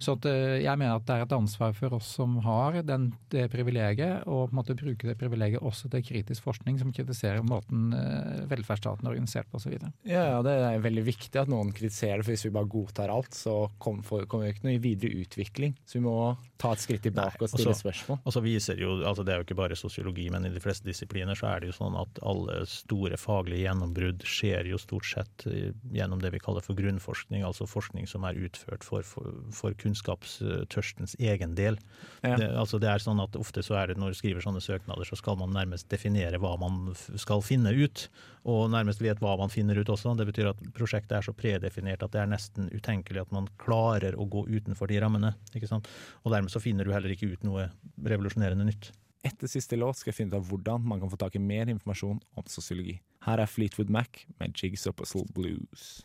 Så 0.00 0.14
at, 0.16 0.24
eh, 0.24 0.62
jeg 0.64 0.78
mener 0.80 0.96
at 0.96 1.04
det 1.04 1.14
er 1.18 1.22
et 1.26 1.32
ansvar 1.36 1.74
for 1.76 1.92
oss 1.98 2.06
som 2.16 2.38
har 2.46 2.78
den, 2.88 3.10
det 3.28 3.50
privilegiet, 3.52 4.22
å 4.24 4.46
på 4.48 4.54
en 4.54 4.56
måte 4.62 4.76
bruke 4.78 5.04
det 5.06 5.18
privilegiet 5.20 5.60
også 5.60 5.90
til 5.92 6.02
kritisk 6.06 6.42
forskning 6.46 6.78
som 6.80 6.92
kritiserer 6.96 7.42
måten 7.44 7.92
eh, 7.92 8.46
velferdsstaten 8.48 9.04
er 9.06 9.12
organisert 9.12 9.50
på 9.52 9.60
osv. 9.60 9.76
Ja, 10.08 10.22
ja, 10.32 10.38
det 10.46 10.54
er 10.56 10.80
veldig 10.80 11.04
viktig 11.04 11.36
at 11.42 11.50
noen 11.52 11.72
kritiserer 11.76 12.22
det, 12.22 12.24
for 12.24 12.32
hvis 12.32 12.46
vi 12.48 12.54
bare 12.56 12.70
godtar 12.72 13.12
alt, 13.12 13.36
så 13.36 13.68
kom- 13.78 14.00
kommer 14.02 14.46
vi 14.48 14.54
ikke 14.54 14.64
noe 14.70 14.80
videre 14.80 15.20
utvikling. 15.20 15.76
Så 15.84 15.98
vi 16.00 16.04
må 16.06 16.16
ta 16.60 16.72
et 16.72 16.78
skritt 16.82 17.02
tilbake 17.04 17.36
Nei, 17.36 17.44
og 17.44 17.52
stille 17.52 17.70
også- 17.74 17.84
spørsmål. 17.84 18.20
Og 18.24 18.32
så 18.32 18.42
viser 18.44 18.80
jo, 18.80 18.96
altså 19.04 19.24
Det 19.24 19.34
er 19.34 19.38
jo 19.42 19.44
ikke 19.44 19.56
bare 19.60 19.76
sosiologi, 19.76 20.30
men 20.30 20.46
i 20.46 20.50
de 20.54 20.60
fleste 20.64 20.84
disipliner 20.88 21.36
så 21.36 21.54
er 21.54 21.60
det 21.60 21.70
jo 21.70 21.76
sånn 21.84 22.00
at 22.00 22.18
alle 22.24 22.64
store 22.66 23.16
faglige 23.20 23.66
gjennombrudd 23.68 24.24
skjer 24.24 24.66
jo 24.72 24.78
stort 24.80 25.04
sett 25.04 25.46
eh, 25.46 25.72
gjennom 25.92 26.20
det 26.20 26.32
vi 26.32 26.38
kaller 26.40 26.64
for 26.64 26.74
grunnforskning, 26.74 27.44
altså 27.44 27.68
forskning 27.68 28.08
som 28.08 28.24
er 28.24 28.34
utført 28.40 28.82
for, 28.82 29.02
for, 29.02 29.30
for 29.52 29.74
kunnskapstørstens 29.90 31.16
egen 31.18 31.54
del. 31.54 31.78
Ja. 32.22 32.36
Det, 32.36 32.48
altså 32.58 32.78
det 32.80 32.90
er 32.90 33.02
sånn 33.02 33.20
at 33.22 33.36
Ofte 33.40 33.62
så 33.64 33.76
er 33.80 33.90
det 33.90 33.98
når 34.00 34.12
du 34.12 34.18
skriver 34.20 34.44
sånne 34.44 34.62
søknader, 34.62 35.06
så 35.08 35.18
skal 35.18 35.38
man 35.40 35.52
nærmest 35.54 35.88
definere 35.90 36.40
hva 36.40 36.56
man 36.60 36.92
skal 36.94 37.42
finne 37.44 37.72
ut, 37.74 38.08
og 38.48 38.70
nærmest 38.72 39.02
vet 39.02 39.20
hva 39.22 39.36
man 39.40 39.52
finner 39.52 39.78
ut 39.80 39.90
også. 39.90 40.14
Det 40.18 40.28
betyr 40.28 40.52
at 40.52 40.62
prosjektet 40.76 41.18
er 41.18 41.26
så 41.26 41.34
predefinert 41.36 42.04
at 42.04 42.14
det 42.14 42.22
er 42.22 42.30
nesten 42.30 42.70
utenkelig 42.72 43.24
at 43.24 43.34
man 43.34 43.50
klarer 43.60 44.16
å 44.16 44.28
gå 44.30 44.46
utenfor 44.48 44.90
de 44.90 45.00
rammene. 45.02 45.34
ikke 45.54 45.70
sant? 45.70 45.88
Og 46.24 46.34
dermed 46.34 46.52
så 46.52 46.62
finner 46.62 46.86
du 46.86 46.94
heller 46.94 47.12
ikke 47.14 47.32
ut 47.32 47.46
noe 47.46 47.70
revolusjonerende 48.00 48.68
nytt. 48.68 48.92
Etter 49.26 49.50
siste 49.52 49.76
låt 49.76 49.98
skal 50.00 50.14
jeg 50.14 50.22
finne 50.22 50.32
ut 50.32 50.38
av 50.38 50.46
hvordan 50.48 50.86
man 50.88 51.02
kan 51.02 51.10
få 51.12 51.18
tak 51.20 51.36
i 51.36 51.42
mer 51.44 51.68
informasjon 51.68 52.22
om 52.40 52.46
sosiologi. 52.48 52.96
Her 53.26 53.42
er 53.42 53.50
Fleetwood 53.52 53.92
Mac 53.92 54.24
med 54.40 54.56
Jigs 54.56 54.86
Up 54.88 54.96
Puzzle 54.96 55.26
Blues. 55.36 56.00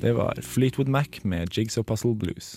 Det 0.00 0.12
var 0.12 0.36
Fleetwood 0.42 0.88
Mac 0.92 1.22
med 1.24 1.48
Jigs 1.56 1.78
og 1.80 1.86
Puzzle 1.88 2.12
Blues. 2.20 2.50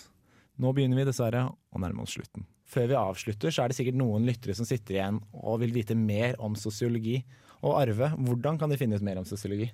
Nå 0.59 0.73
begynner 0.75 0.99
vi 0.99 1.05
dessverre 1.07 1.45
å 1.47 1.79
nærme 1.79 2.03
oss 2.03 2.17
slutten. 2.17 2.43
Før 2.69 2.89
vi 2.91 2.97
avslutter, 2.99 3.53
så 3.53 3.63
er 3.63 3.71
det 3.71 3.77
sikkert 3.77 3.97
noen 3.97 4.25
lyttere 4.27 4.53
som 4.57 4.67
sitter 4.67 4.97
igjen 4.97 5.21
og 5.31 5.61
vil 5.63 5.71
vite 5.73 5.95
mer 5.95 6.35
om 6.43 6.57
sosiologi. 6.59 7.21
Og 7.63 7.77
Arve, 7.79 8.11
hvordan 8.19 8.59
kan 8.59 8.69
de 8.71 8.77
finne 8.81 8.99
ut 8.99 9.05
mer 9.07 9.21
om 9.21 9.27
sosiologi? 9.27 9.69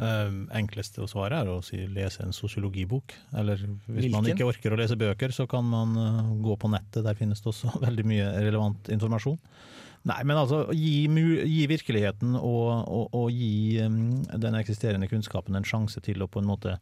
Eh, 0.00 0.32
enkleste 0.56 1.04
å 1.04 1.10
svare 1.10 1.42
er 1.42 1.50
å 1.52 1.60
si 1.62 1.82
lese 1.84 2.24
en 2.24 2.32
sosiologibok. 2.32 3.12
Eller 3.38 3.60
hvis 3.92 4.08
man 4.14 4.26
ikke 4.32 4.48
orker 4.48 4.72
å 4.72 4.80
lese 4.80 4.96
bøker, 4.98 5.36
så 5.36 5.44
kan 5.50 5.68
man 5.68 5.92
eh, 6.00 6.32
gå 6.42 6.56
på 6.56 6.72
nettet. 6.72 7.04
Der 7.04 7.18
finnes 7.18 7.44
det 7.44 7.52
også 7.52 7.76
veldig 7.86 8.08
mye 8.08 8.32
relevant 8.40 8.88
informasjon. 8.96 9.36
Nei, 10.08 10.18
men 10.26 10.38
altså 10.38 10.64
gi, 10.74 11.06
gi 11.06 11.66
virkeligheten 11.70 12.34
og, 12.34 12.70
og, 12.90 13.12
og 13.14 13.28
gi 13.30 13.78
um, 13.84 14.24
den 14.42 14.58
eksisterende 14.58 15.06
kunnskapen 15.10 15.54
en 15.54 15.66
sjanse 15.66 16.02
til 16.02 16.24
å 16.24 16.30
på 16.30 16.42
en 16.42 16.48
måte 16.48 16.78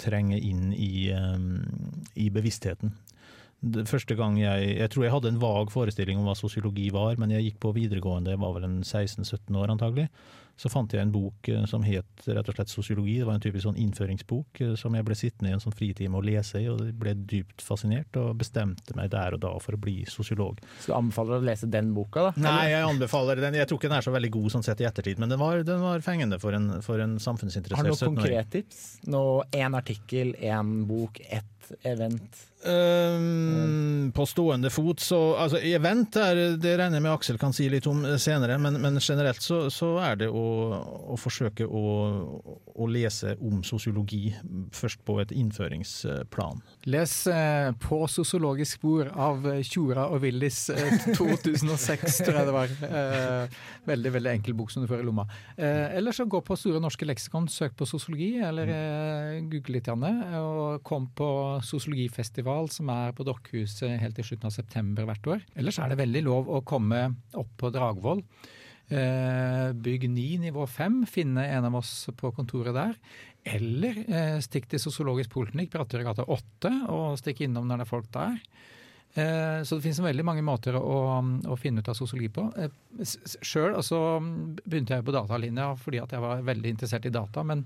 trenge 0.00 0.36
inn 0.36 0.74
i, 0.76 1.08
um, 1.16 1.62
i 2.20 2.28
bevisstheten. 2.32 2.92
Det 3.60 3.84
første 3.88 4.16
gang 4.16 4.38
jeg, 4.40 4.74
jeg 4.78 4.92
tror 4.92 5.04
jeg 5.04 5.12
hadde 5.12 5.32
en 5.34 5.40
vag 5.40 5.72
forestilling 5.72 6.20
om 6.20 6.28
hva 6.28 6.36
sosiologi 6.36 6.86
var, 6.92 7.18
men 7.20 7.32
jeg 7.34 7.48
gikk 7.48 7.58
på 7.64 7.74
videregående, 7.76 8.32
jeg 8.32 8.40
var 8.40 8.54
vel 8.56 8.68
en 8.68 8.78
16-17 8.80 9.56
år 9.60 9.72
antagelig. 9.74 10.06
Så 10.60 10.68
fant 10.68 10.92
jeg 10.92 11.00
en 11.00 11.12
bok 11.14 11.48
eh, 11.48 11.62
som 11.70 11.84
het 11.86 12.26
rett 12.28 12.48
og 12.50 12.56
slett 12.56 12.68
sosiologi. 12.72 13.14
Det 13.22 13.28
var 13.28 13.38
en 13.38 13.44
typisk 13.44 13.64
sånn 13.64 13.78
innføringsbok 13.80 14.60
eh, 14.66 14.74
som 14.80 14.96
jeg 14.98 15.06
ble 15.08 15.16
sittende 15.16 15.52
i 15.52 15.56
en 15.56 15.62
sånn 15.62 15.76
fritime 15.76 16.18
og 16.18 16.26
lese 16.28 16.60
i, 16.60 16.66
og 16.68 16.82
ble 17.00 17.14
dypt 17.16 17.64
fascinert 17.64 18.18
og 18.20 18.34
bestemte 18.42 18.96
meg 18.98 19.08
der 19.14 19.38
og 19.38 19.40
da 19.46 19.54
for 19.64 19.78
å 19.78 19.80
bli 19.80 20.02
sosiolog. 20.10 20.60
Så 20.82 20.92
du 20.92 20.96
anbefaler 20.98 21.38
å 21.38 21.46
lese 21.48 21.70
den 21.72 21.94
boka, 21.96 22.28
da? 22.28 22.44
Nei, 22.44 22.66
jeg 22.74 22.84
anbefaler 22.90 23.40
den. 23.40 23.56
Jeg 23.56 23.70
tror 23.70 23.80
ikke 23.80 23.92
den 23.92 23.98
er 24.02 24.08
så 24.10 24.14
veldig 24.18 24.32
god 24.36 24.52
sånn 24.58 24.66
sett 24.68 24.84
i 24.84 24.88
ettertid, 24.90 25.22
men 25.22 25.32
den 25.32 25.40
var, 25.40 25.64
den 25.64 25.80
var 25.80 26.04
fengende 26.04 26.40
for 26.42 26.56
en, 26.56 26.68
for 26.84 27.00
en 27.00 27.16
Har 27.16 27.24
samfunnsinteressert 27.30 27.88
du 27.88 27.94
noe 27.94 27.96
17-åring. 27.96 28.20
konkrettips? 28.20 28.84
Noe, 29.08 29.48
en 29.56 29.80
artikkel, 29.80 30.36
en 30.52 30.76
bok, 30.90 31.22
ett 31.24 31.72
event? 31.88 32.46
Øhm, 32.60 34.10
på 34.12 34.26
stående 34.28 34.68
fot, 34.68 35.00
så 35.00 35.18
altså 35.40 35.56
event 35.64 36.16
er, 36.20 36.58
det 36.60 36.74
regner 36.76 36.98
jeg 36.98 37.04
med 37.06 37.12
Aksel 37.14 37.38
kan 37.40 37.54
si 37.56 37.70
litt 37.72 37.86
om 37.88 38.02
senere, 38.20 38.58
men, 38.60 38.76
men 38.82 38.98
generelt 39.00 39.40
så, 39.40 39.62
så 39.72 39.94
er 40.04 40.18
det 40.20 40.28
å, 40.28 40.42
å 41.08 41.16
forsøke 41.16 41.64
å, 41.64 41.84
å 42.76 42.88
lese 42.90 43.32
om 43.40 43.62
sosiologi 43.64 44.34
først 44.76 45.00
på 45.08 45.16
et 45.22 45.32
innføringsplan. 45.32 46.60
Les 46.92 47.14
eh, 47.32 47.70
'På 47.80 48.02
sosiologisk 48.12 48.76
spor' 48.76 49.08
av 49.16 49.48
eh, 49.54 49.62
Tjora 49.64 50.10
og 50.12 50.20
Willis 50.26 50.66
eh, 50.74 51.00
2006, 51.16 52.20
tror 52.26 52.42
jeg 52.42 52.50
det 52.50 52.56
var. 52.58 52.76
Eh, 52.90 53.58
veldig 53.88 54.14
veldig 54.18 54.34
enkel 54.34 54.58
bok 54.58 54.74
som 54.74 54.84
du 54.84 54.90
får 54.90 55.00
i 55.00 55.08
lomma. 55.08 55.24
Eh, 55.56 55.96
eller 55.96 56.12
så 56.12 56.28
gå 56.28 56.42
på 56.44 56.60
Store 56.60 56.82
norske 56.82 57.08
leksikon, 57.08 57.48
søk 57.48 57.72
på 57.78 57.88
sosiologi, 57.88 58.34
eller 58.44 58.68
eh, 58.68 59.40
google 59.48 59.78
litt, 59.78 59.88
Janne, 59.88 60.12
og 60.44 60.84
kom 60.84 61.08
på 61.16 61.30
sosiologifestival 61.64 62.49
som 62.72 62.90
er 62.92 63.12
på 63.16 63.26
Dokkhuset 63.26 63.98
helt 64.02 64.16
til 64.18 64.26
slutten 64.30 64.48
av 64.50 64.54
september 64.54 65.06
hvert 65.08 65.28
år. 65.34 65.44
Ellers 65.58 65.78
er 65.80 65.92
det 65.92 66.00
veldig 66.00 66.24
lov 66.26 66.50
å 66.50 66.64
komme 66.66 67.04
opp 67.38 67.52
på 67.60 67.70
Dragvoll. 67.74 68.24
Eh, 68.90 69.70
bygg 69.72 70.08
9, 70.10 70.38
nivå 70.48 70.66
5, 70.66 71.04
finne 71.06 71.44
en 71.46 71.68
av 71.68 71.76
oss 71.78 72.08
på 72.18 72.32
kontoret 72.34 72.74
der. 72.74 72.96
Eller 73.46 74.02
eh, 74.02 74.38
stikk 74.42 74.66
til 74.72 74.82
Sosiologisk 74.82 75.30
poliklinikk, 75.32 75.70
Brattørgata 75.76 76.26
8, 76.26 76.74
og 76.90 77.16
stikk 77.20 77.44
innom 77.46 77.70
når 77.70 77.80
det 77.80 77.86
er 77.86 77.92
folk 77.92 78.10
der. 78.16 78.36
Eh, 79.14 79.62
så 79.62 79.76
det 79.76 79.84
finnes 79.86 80.02
veldig 80.02 80.26
mange 80.26 80.42
måter 80.46 80.74
å, 80.78 80.98
å 81.22 81.58
finne 81.58 81.82
ut 81.82 81.90
av 81.90 81.98
sosiologi 81.98 82.30
på. 82.34 82.48
Sjøl 83.46 83.78
begynte 83.78 84.98
jeg 84.98 85.06
på 85.06 85.14
datalinja 85.14 85.72
fordi 85.78 86.02
jeg 86.02 86.22
var 86.26 86.44
veldig 86.46 86.74
interessert 86.74 87.06
i 87.06 87.14
data. 87.14 87.46
Men 87.46 87.64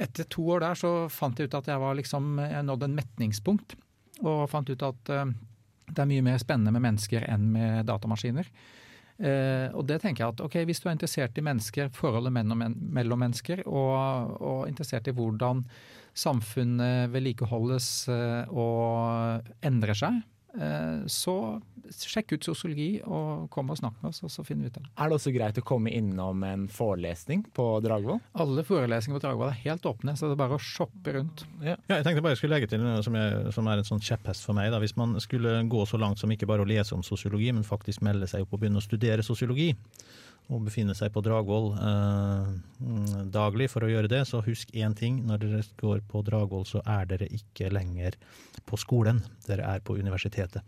etter 0.00 0.26
to 0.30 0.46
år 0.54 0.62
der 0.66 0.78
så 0.78 0.92
fant 1.12 1.38
jeg 1.38 1.50
ut 1.50 1.58
at 1.58 1.70
jeg 1.70 1.82
var 1.82 1.98
liksom, 1.98 2.34
jeg 2.42 2.66
nådde 2.66 2.90
en 2.90 2.98
metningspunkt. 2.98 3.74
Og 4.22 4.44
fant 4.50 4.68
ut 4.70 4.86
at 4.86 5.12
eh, 5.12 5.32
det 5.92 6.04
er 6.04 6.10
mye 6.10 6.24
mer 6.24 6.40
spennende 6.40 6.72
med 6.74 6.84
mennesker 6.86 7.26
enn 7.28 7.50
med 7.54 7.88
datamaskiner. 7.90 8.48
Uh, 9.22 9.68
og 9.76 9.84
det 9.86 10.00
tenker 10.02 10.24
jeg 10.24 10.32
at 10.32 10.40
ok, 10.42 10.54
Hvis 10.66 10.80
du 10.82 10.88
er 10.88 10.96
interessert 10.96 11.36
i 11.38 11.44
mennesker, 11.44 11.90
forholdet 11.94 12.32
mellom, 12.34 12.64
mellom 12.74 13.20
mennesker, 13.22 13.60
og, 13.68 14.32
og 14.40 14.62
interessert 14.70 15.06
i 15.06 15.14
hvordan 15.14 15.60
samfunnet 16.16 17.12
vedlikeholdes 17.12 17.90
uh, 18.10 18.48
og 18.50 19.52
endrer 19.62 20.00
seg, 20.00 20.18
så 21.10 21.36
sjekk 21.92 22.36
ut 22.36 22.46
sosiologi 22.46 23.00
og 23.04 23.48
kom 23.52 23.72
og 23.72 23.78
snakk 23.80 23.96
med 24.02 24.12
oss, 24.12 24.22
og 24.24 24.30
så 24.32 24.44
finner 24.46 24.66
vi 24.66 24.72
ut 24.72 24.78
av 24.78 24.84
det. 24.84 24.90
Er 24.94 25.10
det 25.10 25.16
også 25.18 25.32
greit 25.34 25.58
å 25.60 25.64
komme 25.66 25.92
innom 25.92 26.44
en 26.46 26.66
forelesning 26.72 27.44
på 27.56 27.66
Dragvoll? 27.84 28.20
Alle 28.42 28.64
forelesninger 28.66 29.18
på 29.18 29.24
Dragvoll 29.24 29.50
er 29.50 29.60
helt 29.64 29.88
åpne, 29.88 30.14
så 30.18 30.28
det 30.28 30.36
er 30.36 30.42
bare 30.44 30.58
å 30.58 30.62
shoppe 30.62 31.16
rundt. 31.16 31.44
Ja, 31.64 31.76
jeg 31.90 32.06
tenkte 32.06 32.24
bare 32.24 32.36
jeg 32.36 32.42
skulle 32.42 32.58
legge 32.58 32.70
til 32.72 32.82
noe 32.84 33.02
som, 33.04 33.16
jeg, 33.18 33.52
som 33.56 33.70
er 33.72 33.82
en 33.82 33.88
sånn 33.88 34.04
kjepphest 34.04 34.46
for 34.46 34.58
meg. 34.58 34.70
Da. 34.74 34.80
Hvis 34.82 34.96
man 35.00 35.16
skulle 35.24 35.58
gå 35.72 35.86
så 35.88 36.00
langt 36.00 36.22
som 36.22 36.32
ikke 36.32 36.48
bare 36.50 36.64
å 36.64 36.68
lese 36.68 36.96
om 36.96 37.04
sosiologi, 37.06 37.50
men 37.54 37.66
faktisk 37.66 38.04
melde 38.06 38.28
seg 38.30 38.46
opp 38.46 38.56
og 38.56 38.62
begynne 38.62 38.82
å 38.82 38.84
studere 38.84 39.26
sosiologi, 39.26 39.72
og 40.50 40.64
befinne 40.66 40.94
seg 40.98 41.12
på 41.14 41.22
Dragvoll 41.24 41.72
eh, 41.78 42.48
daglig 43.32 43.68
for 43.72 43.86
å 43.86 43.90
gjøre 43.90 44.10
det, 44.10 44.22
så 44.28 44.40
husk 44.44 44.72
én 44.74 44.94
ting. 44.98 45.20
Når 45.28 45.42
dere 45.42 45.62
går 45.80 46.02
på 46.10 46.22
Dragvoll, 46.26 46.64
så 46.68 46.82
er 46.88 47.06
dere 47.10 47.28
ikke 47.30 47.70
lenger 47.72 48.16
på 48.68 48.78
skolen, 48.80 49.22
dere 49.46 49.66
er 49.74 49.82
på 49.84 49.96
universitetet. 49.98 50.62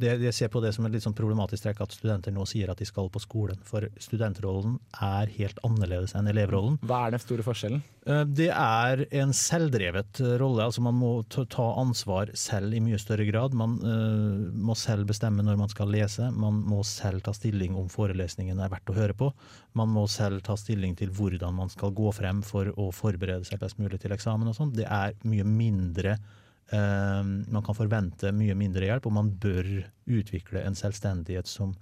Det, 0.00 0.12
jeg 0.22 0.34
ser 0.36 0.50
på 0.52 0.62
det 0.64 0.72
som 0.76 0.86
et 0.86 0.94
litt 0.94 1.04
sånn 1.06 1.16
problematisk 1.16 1.64
trekk 1.66 1.82
at 1.84 1.94
studenter 1.96 2.34
nå 2.34 2.44
sier 2.48 2.70
at 2.72 2.80
de 2.80 2.88
skal 2.88 3.10
på 3.12 3.22
skolen, 3.22 3.60
for 3.66 3.86
studentrollen 4.02 4.78
er 5.02 5.30
helt 5.38 5.60
annerledes 5.66 6.14
enn 6.18 6.30
elevrollen. 6.30 6.78
Hva 6.86 7.06
er 7.06 7.16
den 7.16 7.22
store 7.22 7.46
forskjellen? 7.46 7.82
Eh, 8.06 8.24
Det 8.40 8.50
er 8.50 9.04
en 9.22 9.34
selvdrevet 9.36 10.22
rolle. 10.40 10.64
altså 10.68 10.82
Man 10.84 10.98
må 11.00 11.12
ta 11.28 11.44
ta 11.50 11.66
ansvar 11.80 12.30
selv 12.38 12.74
i 12.76 12.80
mye 12.84 12.98
større 13.00 13.26
grad. 13.28 13.54
Man 13.56 13.78
eh, 13.84 14.50
må 14.56 14.76
selv 14.78 15.08
bestemme 15.10 15.44
når 15.46 15.58
man 15.60 15.72
skal 15.72 15.90
lese. 15.92 16.30
Man 16.32 16.62
må 16.68 16.82
selv 16.86 17.24
ta 17.26 17.34
stilling 17.36 17.76
om 17.78 17.88
forelesningen 17.92 18.60
er 18.60 18.70
verdt 18.72 18.90
å 18.92 18.96
høre 18.96 19.16
på. 19.16 19.19
Man 19.78 19.92
må 19.94 20.06
selv 20.10 20.42
ta 20.46 20.56
stilling 20.58 20.96
til 20.98 21.12
hvordan 21.14 21.56
man 21.56 21.72
skal 21.72 21.94
gå 21.96 22.12
frem 22.16 22.42
for 22.46 22.72
å 22.74 22.90
forberede 22.94 23.46
seg 23.48 23.62
best 23.62 23.80
mulig 23.80 24.00
til 24.02 24.14
eksamen. 24.16 24.48
og 24.48 24.56
sånn. 24.56 24.74
Det 24.76 24.86
er 24.86 25.16
mye 25.28 25.46
mindre 25.46 26.16
eh, 26.16 27.22
Man 27.24 27.64
kan 27.66 27.76
forvente 27.78 28.32
mye 28.36 28.56
mindre 28.58 28.88
hjelp, 28.88 29.06
og 29.06 29.18
man 29.18 29.32
bør 29.42 29.68
utvikle 30.10 30.64
en 30.64 30.78
selvstendighet 30.78 31.50
som 31.50 31.74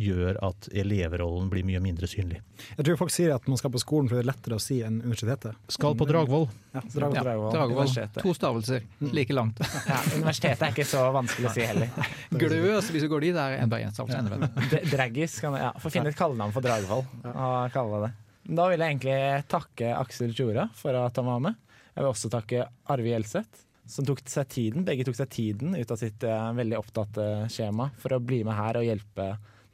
gjør 0.00 0.38
at 0.42 0.66
elevrollen 0.74 1.46
blir 1.52 1.64
mye 1.66 1.80
mindre 1.82 2.08
synlig. 2.10 2.40
Jeg 2.74 2.86
tror 2.86 2.98
folk 3.04 3.12
sier 3.14 3.34
at 3.34 3.46
man 3.50 3.58
skal 3.60 3.70
på 3.74 3.80
skolen 3.82 4.08
fordi 4.10 4.20
det 4.20 4.24
er 4.24 4.30
lettere 4.32 4.58
å 4.58 4.62
si 4.62 4.80
enn 4.82 4.98
universitetet. 5.04 5.60
Skal 5.70 5.94
på 5.98 6.08
Dragvoll. 6.08 6.48
Ja, 6.74 6.82
Dragvoll. 6.94 7.30
Ja, 7.30 7.52
Dragvoll. 7.54 7.94
To 8.18 8.34
stavelser, 8.34 8.88
like 9.14 9.36
langt. 9.36 9.62
Ja, 9.86 10.00
universitetet 10.18 10.66
er 10.66 10.74
ikke 10.74 10.88
så 10.88 11.06
vanskelig 11.14 11.50
å 11.50 11.54
si 11.54 11.66
heller. 11.68 12.10
Gløs, 12.34 12.90
hvis 12.90 13.06
du 13.06 13.10
går 13.12 13.28
dit, 13.28 13.38
er 13.38 13.60
enda 13.62 13.80
en 13.80 13.94
stavelse 13.94 14.18
enda 14.18 14.34
bedre. 14.34 14.82
Draggis 14.90 15.38
kan 15.44 15.58
ja, 15.60 15.70
Få 15.78 15.94
finne 15.94 16.10
et 16.10 16.18
kallenavn 16.18 16.54
for 16.54 16.64
Dragvoll. 16.64 17.06
og 17.30 17.74
kalle 17.74 18.06
det. 18.08 18.12
Da 18.44 18.66
vil 18.68 18.82
jeg 18.82 18.92
egentlig 18.96 19.18
takke 19.48 19.94
Aksel 19.96 20.34
Tjora 20.36 20.66
for 20.76 20.96
at 20.98 21.16
han 21.16 21.30
var 21.30 21.44
med. 21.46 21.60
Jeg 21.94 22.02
vil 22.02 22.10
også 22.10 22.28
takke 22.32 22.66
Arve 22.90 23.08
Gjelseth, 23.08 23.62
som 23.88 24.04
tok 24.08 24.20
seg 24.28 24.50
tiden. 24.50 24.84
Begge 24.84 25.06
tok 25.06 25.16
seg 25.16 25.30
tiden 25.32 25.76
ut 25.78 25.90
av 25.94 26.00
sitt 26.00 26.26
uh, 26.26 26.50
veldig 26.56 26.76
opptatte 26.80 27.26
skjema 27.52 27.92
for 28.02 28.16
å 28.16 28.20
bli 28.20 28.42
med 28.44 28.58
her 28.58 28.80
og 28.80 28.88
hjelpe 28.88 29.28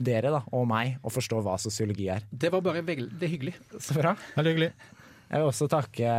dere 0.05 0.32
da, 0.35 0.40
og 0.56 0.64
meg 0.70 0.97
å 1.06 1.12
forstå 1.12 1.40
hva 1.44 1.56
sosiologi 1.60 2.09
er. 2.12 2.24
Det 2.31 2.51
var 2.52 2.62
bare 2.64 2.82
veldig 2.86 3.28
hyggelig. 3.35 3.55
Så 3.78 3.97
bra. 3.98 4.14
Veldig 4.36 4.55
hyggelig. 4.55 4.70
Jeg 5.31 5.39
vil 5.39 5.47
også 5.52 5.68
takke 5.70 6.14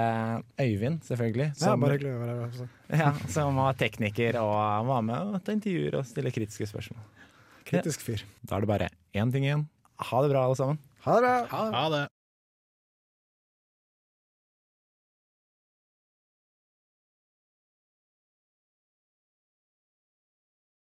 Øyvind, 0.63 1.01
selvfølgelig. 1.03 1.49
Ja, 1.59 1.73
bare 1.75 1.97
hyggelig 1.97 2.13
å 2.15 2.21
være 2.21 2.35
her. 2.39 2.69
ja, 3.01 3.09
som 3.33 3.57
var 3.59 3.75
tekniker 3.79 4.37
og 4.39 4.53
var 4.87 5.01
med 5.03 5.35
og 5.35 5.41
ta 5.43 5.51
intervjuer 5.57 5.97
og 5.99 6.07
stille 6.07 6.31
kritiske 6.31 6.69
spørsmål. 6.69 7.03
Kritisk 7.67 8.05
fyr. 8.05 8.23
Da 8.47 8.55
er 8.57 8.63
det 8.63 8.71
bare 8.71 8.87
én 9.17 9.33
ting 9.33 9.43
igjen. 9.49 9.65
Ha 10.11 10.23
det 10.23 10.31
bra, 10.31 10.45
alle 10.47 10.57
sammen. 10.59 10.79
Ha 11.05 11.17
det 11.17 11.27
bra! 11.27 11.35
Ha 11.75 11.83
det. 11.93 12.05